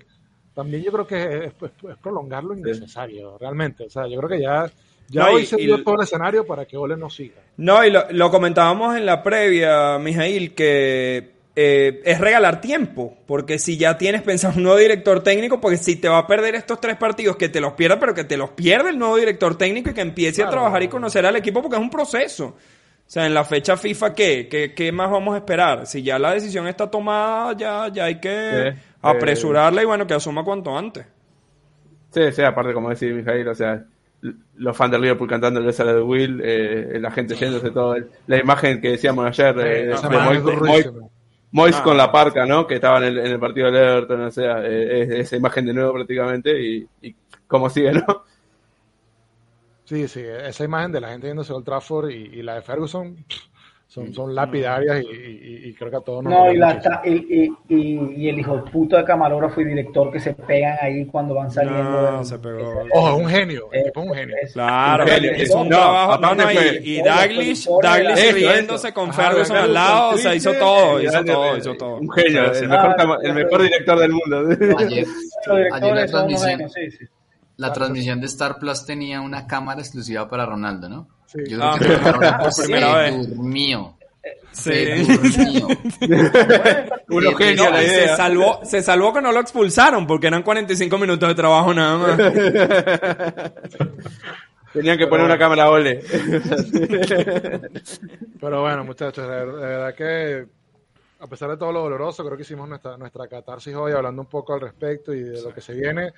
También 0.54 0.82
yo 0.82 0.92
creo 0.92 1.06
que 1.06 1.46
es, 1.46 1.54
es 1.62 1.96
prolongar 1.98 2.44
lo 2.44 2.54
innecesario, 2.54 3.38
realmente. 3.38 3.86
O 3.86 3.90
sea, 3.90 4.06
yo 4.06 4.18
creo 4.18 4.28
que 4.28 4.40
ya 4.40 4.70
ya 5.10 5.28
hoy 5.28 5.44
se 5.44 5.56
dio 5.56 5.82
todo 5.82 5.96
el 5.96 6.02
escenario 6.02 6.46
para 6.46 6.64
que 6.64 6.76
Ole 6.76 6.96
no 6.96 7.10
siga. 7.10 7.42
No, 7.56 7.84
y 7.84 7.90
lo, 7.90 8.30
comentábamos 8.30 8.96
en 8.96 9.04
la 9.04 9.22
previa, 9.22 9.98
Mijail, 9.98 10.54
que 10.54 11.32
eh, 11.56 12.00
es 12.04 12.20
regalar 12.20 12.60
tiempo, 12.60 13.18
porque 13.26 13.58
si 13.58 13.76
ya 13.76 13.98
tienes 13.98 14.22
pensado 14.22 14.54
un 14.56 14.62
nuevo 14.62 14.78
director 14.78 15.20
técnico, 15.22 15.60
porque 15.60 15.78
si 15.78 15.96
te 15.96 16.08
va 16.08 16.18
a 16.18 16.26
perder 16.28 16.54
estos 16.54 16.80
tres 16.80 16.96
partidos, 16.96 17.36
que 17.36 17.48
te 17.48 17.60
los 17.60 17.72
pierda, 17.72 17.98
pero 17.98 18.14
que 18.14 18.22
te 18.22 18.36
los 18.36 18.50
pierda 18.50 18.90
el 18.90 18.98
nuevo 18.98 19.16
director 19.16 19.58
técnico 19.58 19.90
y 19.90 19.94
que 19.94 20.00
empiece 20.00 20.44
a 20.44 20.48
trabajar 20.48 20.82
y 20.84 20.88
conocer 20.88 21.26
al 21.26 21.34
equipo, 21.34 21.60
porque 21.60 21.76
es 21.76 21.82
un 21.82 21.90
proceso. 21.90 22.46
O 22.46 23.12
sea, 23.12 23.26
en 23.26 23.34
la 23.34 23.42
fecha 23.42 23.76
FIFA, 23.76 24.14
¿qué? 24.14 24.72
¿Qué, 24.76 24.92
más 24.92 25.10
vamos 25.10 25.34
a 25.34 25.38
esperar? 25.38 25.84
Si 25.88 26.00
ya 26.04 26.16
la 26.20 26.34
decisión 26.34 26.68
está 26.68 26.88
tomada, 26.88 27.56
ya, 27.56 27.88
ya 27.92 28.04
hay 28.04 28.20
que 28.20 28.76
apresurarla 29.02 29.82
y 29.82 29.86
bueno, 29.86 30.06
que 30.06 30.14
asuma 30.14 30.44
cuanto 30.44 30.78
antes. 30.78 31.04
Sí, 32.10 32.22
sí, 32.30 32.42
aparte, 32.42 32.72
como 32.72 32.90
decía 32.90 33.08
Mijail, 33.10 33.48
o 33.48 33.54
sea, 33.56 33.84
los 34.56 34.76
fans 34.76 34.92
del 34.92 35.00
Liverpool 35.02 35.28
cantando 35.28 35.60
el 35.60 35.72
sala 35.72 35.94
de 35.94 36.02
Will, 36.02 36.40
eh, 36.44 36.98
la 37.00 37.10
gente 37.10 37.34
yéndose 37.34 37.70
todo. 37.70 37.96
La 38.26 38.38
imagen 38.38 38.80
que 38.80 38.90
decíamos 38.90 39.26
ayer 39.26 39.58
eh, 39.58 39.86
de 39.86 40.92
Mois, 41.52 41.76
con 41.76 41.96
la 41.96 42.12
parca, 42.12 42.46
¿no? 42.46 42.66
Que 42.66 42.76
estaba 42.76 43.04
en 43.04 43.18
el, 43.18 43.40
partido 43.40 43.70
del 43.70 43.82
Everton, 43.82 44.20
o 44.20 44.30
sea, 44.30 44.64
eh, 44.64 45.20
esa 45.20 45.36
imagen 45.36 45.66
de 45.66 45.72
nuevo 45.72 45.94
prácticamente 45.94 46.62
y, 46.62 46.86
y 47.02 47.14
cómo 47.48 47.68
sigue, 47.68 47.92
¿no? 47.92 48.24
Sí, 49.90 50.06
sí, 50.06 50.20
esa 50.20 50.62
imagen 50.62 50.92
de 50.92 51.00
la 51.00 51.08
gente 51.08 51.26
yéndose 51.26 51.52
al 51.52 51.64
Trafford 51.64 52.10
y, 52.10 52.42
la 52.42 52.54
de 52.54 52.62
Ferguson 52.62 53.16
son, 53.90 54.14
son 54.14 54.32
lapidarias 54.32 55.02
y, 55.02 55.74
creo 55.74 55.90
que 55.90 55.96
a 55.96 56.00
todos 56.00 56.22
nos 56.22 56.32
No, 56.32 56.52
y, 56.52 56.56
la, 56.56 56.80
y, 57.04 57.52
y, 57.68 58.28
el 58.28 58.38
hijo 58.38 58.58
de 58.58 58.70
puta 58.70 58.98
de 58.98 59.04
camarógrafo 59.04 59.60
y 59.62 59.64
director 59.64 60.12
que 60.12 60.20
se 60.20 60.32
pegan 60.32 60.78
ahí 60.80 61.04
cuando 61.06 61.34
van 61.34 61.50
saliendo. 61.50 62.12
No, 62.12 62.24
se 62.24 62.38
pegó. 62.38 62.84
Ojo, 62.92 63.08
es 63.08 63.24
un 63.24 63.28
genio. 63.28 63.68
es 63.72 63.90
un 63.96 64.14
genio. 64.14 64.36
Claro, 64.52 65.04
es, 65.06 65.50
un 65.50 65.68
trabajo. 65.68 66.18
No, 66.20 66.34
no, 66.36 66.52
y, 66.52 67.02
Douglas, 67.02 67.64
Douglas 67.64 68.32
riéndose 68.32 68.92
con 68.92 69.12
Ferguson 69.12 69.56
al 69.56 69.74
lado, 69.74 70.10
o 70.10 70.18
sea, 70.18 70.36
hizo 70.36 70.52
todo, 70.52 71.02
hizo 71.02 71.24
todo, 71.24 71.56
hizo 71.56 71.74
todo. 71.74 71.96
Un 71.96 72.10
genio, 72.12 72.52
el 72.52 72.68
mejor, 72.68 72.96
el 73.24 73.34
mejor 73.34 73.62
director 73.62 73.98
del 73.98 74.12
mundo. 74.12 74.76
Ayer, 74.78 75.04
ayer 75.72 75.94
la 75.96 76.06
transmisión, 76.06 76.60
la 77.56 77.72
transmisión 77.72 78.20
de 78.20 78.26
Star 78.26 78.56
Plus 78.60 78.86
tenía 78.86 79.20
una 79.20 79.48
cámara 79.48 79.80
exclusiva 79.80 80.28
para 80.28 80.46
Ronaldo, 80.46 80.88
¿no? 80.88 81.19
Yo 81.34 81.44
creo 81.44 81.62
ah, 81.62 81.78
que 81.78 81.86
por 82.44 82.64
primera 82.64 82.96
vez. 82.96 83.28
Durmió. 83.28 83.96
Sí. 84.52 84.70
Uno 87.08 87.34
genio 87.34 87.70
la 87.70 87.82
idea. 87.82 88.08
Se 88.08 88.16
salvó, 88.16 88.60
se 88.64 88.82
salvó 88.82 89.12
que 89.12 89.20
no 89.20 89.32
lo 89.32 89.40
expulsaron 89.40 90.06
porque 90.06 90.26
eran 90.26 90.42
45 90.42 90.98
minutos 90.98 91.28
de 91.28 91.34
trabajo 91.34 91.72
nada 91.72 91.98
más. 91.98 92.16
Tenían 94.72 94.98
que 94.98 95.08
poner 95.08 95.26
una 95.26 95.36
cámara 95.38 95.68
ole. 95.68 96.00
Pero 98.40 98.60
bueno, 98.60 98.84
muchachos, 98.84 99.28
de 99.28 99.44
verdad 99.44 99.94
que 99.94 100.46
a 101.18 101.26
pesar 101.26 101.50
de 101.50 101.56
todo 101.56 101.72
lo 101.72 101.80
doloroso, 101.80 102.24
creo 102.24 102.36
que 102.36 102.44
hicimos 102.44 102.68
nuestra, 102.68 102.96
nuestra 102.96 103.26
catarsis 103.26 103.74
hoy 103.74 103.92
hablando 103.92 104.22
un 104.22 104.28
poco 104.28 104.54
al 104.54 104.60
respecto 104.60 105.12
y 105.12 105.22
de 105.22 105.42
lo 105.42 105.52
que 105.52 105.60
se 105.60 105.74
viene. 105.74 106.12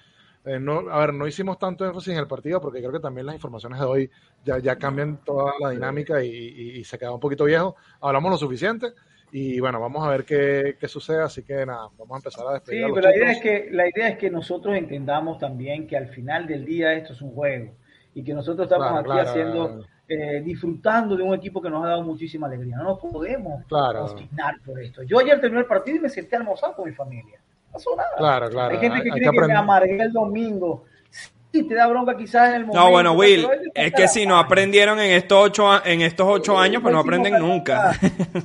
Eh, 0.44 0.58
no, 0.58 0.90
a 0.90 0.98
ver, 0.98 1.14
no 1.14 1.26
hicimos 1.26 1.58
tanto 1.58 1.86
énfasis 1.86 2.14
en 2.14 2.18
el 2.18 2.26
partido 2.26 2.60
porque 2.60 2.80
creo 2.80 2.90
que 2.90 2.98
también 2.98 3.26
las 3.26 3.36
informaciones 3.36 3.78
de 3.78 3.86
hoy 3.86 4.10
ya, 4.44 4.58
ya 4.58 4.76
cambian 4.76 5.18
toda 5.24 5.52
la 5.60 5.70
dinámica 5.70 6.22
y, 6.22 6.82
se 6.84 6.98
queda 6.98 7.12
un 7.12 7.20
poquito 7.20 7.44
viejo. 7.44 7.76
Hablamos 8.00 8.32
lo 8.32 8.38
suficiente 8.38 8.88
y 9.30 9.60
bueno, 9.60 9.80
vamos 9.80 10.04
a 10.04 10.10
ver 10.10 10.24
qué, 10.24 10.76
qué 10.80 10.88
sucede, 10.88 11.22
así 11.22 11.44
que 11.44 11.64
nada, 11.64 11.88
vamos 11.96 12.14
a 12.14 12.16
empezar 12.16 12.46
a 12.48 12.54
despedir. 12.54 12.86
Sí, 12.86 12.92
pero 12.92 13.08
la 13.08 13.16
idea, 13.16 13.30
es 13.30 13.40
que, 13.40 13.68
la 13.70 13.88
idea 13.88 14.08
es 14.08 14.18
que 14.18 14.30
nosotros 14.30 14.76
entendamos 14.76 15.38
también 15.38 15.86
que 15.86 15.96
al 15.96 16.08
final 16.08 16.46
del 16.46 16.64
día 16.64 16.92
esto 16.92 17.12
es 17.12 17.22
un 17.22 17.32
juego 17.32 17.74
y 18.14 18.24
que 18.24 18.34
nosotros 18.34 18.66
estamos 18.70 18.98
aquí 18.98 19.18
haciendo 19.18 19.84
eh, 20.08 20.42
disfrutando 20.42 21.16
de 21.16 21.22
un 21.22 21.34
equipo 21.34 21.62
que 21.62 21.70
nos 21.70 21.84
ha 21.84 21.88
dado 21.88 22.02
muchísima 22.02 22.48
alegría. 22.48 22.76
No 22.76 22.82
nos 22.82 22.98
podemos 22.98 23.64
claro. 23.66 24.06
por 24.64 24.82
esto. 24.82 25.02
Yo 25.04 25.20
ayer 25.20 25.40
terminé 25.40 25.60
el 25.60 25.66
partido 25.66 25.98
y 25.98 26.00
me 26.00 26.08
senté 26.08 26.34
a 26.34 26.40
almorzar 26.40 26.74
con 26.74 26.86
mi 26.86 26.94
familia. 26.94 27.40
No 27.72 27.78
pasó 27.78 27.96
nada. 27.96 28.10
Claro, 28.16 28.50
claro. 28.50 28.74
Hay 28.74 28.80
gente 28.80 29.02
que 29.02 29.10
cree 29.10 29.30
que, 29.30 29.46
me 29.46 29.54
amargué 29.54 30.02
el 30.02 30.12
domingo. 30.12 30.84
Sí, 31.52 31.64
te 31.64 31.74
da 31.74 31.86
bronca 31.86 32.16
quizás 32.16 32.48
en 32.48 32.54
el 32.54 32.60
momento. 32.66 32.80
No, 32.80 32.90
bueno, 32.90 33.12
Will, 33.12 33.46
es 33.74 33.92
que 33.92 34.08
si 34.08 34.24
no 34.24 34.38
aprendieron 34.38 34.98
en 35.00 35.12
estos 35.12 35.38
ocho, 35.38 35.84
en 35.84 36.00
estos 36.00 36.26
ocho 36.26 36.58
años, 36.58 36.80
pues 36.80 36.94
no 36.94 37.00
aprenden 37.00 37.38
nunca. 37.38 37.92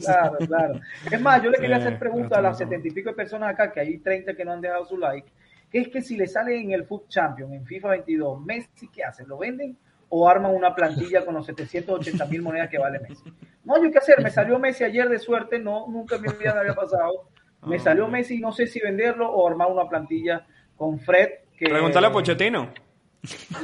Claro, 0.02 0.38
claro. 0.46 0.80
Es 1.12 1.22
más, 1.22 1.42
yo 1.42 1.50
le 1.50 1.58
quería 1.58 1.78
hacer 1.78 1.98
preguntas 1.98 2.38
a 2.38 2.42
las 2.42 2.58
setenta 2.58 2.88
y 2.88 2.92
pico 2.92 3.10
de 3.10 3.16
personas 3.16 3.52
acá, 3.52 3.72
que 3.72 3.80
hay 3.80 3.98
30 4.00 4.36
que 4.36 4.44
no 4.44 4.52
han 4.52 4.62
dejado 4.62 4.86
su 4.86 4.98
like, 4.98 5.32
que 5.72 5.80
es 5.80 5.88
que 5.88 6.02
si 6.02 6.18
le 6.18 6.28
sale 6.28 6.60
en 6.60 6.72
el 6.72 6.84
Food 6.84 7.08
Champion, 7.08 7.54
en 7.54 7.66
FIFA 7.66 7.90
22, 7.90 8.42
Messi, 8.42 8.90
¿qué 8.90 9.06
hacen? 9.06 9.28
¿Lo 9.30 9.38
venden 9.38 9.78
o 10.10 10.28
arman 10.28 10.54
una 10.54 10.74
plantilla 10.74 11.26
con 11.26 11.36
los 11.36 11.46
780 11.46 12.26
mil 12.26 12.42
monedas 12.42 12.70
que 12.70 12.78
vale 12.78 13.00
Messi. 13.00 13.34
No 13.64 13.76
hay 13.76 13.92
que 13.92 13.98
hacer, 13.98 14.22
me 14.22 14.30
salió 14.30 14.58
Messi 14.60 14.84
ayer 14.84 15.10
de 15.10 15.20
suerte, 15.20 15.60
no, 15.60 15.88
nunca 15.88 16.16
en 16.16 16.22
mi 16.22 16.30
vida 16.30 16.54
me 16.54 16.62
había 16.62 16.76
pasado. 16.76 17.30
Me 17.64 17.78
ah, 17.78 17.80
salió 17.80 18.08
Messi, 18.08 18.40
no 18.40 18.52
sé 18.52 18.68
si 18.68 18.80
venderlo 18.80 19.30
o 19.30 19.48
armar 19.48 19.72
una 19.72 19.88
plantilla 19.88 20.46
con 20.76 21.00
Fred. 21.00 21.30
Que, 21.58 21.66
Pregúntale 21.66 22.08
a 22.08 22.12
Pochettino. 22.12 22.72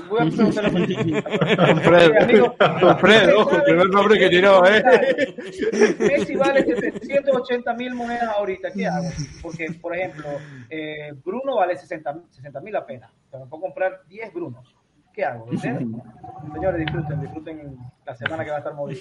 Voy 0.09 0.19
a 0.19 0.25
preguntarle 0.25 0.69
a 0.69 0.71
Pochettino. 0.71 1.21
Fred, 1.81 2.97
Fred, 2.99 3.35
ojo, 3.35 3.55
el 3.55 3.63
primer 3.63 3.89
nombre 3.89 4.19
que 4.19 4.29
tiró, 4.29 4.65
¿eh? 4.65 4.83
Messi 5.99 6.35
vale 6.35 6.63
780 6.63 7.73
mil 7.75 7.93
monedas 7.93 8.29
ahorita, 8.35 8.71
¿qué 8.71 8.87
hago? 8.87 9.09
Porque, 9.41 9.67
por 9.79 9.95
ejemplo, 9.95 10.25
eh, 10.69 11.13
Bruno 11.23 11.57
vale 11.57 11.77
60 11.77 12.13
mil 12.61 12.75
apenas. 12.75 13.11
Pero 13.29 13.43
me 13.43 13.49
puedo 13.49 13.61
comprar 13.61 14.01
10 14.07 14.33
Brunos. 14.33 14.75
¿Qué 15.13 15.23
hago? 15.23 15.47
Señores, 15.55 16.79
disfruten, 16.79 17.21
disfruten 17.21 17.77
la 18.03 18.15
semana 18.15 18.43
que 18.43 18.49
va 18.49 18.55
a 18.55 18.59
estar 18.59 18.73
movida. 18.73 18.99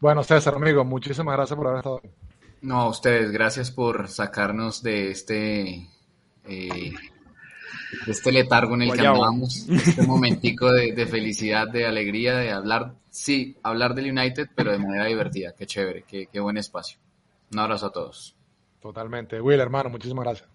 Bueno, 0.00 0.22
César, 0.24 0.54
amigo, 0.56 0.84
muchísimas 0.84 1.36
gracias 1.36 1.56
por 1.56 1.66
haber 1.68 1.78
estado 1.78 1.98
aquí. 1.98 2.10
No, 2.64 2.80
a 2.80 2.88
ustedes, 2.88 3.30
gracias 3.30 3.70
por 3.70 4.08
sacarnos 4.08 4.82
de 4.82 5.10
este 5.10 5.86
eh, 6.48 6.92
de 8.06 8.10
este 8.10 8.32
letargo 8.32 8.74
en 8.74 8.82
el 8.82 8.92
que 8.94 9.06
andamos, 9.06 9.68
este 9.68 10.06
momentico 10.06 10.72
de, 10.72 11.06
felicidad, 11.06 11.68
de 11.68 11.84
alegría, 11.84 12.36
de 12.36 12.52
hablar, 12.52 12.94
sí, 13.10 13.58
hablar 13.62 13.94
del 13.94 14.10
United, 14.12 14.48
pero 14.54 14.72
de 14.72 14.78
manera 14.78 15.04
divertida. 15.04 15.52
Qué 15.54 15.66
chévere, 15.66 16.04
qué, 16.08 16.28
qué 16.32 16.40
buen 16.40 16.56
espacio. 16.56 16.98
Un 17.52 17.58
abrazo 17.58 17.88
a 17.88 17.92
todos. 17.92 18.34
Totalmente. 18.80 19.42
Will, 19.42 19.60
hermano, 19.60 19.90
muchísimas 19.90 20.24
gracias. 20.24 20.48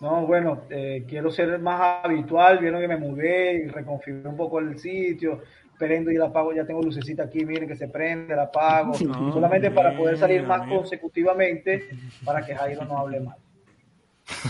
No, 0.00 0.26
bueno, 0.26 0.64
eh, 0.70 1.04
quiero 1.08 1.30
ser 1.30 1.56
más 1.60 2.04
habitual, 2.04 2.58
vieron 2.58 2.80
que 2.80 2.88
me 2.88 2.96
mudé 2.96 3.64
y 3.64 3.68
reconfiguré 3.68 4.28
un 4.28 4.36
poco 4.36 4.58
el 4.58 4.76
sitio, 4.76 5.40
prendo 5.78 6.10
y 6.10 6.16
la 6.16 6.26
apago, 6.26 6.52
ya 6.52 6.64
tengo 6.64 6.82
lucecita 6.82 7.24
aquí, 7.24 7.44
miren 7.44 7.68
que 7.68 7.76
se 7.76 7.88
prende, 7.88 8.34
la 8.34 8.44
apago, 8.44 8.94
solamente 9.32 9.70
para 9.70 9.96
poder 9.96 10.18
salir 10.18 10.42
más 10.42 10.68
consecutivamente 10.68 11.88
para 12.24 12.44
que 12.44 12.54
Jairo 12.54 12.84
no 12.84 12.98
hable 12.98 13.20
mal. 13.20 13.36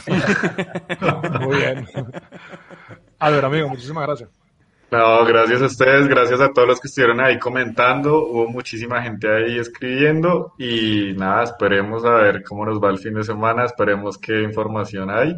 Muy 1.41 1.57
bien. 1.57 1.87
A 3.19 3.31
ver, 3.31 3.45
amigo, 3.45 3.69
muchísimas 3.69 4.07
gracias. 4.07 4.31
No, 4.91 5.25
gracias 5.25 5.61
a 5.63 5.67
ustedes, 5.67 6.07
gracias 6.07 6.41
a 6.41 6.53
todos 6.53 6.69
los 6.69 6.81
que 6.81 6.87
estuvieron 6.87 7.21
ahí 7.21 7.41
comentando, 7.41 8.25
hubo 8.25 8.49
muchísima 8.49 9.03
gente 9.03 9.29
ahí 9.29 9.59
escribiendo 9.59 10.55
y 10.59 11.13
nada, 11.17 11.43
esperemos 11.43 12.05
a 12.05 12.15
ver 12.15 12.45
cómo 12.45 12.65
nos 12.65 12.81
va 12.81 12.91
el 12.91 12.99
fin 12.99 13.15
de 13.15 13.25
semana, 13.25 13.65
esperemos 13.65 14.17
qué 14.17 14.43
información 14.43 15.11
hay 15.11 15.37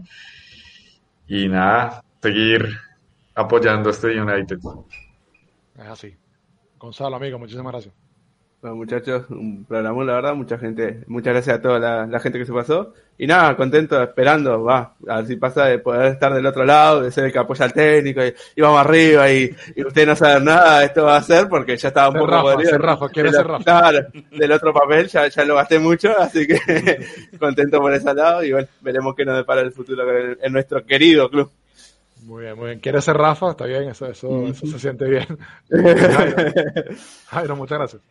y 1.26 1.48
nada, 1.48 2.04
seguir 2.20 2.68
apoyando 3.34 3.88
este 3.88 4.20
United. 4.20 4.58
Es 5.78 5.86
así. 5.86 6.16
Gonzalo, 6.76 7.16
amigo, 7.16 7.38
muchísimas 7.38 7.72
gracias. 7.72 7.94
Bueno, 8.60 8.74
muchachos, 8.74 9.24
un 9.30 9.64
programa, 9.64 10.02
la 10.02 10.14
verdad, 10.14 10.34
mucha 10.34 10.58
gente, 10.58 11.04
muchas 11.06 11.32
gracias 11.32 11.58
a 11.58 11.62
toda 11.62 12.06
la, 12.08 12.18
gente 12.18 12.40
que 12.40 12.44
se 12.44 12.52
pasó. 12.52 12.92
Y 13.16 13.24
nada, 13.24 13.56
contento, 13.56 14.02
esperando, 14.02 14.64
va, 14.64 14.96
a 15.08 15.18
ver 15.18 15.26
si 15.26 15.36
pasa 15.36 15.66
de 15.66 15.78
poder 15.78 16.12
estar 16.12 16.34
del 16.34 16.44
otro 16.44 16.64
lado, 16.64 17.02
de 17.02 17.12
ser 17.12 17.26
el 17.26 17.32
que 17.32 17.38
apoya 17.38 17.66
al 17.66 17.72
técnico, 17.72 18.20
y, 18.24 18.60
vamos 18.60 18.80
arriba, 18.80 19.30
y, 19.30 19.54
y 19.76 19.84
usted 19.84 20.08
no 20.08 20.16
sabe 20.16 20.44
nada, 20.44 20.82
esto 20.84 21.04
va 21.04 21.18
a 21.18 21.22
ser, 21.22 21.48
porque 21.48 21.76
ya 21.76 21.88
estaba 21.88 22.08
un 22.08 22.14
poco 22.14 22.56
Rafa, 22.56 22.78
Rafa, 22.78 23.08
quiere 23.10 23.30
ser 23.30 23.46
Rafa. 23.46 23.92
del 24.32 24.52
otro 24.52 24.72
papel, 24.72 25.06
ya, 25.06 25.28
ya 25.28 25.44
lo 25.44 25.54
gasté 25.54 25.78
mucho, 25.78 26.18
así 26.18 26.44
que 26.44 26.58
contento 27.38 27.78
por 27.78 27.94
ese 27.94 28.12
lado, 28.12 28.42
y 28.42 28.50
bueno, 28.50 28.66
veremos 28.80 29.14
qué 29.14 29.24
nos 29.24 29.36
depara 29.36 29.60
el 29.60 29.70
futuro 29.70 30.02
en 30.40 30.52
nuestro 30.52 30.84
querido 30.84 31.30
club. 31.30 31.48
Muy 32.28 32.42
bien, 32.42 32.56
muy 32.58 32.66
bien. 32.66 32.80
¿Quieres 32.80 33.06
ser 33.06 33.16
Rafa? 33.16 33.52
Está 33.52 33.64
bien, 33.64 33.88
eso, 33.88 34.04
eso, 34.04 34.48
eso 34.48 34.66
se 34.66 34.78
siente 34.78 35.06
bien. 35.06 35.26
Jairo, 37.28 37.56
muchas 37.56 37.78
gracias. 37.78 38.02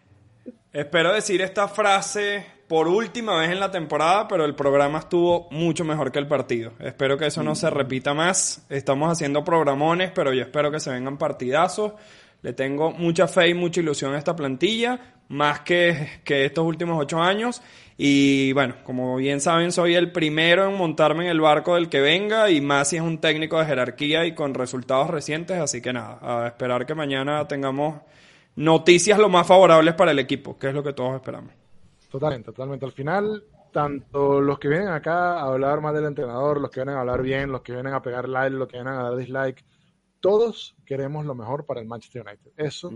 Espero 0.74 1.14
decir 1.14 1.40
esta 1.44 1.68
frase 1.68 2.44
por 2.68 2.88
última 2.88 3.40
vez 3.40 3.52
en 3.52 3.60
la 3.60 3.70
temporada, 3.70 4.28
pero 4.28 4.44
el 4.44 4.56
programa 4.56 4.98
estuvo 4.98 5.48
mucho 5.52 5.86
mejor 5.86 6.12
que 6.12 6.18
el 6.18 6.26
partido. 6.26 6.72
Espero 6.80 7.16
que 7.16 7.28
eso 7.28 7.44
no 7.44 7.54
se 7.54 7.70
repita 7.70 8.16
más. 8.16 8.66
Estamos 8.70 9.12
haciendo 9.12 9.44
programones, 9.44 10.10
pero 10.10 10.34
yo 10.34 10.42
espero 10.42 10.72
que 10.72 10.80
se 10.80 10.90
vengan 10.90 11.20
partidazos. 11.20 11.94
Le 12.42 12.54
tengo 12.54 12.90
mucha 12.94 13.28
fe 13.28 13.50
y 13.50 13.54
mucha 13.54 13.82
ilusión 13.82 14.16
a 14.16 14.18
esta 14.18 14.36
plantilla, 14.36 15.14
más 15.28 15.60
que, 15.60 16.22
que 16.24 16.46
estos 16.46 16.66
últimos 16.66 17.00
ocho 17.00 17.22
años. 17.22 17.62
Y 18.00 18.54
bueno, 18.54 18.76
como 18.84 19.16
bien 19.16 19.42
saben, 19.42 19.72
soy 19.72 19.96
el 19.96 20.12
primero 20.12 20.70
en 20.70 20.78
montarme 20.78 21.26
en 21.26 21.32
el 21.32 21.42
barco 21.42 21.74
del 21.74 21.90
que 21.90 22.00
venga 22.00 22.52
y 22.52 22.62
más 22.62 22.90
si 22.90 22.98
es 22.98 23.02
un 23.02 23.18
técnico 23.18 23.58
de 23.58 23.66
jerarquía 23.66 24.26
y 24.26 24.36
con 24.36 24.54
resultados 24.54 25.10
recientes. 25.10 25.58
Así 25.58 25.82
que 25.82 25.92
nada, 25.92 26.20
a 26.22 26.48
esperar 26.48 26.86
que 26.86 26.94
mañana 26.94 27.48
tengamos 27.48 28.02
noticias 28.56 29.18
lo 29.18 29.30
más 29.30 29.48
favorables 29.48 29.96
para 29.96 30.12
el 30.12 30.20
equipo, 30.20 30.60
que 30.60 30.68
es 30.68 30.76
lo 30.76 30.84
que 30.84 30.94
todos 30.94 31.16
esperamos. 31.16 31.52
Totalmente, 32.12 32.52
totalmente. 32.52 32.86
Al 32.86 32.92
final, 32.92 33.44
tanto 33.72 34.42
los 34.42 34.60
que 34.60 34.68
vienen 34.68 34.90
acá 34.90 35.40
a 35.40 35.48
hablar 35.48 35.82
más 35.82 35.96
del 35.96 36.06
entrenador, 36.06 36.62
los 36.62 36.70
que 36.70 36.82
vienen 36.82 36.98
a 36.98 37.00
hablar 37.00 37.24
bien, 37.24 37.52
los 37.52 37.62
que 37.62 37.74
vienen 37.74 37.94
a 37.94 38.02
pegar 38.04 38.30
like, 38.30 38.56
los 38.56 38.68
que 38.68 38.78
vienen 38.78 38.94
a 38.94 39.04
dar 39.04 39.16
dislike, 39.16 39.66
todos 40.20 40.76
queremos 40.86 41.26
lo 41.26 41.34
mejor 41.34 41.66
para 41.66 41.80
el 41.80 41.88
Manchester 41.88 42.24
United. 42.28 42.52
Eso 42.58 42.92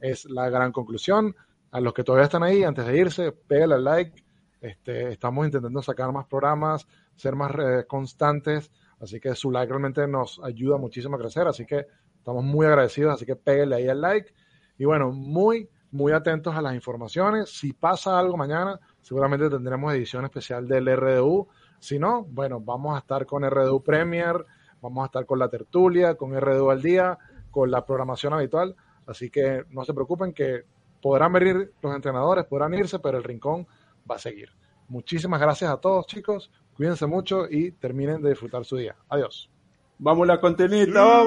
es 0.00 0.24
la 0.26 0.48
gran 0.48 0.72
conclusión. 0.72 1.36
A 1.72 1.80
los 1.80 1.92
que 1.92 2.04
todavía 2.04 2.24
están 2.24 2.42
ahí, 2.42 2.64
antes 2.64 2.86
de 2.86 2.98
irse, 2.98 3.32
pégale 3.32 3.74
al 3.74 3.84
like. 3.84 4.25
Este, 4.66 5.12
estamos 5.12 5.46
intentando 5.46 5.80
sacar 5.80 6.10
más 6.10 6.26
programas, 6.26 6.88
ser 7.14 7.36
más 7.36 7.52
eh, 7.56 7.84
constantes, 7.86 8.72
así 9.00 9.20
que 9.20 9.36
su 9.36 9.52
like 9.52 9.70
realmente 9.70 10.08
nos 10.08 10.40
ayuda 10.42 10.76
muchísimo 10.76 11.14
a 11.14 11.20
crecer, 11.20 11.46
así 11.46 11.64
que 11.64 11.86
estamos 12.18 12.42
muy 12.42 12.66
agradecidos, 12.66 13.14
así 13.14 13.24
que 13.24 13.36
pégale 13.36 13.76
ahí 13.76 13.86
al 13.86 14.00
like 14.00 14.34
y 14.76 14.84
bueno, 14.84 15.12
muy, 15.12 15.68
muy 15.92 16.10
atentos 16.12 16.56
a 16.56 16.60
las 16.60 16.74
informaciones. 16.74 17.48
Si 17.48 17.74
pasa 17.74 18.18
algo 18.18 18.36
mañana, 18.36 18.80
seguramente 19.02 19.48
tendremos 19.48 19.94
edición 19.94 20.24
especial 20.24 20.66
del 20.66 20.88
RDU. 20.96 21.46
Si 21.78 22.00
no, 22.00 22.24
bueno, 22.24 22.58
vamos 22.60 22.96
a 22.96 22.98
estar 22.98 23.24
con 23.24 23.48
RDU 23.48 23.84
Premier, 23.84 24.44
vamos 24.82 25.04
a 25.04 25.06
estar 25.06 25.26
con 25.26 25.38
la 25.38 25.48
tertulia, 25.48 26.16
con 26.16 26.34
RDU 26.38 26.70
al 26.70 26.82
día, 26.82 27.16
con 27.52 27.70
la 27.70 27.86
programación 27.86 28.32
habitual. 28.32 28.74
Así 29.06 29.30
que 29.30 29.62
no 29.70 29.84
se 29.84 29.94
preocupen 29.94 30.32
que 30.32 30.64
podrán 31.00 31.32
venir 31.32 31.72
los 31.80 31.94
entrenadores, 31.94 32.46
podrán 32.46 32.74
irse, 32.74 32.98
pero 32.98 33.16
el 33.18 33.22
rincón 33.22 33.68
va 34.10 34.16
a 34.16 34.18
seguir. 34.18 34.50
Muchísimas 34.88 35.40
gracias 35.40 35.70
a 35.70 35.76
todos, 35.78 36.06
chicos. 36.06 36.50
Cuídense 36.74 37.06
mucho 37.06 37.46
y 37.50 37.72
terminen 37.72 38.22
de 38.22 38.30
disfrutar 38.30 38.64
su 38.64 38.76
día. 38.76 38.96
Adiós. 39.08 39.50
Vamos 39.98 40.26
la 40.26 40.40
contenita, 40.40 41.02
vamos. 41.02 41.24